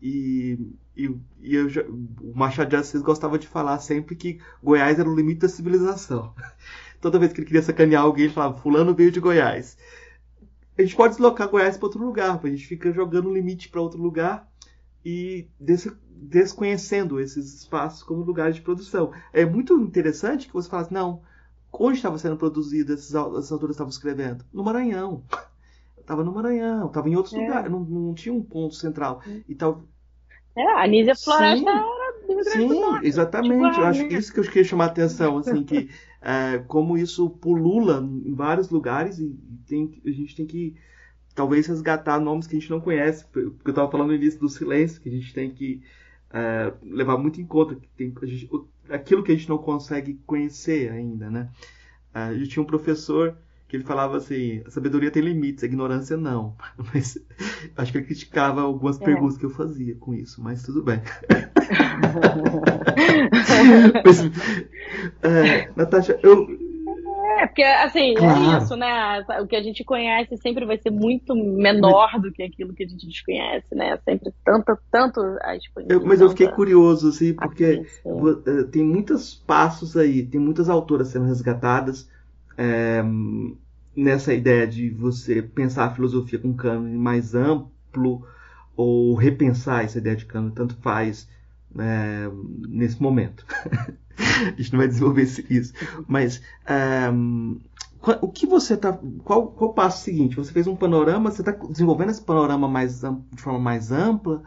E, 0.03 0.59
e, 0.95 1.11
e 1.41 1.69
já... 1.71 1.83
o 1.85 2.35
Machado 2.35 2.69
de 2.69 2.77
Assis 2.77 3.01
gostava 3.01 3.39
de 3.39 3.49
falar 3.49 3.79
sempre 3.79 4.15
que 4.15 4.41
Goiás 4.63 4.99
era 4.99 5.09
o 5.09 5.17
limite 5.17 5.41
da 5.41 5.49
civilização 5.49 6.35
toda 7.03 7.19
vez 7.19 7.33
que 7.33 7.41
ele 7.41 7.47
queria 7.47 7.63
sacanear 7.63 8.05
alguém, 8.05 8.27
ele 8.27 8.33
falava, 8.33 8.59
fulano 8.61 8.95
veio 8.95 9.11
de 9.11 9.21
Goiás. 9.21 9.77
A 10.79 10.81
gente 10.81 10.97
pode 10.97 11.15
deslocar 11.15 11.49
Goiás 11.49 11.77
para 11.77 11.87
outro 11.87 12.03
lugar, 12.03 12.41
a 12.43 12.49
gente 12.49 12.67
fica 12.67 12.91
jogando 12.93 13.29
o 13.29 13.35
limite 13.35 13.69
para 13.69 13.83
outro 13.83 14.01
lugar 14.01 14.49
e 15.05 15.49
des 15.61 15.89
desconhecendo 16.25 17.19
esses 17.19 17.63
espaços 17.63 18.05
como 18.05 18.23
lugares 18.23 18.55
de 18.55 18.63
produção. 18.63 19.13
É 19.33 19.45
muito 19.45 19.77
interessante 19.81 20.47
que 20.47 20.53
você 20.53 20.69
fala 20.69 20.83
assim, 20.83 20.95
não, 20.95 21.21
onde 21.73 21.97
estava 21.97 22.17
sendo 22.17 22.37
produzido 22.37 22.95
esses, 22.95 23.13
esses 23.13 23.51
autores 23.53 23.75
estavam 23.75 23.91
escrevendo? 23.91 24.45
No 24.53 24.63
Maranhão. 24.63 25.25
Estava 25.99 26.23
no 26.23 26.33
Maranhão, 26.33 26.87
estava 26.87 27.09
em 27.09 27.17
outros 27.17 27.35
é. 27.35 27.39
lugares, 27.39 27.71
não, 27.71 27.81
não, 27.81 28.15
tinha 28.15 28.33
um 28.33 28.43
ponto 28.43 28.77
central. 28.77 29.21
É. 29.27 29.41
E 29.49 29.55
tal... 29.57 29.83
É, 30.57 30.63
a 30.75 30.85
Anísia 30.85 31.15
Floresta 31.17 31.73
Sim. 31.73 32.02
Sim, 32.45 32.99
exatamente. 33.03 33.79
eu 33.79 33.85
acho 33.85 34.09
que 34.09 34.15
isso 34.15 34.33
que 34.33 34.41
eu 34.41 34.45
queria 34.45 34.65
chamar 34.65 34.85
a 34.85 34.89
atenção, 34.89 35.39
assim, 35.39 35.63
que 35.63 35.91
é, 36.21 36.59
como 36.67 36.97
isso 36.97 37.29
pulula 37.31 38.01
em 38.03 38.35
vários 38.35 38.71
lugares 38.71 39.19
e 39.19 39.37
tem, 39.67 40.01
a 40.05 40.11
gente 40.11 40.35
tem 40.37 40.47
que 40.47 40.77
talvez 41.35 41.67
resgatar 41.67 42.21
nomes 42.21 42.47
que 42.47 42.57
a 42.57 42.61
gente 42.61 42.71
não 42.71 42.81
conhece, 42.81 43.25
porque 43.27 43.51
eu 43.65 43.71
estava 43.71 43.91
falando 43.91 44.09
no 44.09 44.15
início 44.15 44.39
do 44.39 44.49
silêncio, 44.49 45.01
que 45.01 45.09
a 45.09 45.13
gente 45.13 45.33
tem 45.33 45.51
que 45.51 45.83
é, 46.31 46.73
levar 46.83 47.19
muito 47.19 47.41
em 47.41 47.47
conta 47.47 47.75
que 47.75 47.89
tem 47.97 48.15
gente, 48.25 48.51
aquilo 48.89 49.23
que 49.23 49.33
a 49.33 49.35
gente 49.35 49.49
não 49.49 49.59
consegue 49.59 50.21
conhecer 50.27 50.91
ainda, 50.91 51.31
né? 51.31 51.51
A 52.13 52.35
gente 52.35 52.51
tinha 52.51 52.63
um 52.63 52.67
professor 52.67 53.37
que 53.73 53.77
ele 53.77 53.85
falava 53.85 54.19
assim, 54.19 54.63
a 54.67 54.71
sabedoria 54.71 55.11
tem 55.11 55.23
limites, 55.23 55.65
a 55.65 55.67
ignorância 55.67 56.15
não. 56.15 56.55
Mas 56.93 57.17
acho 57.75 57.91
que 57.91 57.97
ele 57.97 58.05
criticava 58.05 58.61
algumas 58.61 59.01
é. 59.01 59.05
perguntas 59.07 59.39
que 59.39 59.47
eu 59.47 59.51
fazia 59.51 59.95
com 59.95 60.13
isso, 60.13 60.43
mas 60.43 60.63
tudo 60.63 60.83
bem. 60.83 61.01
mas, 64.05 64.21
é, 65.23 65.71
Natasha, 65.75 66.21
eu. 66.23 66.47
É, 67.39 67.47
porque 67.47 67.63
assim, 67.63 68.11
é 68.11 68.15
claro. 68.15 68.45
é 68.45 68.59
isso, 68.59 68.77
né? 68.77 69.25
O 69.41 69.47
que 69.47 69.57
a 69.57 69.63
gente 69.63 69.83
conhece 69.85 70.37
sempre 70.37 70.67
vai 70.67 70.77
ser 70.77 70.91
muito 70.91 71.35
menor 71.35 72.21
do 72.21 72.31
que 72.31 72.43
aquilo 72.43 72.75
que 72.75 72.85
a 72.85 72.87
gente 72.87 73.07
desconhece, 73.07 73.75
né? 73.75 73.99
Sempre 74.05 74.35
tanto, 74.45 74.79
tanto 74.91 75.19
a 75.41 75.57
exposição. 75.57 76.05
Mas 76.05 76.21
eu 76.21 76.29
fiquei 76.29 76.49
curioso, 76.49 77.09
assim, 77.09 77.33
porque 77.33 77.87
é, 78.05 78.65
tem 78.65 78.85
muitos 78.85 79.35
passos 79.35 79.97
aí, 79.97 80.23
tem 80.23 80.39
muitas 80.39 80.69
autoras 80.69 81.09
sendo 81.09 81.25
resgatadas. 81.25 82.07
É, 82.59 83.03
nessa 83.97 84.33
ideia 84.33 84.67
de 84.67 84.91
você 84.91 85.43
pensar 85.43 85.87
a 85.87 85.95
filosofia 85.95 86.39
com 86.39 86.49
um 86.49 86.57
cânone 86.57 86.97
mais 86.97 87.35
amplo 87.35 88.27
ou 88.77 89.15
repensar 89.15 89.85
essa 89.85 89.99
ideia 89.99 90.17
de 90.17 90.25
cânone, 90.25 90.55
tanto 90.55 90.77
faz 90.77 91.29
é, 91.79 92.31
nesse 92.69 93.01
momento. 93.01 93.45
a 94.19 94.55
gente 94.57 94.73
não 94.73 94.79
vai 94.79 94.89
desenvolver 94.89 95.23
isso. 95.51 95.73
Mas 96.07 96.43
é, 96.67 97.11
o 98.21 98.29
que 98.29 98.47
você 98.47 98.75
está. 98.75 98.99
Qual, 99.25 99.49
qual 99.49 99.71
o 99.71 99.75
passo 99.75 100.03
seguinte? 100.03 100.37
Você 100.37 100.53
fez 100.53 100.67
um 100.67 100.75
panorama, 100.75 101.31
você 101.31 101.43
está 101.43 101.53
desenvolvendo 101.53 102.11
esse 102.11 102.23
panorama 102.23 102.67
mais, 102.67 103.01
de 103.01 103.43
forma 103.43 103.61
mais 103.61 103.93
ampla? 103.93 104.43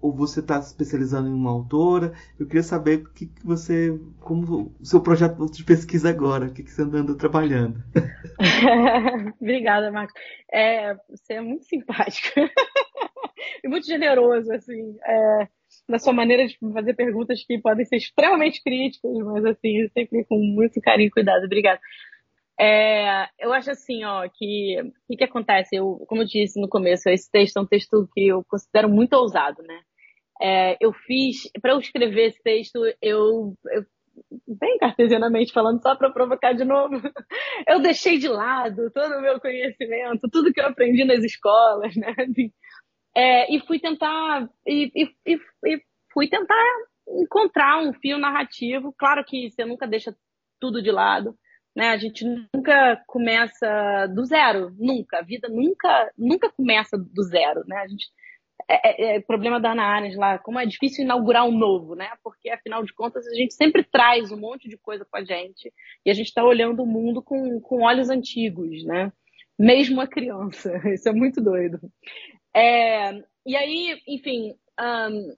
Ou 0.00 0.12
você 0.12 0.40
está 0.40 0.60
se 0.60 0.68
especializando 0.68 1.28
em 1.28 1.32
uma 1.32 1.50
autora. 1.50 2.12
Eu 2.38 2.46
queria 2.46 2.62
saber 2.62 2.98
o 2.98 3.12
que, 3.12 3.26
que 3.26 3.46
você, 3.46 3.98
como 4.20 4.74
o 4.80 4.84
seu 4.84 5.00
projeto 5.00 5.50
de 5.50 5.64
pesquisa 5.64 6.10
agora, 6.10 6.46
o 6.46 6.52
que, 6.52 6.62
que 6.62 6.70
você 6.70 6.82
anda 6.82 7.16
trabalhando. 7.16 7.82
Obrigada, 9.40 9.90
Marcos. 9.90 10.14
É, 10.52 10.94
você 11.08 11.34
é 11.34 11.40
muito 11.40 11.64
simpático 11.64 12.28
e 13.64 13.68
muito 13.68 13.86
generoso, 13.86 14.52
assim, 14.52 14.96
é, 15.04 15.48
na 15.88 15.98
sua 15.98 16.12
maneira 16.12 16.46
de 16.46 16.56
fazer 16.72 16.94
perguntas 16.94 17.44
que 17.44 17.58
podem 17.58 17.84
ser 17.84 17.96
extremamente 17.96 18.62
críticas, 18.62 19.12
mas 19.24 19.44
assim, 19.44 19.88
sempre 19.88 20.24
com 20.24 20.38
muito 20.38 20.80
carinho 20.80 21.08
e 21.08 21.10
cuidado. 21.10 21.44
Obrigada. 21.44 21.80
É, 22.60 23.28
eu 23.38 23.52
acho 23.52 23.70
assim, 23.70 24.04
ó, 24.04 24.28
que 24.28 24.80
o 24.82 24.92
que, 25.08 25.16
que, 25.18 25.24
acontece? 25.24 25.76
Eu, 25.76 26.04
como 26.08 26.22
eu 26.22 26.26
disse 26.26 26.60
no 26.60 26.68
começo, 26.68 27.08
esse 27.08 27.30
texto 27.30 27.56
é 27.56 27.60
um 27.60 27.66
texto 27.66 28.08
que 28.12 28.26
eu 28.26 28.44
considero 28.48 28.88
muito 28.88 29.12
ousado, 29.12 29.62
né? 29.62 29.80
É, 30.40 30.76
eu 30.80 30.92
fiz, 30.92 31.50
para 31.60 31.72
eu 31.72 31.78
escrever 31.78 32.28
esse 32.28 32.42
texto, 32.42 32.78
eu, 33.02 33.54
eu 33.72 33.84
bem 34.46 34.78
cartesianamente 34.78 35.52
falando, 35.52 35.82
só 35.82 35.94
para 35.94 36.10
provocar 36.10 36.52
de 36.52 36.64
novo, 36.64 36.94
eu 37.68 37.80
deixei 37.80 38.18
de 38.18 38.28
lado 38.28 38.90
todo 38.92 39.16
o 39.16 39.20
meu 39.20 39.40
conhecimento, 39.40 40.28
tudo 40.30 40.52
que 40.52 40.60
eu 40.60 40.66
aprendi 40.66 41.04
nas 41.04 41.22
escolas, 41.24 41.94
né? 41.96 42.14
É, 43.16 43.52
e 43.52 43.60
fui 43.66 43.80
tentar 43.80 44.48
e, 44.66 44.92
e, 44.94 45.36
e 45.66 45.82
fui 46.12 46.28
tentar 46.28 46.64
encontrar 47.08 47.80
um 47.80 47.92
fio 47.92 48.18
narrativo. 48.18 48.94
Claro 48.96 49.24
que 49.24 49.50
você 49.50 49.64
nunca 49.64 49.86
deixa 49.86 50.14
tudo 50.60 50.82
de 50.82 50.90
lado, 50.90 51.36
né? 51.74 51.88
A 51.88 51.96
gente 51.96 52.24
nunca 52.54 53.02
começa 53.06 54.06
do 54.14 54.24
zero, 54.24 54.74
nunca. 54.78 55.18
A 55.18 55.22
vida 55.22 55.48
nunca, 55.48 56.12
nunca 56.16 56.50
começa 56.50 56.96
do 56.96 57.22
zero, 57.22 57.64
né? 57.66 57.78
A 57.78 57.88
gente 57.88 58.06
é, 58.66 59.14
é, 59.14 59.16
é 59.16 59.20
problema 59.20 59.60
da 59.60 59.72
Ana 59.72 59.84
Arendt 59.84 60.16
lá, 60.16 60.38
como 60.38 60.58
é 60.58 60.66
difícil 60.66 61.04
inaugurar 61.04 61.46
um 61.46 61.56
novo, 61.56 61.94
né? 61.94 62.10
Porque 62.22 62.50
afinal 62.50 62.82
de 62.84 62.92
contas 62.94 63.26
a 63.26 63.34
gente 63.34 63.54
sempre 63.54 63.84
traz 63.84 64.32
um 64.32 64.38
monte 64.38 64.68
de 64.68 64.76
coisa 64.76 65.04
com 65.04 65.16
a 65.16 65.24
gente 65.24 65.72
e 66.04 66.10
a 66.10 66.14
gente 66.14 66.28
está 66.28 66.44
olhando 66.44 66.82
o 66.82 66.86
mundo 66.86 67.22
com, 67.22 67.60
com 67.60 67.82
olhos 67.82 68.10
antigos, 68.10 68.84
né? 68.84 69.12
Mesmo 69.58 70.00
a 70.00 70.06
criança, 70.06 70.72
isso 70.92 71.08
é 71.08 71.12
muito 71.12 71.40
doido. 71.40 71.78
É, 72.54 73.12
e 73.46 73.56
aí, 73.56 74.00
enfim, 74.06 74.54
um, 74.80 75.36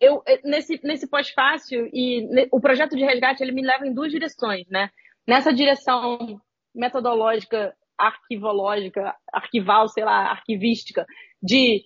eu 0.00 0.22
nesse 0.44 0.80
nesse 0.82 1.08
pós-fácil 1.08 1.88
e 1.92 2.22
ne, 2.26 2.48
o 2.50 2.60
projeto 2.60 2.96
de 2.96 3.04
resgate 3.04 3.42
ele 3.42 3.52
me 3.52 3.62
leva 3.62 3.86
em 3.86 3.94
duas 3.94 4.10
direções, 4.10 4.66
né? 4.68 4.90
nessa 5.26 5.52
direção 5.52 6.40
metodológica, 6.74 7.74
arquivológica, 7.98 9.14
arquival, 9.32 9.88
sei 9.88 10.04
lá, 10.04 10.30
arquivística, 10.30 11.06
de 11.42 11.84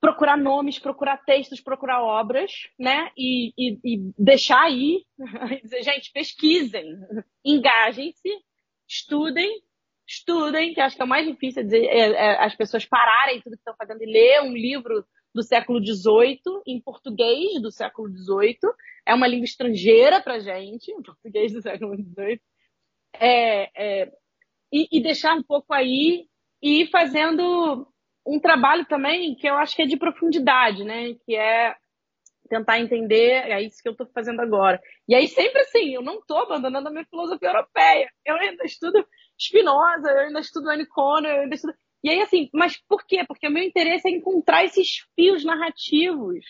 procurar 0.00 0.36
nomes, 0.36 0.78
procurar 0.78 1.18
textos, 1.18 1.60
procurar 1.60 2.02
obras, 2.02 2.52
né? 2.78 3.10
E, 3.16 3.52
e, 3.56 3.78
e 3.84 4.12
deixar 4.18 4.62
aí, 4.62 5.04
dizer, 5.62 5.82
gente, 5.82 6.12
pesquisem, 6.12 6.98
engajem-se, 7.44 8.30
estudem, 8.88 9.62
estudem, 10.06 10.74
que 10.74 10.80
acho 10.80 10.96
que 10.96 11.02
é 11.02 11.04
o 11.04 11.08
mais 11.08 11.26
difícil, 11.26 11.62
é 11.62 11.64
dizer, 11.64 11.84
é, 11.84 11.98
é, 12.12 12.44
as 12.44 12.54
pessoas 12.54 12.84
pararem 12.84 13.40
tudo 13.40 13.54
que 13.54 13.60
estão 13.60 13.76
fazendo 13.76 14.02
e 14.02 14.06
ler 14.06 14.42
um 14.42 14.52
livro 14.52 15.04
do 15.34 15.42
século 15.42 15.84
XVIII, 15.84 16.40
em 16.66 16.80
português 16.80 17.60
do 17.60 17.70
século 17.70 18.08
XVIII, 18.08 18.58
é 19.06 19.14
uma 19.14 19.26
língua 19.26 19.44
estrangeira 19.44 20.20
para 20.20 20.38
gente, 20.38 20.92
o 20.94 21.02
português 21.02 21.52
do 21.52 21.62
século 21.62 21.96
XVIII, 21.96 22.40
é, 23.14 24.02
é, 24.02 24.12
e, 24.70 24.88
e 24.90 25.02
deixar 25.02 25.34
um 25.34 25.42
pouco 25.42 25.72
aí 25.72 26.26
e 26.62 26.82
ir 26.82 26.90
fazendo 26.90 27.91
um 28.26 28.38
trabalho 28.40 28.84
também 28.86 29.34
que 29.34 29.48
eu 29.48 29.54
acho 29.56 29.74
que 29.74 29.82
é 29.82 29.86
de 29.86 29.96
profundidade, 29.96 30.84
né? 30.84 31.14
Que 31.24 31.36
é 31.36 31.74
tentar 32.48 32.80
entender, 32.80 33.50
é 33.50 33.62
isso 33.62 33.82
que 33.82 33.88
eu 33.88 33.92
estou 33.92 34.06
fazendo 34.14 34.40
agora. 34.40 34.80
E 35.08 35.14
aí 35.14 35.26
sempre 35.26 35.62
assim, 35.62 35.94
eu 35.94 36.02
não 36.02 36.18
estou 36.18 36.38
abandonando 36.38 36.88
a 36.88 36.90
minha 36.90 37.06
filosofia 37.06 37.48
europeia. 37.48 38.10
Eu 38.24 38.36
ainda 38.36 38.64
estudo 38.64 39.04
Spinoza, 39.40 40.10
eu 40.10 40.20
ainda 40.26 40.40
estudo 40.40 40.68
Anne 40.68 40.86
Conner, 40.86 41.34
eu 41.34 41.42
ainda 41.42 41.54
estudo... 41.54 41.74
E 42.04 42.10
aí 42.10 42.20
assim, 42.20 42.50
mas 42.52 42.76
por 42.88 43.06
quê? 43.06 43.24
Porque 43.26 43.46
o 43.46 43.50
meu 43.50 43.62
interesse 43.62 44.08
é 44.08 44.10
encontrar 44.10 44.64
esses 44.64 45.06
fios 45.14 45.44
narrativos 45.44 46.44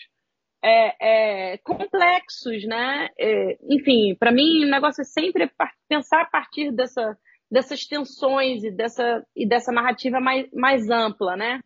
é, 0.63 1.53
é, 1.53 1.57
complexos, 1.59 2.65
né? 2.65 3.09
É, 3.17 3.57
enfim, 3.69 4.15
para 4.15 4.31
mim 4.31 4.65
o 4.65 4.69
negócio 4.69 5.01
é 5.01 5.05
sempre 5.05 5.49
pensar 5.87 6.21
a 6.21 6.25
partir 6.25 6.71
dessa 6.71 7.17
dessas 7.53 7.85
tensões 7.85 8.63
e 8.63 8.71
dessa, 8.71 9.23
e 9.35 9.47
dessa 9.47 9.71
narrativa 9.71 10.19
mais, 10.19 10.51
mais 10.51 10.89
ampla, 10.89 11.35
né? 11.37 11.61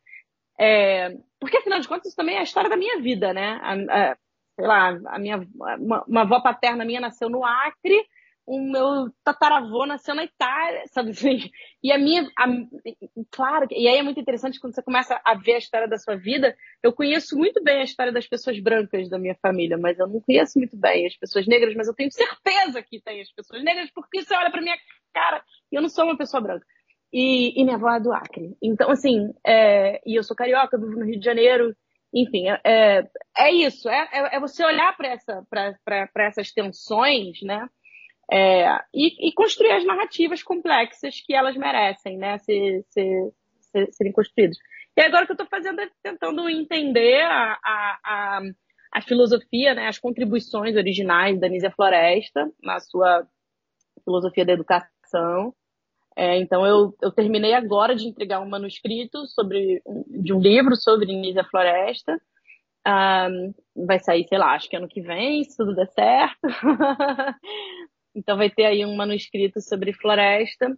É, 0.59 1.15
porque, 1.39 1.57
afinal 1.57 1.79
de 1.79 1.87
contas, 1.87 2.07
isso 2.07 2.15
também 2.15 2.35
é 2.35 2.39
a 2.39 2.43
história 2.43 2.69
da 2.69 2.75
minha 2.75 2.99
vida, 2.99 3.31
né? 3.31 3.57
A, 3.61 3.73
a, 3.73 4.17
sei 4.57 4.67
lá, 4.67 4.89
a 5.07 5.17
minha, 5.17 5.47
uma, 5.79 6.03
uma 6.05 6.21
avó 6.23 6.41
paterna 6.41 6.83
minha 6.83 6.99
nasceu 6.99 7.29
no 7.29 7.45
Acre, 7.45 8.05
o 8.47 8.61
meu 8.61 9.11
tataravô 9.25 9.85
nasceu 9.85 10.15
na 10.15 10.23
Itália, 10.23 10.83
sabe 10.87 11.11
assim? 11.11 11.51
E 11.83 11.91
a 11.91 11.97
minha, 11.97 12.23
a, 12.37 12.45
claro, 13.29 13.67
e 13.69 13.87
aí 13.87 13.97
é 13.97 14.03
muito 14.03 14.21
interessante 14.21 14.57
quando 14.57 14.73
você 14.73 14.81
começa 14.81 15.19
a 15.23 15.35
ver 15.35 15.55
a 15.55 15.57
história 15.57 15.87
da 15.87 15.97
sua 15.97 16.15
vida. 16.15 16.55
Eu 16.81 16.93
conheço 16.93 17.37
muito 17.37 17.61
bem 17.61 17.81
a 17.81 17.83
história 17.83 18.11
das 18.11 18.25
pessoas 18.25 18.57
brancas 18.59 19.09
da 19.09 19.19
minha 19.19 19.35
família, 19.41 19.77
mas 19.77 19.99
eu 19.99 20.07
não 20.07 20.21
conheço 20.21 20.57
muito 20.57 20.77
bem 20.77 21.05
as 21.05 21.17
pessoas 21.17 21.45
negras, 21.45 21.75
mas 21.75 21.89
eu 21.89 21.93
tenho 21.93 22.09
certeza 22.09 22.81
que 22.81 23.01
tem 23.01 23.19
as 23.19 23.29
pessoas 23.33 23.61
negras, 23.63 23.91
porque 23.93 24.23
você 24.23 24.33
olha 24.33 24.49
para 24.49 24.61
minha 24.61 24.77
cara 25.13 25.43
e 25.69 25.75
eu 25.75 25.81
não 25.81 25.89
sou 25.89 26.05
uma 26.05 26.17
pessoa 26.17 26.39
branca. 26.39 26.65
E, 27.11 27.59
e 27.59 27.63
minha 27.65 27.75
avó 27.75 27.89
é 27.91 27.99
do 27.99 28.13
Acre. 28.13 28.55
Então, 28.63 28.89
assim, 28.89 29.33
é, 29.45 30.01
e 30.05 30.15
eu 30.15 30.23
sou 30.23 30.35
carioca, 30.35 30.77
vivo 30.77 30.97
no 30.97 31.05
Rio 31.05 31.19
de 31.19 31.25
Janeiro, 31.25 31.75
enfim, 32.13 32.47
é, 32.47 32.61
é, 32.63 33.09
é 33.37 33.51
isso, 33.51 33.89
é, 33.89 34.09
é, 34.13 34.35
é 34.37 34.39
você 34.39 34.63
olhar 34.63 34.95
para 34.95 35.09
essa, 35.09 35.45
essas 36.15 36.51
tensões, 36.53 37.41
né? 37.41 37.67
É, 38.29 38.67
e, 38.93 39.29
e, 39.29 39.33
construir 39.33 39.71
as 39.71 39.85
narrativas 39.85 40.43
complexas 40.43 41.21
que 41.25 41.33
elas 41.33 41.55
merecem, 41.55 42.17
né? 42.17 42.37
Ser, 42.39 42.83
ser, 42.89 43.31
ser, 43.61 43.93
serem 43.93 44.11
construídas. 44.11 44.57
E 44.97 45.01
agora 45.01 45.23
o 45.23 45.25
que 45.25 45.31
eu 45.31 45.35
estou 45.35 45.47
fazendo 45.47 45.79
é 45.79 45.89
tentando 46.03 46.49
entender 46.49 47.21
a, 47.21 47.57
a, 47.63 47.99
a, 48.03 48.41
a, 48.93 49.01
filosofia, 49.01 49.73
né? 49.73 49.87
As 49.87 49.97
contribuições 49.97 50.75
originais 50.75 51.39
da 51.39 51.47
Nízia 51.47 51.71
Floresta 51.71 52.51
na 52.61 52.79
sua 52.79 53.25
filosofia 54.03 54.45
da 54.45 54.53
educação. 54.53 55.53
É, 56.15 56.37
então 56.39 56.65
eu, 56.65 56.95
eu 57.01 57.11
terminei 57.11 57.53
agora 57.53 57.95
de 57.95 58.07
entregar 58.07 58.41
um 58.41 58.49
manuscrito 58.49 59.25
sobre 59.27 59.81
de 60.07 60.33
um 60.33 60.39
livro 60.39 60.75
sobre 60.75 61.13
Nízia 61.13 61.43
Floresta. 61.45 62.19
Um, 62.85 63.53
vai 63.85 63.99
sair, 63.99 64.25
sei 64.27 64.37
lá, 64.37 64.53
acho 64.53 64.69
que 64.69 64.75
ano 64.75 64.87
que 64.87 65.01
vem, 65.01 65.43
se 65.43 65.55
tudo 65.55 65.75
der 65.75 65.87
certo. 65.87 66.39
Então 68.17 68.35
vai 68.35 68.49
ter 68.49 68.65
aí 68.65 68.83
um 68.83 68.95
manuscrito 68.95 69.61
sobre 69.61 69.93
floresta. 69.93 70.75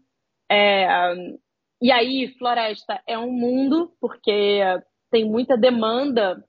É, 0.52 0.86
e 1.82 1.90
aí, 1.90 2.36
floresta 2.38 3.02
é 3.08 3.18
um 3.18 3.32
mundo, 3.32 3.94
porque 4.02 4.60
tem 5.10 5.24
muita 5.24 5.58
demanda. 5.58 6.44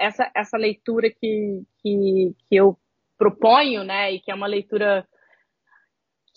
Essa, 0.00 0.30
essa 0.34 0.56
leitura 0.56 1.10
que, 1.10 1.62
que, 1.82 2.34
que 2.48 2.56
eu 2.56 2.78
proponho, 3.18 3.84
né, 3.84 4.12
e 4.12 4.20
que 4.20 4.30
é 4.30 4.34
uma 4.34 4.46
leitura 4.46 5.06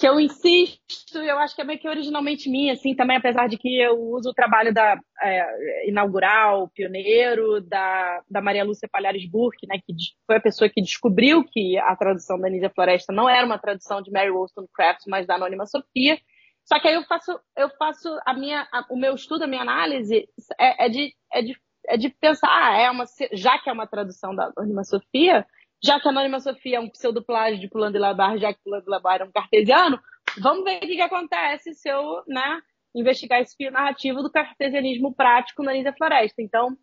que 0.03 0.07
eu 0.09 0.19
insisto, 0.19 1.17
eu 1.17 1.39
acho 1.39 1.55
que 1.55 1.61
é 1.61 1.63
meio 1.63 1.79
que 1.79 1.87
originalmente 1.87 2.49
minha, 2.49 2.73
assim, 2.73 2.93
também, 2.93 3.15
apesar 3.15 3.47
de 3.47 3.57
que 3.57 3.81
eu 3.81 3.97
uso 3.97 4.31
o 4.31 4.33
trabalho 4.33 4.73
da 4.73 4.99
é, 5.21 5.89
inaugural, 5.89 6.69
pioneiro, 6.75 7.61
da, 7.61 8.21
da 8.29 8.41
Maria 8.41 8.65
Lúcia 8.65 8.89
Palhares 8.91 9.25
Burke, 9.29 9.65
né, 9.65 9.77
que 9.77 9.93
foi 10.27 10.35
a 10.35 10.41
pessoa 10.41 10.69
que 10.69 10.81
descobriu 10.81 11.45
que 11.45 11.77
a 11.77 11.95
tradução 11.95 12.37
da 12.37 12.49
Nízia 12.49 12.69
Floresta 12.69 13.13
não 13.13 13.29
era 13.29 13.45
uma 13.45 13.57
tradução 13.57 14.01
de 14.01 14.11
Mary 14.11 14.29
Wollstonecraft, 14.29 15.03
mas 15.07 15.25
da 15.25 15.35
Anônima 15.35 15.65
Sofia. 15.65 16.19
Só 16.65 16.81
que 16.81 16.89
aí 16.89 16.95
eu 16.95 17.03
faço, 17.03 17.39
eu 17.55 17.69
faço 17.69 18.09
a 18.25 18.33
minha, 18.33 18.67
a, 18.73 18.85
o 18.89 18.97
meu 18.97 19.15
estudo, 19.15 19.45
a 19.45 19.47
minha 19.47 19.61
análise 19.61 20.27
é, 20.59 20.85
é, 20.85 20.89
de, 20.89 21.13
é, 21.31 21.41
de, 21.43 21.57
é 21.87 21.95
de 21.95 22.09
pensar, 22.09 22.49
ah, 22.49 22.77
é 22.77 22.91
uma, 22.91 23.05
já 23.31 23.57
que 23.57 23.69
é 23.69 23.73
uma 23.73 23.87
tradução 23.87 24.35
da 24.35 24.51
Anônima 24.57 24.83
Sofia, 24.83 25.45
já 25.83 25.99
que 25.99 26.07
a 26.07 26.11
Anônima 26.11 26.39
Sofia 26.39 26.77
é 26.77 26.79
um 26.79 26.89
pseudoplágio 26.89 27.59
de 27.59 27.67
Pulando 27.67 27.93
de 27.93 27.99
Labar, 27.99 28.37
já 28.37 28.53
que 28.53 28.63
Pulando 28.63 28.85
de 28.85 28.89
Labar 28.89 29.21
é 29.21 29.25
um 29.25 29.31
cartesiano, 29.31 29.99
vamos 30.39 30.63
ver 30.63 30.77
o 30.77 30.79
que, 30.81 30.95
que 30.95 31.01
acontece 31.01 31.73
se 31.73 31.89
eu 31.89 32.23
né, 32.27 32.61
investigar 32.95 33.41
esse 33.41 33.55
fio 33.55 33.71
narrativo 33.71 34.21
do 34.21 34.31
cartesianismo 34.31 35.13
prático 35.13 35.61
na 35.61 35.73
Lídia 35.73 35.93
Floresta. 35.93 36.41
Então, 36.41 36.77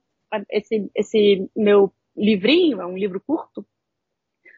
esse, 0.51 0.90
esse 0.94 1.51
meu 1.56 1.93
livrinho, 2.16 2.81
é 2.81 2.86
um 2.86 2.97
livro 2.97 3.20
curto, 3.20 3.64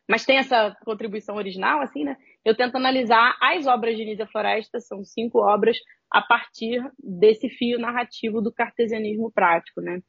mas 0.09 0.25
tem 0.25 0.39
essa 0.39 0.77
contribuição 0.85 1.37
original, 1.37 1.81
assim, 1.81 2.05
né? 2.05 2.17
Eu 2.45 2.57
tento 2.57 2.75
analisar 2.75 3.37
as 3.41 3.67
obras 3.67 3.97
de 3.97 4.05
Nízia 4.05 4.27
Floresta, 4.27 4.81
são 4.81 5.05
cinco 5.05 5.39
obras, 5.39 5.79
a 6.11 6.21
partir 6.21 6.83
desse 6.99 7.49
fio 7.49 7.79
narrativo 7.79 8.43
do 8.43 8.53
cartesianismo 8.53 9.31
prático, 9.31 9.81
né? 9.81 10.01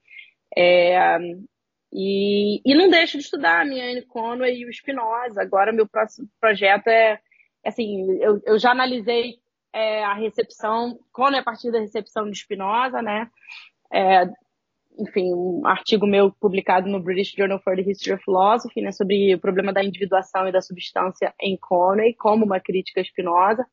É, 0.57 1.19
e, 1.93 2.61
e 2.65 2.75
não 2.75 2.89
deixo 2.89 3.17
de 3.17 3.23
estudar 3.23 3.61
a 3.61 3.65
minha 3.65 3.91
Anne 3.91 4.01
Conway 4.01 4.57
e 4.57 4.65
o 4.65 4.73
Spinoza. 4.73 5.41
Agora, 5.41 5.71
meu 5.71 5.87
próximo 5.87 6.27
projeto 6.41 6.87
é, 6.87 7.19
assim, 7.63 8.17
eu, 8.19 8.41
eu 8.45 8.57
já 8.57 8.71
analisei 8.71 9.35
é, 9.71 10.03
a 10.03 10.13
recepção, 10.13 10.99
Conway 11.11 11.39
a 11.39 11.43
partir 11.43 11.71
da 11.71 11.79
recepção 11.79 12.29
de 12.29 12.37
Spinoza, 12.37 13.01
né? 13.01 13.29
É, 13.93 14.27
enfim, 14.99 15.33
um 15.33 15.65
artigo 15.65 16.05
meu 16.05 16.31
publicado 16.31 16.89
no 16.89 16.99
British 16.99 17.33
Journal 17.35 17.59
for 17.59 17.75
the 17.75 17.81
History 17.81 18.13
of 18.13 18.23
Philosophy, 18.23 18.81
né, 18.81 18.91
sobre 18.91 19.33
o 19.33 19.39
problema 19.39 19.73
da 19.73 19.83
individuação 19.83 20.47
e 20.47 20.51
da 20.51 20.61
substância 20.61 21.33
em 21.41 21.57
Conway, 21.57 22.13
como 22.13 22.45
uma 22.45 22.59
crítica 22.59 23.01
a 23.01 23.03
Spinoza. 23.03 23.65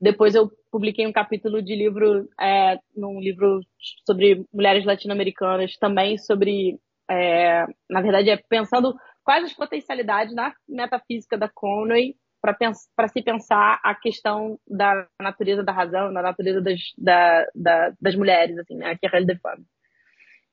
Depois 0.00 0.34
eu 0.34 0.50
publiquei 0.70 1.06
um 1.06 1.12
capítulo 1.12 1.62
de 1.62 1.74
livro, 1.74 2.28
é, 2.40 2.78
num 2.94 3.18
livro 3.20 3.60
sobre 4.04 4.44
mulheres 4.52 4.84
latino-americanas, 4.84 5.76
também 5.78 6.18
sobre 6.18 6.78
é, 7.10 7.66
na 7.88 8.00
verdade, 8.00 8.30
é 8.30 8.36
pensando 8.36 8.96
quais 9.24 9.44
as 9.44 9.52
potencialidades 9.52 10.34
na 10.34 10.54
metafísica 10.68 11.36
da 11.36 11.48
Conway 11.48 12.16
para 12.40 13.08
se 13.08 13.22
pensar 13.22 13.80
a 13.82 13.94
questão 13.94 14.58
da 14.66 15.08
natureza 15.20 15.64
da 15.64 15.72
razão, 15.72 16.12
da 16.12 16.22
natureza 16.22 16.60
das, 16.60 16.80
da, 16.96 17.46
da, 17.54 17.92
das 18.00 18.14
mulheres, 18.14 18.56
assim, 18.58 18.76
né, 18.76 18.96
que 18.96 19.06
é 19.06 19.20
de 19.20 19.36
fama. 19.38 19.64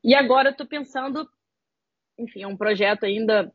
E 0.04 0.16
agora 0.16 0.50
eu 0.50 0.52
estou 0.52 0.66
pensando, 0.66 1.30
enfim, 2.18 2.42
é 2.42 2.48
um 2.48 2.58
projeto 2.58 3.06
ainda, 3.06 3.54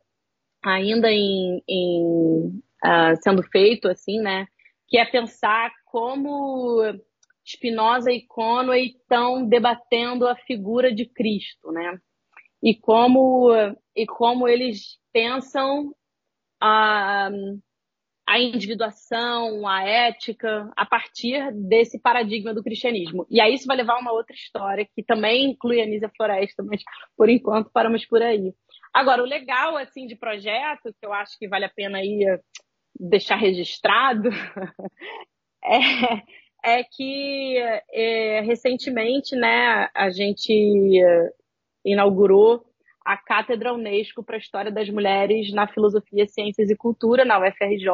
ainda 0.63 1.11
em, 1.11 1.63
em 1.69 2.63
uh, 2.85 3.17
sendo 3.23 3.43
feito, 3.43 3.89
assim, 3.89 4.21
né, 4.21 4.47
que 4.87 4.99
é 4.99 5.05
pensar 5.05 5.73
como 5.85 6.81
Spinoza 7.45 8.13
e 8.13 8.27
Conway 8.27 8.89
estão 8.89 9.47
debatendo 9.47 10.29
a 10.29 10.37
figura 10.37 10.95
de 10.95 11.07
Cristo, 11.07 11.73
né? 11.73 11.99
E 12.63 12.75
como, 12.75 13.51
e 13.95 14.07
como 14.07 14.49
eles 14.49 14.99
pensam 15.13 15.95
a, 16.61 17.31
a 18.27 18.39
individuação, 18.39 19.67
a 19.67 19.83
ética, 19.83 20.71
a 20.77 20.85
partir 20.85 21.53
desse 21.53 22.01
paradigma 22.01 22.53
do 22.53 22.63
cristianismo. 22.63 23.27
E 23.31 23.41
aí 23.41 23.55
isso 23.55 23.67
vai 23.67 23.77
levar 23.77 23.95
a 23.95 24.01
uma 24.01 24.13
outra 24.13 24.35
história, 24.35 24.89
que 24.95 25.03
também 25.03 25.51
inclui 25.51 25.81
a 25.81 25.87
Nízia 25.87 26.11
Floresta, 26.17 26.63
mas 26.63 26.83
por 27.17 27.29
enquanto 27.29 27.71
paramos 27.71 28.05
por 28.05 28.23
aí. 28.23 28.53
Agora, 28.93 29.23
o 29.23 29.27
legal 29.27 29.77
assim 29.77 30.07
de 30.07 30.17
projeto, 30.17 30.95
que 31.01 31.07
eu 31.07 31.13
acho 31.13 31.39
que 31.39 31.49
vale 31.49 31.65
a 31.65 31.71
pena 31.71 31.99
aí 31.99 32.25
deixar 32.99 33.37
registrado, 33.37 34.29
é, 35.65 36.79
é 36.79 36.85
que 36.85 37.57
é, 37.93 38.41
recentemente 38.41 39.37
né, 39.37 39.89
a 39.95 40.11
gente 40.11 41.01
inaugurou 41.85 42.65
a 43.05 43.17
Cátedra 43.17 43.73
Unesco 43.73 44.23
para 44.23 44.37
a 44.37 44.39
História 44.39 44.71
das 44.71 44.89
Mulheres 44.91 45.53
na 45.53 45.67
Filosofia, 45.67 46.27
Ciências 46.27 46.69
e 46.69 46.77
Cultura, 46.77 47.25
na 47.25 47.39
UFRJ. 47.39 47.89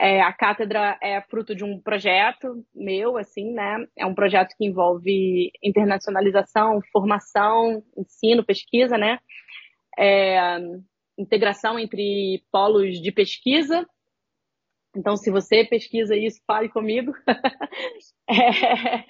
É, 0.00 0.20
a 0.20 0.32
cátedra 0.32 0.96
é 1.02 1.20
fruto 1.22 1.52
de 1.52 1.64
um 1.64 1.80
projeto 1.80 2.64
meu, 2.72 3.16
assim, 3.16 3.52
né? 3.52 3.84
É 3.96 4.06
um 4.06 4.14
projeto 4.14 4.54
que 4.56 4.64
envolve 4.64 5.50
internacionalização, 5.60 6.80
formação, 6.92 7.82
ensino, 7.96 8.44
pesquisa, 8.44 8.96
né? 8.96 9.18
É, 9.98 10.58
integração 11.18 11.76
entre 11.76 12.44
polos 12.52 13.02
de 13.02 13.10
pesquisa. 13.10 13.84
Então, 14.96 15.16
se 15.16 15.30
você 15.30 15.64
pesquisa 15.64 16.14
isso, 16.16 16.40
fale 16.46 16.68
comigo. 16.68 17.12
é, 18.30 19.04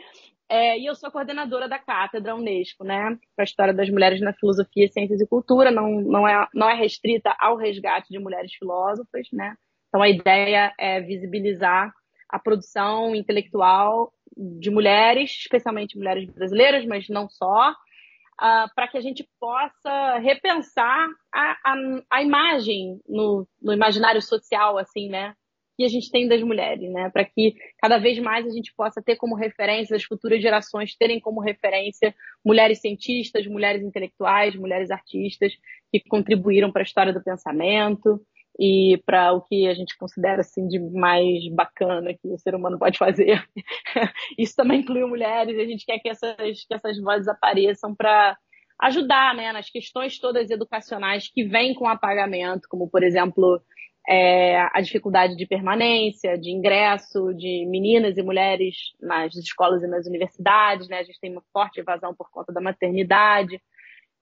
é, 0.48 0.78
e 0.78 0.86
eu 0.86 0.94
sou 0.94 1.10
coordenadora 1.10 1.68
da 1.68 1.78
cátedra 1.78 2.34
Unesco, 2.34 2.84
né? 2.84 3.18
Para 3.36 3.42
a 3.42 3.44
história 3.44 3.74
das 3.74 3.90
mulheres 3.90 4.20
na 4.20 4.32
filosofia, 4.32 4.88
ciências 4.88 5.20
e 5.20 5.26
cultura. 5.26 5.70
Não, 5.70 6.00
não, 6.00 6.26
é, 6.26 6.48
não 6.54 6.68
é 6.68 6.74
restrita 6.74 7.34
ao 7.38 7.56
resgate 7.56 8.08
de 8.08 8.18
mulheres 8.18 8.54
filósofas, 8.54 9.26
né? 9.32 9.54
Então, 9.88 10.02
a 10.02 10.08
ideia 10.08 10.72
é 10.78 11.00
visibilizar 11.00 11.92
a 12.28 12.38
produção 12.38 13.14
intelectual 13.14 14.12
de 14.36 14.70
mulheres, 14.70 15.30
especialmente 15.30 15.96
mulheres 15.96 16.30
brasileiras, 16.30 16.84
mas 16.84 17.08
não 17.08 17.28
só, 17.28 17.70
uh, 17.70 18.74
para 18.74 18.88
que 18.88 18.98
a 18.98 19.00
gente 19.00 19.28
possa 19.40 20.18
repensar 20.18 21.08
a, 21.34 21.56
a, 21.64 21.74
a 22.10 22.22
imagem 22.22 23.00
no, 23.08 23.46
no, 23.60 23.72
imaginário 23.72 24.22
social, 24.22 24.78
assim, 24.78 25.08
né? 25.08 25.34
Que 25.78 25.84
a 25.84 25.88
gente 25.88 26.10
tem 26.10 26.26
das 26.26 26.42
mulheres, 26.42 26.90
né? 26.90 27.08
Para 27.10 27.24
que 27.24 27.54
cada 27.80 27.98
vez 27.98 28.18
mais 28.18 28.44
a 28.44 28.50
gente 28.50 28.74
possa 28.74 29.00
ter 29.00 29.16
como 29.16 29.36
referência, 29.36 29.96
as 29.96 30.04
futuras 30.04 30.42
gerações 30.42 30.96
terem 30.96 31.20
como 31.20 31.40
referência 31.40 32.14
mulheres 32.44 32.80
cientistas, 32.80 33.46
mulheres 33.46 33.82
intelectuais, 33.82 34.56
mulheres 34.56 34.90
artistas 34.90 35.52
que 35.92 36.00
contribuíram 36.00 36.72
para 36.72 36.82
a 36.82 36.84
história 36.84 37.12
do 37.12 37.22
pensamento, 37.22 38.20
e 38.58 39.00
para 39.06 39.32
o 39.32 39.40
que 39.40 39.68
a 39.68 39.74
gente 39.74 39.96
considera 39.96 40.40
assim 40.40 40.66
de 40.66 40.80
mais 40.80 41.48
bacana 41.52 42.12
que 42.12 42.26
o 42.26 42.38
ser 42.38 42.56
humano 42.56 42.76
pode 42.76 42.98
fazer. 42.98 43.46
Isso 44.36 44.56
também 44.56 44.80
inclui 44.80 45.04
mulheres, 45.04 45.56
e 45.56 45.60
a 45.60 45.66
gente 45.66 45.86
quer 45.86 46.00
que 46.00 46.08
essas, 46.08 46.34
que 46.36 46.74
essas 46.74 47.00
vozes 47.00 47.28
apareçam 47.28 47.94
para 47.94 48.36
ajudar 48.80 49.34
né, 49.34 49.52
nas 49.52 49.70
questões 49.70 50.18
todas 50.18 50.50
educacionais 50.50 51.28
que 51.32 51.44
vêm 51.44 51.74
com 51.74 51.88
apagamento, 51.88 52.68
como, 52.68 52.88
por 52.88 53.02
exemplo, 53.02 53.60
é, 54.08 54.58
a 54.72 54.80
dificuldade 54.80 55.36
de 55.36 55.46
permanência, 55.46 56.38
de 56.38 56.50
ingresso 56.50 57.34
de 57.34 57.66
meninas 57.66 58.16
e 58.16 58.22
mulheres 58.22 58.74
nas 58.98 59.34
escolas 59.36 59.82
e 59.82 59.86
nas 59.86 60.06
universidades. 60.06 60.88
Né? 60.88 60.98
A 60.98 61.02
gente 61.02 61.20
tem 61.20 61.30
uma 61.30 61.42
forte 61.52 61.80
evasão 61.80 62.14
por 62.14 62.30
conta 62.30 62.50
da 62.50 62.60
maternidade. 62.60 63.60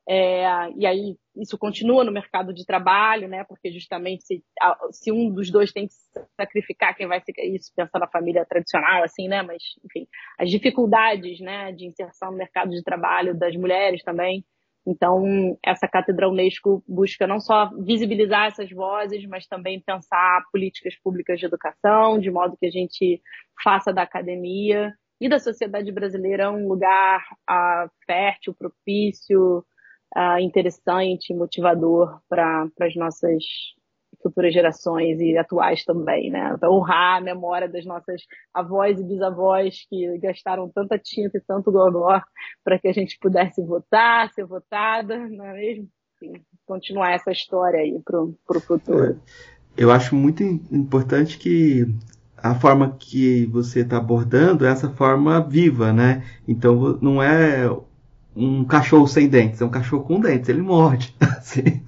É, 0.08 0.70
e 0.76 0.86
aí 0.86 1.16
isso 1.36 1.56
continua 1.58 2.04
no 2.04 2.12
mercado 2.12 2.52
de 2.54 2.64
trabalho, 2.64 3.28
né? 3.28 3.42
Porque 3.42 3.72
justamente 3.72 4.24
se, 4.24 4.44
se 4.92 5.10
um 5.10 5.32
dos 5.32 5.50
dois 5.50 5.72
tem 5.72 5.88
que 5.88 5.94
sacrificar, 6.36 6.96
quem 6.96 7.08
vai 7.08 7.20
ficar 7.20 7.44
isso, 7.44 7.72
pensar 7.74 7.98
na 7.98 8.06
família 8.06 8.46
tradicional, 8.46 9.02
assim, 9.02 9.26
né? 9.26 9.42
Mas, 9.42 9.62
enfim, 9.84 10.06
as 10.38 10.48
dificuldades, 10.48 11.40
né, 11.40 11.72
de 11.72 11.86
inserção 11.86 12.30
no 12.30 12.38
mercado 12.38 12.70
de 12.70 12.84
trabalho 12.84 13.36
das 13.36 13.56
mulheres 13.56 14.02
também. 14.04 14.44
Então, 14.86 15.58
essa 15.64 15.88
cátedra 15.88 16.28
Unesco 16.28 16.82
busca 16.86 17.26
não 17.26 17.40
só 17.40 17.70
visibilizar 17.80 18.46
essas 18.46 18.70
vozes, 18.70 19.26
mas 19.26 19.46
também 19.46 19.80
pensar 19.80 20.44
políticas 20.52 20.94
públicas 21.02 21.40
de 21.40 21.46
educação, 21.46 22.20
de 22.20 22.30
modo 22.30 22.56
que 22.56 22.66
a 22.66 22.70
gente 22.70 23.20
faça 23.62 23.92
da 23.92 24.02
academia 24.02 24.94
e 25.20 25.28
da 25.28 25.38
sociedade 25.40 25.90
brasileira 25.90 26.52
um 26.52 26.68
lugar 26.68 27.20
uh, 27.50 27.90
fértil, 28.06 28.54
propício, 28.54 29.64
uh, 30.16 30.38
interessante, 30.40 31.34
motivador 31.34 32.20
para 32.28 32.68
as 32.80 32.94
nossas 32.94 33.42
futuras 34.22 34.52
gerações 34.52 35.20
e 35.20 35.36
atuais 35.36 35.84
também, 35.84 36.30
né? 36.30 36.56
Honrar 36.64 37.18
a 37.18 37.20
memória 37.20 37.68
das 37.68 37.84
nossas 37.84 38.22
avós 38.52 38.98
e 38.98 39.04
bisavós 39.04 39.86
que 39.88 40.18
gastaram 40.18 40.68
tanta 40.68 40.98
tinta 40.98 41.38
e 41.38 41.40
tanto 41.40 41.72
gogó 41.72 42.20
para 42.64 42.78
que 42.78 42.88
a 42.88 42.92
gente 42.92 43.18
pudesse 43.20 43.62
votar, 43.62 44.32
ser 44.32 44.44
votada, 44.44 45.16
não 45.28 45.44
é 45.46 45.52
mesmo? 45.52 45.88
Continuar 46.64 47.12
essa 47.12 47.30
história 47.30 47.80
aí 47.80 48.00
para 48.04 48.20
o 48.20 48.60
futuro. 48.60 49.04
É, 49.04 49.16
eu 49.76 49.90
acho 49.90 50.14
muito 50.14 50.42
importante 50.42 51.38
que 51.38 51.86
a 52.36 52.54
forma 52.54 52.96
que 52.98 53.46
você 53.46 53.80
está 53.80 53.98
abordando 53.98 54.66
é 54.66 54.70
essa 54.70 54.90
forma 54.90 55.40
viva, 55.40 55.92
né? 55.92 56.24
Então 56.46 56.98
não 57.00 57.22
é 57.22 57.70
um 58.34 58.64
cachorro 58.64 59.06
sem 59.06 59.28
dentes, 59.28 59.60
é 59.60 59.64
um 59.64 59.70
cachorro 59.70 60.04
com 60.04 60.20
dentes, 60.20 60.48
ele 60.48 60.62
morde. 60.62 61.14
Assim. 61.20 61.82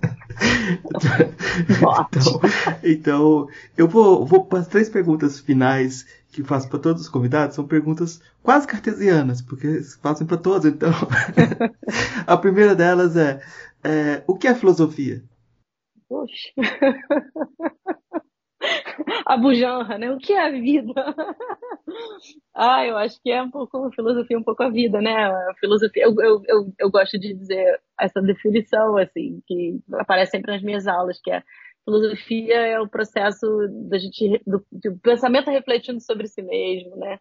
Então, 2.11 2.41
então, 2.83 3.49
eu 3.77 3.89
vou, 3.89 4.25
vou 4.25 4.45
para 4.45 4.61
as 4.61 4.69
três 4.69 4.89
perguntas 4.89 5.41
finais 5.41 6.07
que 6.31 6.45
faço 6.45 6.69
para 6.69 6.79
todos 6.79 7.03
os 7.03 7.09
convidados, 7.09 7.57
são 7.57 7.67
perguntas 7.67 8.21
quase 8.43 8.67
cartesianas, 8.67 9.43
porque 9.43 9.83
fazem 10.03 10.27
para 10.27 10.37
todos, 10.37 10.67
então. 10.67 10.93
a 12.27 12.37
primeira 12.37 12.75
delas 12.75 13.17
é, 13.17 13.41
é 13.83 14.23
o 14.27 14.37
que 14.37 14.47
é 14.47 14.55
filosofia? 14.55 15.23
Poxa. 16.09 16.53
A 19.27 19.37
bujanra, 19.37 19.99
né? 19.99 20.11
O 20.11 20.19
que 20.19 20.33
é 20.33 20.47
a 20.47 20.51
vida? 20.51 20.93
ah, 22.55 22.85
eu 22.85 22.97
acho 22.97 23.21
que 23.23 23.31
é 23.31 23.43
um 23.43 23.51
pouco 23.51 23.91
filosofia, 23.93 24.39
um 24.39 24.43
pouco 24.43 24.63
a 24.63 24.71
vida, 24.71 25.01
né? 25.01 25.27
A 25.27 25.55
filosofia, 25.61 26.05
eu, 26.05 26.15
eu, 26.21 26.43
eu, 26.47 26.73
eu 26.79 26.91
gosto 26.91 27.19
de 27.19 27.35
dizer 27.35 27.81
essa 27.99 28.21
definição, 28.21 28.97
assim, 28.97 29.43
que 29.47 29.81
aparece 29.95 30.33
sempre 30.33 30.53
nas 30.53 30.63
minhas 30.63 30.87
aulas, 30.87 31.21
que 31.21 31.31
é 31.31 31.43
filosofia 31.89 32.55
é 32.55 32.81
o 32.81 32.89
processo 32.89 33.47
da 33.89 33.99
gente, 33.99 34.43
do, 34.47 34.65
do 34.71 34.99
pensamento 34.99 35.51
refletindo 35.51 36.01
sobre 36.01 36.27
si 36.29 36.43
mesmo, 36.43 36.97
né? 36.97 37.19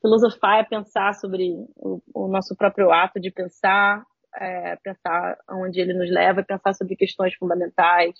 Filosofar 0.00 0.60
é 0.60 0.64
pensar 0.64 1.14
sobre 1.14 1.54
o, 1.76 2.02
o 2.14 2.28
nosso 2.28 2.54
próprio 2.56 2.90
ato 2.90 3.20
de 3.20 3.30
pensar, 3.30 4.04
é, 4.36 4.76
pensar 4.76 5.36
onde 5.50 5.80
ele 5.80 5.94
nos 5.94 6.10
leva, 6.10 6.42
pensar 6.42 6.74
sobre 6.74 6.96
questões 6.96 7.34
fundamentais, 7.34 8.14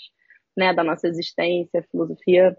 né, 0.56 0.72
da 0.72 0.84
nossa 0.84 1.08
existência. 1.08 1.80
A 1.80 1.82
filosofia, 1.82 2.56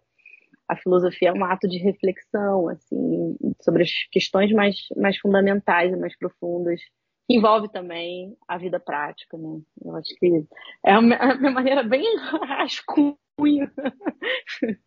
a 0.67 0.75
filosofia 0.75 1.29
é 1.29 1.33
um 1.33 1.43
ato 1.43 1.67
de 1.67 1.77
reflexão, 1.77 2.69
assim, 2.69 3.37
sobre 3.61 3.83
as 3.83 3.91
questões 4.11 4.51
mais, 4.51 4.75
mais 4.95 5.17
fundamentais 5.17 5.91
e 5.93 5.97
mais 5.97 6.17
profundas, 6.17 6.79
que 7.27 7.35
envolve 7.35 7.69
também 7.69 8.35
a 8.47 8.57
vida 8.57 8.79
prática, 8.79 9.37
né? 9.37 9.59
Eu 9.83 9.95
acho 9.95 10.13
que 10.17 10.45
é 10.85 10.93
a 10.93 11.01
minha 11.01 11.51
maneira 11.51 11.83
bem 11.83 12.05
rascunha 12.47 13.17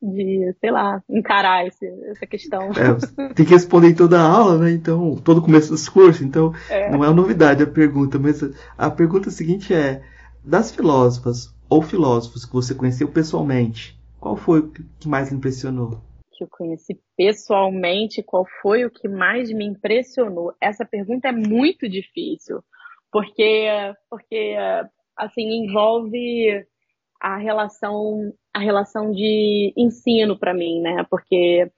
de, 0.00 0.54
sei 0.60 0.70
lá, 0.70 1.02
encarar 1.08 1.66
esse, 1.66 1.86
essa 2.10 2.26
questão. 2.26 2.70
É, 2.70 3.34
tem 3.34 3.44
que 3.44 3.52
responder 3.52 3.88
em 3.88 3.94
toda 3.94 4.20
a 4.20 4.28
aula, 4.28 4.58
né? 4.58 4.70
Então, 4.70 5.16
todo 5.16 5.42
começo 5.42 5.74
do 5.74 5.92
curso, 5.92 6.24
então 6.24 6.52
é. 6.70 6.90
não 6.90 7.04
é 7.04 7.12
novidade 7.12 7.62
a 7.62 7.66
pergunta, 7.66 8.18
mas 8.18 8.40
a 8.76 8.90
pergunta 8.90 9.30
seguinte 9.30 9.74
é: 9.74 10.02
das 10.44 10.70
filósofas, 10.70 11.52
ou 11.68 11.82
filósofos 11.82 12.44
que 12.44 12.52
você 12.52 12.74
conheceu 12.74 13.10
pessoalmente, 13.10 13.98
qual 14.20 14.36
foi 14.36 14.60
o 14.60 14.70
que 14.70 15.08
mais 15.08 15.32
impressionou? 15.32 16.00
Que 16.32 16.44
eu 16.44 16.48
conheci 16.50 17.00
pessoalmente, 17.16 18.22
qual 18.22 18.46
foi 18.62 18.84
o 18.84 18.90
que 18.90 19.08
mais 19.08 19.52
me 19.52 19.66
impressionou? 19.66 20.54
Essa 20.60 20.84
pergunta 20.84 21.28
é 21.28 21.32
muito 21.32 21.88
difícil, 21.88 22.62
porque, 23.10 23.66
porque 24.08 24.56
assim, 25.16 25.64
envolve 25.64 26.64
a 27.20 27.36
relação, 27.36 28.32
a 28.54 28.60
relação 28.60 29.10
de 29.10 29.72
ensino 29.76 30.38
para 30.38 30.54
mim, 30.54 30.80
né? 30.80 31.04
Porque 31.10 31.70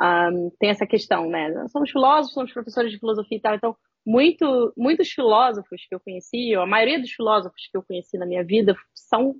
um, 0.00 0.50
tem 0.58 0.70
essa 0.70 0.86
questão, 0.86 1.28
né? 1.28 1.66
Somos 1.68 1.90
filósofos, 1.90 2.34
somos 2.34 2.52
professores 2.52 2.92
de 2.92 2.98
filosofia 2.98 3.38
e 3.38 3.40
tal, 3.40 3.54
então 3.54 3.76
muito, 4.04 4.72
muitos 4.76 5.10
filósofos 5.10 5.86
que 5.88 5.94
eu 5.94 6.00
conheci, 6.00 6.54
ou 6.56 6.62
a 6.62 6.66
maioria 6.66 7.00
dos 7.00 7.10
filósofos 7.10 7.68
que 7.70 7.76
eu 7.76 7.82
conheci 7.82 8.18
na 8.18 8.26
minha 8.26 8.44
vida 8.44 8.76
são, 8.94 9.34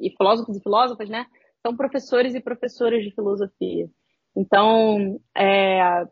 e 0.00 0.10
filósofos 0.10 0.56
e 0.56 0.62
filósofas, 0.62 1.08
né, 1.08 1.26
são 1.60 1.76
professores 1.76 2.34
e 2.34 2.40
professoras 2.40 3.04
de 3.04 3.14
filosofia. 3.14 3.88
Então, 4.34 5.20
é, 5.36 6.06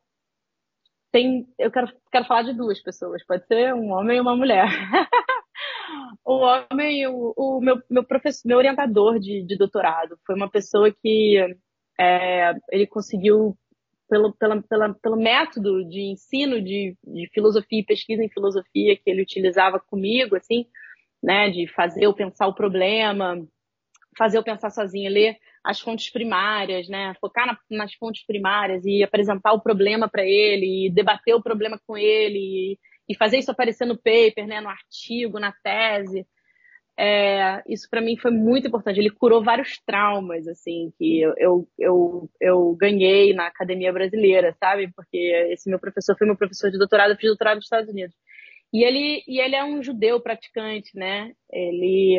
tem, 1.11 1.47
eu 1.59 1.71
quero, 1.71 1.93
quero 2.13 2.25
falar 2.27 2.43
de 2.43 2.53
duas 2.53 2.81
pessoas, 2.83 3.25
pode 3.25 3.47
ser 3.47 3.75
um 3.75 3.91
homem 3.93 4.19
e 4.19 4.21
uma 4.21 4.37
mulher. 4.37 4.67
o 6.25 6.37
homem, 6.37 7.07
o, 7.07 7.33
o 7.37 7.61
meu, 7.61 7.83
meu 7.91 8.05
professor, 8.05 8.47
meu 8.47 8.59
orientador 8.59 9.19
de, 9.19 9.43
de 9.43 9.57
doutorado, 9.57 10.19
foi 10.27 10.37
uma 10.37 10.51
pessoa 10.51 10.93
que 10.93 11.57
é, 11.99 12.55
ele 12.71 12.87
conseguiu 12.87 13.57
pelo, 14.11 14.33
pela, 14.35 14.61
pela, 14.61 14.95
pelo 14.95 15.17
método 15.17 15.89
de 15.89 16.01
ensino 16.01 16.61
de, 16.61 16.97
de 17.07 17.31
filosofia 17.33 17.79
e 17.79 17.87
pesquisa 17.87 18.23
em 18.23 18.29
filosofia 18.29 18.97
que 18.97 19.09
ele 19.09 19.23
utilizava 19.23 19.79
comigo, 19.79 20.37
assim, 20.37 20.67
né, 21.23 21.49
de 21.49 21.69
fazer 21.69 22.05
eu 22.05 22.13
pensar 22.13 22.49
o 22.49 22.55
problema, 22.55 23.41
fazer 24.19 24.37
eu 24.37 24.43
pensar 24.43 24.71
sozinha, 24.71 25.09
ler 25.09 25.37
as 25.63 25.81
fontes 25.81 26.11
primárias, 26.11 26.89
né, 26.89 27.15
focar 27.21 27.47
na, 27.47 27.59
nas 27.71 27.95
fontes 27.95 28.27
primárias 28.27 28.85
e 28.85 29.03
apresentar 29.03 29.53
o 29.53 29.61
problema 29.61 30.09
para 30.09 30.25
ele, 30.25 30.87
e 30.87 30.91
debater 30.91 31.35
o 31.35 31.43
problema 31.43 31.81
com 31.87 31.97
ele, 31.97 32.39
e, 32.39 32.79
e, 33.09 33.15
fazer 33.15 33.39
isso 33.39 33.51
aparecer 33.51 33.87
no 33.87 33.97
paper, 33.97 34.47
né, 34.47 34.61
no 34.61 34.69
artigo, 34.69 35.39
na 35.39 35.53
tese. 35.63 36.27
É, 37.03 37.63
isso 37.67 37.89
para 37.89 38.03
mim 38.03 38.19
foi 38.19 38.31
muito 38.31 38.69
importante. 38.69 39.01
Ele 39.01 39.09
curou 39.09 39.43
vários 39.43 39.79
traumas, 39.87 40.47
assim, 40.47 40.93
que 40.99 41.23
eu, 41.23 41.67
eu, 41.79 42.31
eu, 42.39 42.77
ganhei 42.79 43.33
na 43.33 43.47
academia 43.47 43.91
brasileira, 43.91 44.55
sabe? 44.61 44.93
Porque 44.95 45.17
esse 45.51 45.71
meu 45.71 45.79
professor 45.79 46.15
foi 46.19 46.27
meu 46.27 46.37
professor 46.37 46.71
de 46.71 46.77
doutorado, 46.77 47.13
eu 47.13 47.17
fiz 47.17 47.31
doutorado 47.31 47.57
nos 47.57 47.65
Estados 47.65 47.89
Unidos. 47.89 48.15
E 48.71 48.85
ele, 48.85 49.25
e 49.27 49.41
ele 49.41 49.57
é 49.57 49.65
um 49.65 49.83
judeu 49.83 50.21
praticante, 50.21 50.91
né? 50.95 51.33
Ele, 51.51 52.19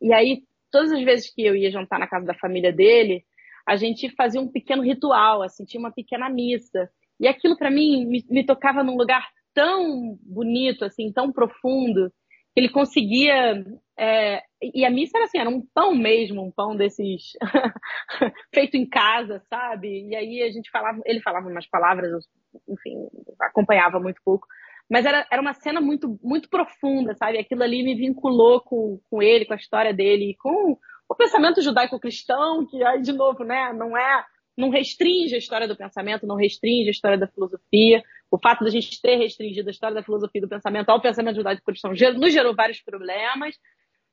e 0.00 0.12
aí, 0.12 0.44
todas 0.70 0.92
as 0.92 1.02
vezes 1.02 1.34
que 1.34 1.42
eu 1.42 1.56
ia 1.56 1.70
jantar 1.72 1.98
na 1.98 2.06
casa 2.06 2.24
da 2.24 2.34
família 2.34 2.72
dele, 2.72 3.24
a 3.66 3.74
gente 3.74 4.08
fazia 4.10 4.40
um 4.40 4.48
pequeno 4.48 4.82
ritual, 4.82 5.42
assim, 5.42 5.64
tinha 5.64 5.80
uma 5.80 5.92
pequena 5.92 6.30
missa. 6.30 6.88
E 7.18 7.26
aquilo 7.26 7.56
para 7.56 7.70
mim 7.70 8.06
me, 8.06 8.24
me 8.30 8.46
tocava 8.46 8.84
num 8.84 8.96
lugar 8.96 9.26
tão 9.52 10.16
bonito, 10.22 10.84
assim, 10.84 11.12
tão 11.12 11.32
profundo, 11.32 12.12
que 12.54 12.60
ele 12.60 12.68
conseguia. 12.68 13.64
É, 14.02 14.42
e 14.62 14.82
a 14.82 14.90
missa 14.90 15.18
era 15.18 15.26
assim, 15.26 15.38
era 15.38 15.50
um 15.50 15.60
pão 15.74 15.94
mesmo, 15.94 16.42
um 16.42 16.50
pão 16.50 16.74
desses 16.74 17.32
feito 18.54 18.74
em 18.74 18.88
casa, 18.88 19.42
sabe? 19.50 20.08
E 20.08 20.16
aí 20.16 20.42
a 20.42 20.50
gente 20.50 20.70
falava, 20.70 20.98
ele 21.04 21.20
falava 21.20 21.46
umas 21.46 21.66
palavras, 21.66 22.10
enfim, 22.66 22.96
acompanhava 23.38 24.00
muito 24.00 24.18
pouco. 24.24 24.46
Mas 24.88 25.04
era, 25.04 25.26
era 25.30 25.42
uma 25.42 25.52
cena 25.52 25.82
muito, 25.82 26.18
muito 26.22 26.48
profunda, 26.48 27.14
sabe? 27.14 27.36
Aquilo 27.36 27.62
ali 27.62 27.82
me 27.82 27.94
vinculou 27.94 28.62
com, 28.62 28.98
com 29.10 29.22
ele, 29.22 29.44
com 29.44 29.52
a 29.52 29.56
história 29.56 29.92
dele, 29.92 30.34
com 30.40 30.78
o 31.06 31.14
pensamento 31.14 31.60
judaico-cristão, 31.60 32.66
que 32.66 32.82
aí, 32.82 33.02
de 33.02 33.12
novo, 33.12 33.44
né, 33.44 33.70
não 33.74 33.94
é 33.98 34.24
não 34.56 34.70
restringe 34.70 35.34
a 35.34 35.38
história 35.38 35.68
do 35.68 35.76
pensamento, 35.76 36.26
não 36.26 36.36
restringe 36.36 36.88
a 36.88 36.90
história 36.90 37.18
da 37.18 37.28
filosofia. 37.28 38.02
O 38.30 38.38
fato 38.38 38.64
da 38.64 38.70
gente 38.70 39.00
ter 39.00 39.16
restringido 39.16 39.68
a 39.68 39.72
história 39.72 39.94
da 39.94 40.02
filosofia 40.02 40.38
e 40.38 40.42
do 40.42 40.48
pensamento 40.48 40.88
ao 40.88 41.00
pensamento 41.00 41.36
judaico-cristão 41.36 41.92
nos 42.16 42.32
gerou 42.32 42.54
vários 42.54 42.80
problemas. 42.80 43.56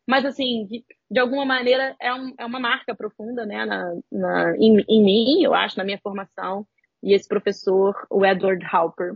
Mas, 0.07 0.25
assim, 0.25 0.65
de, 1.11 1.19
alguma 1.19 1.45
maneira, 1.45 1.95
é, 1.99 2.13
um, 2.13 2.33
é, 2.37 2.45
uma 2.45 2.59
marca 2.59 2.95
profunda 2.95 3.45
né, 3.45 3.65
na, 3.65 3.93
na, 4.11 4.57
em, 4.57 4.83
em, 4.87 5.03
mim, 5.03 5.43
eu 5.43 5.53
acho, 5.53 5.77
na 5.77 5.83
minha 5.83 5.99
formação. 5.99 6.65
E 7.03 7.13
esse 7.13 7.27
professor, 7.27 7.93
o 8.09 8.25
Edward 8.25 8.65
Halper, 8.71 9.15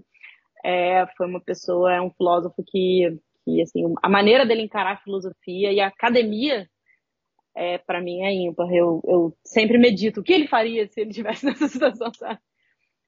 é, 0.63 1.07
foi 1.17 1.27
uma 1.27 1.41
pessoa, 1.41 1.93
é 1.93 2.01
um 2.01 2.11
filósofo 2.11 2.63
que, 2.67 3.17
que, 3.45 3.61
assim, 3.61 3.81
a 4.03 4.09
maneira 4.09 4.45
dele 4.45 4.63
encarar 4.63 4.93
a 4.93 5.01
filosofia 5.01 5.71
e 5.71 5.79
a 5.79 5.87
academia 5.87 6.69
é, 7.55 7.77
para 7.77 8.01
mim 8.01 8.21
é 8.23 8.33
ímpar. 8.33 8.69
Eu, 8.71 9.01
eu 9.05 9.37
sempre 9.45 9.77
medito 9.77 10.19
o 10.19 10.23
que 10.23 10.33
ele 10.33 10.47
faria 10.47 10.87
se 10.87 11.01
ele 11.01 11.11
estivesse 11.11 11.45
nessa 11.47 11.67
situação, 11.69 12.13
sabe? 12.13 12.39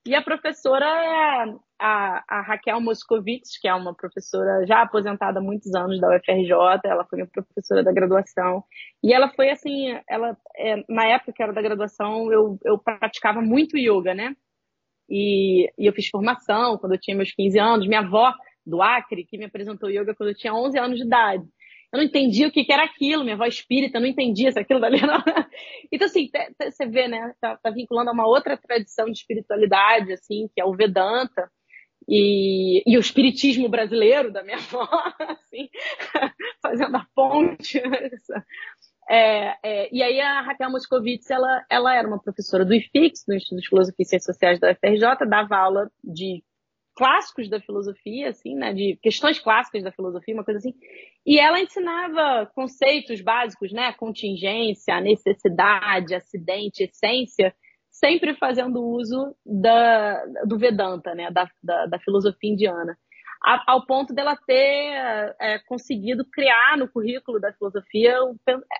E 0.06 0.14
a 0.14 0.22
professora 0.22 0.86
é 0.86 1.56
a, 1.80 2.24
a 2.28 2.42
Raquel 2.42 2.82
Moscovitz, 2.82 3.58
que 3.58 3.68
é 3.70 3.74
uma 3.74 3.96
professora 3.96 4.66
já 4.66 4.82
aposentada 4.82 5.40
há 5.40 5.42
muitos 5.42 5.74
anos 5.74 6.00
da 6.00 6.10
UFRJ, 6.10 6.52
ela 6.84 7.06
foi 7.06 7.18
minha 7.18 7.30
professora 7.30 7.84
da 7.84 7.92
graduação. 7.94 8.64
E 9.02 9.14
ela 9.14 9.30
foi 9.34 9.50
assim, 9.50 9.98
ela 10.10 10.38
é, 10.58 10.84
na 10.90 11.06
época 11.08 11.32
que 11.34 11.42
era 11.42 11.54
da 11.54 11.62
graduação, 11.62 12.32
eu, 12.34 12.60
eu 12.66 12.78
praticava 12.78 13.42
muito 13.42 13.78
yoga, 13.78 14.14
né? 14.14 14.36
E, 15.10 15.72
e 15.78 15.86
eu 15.86 15.94
fiz 15.94 16.10
formação 16.10 16.78
quando 16.78 16.94
eu 16.94 17.00
tinha 17.00 17.16
meus 17.16 17.32
15 17.32 17.58
anos. 17.60 17.88
Minha 17.88 18.02
avó 18.02 18.34
do 18.66 18.82
Acre, 18.82 19.26
que 19.26 19.38
me 19.38 19.46
apresentou 19.46 19.90
yoga 19.90 20.16
quando 20.16 20.30
eu 20.30 20.36
tinha 20.36 20.54
11 20.54 20.80
anos 20.80 20.98
de 20.98 21.06
idade. 21.06 21.46
Eu 21.94 21.98
não 21.98 22.06
entendia 22.06 22.48
o 22.48 22.52
que, 22.52 22.66
que 22.66 22.74
era 22.74 22.84
aquilo, 22.84 23.24
minha 23.24 23.36
avó 23.36 23.46
espírita, 23.46 24.00
não 24.00 24.08
entendia 24.08 24.52
se 24.52 24.58
aquilo 24.58 24.80
dali 24.80 25.00
não. 25.06 25.24
Então, 25.92 26.08
assim, 26.08 26.28
você 26.60 26.88
vê, 26.88 27.08
né? 27.08 27.36
Tá, 27.40 27.56
tá, 27.56 27.70
vinculando 27.70 28.10
a 28.10 28.14
uma 28.14 28.26
outra 28.26 28.58
tradição 28.58 29.06
de 29.06 29.12
espiritualidade, 29.12 30.12
assim, 30.12 30.50
que 30.56 30.60
é 30.60 30.66
o 30.66 30.74
Vedanta. 30.74 31.48
E, 32.10 32.84
e 32.86 32.98
o 32.98 33.00
espiritismo 33.00 33.70
brasileiro 33.70 34.34
da 34.34 34.44
minha 34.44 34.58
avó, 34.58 34.90
assim, 35.20 35.70
fazendo 36.64 36.98
a 36.98 37.06
ponte. 37.14 37.80
É, 39.08 39.56
é, 39.64 39.90
e 39.94 40.02
aí 40.02 40.20
a 40.20 40.42
Raquel 40.42 40.72
Moscovitz, 40.72 41.30
ela, 41.30 41.64
ela 41.70 41.96
era 41.96 42.08
uma 42.08 42.20
professora 42.20 42.66
do 42.66 42.74
IFIX, 42.74 43.24
do 43.28 43.36
Instituto 43.36 43.62
de 43.62 43.70
Filosofia 43.70 44.04
e 44.04 44.06
Ciências 44.06 44.36
Sociais 44.36 44.60
da 44.60 44.72
UFRJ, 44.72 45.30
dava 45.30 45.58
aula 45.58 45.92
de 46.04 46.44
clássicos 46.96 47.50
da 47.50 47.60
filosofia, 47.60 48.30
assim, 48.30 48.56
né, 48.56 48.74
de 48.74 48.98
questões 49.02 49.40
clássicas 49.40 49.84
da 49.84 49.92
filosofia, 49.92 50.34
uma 50.34 50.44
coisa 50.44 50.60
assim. 50.60 50.74
E 51.26 51.40
ela 51.40 51.60
ensinava 51.60 52.50
conceitos 52.54 53.22
básicos, 53.22 53.72
né, 53.72 53.94
contingência, 53.94 55.00
necessidade, 55.02 56.16
acidente, 56.16 56.84
essência, 56.84 57.54
sempre 57.90 58.36
fazendo 58.36 58.84
uso 58.84 59.36
da, 59.46 60.26
do 60.46 60.58
Vedanta, 60.58 61.14
né, 61.16 61.30
da, 61.32 61.50
da, 61.62 61.86
da 61.88 62.00
filosofia 62.00 62.52
indiana 62.52 62.98
ao 63.68 63.86
ponto 63.86 64.14
dela 64.14 64.38
ter 64.48 64.94
é, 65.40 65.60
conseguido 65.68 66.26
criar 66.32 66.78
no 66.78 66.88
currículo 66.88 67.40
da 67.40 67.52
filosofia, 67.52 68.18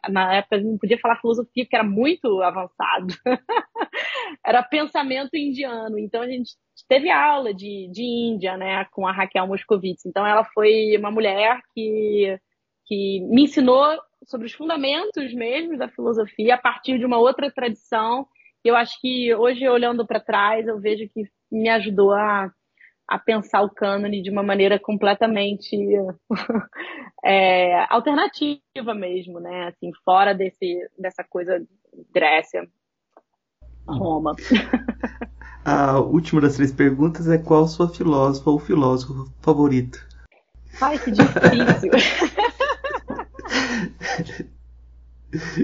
na 0.10 0.36
época 0.36 0.62
não 0.62 0.78
podia 0.78 0.98
falar 1.00 1.20
filosofia, 1.20 1.66
porque 1.66 1.76
era 1.76 1.84
muito 1.84 2.42
avançado, 2.42 3.14
era 4.46 4.64
pensamento 4.64 5.36
indiano. 5.36 5.98
Então 6.00 6.22
a 6.22 6.28
gente 6.28 6.52
teve 6.88 7.10
aula 7.10 7.54
de, 7.54 7.90
de 7.92 8.04
Índia, 8.04 8.58
né, 8.58 8.86
com 8.92 9.08
a 9.08 9.12
Raquel 9.12 9.48
Moscovitz. 9.48 10.06
Então 10.06 10.26
ela 10.26 10.44
foi 10.46 10.96
uma 10.98 11.12
mulher 11.12 11.60
que, 11.74 12.40
que 12.86 13.20
me 13.30 13.44
ensinou 13.44 13.98
sobre 14.26 14.48
os 14.48 14.54
fundamentos 14.54 15.34
mesmo 15.34 15.78
da 15.78 15.90
filosofia 15.90 16.56
a 16.56 16.58
partir 16.58 16.98
de 16.98 17.06
uma 17.06 17.18
outra 17.18 17.52
tradição. 17.52 18.26
Eu 18.64 18.76
acho 18.76 19.00
que 19.02 19.34
hoje, 19.36 19.68
olhando 19.68 20.06
para 20.06 20.20
trás, 20.20 20.68
eu 20.68 20.80
vejo 20.80 21.08
que 21.10 21.24
me 21.52 21.70
ajudou 21.70 22.14
a 22.14 22.52
a 23.08 23.20
pensar 23.20 23.62
o 23.62 23.70
cânone 23.70 24.22
de 24.22 24.30
uma 24.30 24.44
maneira 24.44 24.80
completamente 24.80 25.76
é, 27.24 27.86
alternativa 27.90 28.94
mesmo, 28.96 29.40
né? 29.40 29.68
Assim, 29.68 29.92
fora 30.04 30.34
desse, 30.34 30.90
dessa 30.98 31.24
coisa 31.24 31.64
Grécia, 32.14 32.68
Roma. 33.88 34.36
A 35.66 35.98
última 35.98 36.42
das 36.42 36.58
três 36.58 36.74
perguntas 36.74 37.30
é 37.30 37.38
qual 37.38 37.66
sua 37.68 37.88
filósofa 37.88 38.50
ou 38.50 38.60
filósofo 38.60 39.32
favorito? 39.42 40.06
Ai, 40.82 41.00
que 41.00 41.12
difícil. 41.12 41.92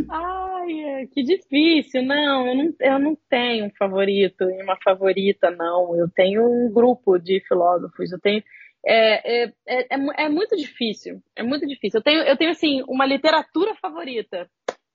Ai, 0.09 0.81
é, 0.81 1.07
que 1.07 1.23
difícil. 1.23 2.03
Não 2.03 2.47
eu, 2.47 2.55
não, 2.55 2.73
eu 2.79 2.99
não 2.99 3.17
tenho 3.29 3.65
um 3.65 3.71
favorito 3.77 4.49
e 4.49 4.63
uma 4.63 4.77
favorita, 4.83 5.51
não. 5.51 5.95
Eu 5.95 6.09
tenho 6.09 6.49
um 6.49 6.71
grupo 6.71 7.17
de 7.17 7.41
filósofos. 7.47 8.11
Eu 8.11 8.19
tenho. 8.19 8.43
É, 8.85 9.43
é, 9.43 9.53
é, 9.67 9.95
é, 9.95 10.25
é 10.25 10.29
muito 10.29 10.55
difícil. 10.55 11.21
É 11.35 11.43
muito 11.43 11.67
difícil. 11.67 11.99
Eu 11.99 12.03
tenho, 12.03 12.21
eu 12.21 12.37
tenho 12.37 12.51
assim, 12.51 12.83
uma 12.87 13.05
literatura 13.05 13.75
favorita. 13.75 14.49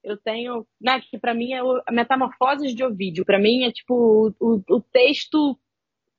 Eu 0.05 0.17
tenho, 0.17 0.65
né, 0.79 1.01
que 1.01 1.17
para 1.17 1.33
mim 1.33 1.53
é 1.53 1.59
a 1.59 1.91
Metamorfoses 1.91 2.73
de 2.73 2.83
Ovídio. 2.83 3.25
Para 3.25 3.39
mim 3.39 3.63
é 3.63 3.71
tipo 3.71 3.93
o, 4.39 4.55
o, 4.55 4.75
o 4.75 4.81
texto 4.81 5.57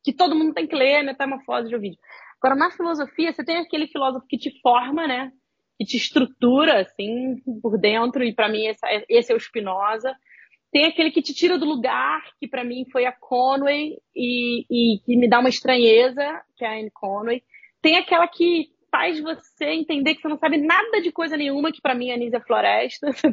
que 0.02 0.12
todo 0.12 0.34
mundo 0.34 0.54
tem 0.54 0.66
que 0.66 0.74
ler, 0.74 1.02
Metamorfoses 1.02 1.68
de 1.68 1.76
Ovídio. 1.76 1.98
Agora, 2.42 2.54
na 2.54 2.70
filosofia, 2.70 3.32
você 3.32 3.44
tem 3.44 3.58
aquele 3.58 3.86
filósofo 3.86 4.26
que 4.28 4.36
te 4.36 4.60
forma, 4.60 5.06
né? 5.06 5.32
que 5.78 5.84
te 5.84 5.96
estrutura 5.96 6.80
assim 6.80 7.36
por 7.62 7.78
dentro 7.78 8.24
e 8.24 8.34
para 8.34 8.48
mim 8.48 8.66
esse, 8.66 8.80
esse, 9.08 9.32
é 9.32 9.36
o 9.36 9.40
Spinoza. 9.40 10.14
Tem 10.72 10.86
aquele 10.86 11.10
que 11.10 11.22
te 11.22 11.34
tira 11.34 11.58
do 11.58 11.64
lugar, 11.64 12.22
que 12.40 12.48
para 12.48 12.64
mim 12.64 12.86
foi 12.90 13.06
a 13.06 13.12
Conway 13.12 13.96
e, 14.14 14.66
e, 14.70 14.98
que 15.00 15.16
me 15.16 15.28
dá 15.28 15.38
uma 15.38 15.48
estranheza, 15.48 16.42
que 16.56 16.64
é 16.64 16.68
a 16.68 16.78
Anne 16.78 16.90
Conway. 16.92 17.42
Tem 17.80 17.96
aquela 17.96 18.26
que 18.26 18.68
faz 18.90 19.20
você 19.20 19.66
entender 19.66 20.14
que 20.14 20.22
você 20.22 20.28
não 20.28 20.38
sabe 20.38 20.56
nada 20.58 21.00
de 21.00 21.12
coisa 21.12 21.36
nenhuma, 21.36 21.72
que 21.72 21.80
para 21.80 21.94
mim 21.94 22.10
é 22.10 22.14
a 22.14 22.16
Nízia 22.16 22.40
Floresta, 22.40 23.08
tá 23.12 23.28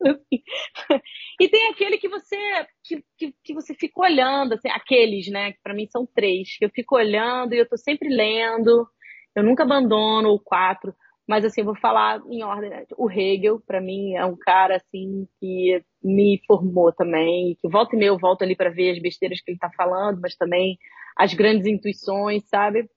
e 1.40 1.48
tem 1.48 1.70
aquele 1.70 1.98
que 1.98 2.08
você 2.08 2.36
que, 2.84 3.04
que, 3.16 3.34
que, 3.44 3.54
você 3.54 3.74
fica 3.74 4.00
olhando, 4.00 4.54
assim, 4.54 4.68
aqueles, 4.68 5.28
né, 5.28 5.52
que 5.52 5.58
para 5.62 5.74
mim 5.74 5.86
são 5.90 6.06
três, 6.06 6.56
que 6.56 6.64
eu 6.64 6.70
fico 6.70 6.96
olhando 6.96 7.54
e 7.54 7.58
eu 7.58 7.68
tô 7.68 7.76
sempre 7.76 8.08
lendo, 8.08 8.88
eu 9.34 9.42
nunca 9.42 9.62
abandono 9.62 10.30
o 10.30 10.40
quatro. 10.40 10.94
Mas 11.28 11.44
assim, 11.44 11.60
eu 11.60 11.66
vou 11.66 11.76
falar 11.76 12.22
em 12.30 12.42
ordem. 12.42 12.70
Né? 12.70 12.86
O 12.96 13.10
Hegel, 13.10 13.60
para 13.60 13.82
mim, 13.82 14.14
é 14.14 14.24
um 14.24 14.34
cara 14.34 14.76
assim 14.76 15.28
que 15.38 15.84
me 16.02 16.40
formou 16.46 16.90
também, 16.90 17.54
que 17.60 17.68
volta 17.68 17.94
e 17.94 17.98
meia 17.98 18.08
eu 18.08 18.18
volto 18.18 18.42
ali 18.42 18.56
para 18.56 18.70
ver 18.70 18.92
as 18.92 18.98
besteiras 18.98 19.38
que 19.42 19.50
ele 19.50 19.56
está 19.56 19.70
falando, 19.76 20.20
mas 20.22 20.34
também 20.36 20.78
as 21.14 21.34
grandes 21.34 21.66
intuições, 21.66 22.48
sabe? 22.48 22.88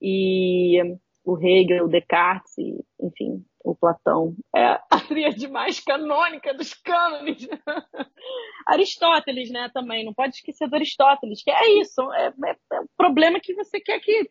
E 0.00 0.80
o 1.24 1.38
Hegel, 1.38 1.86
o 1.86 1.88
Descartes, 1.88 2.56
e, 2.58 2.84
enfim, 3.00 3.44
o 3.64 3.74
Platão. 3.74 4.36
É 4.54 4.78
a 4.90 5.00
tríade 5.00 5.48
mais 5.48 5.80
canônica 5.80 6.52
dos 6.52 6.74
cânones. 6.74 7.48
Aristóteles, 8.66 9.50
né, 9.50 9.70
também. 9.72 10.04
Não 10.04 10.12
pode 10.12 10.36
esquecer 10.36 10.68
do 10.68 10.74
Aristóteles, 10.74 11.42
que 11.42 11.50
é 11.50 11.80
isso. 11.80 12.00
É, 12.12 12.26
é, 12.26 12.56
é 12.72 12.80
o 12.80 12.88
problema 12.96 13.40
que 13.40 13.54
você 13.54 13.80
quer 13.80 14.00
que 14.00 14.30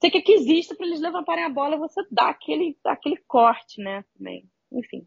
você 0.00 0.10
quer 0.10 0.20
que 0.20 0.32
exista 0.32 0.74
para 0.74 0.86
eles 0.86 1.00
levantarem 1.00 1.44
a 1.44 1.48
bola, 1.48 1.78
você 1.78 2.02
dá 2.10 2.28
aquele, 2.28 2.76
aquele 2.84 3.16
corte, 3.26 3.80
né? 3.80 4.04
Também. 4.18 4.44
Enfim. 4.70 5.06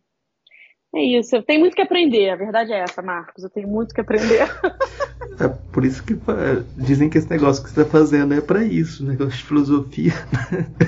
É 0.96 1.04
isso, 1.20 1.36
eu 1.36 1.44
tenho 1.44 1.60
muito 1.60 1.76
que 1.76 1.82
aprender, 1.82 2.30
a 2.30 2.36
verdade 2.36 2.72
é 2.72 2.80
essa, 2.80 3.02
Marcos, 3.02 3.44
eu 3.44 3.50
tenho 3.50 3.68
muito 3.68 3.94
que 3.94 4.02
aprender. 4.02 4.48
É 5.40 5.48
por 5.48 5.86
isso 5.86 6.04
que 6.04 6.18
dizem 6.76 7.10
que 7.10 7.18
esse 7.18 7.30
negócio 7.30 7.64
que 7.64 7.70
você 7.70 7.82
está 7.82 7.92
fazendo 7.92 8.34
é 8.34 8.42
para 8.42 8.64
isso, 8.64 9.06
negócio 9.06 9.38
de 9.38 9.44
filosofia. 9.44 10.14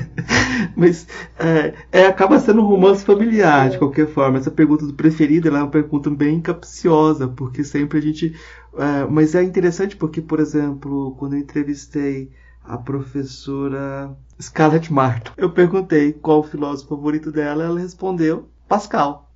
Mas 0.76 1.08
é, 1.38 1.74
é, 1.92 2.08
acaba 2.08 2.40
sendo 2.40 2.62
um 2.62 2.66
romance 2.66 3.06
familiar, 3.06 3.68
é. 3.68 3.70
de 3.70 3.78
qualquer 3.78 4.08
forma. 4.08 4.40
Essa 4.40 4.50
pergunta 4.50 4.88
do 4.88 4.94
preferido 4.94 5.48
é 5.48 5.52
uma 5.52 5.70
pergunta 5.70 6.10
bem 6.10 6.42
capciosa, 6.42 7.28
porque 7.28 7.64
sempre 7.64 8.00
a 8.00 8.02
gente. 8.02 8.36
É, 8.76 9.06
mas 9.06 9.36
é 9.36 9.44
interessante 9.44 9.96
porque, 9.96 10.22
por 10.22 10.40
exemplo, 10.40 11.16
quando 11.20 11.34
eu 11.34 11.40
entrevistei 11.40 12.32
a 12.64 12.78
professora 12.78 14.16
Scarlett 14.42 14.92
Martin, 14.92 15.32
eu 15.38 15.52
perguntei 15.52 16.14
qual 16.14 16.40
o 16.40 16.44
filósofo 16.44 16.96
favorito 16.96 17.32
dela, 17.32 17.64
ela 17.64 17.80
respondeu 17.80 18.48
Pascal. 18.70 19.34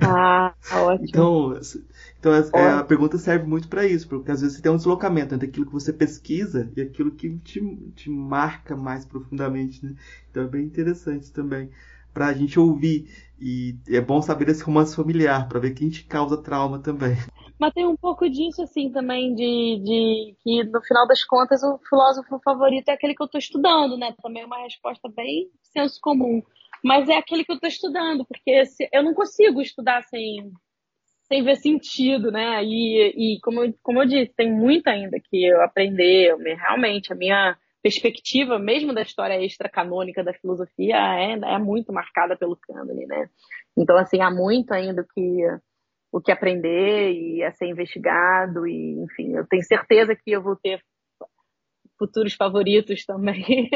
Ah, 0.00 0.54
ótimo. 0.72 1.08
então, 1.08 1.60
então 2.20 2.32
é, 2.54 2.70
a 2.70 2.84
pergunta 2.84 3.18
serve 3.18 3.44
muito 3.44 3.68
para 3.68 3.84
isso, 3.84 4.08
porque 4.08 4.30
às 4.30 4.40
vezes 4.40 4.56
você 4.56 4.62
tem 4.62 4.70
um 4.70 4.76
deslocamento 4.76 5.34
entre 5.34 5.48
aquilo 5.48 5.66
que 5.66 5.72
você 5.72 5.92
pesquisa 5.92 6.70
e 6.76 6.80
aquilo 6.80 7.10
que 7.10 7.36
te, 7.38 7.60
te 7.96 8.08
marca 8.08 8.76
mais 8.76 9.04
profundamente, 9.04 9.84
né? 9.84 9.96
Então 10.30 10.44
é 10.44 10.46
bem 10.46 10.64
interessante 10.64 11.32
também 11.32 11.68
para 12.14 12.28
a 12.28 12.32
gente 12.32 12.60
ouvir 12.60 13.10
e 13.40 13.76
é 13.88 14.00
bom 14.00 14.22
saber 14.22 14.48
esse 14.48 14.62
romance 14.62 14.94
familiar 14.94 15.48
para 15.48 15.58
ver 15.58 15.72
quem 15.72 15.90
te 15.90 16.04
causa 16.04 16.36
trauma 16.36 16.78
também. 16.78 17.16
Mas 17.58 17.74
tem 17.74 17.86
um 17.86 17.96
pouco 17.96 18.30
disso 18.30 18.62
assim 18.62 18.88
também 18.90 19.34
de, 19.34 19.82
de 19.84 20.36
que 20.44 20.62
no 20.62 20.80
final 20.80 21.08
das 21.08 21.24
contas 21.24 21.60
o 21.64 21.76
filósofo 21.88 22.38
favorito 22.44 22.88
é 22.88 22.92
aquele 22.92 23.16
que 23.16 23.22
eu 23.22 23.26
estou 23.26 23.38
estudando, 23.40 23.96
né? 23.96 24.14
Também 24.22 24.44
é 24.44 24.46
uma 24.46 24.62
resposta 24.62 25.08
bem 25.08 25.50
senso 25.72 25.98
comum 26.00 26.40
mas 26.82 27.08
é 27.08 27.16
aquele 27.16 27.44
que 27.44 27.52
eu 27.52 27.56
estou 27.56 27.68
estudando, 27.68 28.24
porque 28.24 28.64
se, 28.66 28.88
eu 28.92 29.02
não 29.02 29.14
consigo 29.14 29.60
estudar 29.60 30.02
sem, 30.04 30.50
sem 31.26 31.42
ver 31.42 31.56
sentido, 31.56 32.30
né? 32.30 32.62
E, 32.64 33.36
e 33.36 33.40
como, 33.40 33.72
como 33.82 34.02
eu 34.02 34.06
disse, 34.06 34.32
tem 34.34 34.52
muito 34.52 34.88
ainda 34.88 35.18
que 35.20 35.46
eu 35.46 35.62
aprender, 35.62 36.30
eu, 36.30 36.38
realmente, 36.38 37.12
a 37.12 37.16
minha 37.16 37.56
perspectiva, 37.82 38.58
mesmo 38.58 38.92
da 38.92 39.02
história 39.02 39.42
extra-canônica 39.42 40.24
da 40.24 40.34
filosofia, 40.34 40.96
é, 40.96 41.32
é 41.32 41.58
muito 41.58 41.92
marcada 41.92 42.36
pelo 42.36 42.56
cânone, 42.56 43.06
né? 43.06 43.28
Então, 43.76 43.96
assim, 43.96 44.20
há 44.20 44.30
muito 44.30 44.72
ainda 44.72 45.06
que, 45.14 45.46
o 46.12 46.20
que 46.20 46.32
aprender 46.32 47.12
e 47.12 47.42
a 47.44 47.52
ser 47.52 47.66
investigado, 47.66 48.66
e, 48.66 48.98
enfim, 49.00 49.36
eu 49.36 49.46
tenho 49.46 49.62
certeza 49.62 50.16
que 50.16 50.30
eu 50.30 50.42
vou 50.42 50.56
ter 50.56 50.82
futuros 51.98 52.34
favoritos 52.34 53.04
também. 53.04 53.68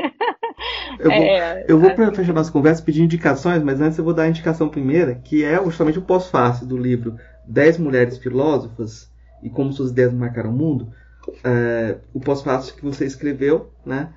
eu 0.99 1.11
vou, 1.11 1.13
é, 1.13 1.65
eu 1.69 1.79
vou 1.79 1.89
assim... 1.89 1.97
para 1.97 2.15
fechar 2.15 2.33
nossa 2.33 2.53
conversa 2.53 2.83
pedir 2.83 3.03
indicações, 3.03 3.63
mas 3.63 3.81
antes 3.81 3.99
eu 3.99 4.05
vou 4.05 4.15
dar 4.15 4.25
a 4.25 4.29
indicação 4.29 4.69
primeira, 4.69 5.17
que 5.17 5.45
é 5.45 5.63
justamente 5.65 5.99
o 5.99 6.03
pós-fácil 6.03 6.67
do 6.67 6.77
livro 6.77 7.17
10 7.47 7.79
Mulheres 7.79 8.19
Filósofas 8.19 9.11
e 9.43 9.51
Como 9.51 9.73
Suas 9.73 9.91
Ideias 9.91 10.13
Marcaram 10.13 10.51
o 10.51 10.57
Mundo. 10.57 10.93
É, 11.45 11.99
o 12.13 12.21
pós-fácil 12.21 12.75
que 12.75 12.85
você 12.85 13.05
escreveu, 13.05 13.71
né? 13.85 14.13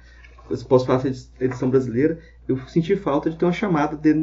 Esse 0.49 0.63
pós-fácil 0.63 1.11
edição 1.39 1.71
brasileira, 1.71 2.19
eu 2.47 2.57
senti 2.67 2.95
falta 2.95 3.31
de 3.31 3.37
ter 3.37 3.45
uma 3.45 3.51
chamada 3.51 3.97
de, 3.97 4.13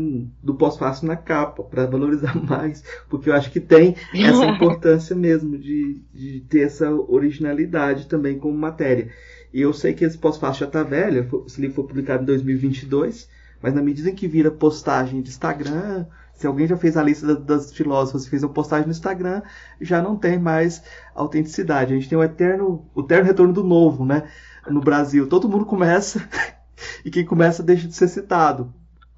do 0.41 0.55
pós-fácil 0.55 1.09
na 1.09 1.17
capa, 1.17 1.65
para 1.65 1.87
valorizar 1.87 2.35
mais, 2.49 2.85
porque 3.09 3.29
eu 3.29 3.35
acho 3.35 3.51
que 3.51 3.61
tem 3.61 3.97
essa 4.15 4.47
importância 4.47 5.17
mesmo 5.17 5.59
de, 5.59 6.01
de 6.15 6.41
ter 6.49 6.61
essa 6.61 6.91
originalidade 6.93 8.07
também 8.07 8.39
como 8.39 8.57
matéria. 8.57 9.11
E 9.53 9.61
eu 9.61 9.73
sei 9.73 9.93
que 9.93 10.05
esse 10.05 10.17
pós-fácil 10.17 10.61
já 10.61 10.67
está 10.67 10.83
velho, 10.83 11.45
esse 11.47 11.61
livro 11.61 11.77
foi 11.77 11.87
publicado 11.87 12.23
em 12.23 12.27
2022, 12.27 13.29
mas 13.61 13.75
na 13.75 13.83
medida 13.83 14.11
em 14.11 14.15
que 14.15 14.27
vira 14.27 14.51
postagem 14.51 15.21
de 15.21 15.29
Instagram, 15.29 16.07
se 16.35 16.47
alguém 16.47 16.67
já 16.67 16.77
fez 16.77 16.97
a 16.97 17.03
lista 17.03 17.37
das 17.37 17.73
filósofas 17.73 18.25
e 18.25 18.31
fez 18.31 18.43
uma 18.43 18.53
postagem 18.53 18.87
no 18.87 18.93
Instagram, 18.93 19.43
já 19.81 20.03
não 20.03 20.17
tem 20.17 20.39
mais 20.39 20.83
autenticidade. 21.15 21.93
A 21.93 21.97
gente 21.97 22.09
tem 22.09 22.19
o 22.19 22.23
eterno, 22.23 22.89
o 22.95 23.03
eterno 23.03 23.27
retorno 23.27 23.53
do 23.53 23.63
novo, 23.63 24.05
né? 24.05 24.29
No 24.69 24.81
Brasil, 24.81 25.29
todo 25.29 25.49
mundo 25.49 25.67
começa 25.67 26.27
e 27.05 27.11
quem 27.11 27.25
começa 27.25 27.63
deixa 27.63 27.87
de 27.87 27.95
ser 27.95 28.09
citado, 28.09 28.73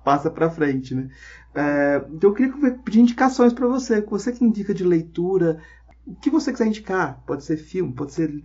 passa 0.04 0.30
para 0.30 0.50
frente, 0.50 0.94
né? 0.94 1.08
É, 1.54 2.04
então 2.12 2.30
eu 2.30 2.34
queria 2.34 2.72
pedir 2.84 3.00
indicações 3.00 3.52
para 3.52 3.68
você, 3.68 4.00
você 4.00 4.32
que 4.32 4.44
indica 4.44 4.74
de 4.74 4.82
leitura, 4.82 5.60
o 6.04 6.14
que 6.16 6.28
você 6.28 6.52
quiser 6.52 6.66
indicar, 6.66 7.22
pode 7.24 7.44
ser 7.44 7.56
filme, 7.56 7.92
pode 7.92 8.12
ser 8.12 8.44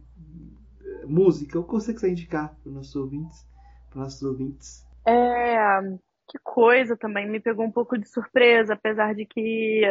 música, 1.09 1.59
o 1.59 1.63
que 1.63 1.71
você 1.71 1.93
quiser 1.93 2.09
indicar 2.09 2.55
para 2.55 2.69
os 2.69 2.75
nossos 2.75 2.95
ouvintes? 2.95 3.47
Para 3.89 4.01
nossos 4.01 4.21
ouvintes? 4.21 4.85
É, 5.07 5.57
que 6.29 6.37
coisa 6.43 6.95
também, 6.95 7.29
me 7.29 7.39
pegou 7.39 7.65
um 7.65 7.71
pouco 7.71 7.97
de 7.97 8.07
surpresa, 8.07 8.73
apesar 8.73 9.15
de 9.15 9.25
que, 9.25 9.81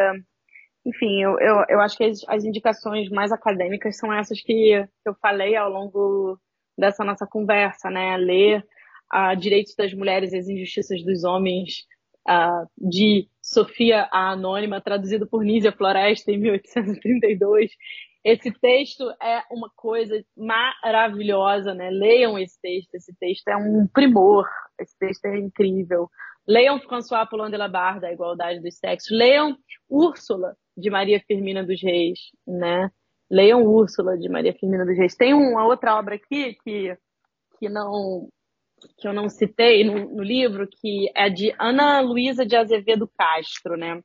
enfim, 0.86 1.22
eu, 1.22 1.38
eu, 1.40 1.64
eu 1.68 1.80
acho 1.80 1.96
que 1.96 2.04
as, 2.04 2.20
as 2.28 2.44
indicações 2.44 3.08
mais 3.10 3.32
acadêmicas 3.32 3.96
são 3.96 4.12
essas 4.12 4.40
que 4.40 4.86
eu 5.04 5.14
falei 5.20 5.56
ao 5.56 5.70
longo 5.70 6.38
dessa 6.78 7.04
nossa 7.04 7.26
conversa, 7.26 7.90
né? 7.90 8.16
Ler 8.16 8.64
uh, 9.12 9.36
Direitos 9.36 9.74
das 9.74 9.92
Mulheres 9.92 10.32
e 10.32 10.38
as 10.38 10.48
Injustiças 10.48 11.02
dos 11.04 11.24
Homens, 11.24 11.86
uh, 12.28 12.68
de 12.76 13.28
Sofia 13.42 14.08
a 14.12 14.30
Anônima, 14.30 14.80
traduzido 14.80 15.26
por 15.26 15.42
Nízia 15.42 15.72
Floresta 15.72 16.30
em 16.30 16.38
1832, 16.38 17.72
esse 18.24 18.50
texto 18.52 19.08
é 19.22 19.42
uma 19.50 19.70
coisa 19.74 20.22
maravilhosa, 20.36 21.74
né? 21.74 21.90
Leiam 21.90 22.38
esse 22.38 22.60
texto, 22.60 22.94
esse 22.94 23.14
texto 23.18 23.48
é 23.48 23.56
um 23.56 23.86
primor, 23.86 24.46
esse 24.78 24.96
texto 24.98 25.24
é 25.26 25.38
incrível. 25.38 26.10
Leiam 26.46 26.80
François 26.80 27.22
Apollon 27.22 27.50
de 27.50 27.56
la 27.56 27.68
Barre, 27.68 28.00
da 28.00 28.12
Igualdade 28.12 28.60
dos 28.60 28.76
Sexos. 28.76 29.10
Leiam 29.10 29.56
Úrsula, 29.88 30.56
de 30.76 30.90
Maria 30.90 31.22
Firmina 31.26 31.64
dos 31.64 31.82
Reis, 31.82 32.18
né? 32.46 32.90
Leiam 33.30 33.62
Úrsula, 33.62 34.16
de 34.16 34.28
Maria 34.28 34.54
Firmina 34.54 34.84
dos 34.84 34.96
Reis. 34.96 35.14
Tem 35.14 35.34
uma 35.34 35.66
outra 35.66 35.98
obra 35.98 36.14
aqui 36.14 36.56
que, 36.64 36.96
que 37.58 37.68
não 37.68 38.28
que 38.96 39.08
eu 39.08 39.12
não 39.12 39.28
citei 39.28 39.84
no, 39.84 40.16
no 40.16 40.22
livro, 40.22 40.68
que 40.68 41.10
é 41.14 41.28
de 41.28 41.52
Ana 41.58 42.00
Luísa 42.00 42.46
de 42.46 42.56
Azevedo 42.56 43.10
Castro, 43.18 43.76
né? 43.76 44.00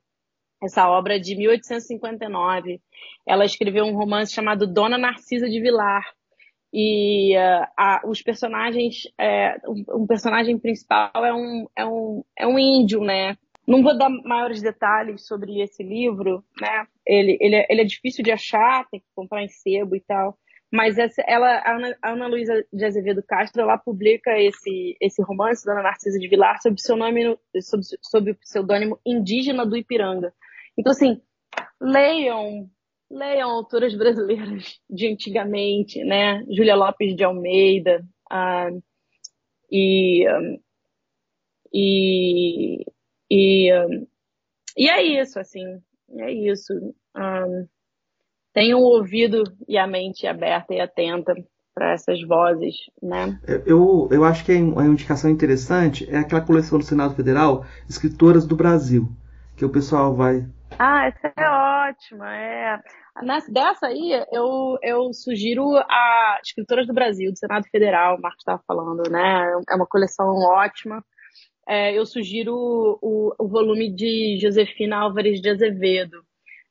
Essa 0.64 0.88
obra 0.88 1.18
de 1.18 1.36
1859. 1.36 2.80
Ela 3.26 3.44
escreveu 3.44 3.84
um 3.84 3.96
romance 3.96 4.32
chamado 4.32 4.66
Dona 4.66 4.98
Narcisa 4.98 5.48
de 5.48 5.60
Vilar. 5.60 6.04
E 6.72 7.36
uh, 7.36 7.66
a, 7.78 8.00
os 8.04 8.20
personagens, 8.20 9.04
é, 9.18 9.56
um, 9.66 10.02
um, 10.02 10.06
personagem 10.06 10.58
principal 10.58 11.24
é 11.24 11.32
um, 11.32 11.66
é, 11.76 11.86
um, 11.86 12.24
é 12.36 12.46
um 12.46 12.58
índio, 12.58 13.00
né? 13.00 13.36
Não 13.66 13.82
vou 13.82 13.96
dar 13.96 14.10
maiores 14.10 14.60
detalhes 14.60 15.24
sobre 15.26 15.60
esse 15.62 15.82
livro, 15.82 16.44
né? 16.60 16.86
Ele, 17.06 17.38
ele, 17.40 17.54
é, 17.54 17.66
ele 17.70 17.80
é 17.82 17.84
difícil 17.84 18.24
de 18.24 18.32
achar, 18.32 18.86
tem 18.90 18.98
que 18.98 19.06
comprar 19.14 19.42
em 19.42 19.48
sebo 19.48 19.94
e 19.94 20.00
tal. 20.00 20.36
Mas 20.74 20.98
essa, 20.98 21.22
ela, 21.28 21.58
a 21.58 21.76
Ana, 21.76 21.96
Ana 22.02 22.26
Luísa 22.26 22.66
de 22.72 22.84
Azevedo 22.84 23.22
Castro, 23.22 23.62
ela 23.62 23.78
publica 23.78 24.36
esse, 24.36 24.96
esse 25.00 25.22
romance, 25.22 25.64
Dona 25.64 25.82
Narcisa 25.82 26.18
de 26.18 26.26
Vilar, 26.26 26.60
sob 26.60 26.80
seu 26.80 26.96
nome, 26.96 27.38
sob, 27.60 27.84
sob 28.02 28.30
o 28.32 28.34
pseudônimo 28.34 28.98
Indígena 29.06 29.64
do 29.64 29.76
Ipiranga. 29.76 30.34
Então, 30.76 30.92
assim, 30.92 31.20
leiam, 31.80 32.68
leiam 33.10 33.50
autoras 33.50 33.94
brasileiras 33.94 34.80
de 34.88 35.06
antigamente, 35.06 36.02
né? 36.04 36.44
Júlia 36.50 36.74
Lopes 36.74 37.14
de 37.14 37.24
Almeida, 37.24 38.04
uh, 38.32 38.82
e, 39.70 40.28
um, 40.28 40.60
e, 41.72 42.84
e, 43.30 43.72
um, 43.72 44.06
e 44.76 44.88
é 44.88 45.02
isso, 45.02 45.38
assim, 45.38 45.64
é 46.18 46.32
isso. 46.32 46.72
Tenham 48.52 48.80
o 48.80 48.84
ouvido 48.84 49.42
e 49.66 49.76
a 49.76 49.86
mente 49.86 50.26
aberta 50.26 50.72
e 50.74 50.80
atenta 50.80 51.34
para 51.74 51.92
essas 51.92 52.22
vozes, 52.22 52.76
né? 53.02 53.36
Eu, 53.66 54.08
eu 54.12 54.24
acho 54.24 54.44
que 54.44 54.54
uma 54.54 54.86
indicação 54.86 55.28
interessante 55.28 56.08
é 56.08 56.18
aquela 56.18 56.40
coleção 56.40 56.78
do 56.78 56.84
Senado 56.84 57.16
Federal, 57.16 57.66
Escritoras 57.90 58.46
do 58.46 58.54
Brasil, 58.54 59.08
que 59.56 59.64
o 59.64 59.70
pessoal 59.70 60.14
vai 60.14 60.46
ah, 60.78 61.06
essa 61.06 61.32
é 61.36 61.48
ótima. 61.88 62.36
É. 62.36 62.80
Nessa, 63.22 63.52
dessa 63.52 63.86
aí, 63.86 64.12
eu, 64.32 64.78
eu 64.82 65.12
sugiro 65.12 65.76
a 65.76 66.40
Escritoras 66.44 66.86
do 66.86 66.94
Brasil, 66.94 67.30
do 67.30 67.38
Senado 67.38 67.66
Federal, 67.70 68.16
o 68.16 68.20
Marcos 68.20 68.40
estava 68.40 68.62
falando, 68.66 69.08
né? 69.10 69.52
É 69.70 69.74
uma 69.74 69.86
coleção 69.86 70.26
ótima. 70.40 71.04
É, 71.66 71.96
eu 71.96 72.04
sugiro 72.04 72.54
o, 73.00 73.34
o 73.38 73.48
volume 73.48 73.94
de 73.94 74.38
Josefina 74.40 74.98
Álvares 74.98 75.40
de 75.40 75.48
Azevedo, 75.48 76.23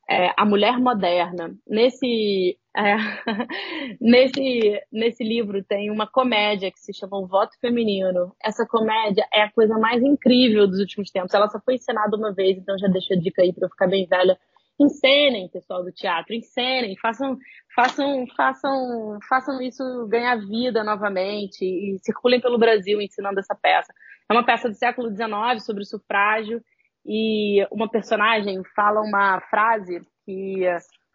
é, 0.09 0.31
A 0.37 0.45
Mulher 0.45 0.79
Moderna. 0.79 1.55
Nesse, 1.67 2.57
é, 2.75 2.95
nesse, 4.01 4.81
nesse 4.91 5.23
livro 5.23 5.63
tem 5.63 5.89
uma 5.89 6.07
comédia 6.07 6.71
que 6.71 6.79
se 6.79 6.93
chama 6.93 7.17
O 7.17 7.27
Voto 7.27 7.57
Feminino. 7.59 8.35
Essa 8.43 8.65
comédia 8.65 9.25
é 9.33 9.43
a 9.43 9.51
coisa 9.51 9.77
mais 9.77 10.01
incrível 10.01 10.67
dos 10.67 10.79
últimos 10.79 11.09
tempos. 11.11 11.33
Ela 11.33 11.49
só 11.49 11.59
foi 11.59 11.75
encenada 11.75 12.15
uma 12.17 12.33
vez, 12.33 12.57
então 12.57 12.77
já 12.77 12.87
deixo 12.87 13.13
a 13.13 13.17
dica 13.17 13.41
aí 13.41 13.53
para 13.53 13.65
eu 13.65 13.69
ficar 13.69 13.87
bem 13.87 14.05
velha. 14.05 14.37
Encenem, 14.79 15.47
pessoal 15.49 15.83
do 15.83 15.91
teatro, 15.91 16.33
encenem, 16.33 16.97
façam, 16.97 17.37
façam, 17.75 18.25
façam, 18.35 19.19
façam 19.29 19.61
isso 19.61 20.07
ganhar 20.07 20.35
vida 20.35 20.83
novamente 20.83 21.63
e 21.63 21.99
circulem 21.99 22.41
pelo 22.41 22.57
Brasil 22.57 22.99
ensinando 22.99 23.39
essa 23.39 23.55
peça. 23.55 23.93
É 24.29 24.33
uma 24.33 24.43
peça 24.43 24.67
do 24.67 24.75
século 24.75 25.09
XIX 25.09 25.63
sobre 25.63 25.83
o 25.83 25.85
sufrágio 25.85 26.59
e 27.05 27.65
uma 27.71 27.89
personagem 27.89 28.61
fala 28.75 29.01
uma 29.01 29.41
frase 29.49 30.01
que 30.25 30.63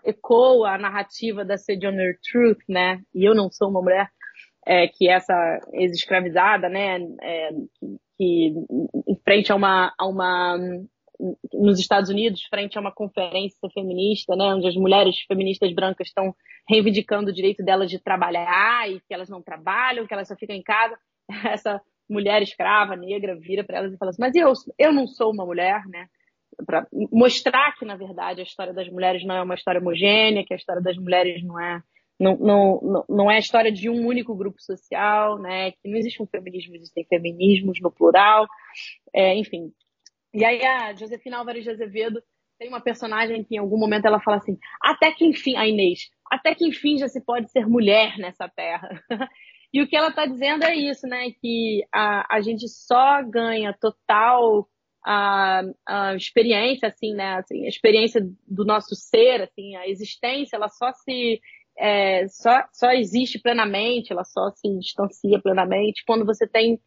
ecoa 0.05 0.71
a 0.71 0.79
narrativa 0.79 1.45
da 1.45 1.57
Sojourner 1.57 2.19
Truth, 2.23 2.61
né? 2.69 3.01
E 3.15 3.25
eu 3.25 3.35
não 3.35 3.51
sou 3.51 3.69
uma 3.69 3.83
mulher, 3.83 4.11
é, 4.67 4.87
que 4.87 5.09
essa 5.09 5.61
ex-escravizada, 5.73 6.69
né? 6.69 6.99
É, 7.23 7.51
que 8.17 8.53
frente 9.25 9.51
a 9.51 9.55
uma, 9.55 9.95
a 9.99 10.07
uma 10.07 10.59
nos 11.53 11.81
Estados 11.81 12.11
Unidos, 12.11 12.45
frente 12.45 12.79
a 12.79 12.81
uma 12.81 12.93
conferência 12.93 13.69
feminista, 13.75 14.37
né, 14.37 14.55
onde 14.55 14.69
as 14.69 14.77
mulheres 14.77 15.17
feministas 15.27 15.73
brancas 15.73 16.07
estão 16.07 16.35
reivindicando 16.69 17.31
o 17.31 17.35
direito 17.35 17.65
delas 17.65 17.91
de 17.91 17.99
trabalhar 17.99 18.89
e 18.89 19.01
que 19.01 19.13
elas 19.13 19.29
não 19.29 19.43
trabalham, 19.43 20.07
que 20.07 20.15
elas 20.15 20.29
só 20.29 20.37
ficam 20.37 20.55
em 20.55 20.63
casa. 20.63 20.97
Essa 21.45 21.81
mulher 22.09 22.43
escrava, 22.43 22.97
negra, 22.97 23.37
vira 23.39 23.65
para 23.65 23.79
elas 23.79 23.93
e 23.93 23.97
fala 23.97 24.11
assim: 24.11 24.21
Mas 24.21 24.35
eu, 24.35 24.53
eu 24.79 24.93
não 24.93 25.07
sou 25.07 25.33
uma 25.33 25.45
mulher, 25.45 25.83
né? 25.87 26.07
Para 26.67 26.87
mostrar 27.13 27.75
que, 27.77 27.85
na 27.85 27.97
verdade, 27.97 28.41
a 28.41 28.45
história 28.45 28.73
das 28.73 28.89
mulheres 28.89 29.25
não 29.25 29.37
é 29.37 29.43
uma 29.43 29.55
história 29.55 29.81
homogênea, 29.81 30.45
que 30.45 30.55
a 30.55 30.57
história 30.57 30.83
das 30.83 30.97
mulheres 30.97 31.43
não 31.45 31.61
é 31.61 31.83
não, 32.19 32.37
não, 32.37 33.05
não 33.09 33.31
é 33.31 33.37
a 33.37 33.41
história 33.41 33.71
de 33.71 33.89
um 33.89 34.07
único 34.07 34.35
grupo 34.35 34.61
social, 34.61 35.39
né? 35.39 35.71
Que 35.73 35.89
não 35.89 35.97
existe 35.97 36.23
um 36.23 36.27
feminismo, 36.27 36.75
existem 36.75 37.05
feminismos 37.05 37.81
no 37.81 37.93
plural, 37.93 38.47
é, 39.15 39.37
enfim. 39.37 39.73
E 40.35 40.45
aí 40.45 40.65
a 40.65 40.93
Josefina 40.95 41.39
Álvares 41.39 41.65
de 41.65 41.71
Azevedo 41.71 42.21
tem 42.59 42.69
uma 42.69 42.81
personagem 42.81 43.45
que 43.45 43.55
em 43.55 43.59
algum 43.59 43.79
momento 43.79 44.07
ela 44.07 44.21
fala 44.21 44.39
assim, 44.39 44.59
até 44.83 45.13
que 45.13 45.25
enfim, 45.25 45.57
a 45.57 45.67
Inês, 45.67 46.11
até 46.31 46.55
que 46.55 46.67
enfim 46.67 46.99
já 46.99 47.09
se 47.09 47.25
pode 47.25 47.51
ser 47.53 47.67
mulher 47.67 48.19
nessa 48.19 48.49
terra. 48.49 48.89
e 49.73 49.83
o 49.83 49.89
que 49.89 49.97
ela 49.97 50.09
está 50.09 50.27
dizendo 50.27 50.65
é 50.65 50.75
isso, 50.75 51.07
né? 51.07 51.31
Que 51.41 51.85
a, 51.93 52.37
a 52.37 52.41
gente 52.41 52.69
só 52.69 53.23
ganha 53.23 53.77
total 53.79 54.69
a, 55.05 55.63
a 55.87 56.15
experiência, 56.15 56.89
assim, 56.89 57.15
né? 57.15 57.35
Assim, 57.37 57.65
a 57.65 57.69
experiência 57.69 58.21
do 58.47 58.65
nosso 58.65 58.95
ser, 58.95 59.43
assim, 59.43 59.77
a 59.77 59.89
existência, 59.89 60.57
ela 60.57 60.69
só 60.69 60.93
se 60.93 61.41
é, 61.79 62.27
só, 62.29 62.65
só 62.73 62.91
existe 62.93 63.39
plenamente, 63.39 64.13
ela 64.13 64.25
só 64.25 64.51
se 64.51 64.69
distancia 64.79 65.41
plenamente 65.41 66.03
quando 66.05 66.27
você 66.27 66.47
tem 66.47 66.81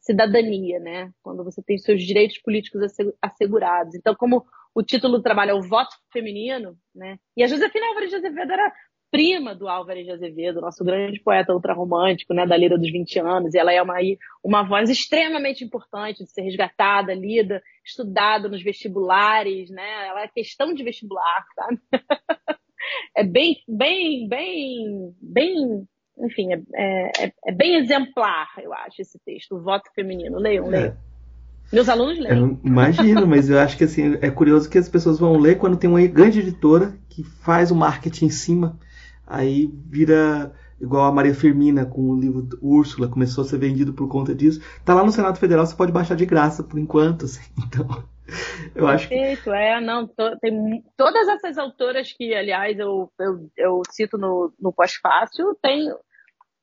cidadania, 0.00 0.78
né? 0.78 1.10
Quando 1.22 1.42
você 1.42 1.62
tem 1.62 1.76
seus 1.78 2.02
direitos 2.02 2.38
políticos 2.38 2.80
assegurados. 3.20 3.94
Então, 3.94 4.14
como 4.14 4.46
o 4.72 4.82
título 4.82 5.16
do 5.16 5.22
trabalho 5.22 5.50
é 5.50 5.54
o 5.54 5.62
voto 5.62 5.96
feminino, 6.12 6.78
né? 6.94 7.18
E 7.36 7.42
a 7.42 7.46
Josefina 7.48 7.88
Álvares 7.88 8.10
de 8.10 8.16
Azevedo 8.16 8.52
era 8.52 8.72
prima 9.10 9.54
do 9.54 9.68
Álvares 9.68 10.04
de 10.04 10.12
Azevedo, 10.12 10.60
nosso 10.60 10.84
grande 10.84 11.20
poeta 11.20 11.52
ultrarromântico, 11.52 12.34
né, 12.34 12.46
da 12.46 12.56
Lira 12.56 12.78
dos 12.78 12.90
20 12.90 13.18
anos, 13.20 13.54
e 13.54 13.58
ela 13.58 13.72
é 13.72 13.80
uma, 13.80 13.96
uma 14.42 14.62
voz 14.62 14.90
extremamente 14.90 15.64
importante 15.64 16.24
de 16.24 16.30
ser 16.30 16.42
resgatada, 16.42 17.14
lida, 17.14 17.62
estudada 17.84 18.48
nos 18.48 18.62
vestibulares, 18.62 19.70
né? 19.70 20.08
Ela 20.08 20.22
é 20.24 20.28
questão 20.28 20.74
de 20.74 20.82
vestibular, 20.82 21.44
sabe? 21.54 21.80
é 23.16 23.24
bem, 23.24 23.56
bem, 23.68 24.28
bem, 24.28 25.14
bem, 25.20 25.88
enfim, 26.18 26.52
é, 26.52 26.60
é, 26.74 27.32
é, 27.46 27.52
bem 27.52 27.76
exemplar, 27.76 28.48
eu 28.62 28.72
acho, 28.72 29.02
esse 29.02 29.18
texto, 29.24 29.56
o 29.56 29.62
voto 29.62 29.90
feminino. 29.94 30.38
Leiam, 30.38 30.68
leiam. 30.68 30.88
É. 30.88 30.96
Meus 31.72 31.88
alunos 31.88 32.18
leem. 32.18 32.60
imagino, 32.64 33.26
mas 33.26 33.50
eu 33.50 33.58
acho 33.58 33.76
que 33.76 33.84
assim, 33.84 34.16
é 34.20 34.30
curioso 34.30 34.70
que 34.70 34.78
as 34.78 34.88
pessoas 34.88 35.18
vão 35.18 35.36
ler 35.36 35.58
quando 35.58 35.76
tem 35.76 35.90
uma 35.90 36.04
grande 36.06 36.38
editora 36.38 36.96
que 37.08 37.24
faz 37.24 37.70
o 37.70 37.76
marketing 37.76 38.26
em 38.26 38.30
cima, 38.30 38.78
aí 39.26 39.70
vira 39.88 40.52
igual 40.80 41.06
a 41.06 41.12
Maria 41.12 41.34
Firmina 41.34 41.86
com 41.86 42.10
o 42.10 42.18
livro 42.18 42.48
Úrsula, 42.60 43.08
começou 43.08 43.42
a 43.42 43.46
ser 43.46 43.58
vendido 43.58 43.92
por 43.92 44.08
conta 44.08 44.34
disso. 44.34 44.60
Tá 44.84 44.94
lá 44.94 45.02
no 45.04 45.10
Senado 45.10 45.38
Federal, 45.38 45.66
você 45.66 45.74
pode 45.74 45.92
baixar 45.92 46.14
de 46.14 46.26
graça 46.26 46.62
por 46.62 46.78
enquanto, 46.78 47.24
assim, 47.24 47.40
então 47.66 47.86
eu 48.74 48.86
acho 48.86 49.08
Perfeito, 49.08 49.44
que... 49.44 49.50
é, 49.50 49.80
não, 49.80 50.06
to, 50.06 50.38
tem 50.40 50.84
todas 50.96 51.28
essas 51.28 51.56
autoras 51.58 52.12
que, 52.12 52.34
aliás, 52.34 52.78
eu, 52.78 53.10
eu, 53.18 53.50
eu 53.56 53.82
cito 53.90 54.18
no, 54.18 54.52
no 54.60 54.72
pós-fácil, 54.72 55.56
tem, 55.62 55.88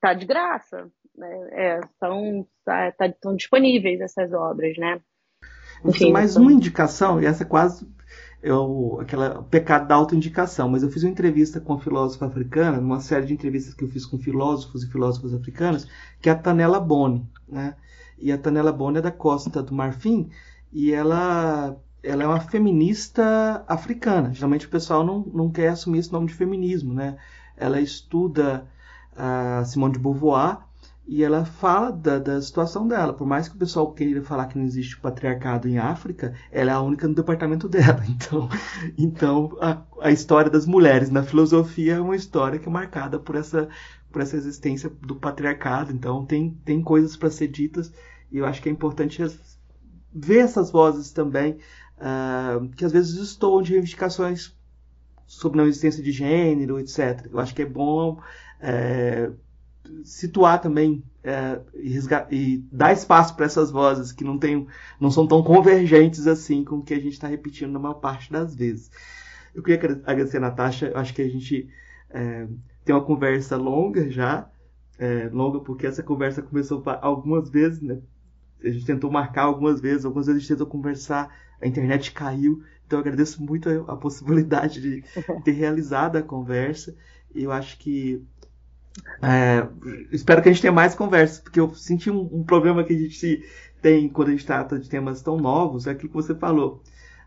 tá 0.00 0.12
de 0.14 0.26
graça, 0.26 0.88
né? 1.16 1.48
É, 1.52 1.80
são, 1.98 2.46
tá, 2.64 2.92
tá, 2.92 3.06
estão 3.06 3.34
disponíveis 3.34 4.00
essas 4.00 4.32
obras, 4.32 4.76
né? 4.76 5.00
Enfim, 5.84 6.12
mais 6.12 6.32
então... 6.32 6.42
uma 6.42 6.52
indicação, 6.52 7.20
e 7.20 7.26
essa 7.26 7.42
é 7.42 7.46
quase 7.46 7.86
eu, 8.44 8.98
aquela 9.00 9.42
pecado 9.44 9.88
da 9.88 9.94
autoindicação, 9.94 10.68
mas 10.68 10.82
eu 10.82 10.90
fiz 10.90 11.02
uma 11.02 11.10
entrevista 11.10 11.62
com 11.62 11.72
uma 11.72 11.80
filósofa 11.80 12.26
africana, 12.26 12.78
numa 12.78 13.00
série 13.00 13.24
de 13.24 13.32
entrevistas 13.32 13.72
que 13.72 13.82
eu 13.82 13.88
fiz 13.88 14.04
com 14.04 14.18
filósofos 14.18 14.82
e 14.82 14.90
filósofas 14.90 15.32
africanas, 15.32 15.88
que 16.20 16.28
é 16.28 16.32
a 16.32 16.36
Tanela 16.36 16.78
Boni, 16.78 17.26
né? 17.48 17.74
E 18.18 18.30
a 18.30 18.36
Tanela 18.36 18.70
Boni 18.70 18.98
é 18.98 19.00
da 19.00 19.10
Costa 19.10 19.62
do 19.62 19.74
Marfim, 19.74 20.28
e 20.70 20.92
ela, 20.92 21.74
ela 22.02 22.22
é 22.22 22.26
uma 22.26 22.40
feminista 22.40 23.64
africana. 23.66 24.34
Geralmente 24.34 24.66
o 24.66 24.70
pessoal 24.70 25.02
não, 25.02 25.24
não 25.32 25.50
quer 25.50 25.68
assumir 25.68 26.00
esse 26.00 26.12
nome 26.12 26.26
de 26.26 26.34
feminismo, 26.34 26.92
né? 26.92 27.16
Ela 27.56 27.80
estuda 27.80 28.68
a 29.16 29.64
Simone 29.64 29.94
de 29.94 29.98
Beauvoir 29.98 30.58
e 31.06 31.22
ela 31.22 31.44
fala 31.44 31.90
da, 31.92 32.18
da 32.18 32.40
situação 32.40 32.88
dela. 32.88 33.12
Por 33.12 33.26
mais 33.26 33.48
que 33.48 33.54
o 33.54 33.58
pessoal 33.58 33.92
queira 33.92 34.22
falar 34.22 34.46
que 34.46 34.56
não 34.56 34.64
existe 34.64 34.98
patriarcado 34.98 35.68
em 35.68 35.78
África, 35.78 36.34
ela 36.50 36.70
é 36.70 36.74
a 36.74 36.80
única 36.80 37.06
no 37.06 37.14
departamento 37.14 37.68
dela. 37.68 38.02
Então, 38.08 38.48
então 38.96 39.56
a, 39.60 39.82
a 40.00 40.10
história 40.10 40.50
das 40.50 40.66
mulheres 40.66 41.10
na 41.10 41.22
filosofia 41.22 41.96
é 41.96 42.00
uma 42.00 42.16
história 42.16 42.58
que 42.58 42.68
é 42.68 42.72
marcada 42.72 43.18
por 43.18 43.36
essa, 43.36 43.68
por 44.10 44.22
essa 44.22 44.36
existência 44.36 44.90
do 45.02 45.14
patriarcado. 45.14 45.92
Então, 45.92 46.24
tem, 46.24 46.58
tem 46.64 46.82
coisas 46.82 47.16
para 47.16 47.30
ser 47.30 47.48
ditas 47.48 47.92
e 48.32 48.38
eu 48.38 48.46
acho 48.46 48.62
que 48.62 48.68
é 48.68 48.72
importante 48.72 49.22
ver 50.12 50.38
essas 50.38 50.70
vozes 50.70 51.12
também, 51.12 51.58
uh, 51.98 52.68
que 52.70 52.84
às 52.84 52.92
vezes 52.92 53.14
estouam 53.14 53.62
de 53.62 53.72
reivindicações 53.72 54.56
sobre 55.26 55.58
não 55.58 55.66
existência 55.66 56.02
de 56.02 56.12
gênero, 56.12 56.78
etc. 56.78 57.28
Eu 57.30 57.38
acho 57.38 57.54
que 57.54 57.62
é 57.62 57.66
bom 57.66 58.20
é, 58.60 59.30
situar 60.04 60.60
também 60.60 61.02
é, 61.22 61.60
e, 61.74 61.98
e, 62.30 62.58
dar 62.70 62.92
espaço 62.92 63.34
para 63.36 63.46
essas 63.46 63.70
vozes 63.70 64.12
que 64.12 64.24
não, 64.24 64.38
tem, 64.38 64.66
não 65.00 65.10
são 65.10 65.26
tão 65.26 65.42
convergentes 65.42 66.26
assim 66.26 66.64
com 66.64 66.76
o 66.76 66.82
que 66.82 66.94
a 66.94 67.00
gente 67.00 67.14
está 67.14 67.28
repetindo 67.28 67.72
na 67.72 67.78
maior 67.78 67.94
parte 67.94 68.30
das 68.32 68.54
vezes. 68.54 68.90
Eu 69.54 69.62
queria 69.62 70.02
agradecer 70.04 70.38
a 70.38 70.40
Natasha, 70.40 70.86
eu 70.86 70.98
acho 70.98 71.14
que 71.14 71.22
a 71.22 71.28
gente 71.28 71.68
é, 72.10 72.46
tem 72.84 72.94
uma 72.94 73.04
conversa 73.04 73.56
longa 73.56 74.10
já, 74.10 74.48
é, 74.98 75.28
longa 75.32 75.60
porque 75.60 75.86
essa 75.86 76.02
conversa 76.02 76.42
começou 76.42 76.82
algumas 77.00 77.48
vezes, 77.50 77.80
né? 77.80 77.98
a 78.68 78.70
gente 78.70 78.84
tentou 78.84 79.10
marcar 79.10 79.42
algumas 79.42 79.80
vezes, 79.80 80.04
algumas 80.04 80.26
vezes 80.26 80.38
a 80.38 80.40
gente 80.40 80.52
tentou 80.52 80.66
conversar, 80.66 81.34
a 81.60 81.66
internet 81.66 82.12
caiu. 82.12 82.62
Então 82.86 82.98
eu 82.98 83.00
agradeço 83.00 83.42
muito 83.42 83.68
a, 83.68 83.92
a 83.92 83.96
possibilidade 83.96 84.80
de 84.80 85.04
ter 85.44 85.52
realizado 85.52 86.16
a 86.16 86.22
conversa. 86.22 86.96
E 87.34 87.44
eu 87.44 87.52
acho 87.52 87.78
que. 87.78 88.22
É, 89.22 89.66
espero 90.12 90.42
que 90.42 90.48
a 90.48 90.52
gente 90.52 90.60
tenha 90.60 90.72
mais 90.72 90.94
conversas, 90.94 91.40
porque 91.40 91.58
eu 91.58 91.74
senti 91.74 92.10
um, 92.10 92.28
um, 92.32 92.44
problema 92.44 92.84
que 92.84 92.92
a 92.92 92.98
gente 92.98 93.44
tem 93.80 94.08
quando 94.08 94.28
a 94.28 94.30
gente 94.32 94.46
trata 94.46 94.78
de 94.78 94.88
temas 94.88 95.22
tão 95.22 95.36
novos, 95.36 95.86
é 95.86 95.90
aquilo 95.90 96.10
que 96.10 96.14
você 96.14 96.34
falou. 96.34 96.82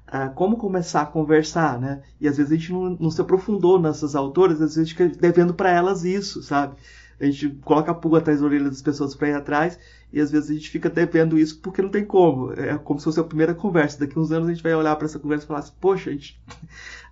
Uh, 0.07 0.33
como 0.35 0.55
começar 0.55 1.01
a 1.01 1.05
conversar, 1.05 1.79
né? 1.79 2.01
E 2.21 2.27
às 2.27 2.37
vezes 2.37 2.51
a 2.51 2.55
gente 2.55 2.71
não, 2.71 2.91
não 2.91 3.11
se 3.11 3.19
aprofundou 3.19 3.77
nessas 3.79 4.15
autoras, 4.15 4.61
às 4.61 4.75
vezes 4.75 4.77
a 4.77 4.83
gente 4.83 4.95
fica 4.95 5.19
devendo 5.19 5.53
para 5.53 5.69
elas 5.69 6.05
isso, 6.05 6.41
sabe? 6.41 6.77
A 7.19 7.25
gente 7.25 7.49
coloca 7.63 7.91
a 7.91 7.95
pulga 7.95 8.19
atrás 8.19 8.39
da 8.39 8.45
orelha 8.45 8.69
das 8.69 8.81
pessoas 8.81 9.15
para 9.15 9.29
ir 9.29 9.33
atrás 9.33 9.77
e 10.13 10.21
às 10.21 10.31
vezes 10.31 10.51
a 10.51 10.53
gente 10.53 10.69
fica 10.69 10.89
devendo 10.89 11.37
isso 11.37 11.59
porque 11.59 11.81
não 11.81 11.89
tem 11.89 12.05
como. 12.05 12.53
É 12.53 12.77
como 12.77 12.99
se 12.99 13.05
fosse 13.05 13.19
a 13.19 13.23
primeira 13.23 13.55
conversa. 13.55 13.99
Daqui 13.99 14.17
uns 14.19 14.31
anos 14.31 14.47
a 14.47 14.53
gente 14.53 14.63
vai 14.63 14.73
olhar 14.75 14.95
para 14.95 15.05
essa 15.05 15.19
conversa 15.19 15.43
e 15.43 15.47
falar 15.47 15.59
assim: 15.59 15.73
Poxa, 15.81 16.09
a 16.09 16.13
gente, 16.13 16.39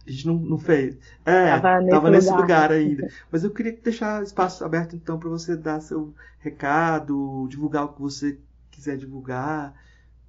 a 0.07 0.11
gente 0.11 0.27
não, 0.27 0.35
não 0.35 0.57
fez. 0.57 0.97
É, 1.25 1.59
tava 1.59 2.09
nesse, 2.09 2.27
nesse 2.27 2.31
lugar. 2.31 2.71
ainda. 2.71 3.07
Mas 3.31 3.43
eu 3.43 3.51
queria 3.51 3.71
deixar 3.73 4.21
espaço 4.23 4.63
aberto 4.63 4.95
então 4.95 5.19
para 5.19 5.29
você 5.29 5.55
dar 5.57 5.81
seu 5.81 6.13
recado, 6.39 7.47
divulgar 7.49 7.85
o 7.85 7.93
que 7.93 8.01
você 8.01 8.39
quiser 8.71 8.97
divulgar 8.97 9.73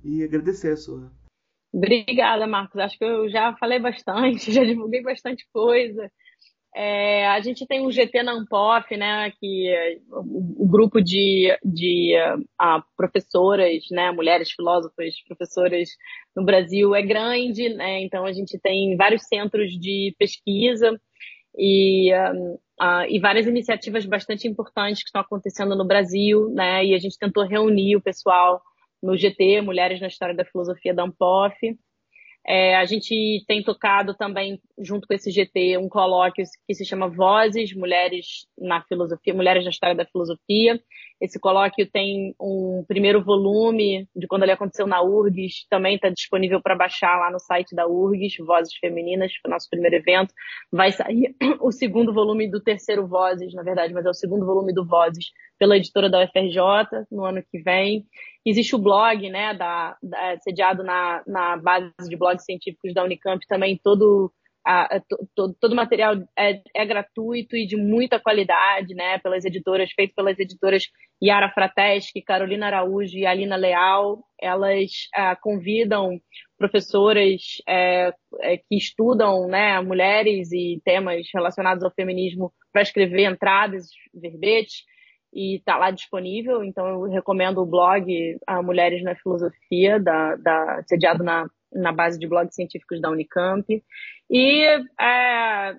e 0.03 0.23
agradecer 0.23 0.73
a 0.73 0.77
sua. 0.77 1.13
Obrigada, 1.73 2.47
Marcos. 2.47 2.81
Acho 2.81 2.97
que 2.97 3.05
eu 3.05 3.29
já 3.29 3.55
falei 3.57 3.79
bastante, 3.79 4.51
já 4.53 4.65
divulguei 4.65 5.03
bastante 5.03 5.47
coisa. 5.53 6.11
É, 6.79 7.27
a 7.29 7.41
gente 7.41 7.67
tem 7.67 7.87
o 7.87 7.91
GT 7.91 8.23
na 8.23 8.33
Ampof, 8.33 8.95
né, 8.99 9.33
que 9.41 9.75
o, 10.11 10.65
o 10.65 10.69
grupo 10.69 11.01
de, 11.01 11.59
de 11.65 12.15
uh, 12.61 12.85
professoras, 12.95 13.83
né, 13.91 14.11
mulheres 14.11 14.51
filósofas, 14.51 15.15
professoras 15.27 15.89
no 16.37 16.45
Brasil 16.45 16.95
é 16.95 17.01
grande, 17.01 17.71
né, 17.71 18.03
então 18.03 18.27
a 18.27 18.33
gente 18.35 18.59
tem 18.59 18.95
vários 18.95 19.23
centros 19.23 19.71
de 19.71 20.15
pesquisa 20.19 21.01
e, 21.57 22.13
uh, 22.13 22.53
uh, 22.79 23.07
e 23.09 23.19
várias 23.21 23.47
iniciativas 23.47 24.05
bastante 24.05 24.47
importantes 24.47 25.03
que 25.03 25.09
estão 25.09 25.23
acontecendo 25.23 25.75
no 25.75 25.87
Brasil, 25.87 26.51
né, 26.51 26.85
e 26.85 26.95
a 26.95 26.99
gente 26.99 27.19
tentou 27.19 27.47
reunir 27.47 27.97
o 27.97 28.03
pessoal 28.03 28.61
no 29.03 29.17
GT, 29.17 29.63
Mulheres 29.63 29.99
na 29.99 30.09
História 30.09 30.37
da 30.37 30.45
Filosofia 30.45 30.93
da 30.93 31.05
Ampof, 31.05 31.57
é, 32.49 32.77
a 32.77 32.85
gente 32.85 33.45
tem 33.49 33.63
tocado 33.63 34.15
também, 34.15 34.61
junto 34.79 35.09
com 35.09 35.15
esse 35.15 35.31
GT, 35.33 35.79
um 35.79 35.89
colóquio 35.89 36.45
que 36.67 36.75
se 36.75 36.85
chama 36.85 37.09
Vozes, 37.09 37.75
Mulheres 37.75 38.47
na 38.57 38.83
Filosofia, 38.83 39.35
Mulheres 39.35 39.65
na 39.65 39.71
História 39.71 39.97
da 39.97 40.07
Filosofia, 40.07 40.81
Esse 41.21 41.41
colóquio 41.41 41.89
tem 41.91 42.35
um 42.41 42.85
primeiro 42.87 43.23
volume 43.23 44.07
de 44.15 44.27
quando 44.27 44.43
ele 44.43 44.53
aconteceu 44.53 44.87
na 44.87 45.03
URGS, 45.03 45.67
também 45.71 45.97
está 45.97 46.11
disponível 46.11 46.61
para 46.61 46.77
baixar 46.77 47.19
lá 47.19 47.31
no 47.31 47.39
site 47.39 47.75
da 47.75 47.87
URGS, 47.87 48.37
Vozes 48.47 48.75
Femininas, 48.77 49.33
foi 49.41 49.51
o 49.51 49.55
nosso 49.55 49.69
primeiro 49.71 49.97
evento. 49.97 50.35
Vai 50.71 50.93
sair 50.93 51.35
o 51.61 51.73
segundo 51.73 52.13
volume 52.13 52.51
do 52.51 52.61
terceiro 52.61 53.07
Vozes, 53.07 53.55
na 53.55 53.63
verdade, 53.63 53.95
mas 53.95 54.05
é 54.05 54.11
o 54.11 54.15
segundo 54.15 54.45
volume 54.45 54.75
do 54.75 54.87
Vozes 54.87 55.27
pela 55.59 55.77
editora 55.77 56.11
da 56.11 56.23
UFRJ 56.23 57.07
no 57.11 57.25
ano 57.25 57.43
que 57.51 57.59
vem. 57.61 58.05
Existe 58.45 58.77
o 58.77 58.79
blog, 58.79 59.31
né, 59.31 59.55
da, 59.55 59.97
da 60.03 60.39
sediado 60.41 60.83
na, 60.83 61.23
na 61.27 61.57
base 61.57 61.93
de 62.09 62.17
blogs 62.17 62.45
científicos 62.45 62.93
da 62.93 63.05
Unicamp, 63.05 63.45
também 63.47 63.81
todo 63.83 64.31
a, 64.67 64.97
a, 64.97 65.03
todo, 65.37 65.57
todo 65.61 65.73
o 65.73 65.77
material 65.77 66.17
é, 66.37 66.61
é, 66.75 66.85
gratuito 66.85 67.57
e 67.57 67.67
de 67.67 67.77
muita 67.77 68.19
qualidade, 68.19 68.95
né, 68.95 69.17
pelas 69.19 69.45
editoras, 69.45 69.93
feito 69.93 70.13
pelas 70.13 70.37
editoras 70.41 70.91
Yara 71.23 71.49
Frateschi, 71.51 72.21
Carolina 72.21 72.67
Araújo 72.67 73.17
e 73.17 73.25
Alina 73.25 73.55
Leal. 73.55 74.25
Elas 74.41 74.91
convidam 75.41 76.21
professoras 76.59 77.63
é, 77.69 78.13
é, 78.41 78.57
que 78.57 78.77
estudam 78.77 79.47
né, 79.47 79.81
mulheres 79.81 80.51
e 80.53 80.81
temas 80.85 81.27
relacionados 81.33 81.85
ao 81.85 81.95
feminismo 81.95 82.53
para 82.73 82.83
escrever 82.83 83.31
entradas, 83.31 83.87
verbetes, 84.13 84.83
e 85.33 85.57
está 85.57 85.77
lá 85.77 85.91
disponível. 85.93 86.65
Então, 86.65 86.89
eu 86.89 87.03
recomendo 87.03 87.59
o 87.59 87.67
blog 87.67 88.05
Mulheres 88.65 89.03
na 89.05 89.15
Filosofia, 89.15 90.01
da, 90.01 90.35
da, 90.37 90.83
sediado 90.87 91.23
na 91.23 91.47
na 91.77 91.93
base 91.93 92.19
de 92.19 92.27
blogs 92.27 92.55
científicos 92.55 93.01
da 93.01 93.11
Unicamp. 93.11 93.65
E 94.31 94.65
é, 95.01 95.77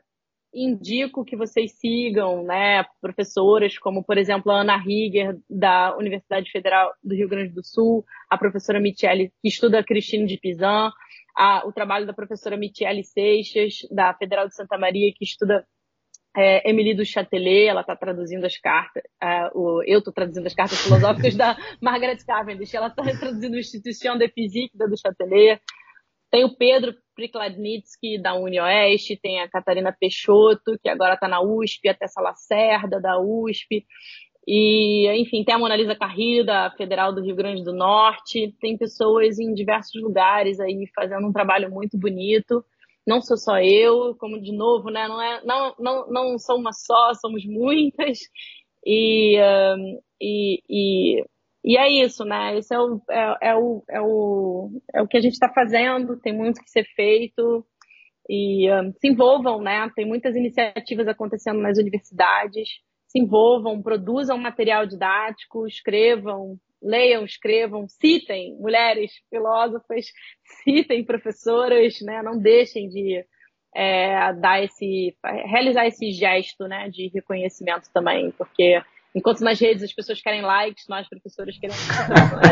indico 0.54 1.26
que 1.26 1.36
vocês 1.36 1.74
sigam 1.80 2.44
né, 2.44 2.84
professoras 3.02 3.78
como, 3.78 4.04
por 4.04 4.18
exemplo, 4.18 4.52
a 4.52 4.62
Ana 4.62 4.78
Rieger, 4.78 5.38
da 5.50 5.96
Universidade 5.98 6.52
Federal 6.52 6.94
do 7.04 7.16
Rio 7.16 7.30
Grande 7.30 7.54
do 7.54 7.64
Sul, 7.64 8.06
a 8.30 8.38
professora 8.38 8.80
Michele, 8.80 9.32
que 9.42 9.48
estuda 9.48 9.84
Cristine 9.84 10.26
de 10.26 10.38
Pizan, 10.38 10.92
a, 11.36 11.68
o 11.68 11.72
trabalho 11.72 12.08
da 12.08 12.14
professora 12.14 12.58
Michele 12.58 13.04
Seixas, 13.04 13.80
da 13.92 14.14
Federal 14.14 14.48
de 14.48 14.56
Santa 14.56 14.78
Maria, 14.78 15.12
que 15.16 15.24
estuda 15.24 15.66
é, 16.36 16.70
Emily 16.70 16.94
do 16.94 17.06
Châtelet, 17.06 17.68
ela 17.68 17.82
está 17.82 17.96
traduzindo 17.96 18.46
as 18.46 18.58
cartas, 18.58 19.04
é, 19.22 19.50
o, 19.54 19.82
eu 19.84 20.00
estou 20.00 20.14
traduzindo 20.14 20.46
as 20.46 20.54
cartas 20.54 20.80
filosóficas 20.80 21.34
da 21.36 21.58
Margaret 21.82 22.18
Cavendish, 22.26 22.74
ela 22.74 22.88
está 22.88 23.04
traduzindo 23.04 23.58
Instituição 23.58 24.18
de 24.18 24.28
Physique 24.30 24.78
da 24.78 24.86
do 24.86 24.96
Châtelet, 24.98 25.60
tem 26.38 26.44
o 26.44 26.56
Pedro 26.56 26.94
Prikladnitsky, 27.16 28.22
da 28.22 28.36
UniOeste, 28.36 29.18
tem 29.20 29.40
a 29.40 29.50
Catarina 29.50 29.92
Peixoto, 29.92 30.78
que 30.80 30.88
agora 30.88 31.16
está 31.16 31.28
na 31.28 31.42
USP, 31.42 31.90
a 31.90 31.96
Tessa 31.96 32.22
Lacerda, 32.22 33.02
da 33.02 33.20
USP, 33.20 33.84
e, 34.48 35.10
enfim, 35.20 35.44
tem 35.44 35.56
a 35.56 35.58
Monalisa 35.58 35.96
Carrilho, 35.96 36.46
da 36.46 36.70
Federal 36.78 37.12
do 37.12 37.24
Rio 37.24 37.36
Grande 37.36 37.64
do 37.64 37.74
Norte, 37.74 38.56
tem 38.62 38.78
pessoas 38.78 39.40
em 39.40 39.52
diversos 39.56 40.00
lugares 40.00 40.60
aí 40.60 40.88
fazendo 40.96 41.26
um 41.26 41.34
trabalho 41.34 41.72
muito 41.72 41.98
bonito, 41.98 42.64
não 43.06 43.20
sou 43.20 43.36
só 43.36 43.60
eu, 43.60 44.16
como 44.20 44.40
de 44.40 44.52
novo, 44.52 44.92
né, 44.92 45.08
não, 45.08 45.20
é, 45.20 45.42
não, 45.44 45.76
não, 45.80 46.12
não 46.12 46.38
sou 46.38 46.58
uma 46.60 46.72
só, 46.72 47.16
somos 47.16 47.44
muitas, 47.48 48.20
e, 48.86 49.40
um, 49.76 50.00
e, 50.22 50.62
e 50.70 51.26
e 51.68 51.76
é 51.76 51.90
isso, 51.90 52.24
né? 52.24 52.58
Esse 52.58 52.74
é 52.74 52.80
o, 52.80 53.02
é, 53.10 53.50
é 53.50 53.56
o, 53.56 53.84
é 53.90 54.00
o, 54.00 54.82
é 54.94 55.02
o 55.02 55.08
que 55.08 55.18
a 55.18 55.20
gente 55.20 55.34
está 55.34 55.50
fazendo, 55.50 56.18
tem 56.18 56.32
muito 56.32 56.64
que 56.64 56.70
ser 56.70 56.86
feito. 56.96 57.66
E 58.30 58.72
um, 58.72 58.94
se 58.94 59.10
envolvam, 59.10 59.62
né? 59.62 59.92
Tem 59.94 60.06
muitas 60.06 60.34
iniciativas 60.34 61.10
acontecendo 61.10 61.60
nas 61.60 61.78
universidades. 61.78 62.70
Se 63.10 63.20
envolvam, 63.20 63.82
produzam 63.82 64.38
material 64.38 64.88
didático, 64.88 65.68
escrevam, 65.68 66.58
leiam, 66.82 67.26
escrevam, 67.26 67.86
citem 67.90 68.56
mulheres 68.58 69.12
filósofas, 69.30 70.06
citem 70.64 71.04
professoras, 71.04 72.00
né? 72.00 72.24
Não 72.24 72.40
deixem 72.40 72.88
de 72.88 73.26
é, 73.76 74.34
dar 74.36 74.64
esse, 74.64 75.18
realizar 75.22 75.86
esse 75.86 76.14
gesto, 76.14 76.66
né? 76.66 76.90
De 76.90 77.10
reconhecimento 77.14 77.90
também, 77.94 78.32
porque 78.38 78.82
Enquanto 79.18 79.42
nas 79.42 79.60
redes 79.60 79.82
as 79.82 79.92
pessoas 79.92 80.22
querem 80.22 80.44
likes, 80.44 80.86
nós 80.88 81.10
professores 81.10 81.58
queremos. 81.58 81.82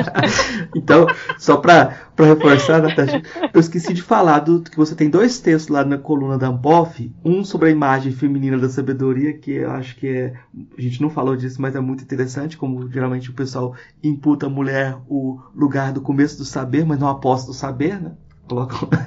então, 0.76 1.06
só 1.38 1.58
para 1.58 1.96
reforçar, 2.18 2.82
Natasha, 2.82 3.22
eu 3.54 3.60
esqueci 3.60 3.94
de 3.94 4.02
falar 4.02 4.40
do 4.40 4.64
que 4.64 4.76
você 4.76 4.96
tem 4.96 5.08
dois 5.08 5.40
textos 5.40 5.72
lá 5.72 5.86
na 5.86 6.00
coluna 6.00 6.40
da 6.40 6.48
Ampof, 6.48 7.14
um 7.24 7.46
sobre 7.46 7.70
a 7.70 7.72
imagem 7.72 8.12
feminina 8.12 8.58
da 8.58 8.68
sabedoria, 8.68 9.38
que 9.38 9.52
eu 9.52 9.70
acho 9.70 9.96
que 9.96 10.08
é. 10.08 10.34
A 10.76 10.82
gente 10.82 11.04
não 11.04 11.10
falou 11.12 11.36
disso, 11.36 11.62
mas 11.62 11.76
é 11.76 11.80
muito 11.80 12.04
interessante, 12.04 12.58
como 12.58 12.92
geralmente 12.92 13.30
o 13.30 13.34
pessoal 13.34 13.76
imputa 14.04 14.48
à 14.48 14.50
mulher 14.50 14.98
o 15.08 15.40
lugar 15.54 15.94
do 15.94 16.02
começo 16.02 16.36
do 16.36 16.46
saber, 16.46 16.84
mas 16.84 16.98
não 16.98 17.08
aposta 17.08 17.52
o 17.52 17.54
saber, 17.54 18.02
né? 18.02 18.14
Colocam. 18.48 18.90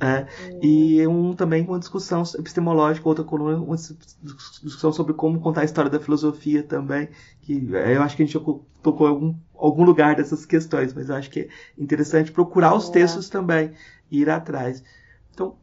É, 0.00 0.26
e 0.62 1.06
um 1.06 1.34
também 1.34 1.64
uma 1.64 1.78
discussão 1.78 2.22
epistemológica, 2.38 3.08
outra 3.08 3.24
coluna, 3.24 3.56
uma 3.56 3.76
discussão 3.76 4.92
sobre 4.92 5.14
como 5.14 5.40
contar 5.40 5.62
a 5.62 5.64
história 5.64 5.90
da 5.90 5.98
filosofia 5.98 6.62
também, 6.62 7.08
que 7.40 7.74
é, 7.74 7.96
eu 7.96 8.02
acho 8.02 8.16
que 8.16 8.22
a 8.22 8.26
gente 8.26 8.38
tocou 8.82 9.06
em 9.06 9.10
algum, 9.10 9.34
algum 9.56 9.84
lugar 9.84 10.16
dessas 10.16 10.44
questões, 10.44 10.92
mas 10.92 11.08
eu 11.08 11.14
acho 11.14 11.30
que 11.30 11.40
é 11.40 11.48
interessante 11.78 12.32
procurar 12.32 12.74
os 12.74 12.90
textos 12.90 13.30
também 13.30 13.72
e 14.10 14.20
ir 14.20 14.28
atrás. 14.28 14.84
Então, 15.32 15.56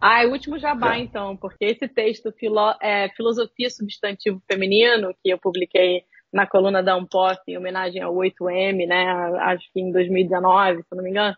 ah, 0.00 0.22
é 0.22 0.26
o 0.26 0.32
último 0.32 0.58
jabá, 0.58 0.96
é. 0.96 1.00
então, 1.00 1.36
porque 1.36 1.66
esse 1.66 1.86
texto, 1.86 2.32
filo, 2.32 2.74
é, 2.80 3.10
Filosofia 3.10 3.68
Substantivo 3.68 4.42
Feminino, 4.50 5.14
que 5.22 5.28
eu 5.28 5.38
publiquei 5.38 6.04
na 6.32 6.46
coluna 6.46 6.82
da 6.82 6.96
Unpost 6.96 7.42
em 7.46 7.58
homenagem 7.58 8.00
ao 8.00 8.14
8M, 8.14 8.86
né, 8.86 9.04
acho 9.40 9.70
que 9.72 9.80
em 9.80 9.92
2019, 9.92 10.82
se 10.82 10.96
não 10.96 11.02
me 11.02 11.10
engano, 11.10 11.36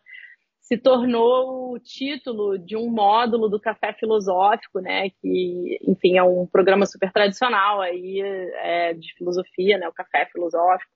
se 0.62 0.78
tornou 0.78 1.72
o 1.74 1.78
título 1.80 2.56
de 2.56 2.76
um 2.76 2.88
módulo 2.88 3.48
do 3.48 3.60
Café 3.60 3.92
Filosófico, 3.92 4.78
né? 4.78 5.10
Que, 5.10 5.78
enfim, 5.86 6.16
é 6.16 6.22
um 6.22 6.46
programa 6.46 6.86
super 6.86 7.12
tradicional 7.12 7.80
aí 7.80 8.20
é, 8.22 8.94
de 8.94 9.12
filosofia, 9.14 9.76
né? 9.76 9.88
O 9.88 9.92
Café 9.92 10.24
Filosófico. 10.26 10.90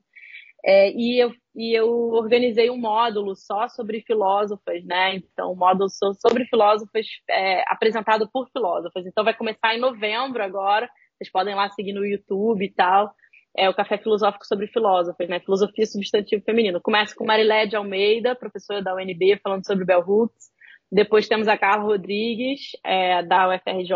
É, 0.64 0.90
e, 0.92 1.18
eu, 1.18 1.32
e 1.54 1.76
eu 1.76 1.88
organizei 2.12 2.70
um 2.70 2.78
módulo 2.78 3.34
só 3.34 3.68
sobre 3.68 4.02
filósofas, 4.02 4.84
né? 4.84 5.16
Então, 5.16 5.52
um 5.52 5.56
módulo 5.56 5.90
sobre 5.90 6.44
filósofas 6.46 7.06
é, 7.28 7.64
apresentado 7.66 8.30
por 8.32 8.48
filósofas. 8.50 9.04
Então, 9.04 9.24
vai 9.24 9.34
começar 9.34 9.74
em 9.74 9.80
novembro 9.80 10.42
agora. 10.44 10.88
Vocês 11.18 11.30
podem 11.30 11.56
lá 11.56 11.68
seguir 11.70 11.92
no 11.92 12.06
YouTube 12.06 12.64
e 12.64 12.72
tal 12.72 13.12
é 13.56 13.68
o 13.68 13.74
Café 13.74 13.98
Filosófico 13.98 14.46
sobre 14.46 14.66
Filósofos, 14.66 15.28
né? 15.28 15.40
Filosofia 15.40 15.86
Substantivo 15.86 16.42
Feminino. 16.44 16.80
Começa 16.80 17.14
com 17.14 17.24
Marilé 17.24 17.66
de 17.66 17.76
Almeida, 17.76 18.34
professora 18.34 18.82
da 18.82 18.94
UNB, 18.94 19.38
falando 19.42 19.66
sobre 19.66 19.84
Bell 19.84 20.04
Hooks. 20.06 20.50
Depois 20.90 21.26
temos 21.26 21.48
a 21.48 21.58
Carla 21.58 21.84
Rodrigues, 21.84 22.72
é, 22.84 23.22
da 23.22 23.48
UFRJ, 23.48 23.90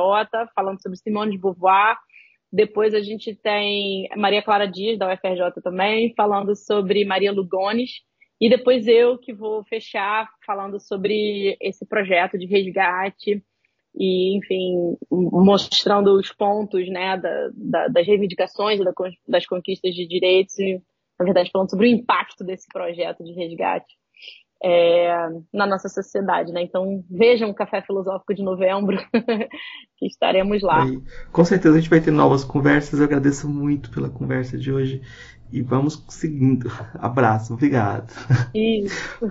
falando 0.55 0.83
sobre 0.83 0.99
Simone 0.99 1.33
de 1.33 1.39
Beauvoir. 1.39 1.97
Depois 2.53 2.95
a 2.95 3.01
gente 3.01 3.35
tem 3.35 4.09
Maria 4.17 4.43
Clara 4.43 4.67
Dias, 4.67 4.99
da 4.99 5.13
UFRJ 5.13 5.63
também, 5.63 6.13
falando 6.17 6.57
sobre 6.57 7.05
Maria 7.05 7.31
Lugones. 7.31 8.01
E 8.41 8.49
depois 8.49 8.89
eu 8.89 9.19
que 9.19 9.33
vou 9.33 9.63
fechar 9.65 10.29
falando 10.45 10.81
sobre 10.81 11.57
esse 11.61 11.87
projeto 11.87 12.39
de 12.39 12.47
resgate 12.47 13.45
e, 13.95 14.37
enfim, 14.37 14.97
mostrando 15.11 16.19
os 16.19 16.33
pontos 16.33 16.89
né, 16.89 17.17
da, 17.17 17.51
da, 17.55 17.89
das 17.89 18.07
reivindicações, 18.07 18.81
das 19.27 19.47
conquistas 19.47 19.95
de 19.95 20.07
direitos, 20.07 20.59
e, 20.59 20.81
na 21.19 21.25
verdade, 21.25 21.51
falando 21.51 21.71
sobre 21.71 21.87
o 21.87 21.91
impacto 21.91 22.45
desse 22.45 22.67
projeto 22.73 23.25
de 23.25 23.33
resgate 23.33 23.95
é, 24.63 25.29
na 25.53 25.67
nossa 25.67 25.89
sociedade. 25.89 26.53
Né? 26.53 26.63
Então, 26.63 27.05
vejam 27.11 27.51
o 27.51 27.55
Café 27.55 27.83
Filosófico 27.83 28.35
de 28.35 28.43
novembro, 28.43 28.97
que 29.97 30.07
estaremos 30.07 30.63
lá. 30.63 30.87
Com 31.33 31.45
certeza 31.45 31.77
a 31.77 31.81
gente 31.81 31.91
vai 31.91 32.01
ter 32.01 32.11
novas 32.11 32.45
conversas. 32.45 32.99
Eu 32.99 33.07
agradeço 33.07 33.49
muito 33.49 33.91
pela 33.91 34.11
conversa 34.11 34.59
de 34.59 34.73
hoje 34.73 35.03
e 35.53 35.63
vamos 35.63 36.05
seguindo. 36.09 36.69
Abraço, 36.95 37.55
obrigado. 37.55 38.13
Isso. 38.55 39.31